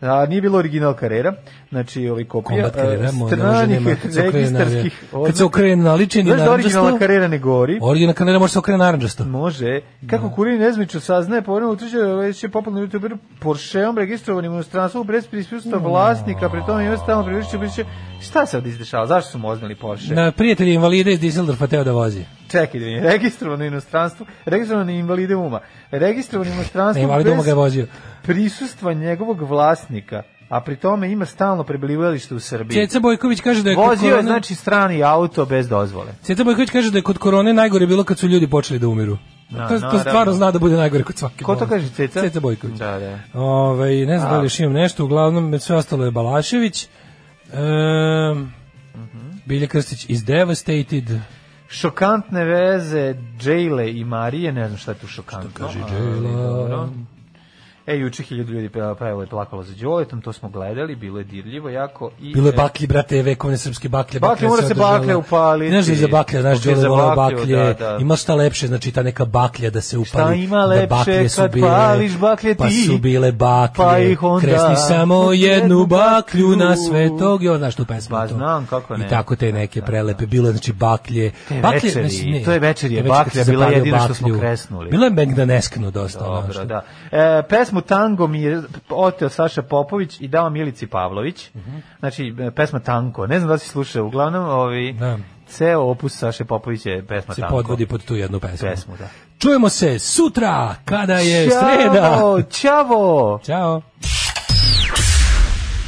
a 0.00 0.26
nije 0.26 0.40
bilo 0.40 0.58
original 0.58 0.94
Carrera, 1.00 1.32
znači 1.70 2.08
ovaj 2.08 2.24
kopija 2.24 2.70
ne 3.00 3.12
može 3.12 3.36
stranih 3.36 3.80
nema, 3.80 3.96
kad 4.02 4.12
se 4.12 4.28
okrene 4.28 4.50
na- 4.50 4.58
registarskih 4.58 5.04
Kad 5.26 5.36
se 5.36 5.44
okrene 5.44 5.76
na 5.76 5.94
ličeni 5.94 6.24
Znaš 6.24 6.38
da 6.38 6.44
naranđasto, 6.44 6.98
Carrera 6.98 7.28
ne 7.28 7.38
gori? 7.38 7.78
originalna 7.82 8.14
Carrera 8.18 8.38
može 8.38 8.52
se 8.52 8.58
okrene 8.58 8.78
naranđasto. 8.78 9.24
Može. 9.24 9.80
Kako 10.10 10.30
Kurin 10.30 10.58
Nezmiću 10.60 11.00
saznaje, 11.00 11.42
povremeno 11.42 11.72
utvrđuje 11.72 12.14
već 12.14 12.42
je 12.42 12.48
popularni 12.48 12.88
youtuber 12.88 13.16
Porscheom 13.40 13.98
registrovanim 13.98 14.52
u 14.52 14.54
inostranstvu 14.54 15.04
bez 15.04 15.26
prisustva 15.26 15.78
vlasnika, 15.78 16.48
pri 16.48 16.60
tome 16.66 16.86
ima 16.86 16.96
stalno 16.96 17.24
priličiće 17.24 17.58
biće 17.58 17.84
šta 18.20 18.46
se 18.46 18.56
ovdje 18.56 18.70
izdešava? 18.70 19.06
Zašto 19.06 19.30
su 19.30 19.38
moznili 19.38 19.74
Porsche? 19.74 20.14
Na 20.14 20.32
prijatelji 20.32 20.74
invalide 20.74 21.12
iz 21.12 21.20
Düsseldorfa 21.20 21.68
teo 21.68 21.84
da 21.84 21.92
vozi. 21.92 22.24
Čekaj, 22.48 22.80
da 22.80 22.86
vidim. 22.86 23.02
registrovano 23.02 23.64
u 23.64 23.66
inostranstvu, 23.66 24.26
registrovano 24.44 24.90
invalide 24.90 25.36
uma, 25.36 25.60
registrovano 25.90 26.50
u 26.50 26.54
Na 26.54 26.60
inostranstvu 26.60 27.02
invalide 27.02 27.30
uma 27.30 27.42
ga 27.42 27.48
je 27.50 27.54
vozio. 27.54 27.86
Prisustva 28.26 28.92
njegovog 28.92 29.42
vlasnika, 29.42 30.22
a 30.48 30.60
pri 30.60 30.76
tome 30.76 31.12
ima 31.12 31.26
stalno 31.26 31.64
prebivalište 31.64 32.34
u 32.34 32.40
Srbiji. 32.40 32.86
Ceca 32.86 33.00
Bojković 33.00 33.40
kaže 33.40 33.62
da 33.62 33.70
je 33.70 33.76
Vozio 33.76 34.06
je, 34.06 34.12
korone- 34.12 34.22
znači, 34.22 34.54
strani 34.54 35.02
auto 35.02 35.44
bez 35.44 35.68
dozvole. 35.68 36.12
Ceca 36.22 36.44
Bojković 36.44 36.70
kaže 36.70 36.90
da 36.90 36.98
je 36.98 37.02
kod 37.02 37.18
korone 37.18 37.52
najgore 37.54 37.86
bilo 37.86 38.04
kad 38.04 38.18
su 38.18 38.28
ljudi 38.28 38.50
počeli 38.50 38.78
da 38.78 38.88
umiru. 38.88 39.18
Da, 39.50 39.68
to, 39.68 39.80
to 39.80 39.98
stvarno 39.98 40.32
zna 40.32 40.50
da 40.50 40.58
bude 40.58 40.76
najgore 40.76 41.04
kod 41.04 41.16
svake 41.16 41.44
Ko 41.44 41.56
to 41.56 41.66
kaže, 41.66 41.88
Ceca? 41.88 42.20
Ceca 42.20 42.40
Bojković. 42.40 42.78
Da, 42.78 42.98
da. 42.98 43.40
Ovaj, 43.40 44.06
ne 44.06 44.18
znam 44.18 44.30
da 44.30 44.38
li 44.38 44.44
još 44.44 44.60
imam 44.60 44.72
nešto, 44.72 45.04
uglavnom 45.04 45.60
sve 45.60 45.76
ostalo 45.76 46.04
je 46.04 46.10
Balašević. 46.10 46.88
Um, 47.52 48.52
Bilje 49.46 49.66
Krstić 49.66 50.06
is 50.08 50.24
devastated. 50.24 51.04
Šokantne 51.68 52.44
veze 52.44 53.14
Džejle 53.38 53.92
i 53.92 54.04
Marije, 54.04 54.52
ne 54.52 54.66
znam 54.66 54.78
šta 54.78 54.90
je 54.90 54.98
tu 54.98 55.06
šokantno. 55.06 55.50
Šta 55.50 55.58
kaže 55.58 55.78
Džejla? 55.78 56.88
E, 57.86 57.96
juče 57.96 58.22
hiljadu 58.22 58.52
ljudi 58.52 58.68
pa, 58.68 58.94
pa 58.98 59.08
evo 59.08 59.20
je 59.20 59.26
plakalo 59.26 59.62
za 59.62 59.74
Đoletom, 59.74 60.20
to 60.20 60.32
smo 60.32 60.48
gledali, 60.48 60.96
bilo 60.96 61.18
je 61.18 61.24
dirljivo 61.24 61.68
jako. 61.70 62.10
I, 62.20 62.32
Bilo 62.34 62.46
je 62.48 62.52
e, 62.52 62.56
baklji, 62.56 62.86
brate, 62.86 63.22
vekovne 63.22 63.56
srpske 63.56 63.88
baklje. 63.88 64.20
Baklje, 64.20 64.48
mora 64.48 64.62
se 64.62 64.74
baklja 64.74 65.18
upaliti. 65.18 65.70
Znaš 65.70 65.86
da 65.86 65.92
iza 65.92 66.08
baklja, 66.08 66.40
znaš, 66.40 66.58
Baklje 66.58 66.70
Đole 66.70 66.82
za 66.82 66.88
volao 66.88 67.16
baklje. 67.16 67.56
da, 67.56 67.72
da. 67.72 67.98
Ima 68.00 68.16
šta 68.16 68.34
lepše, 68.34 68.66
znači 68.66 68.92
ta 68.92 69.02
neka 69.02 69.24
baklja 69.24 69.70
da 69.70 69.80
se 69.80 69.98
upali. 69.98 70.06
Šta 70.06 70.34
ima 70.34 70.56
da 70.56 70.64
lepše 70.64 70.86
baklje 70.86 71.28
su 71.28 71.40
kad 71.40 71.52
bile- 71.52 71.68
pališ 71.68 72.12
baklje 72.12 72.54
Pa 72.54 72.68
ti? 72.68 72.84
su 72.86 72.98
bile 72.98 73.32
baklje. 73.32 73.84
Pa 73.84 73.98
ih 73.98 74.22
onda 74.22 74.40
Kresni 74.40 74.76
samo 74.88 75.32
jednu 75.32 75.86
baklju 75.86 76.56
na 76.56 76.76
svetog. 76.78 77.42
Jo, 77.42 77.58
znaš 77.58 77.74
tu 77.74 77.84
pesmu. 77.84 78.16
Pa 78.16 78.28
to. 78.28 78.34
znam, 78.34 78.66
kako 78.66 78.96
ne. 78.96 79.06
I 79.06 79.08
tako 79.08 79.36
te 79.36 79.52
neke 79.52 79.82
prelepe. 79.82 80.26
Bilo 80.26 80.48
je, 80.48 80.52
znači, 80.52 80.72
baklje. 80.72 81.32
Te 81.48 81.60
baklje 81.60 81.92
večeri, 81.94 82.30
ne, 82.30 82.44
to 82.44 82.52
je 82.52 82.58
večer 82.58 82.92
je 82.92 82.98
kad 82.98 83.08
baklja 83.08 83.44
bila 83.44 83.58
zapalio 83.58 83.78
jedino 83.78 83.98
što 83.98 84.14
smo 84.14 84.38
kresnuli. 84.38 84.90
Bilo 84.90 85.04
je 85.04 85.10
Megdaneskno 85.10 85.90
dosta. 85.90 86.24
Dobro, 86.24 86.52
znaš. 86.52 86.66
da. 86.66 86.82
E, 87.12 87.42
pesmu 87.76 87.88
Tango 87.88 88.26
mi 88.26 88.42
je 88.42 88.62
oteo 88.88 89.28
Saša 89.28 89.62
Popović 89.62 90.20
i 90.20 90.28
dao 90.28 90.50
Milici 90.50 90.86
Pavlović. 90.86 91.50
Znači, 91.98 92.34
e, 92.40 92.50
pesma 92.50 92.80
Tanko. 92.80 93.26
Ne 93.26 93.38
znam 93.38 93.48
da 93.48 93.58
si 93.58 93.68
slušao, 93.68 94.04
uglavnom, 94.04 94.44
ovi, 94.44 94.92
Da. 94.92 95.18
ceo 95.48 95.80
opus 95.80 96.18
Saše 96.18 96.44
Popovića 96.44 96.90
je 96.90 97.06
pesma 97.06 97.34
se 97.34 97.40
Tanko. 97.40 97.56
podvodi 97.56 97.86
pod 97.86 98.04
tu 98.04 98.16
jednu 98.16 98.40
pesmu. 98.40 98.68
Pesmu, 98.68 98.96
da. 98.96 99.08
Čujemo 99.38 99.68
se 99.68 99.98
sutra 99.98 100.74
kada 100.84 101.14
je 101.14 101.50
Ćao, 101.50 101.60
sreda. 101.60 102.20
Ćavo! 102.50 103.40
Ćao. 103.44 103.82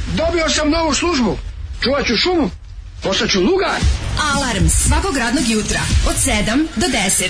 Dobio 0.07 0.49
sam 0.49 0.69
novu 0.69 0.93
službu. 0.93 1.37
Čuvat 1.81 2.05
ću 2.05 2.15
šumu. 2.15 2.49
Postaću 3.03 3.39
lugar. 3.41 3.79
Alarm 4.35 4.67
svakog 4.67 5.17
radnog 5.17 5.43
jutra 5.47 5.79
od 6.07 6.15
7 6.15 6.67
do 6.75 6.87
10. 6.87 7.29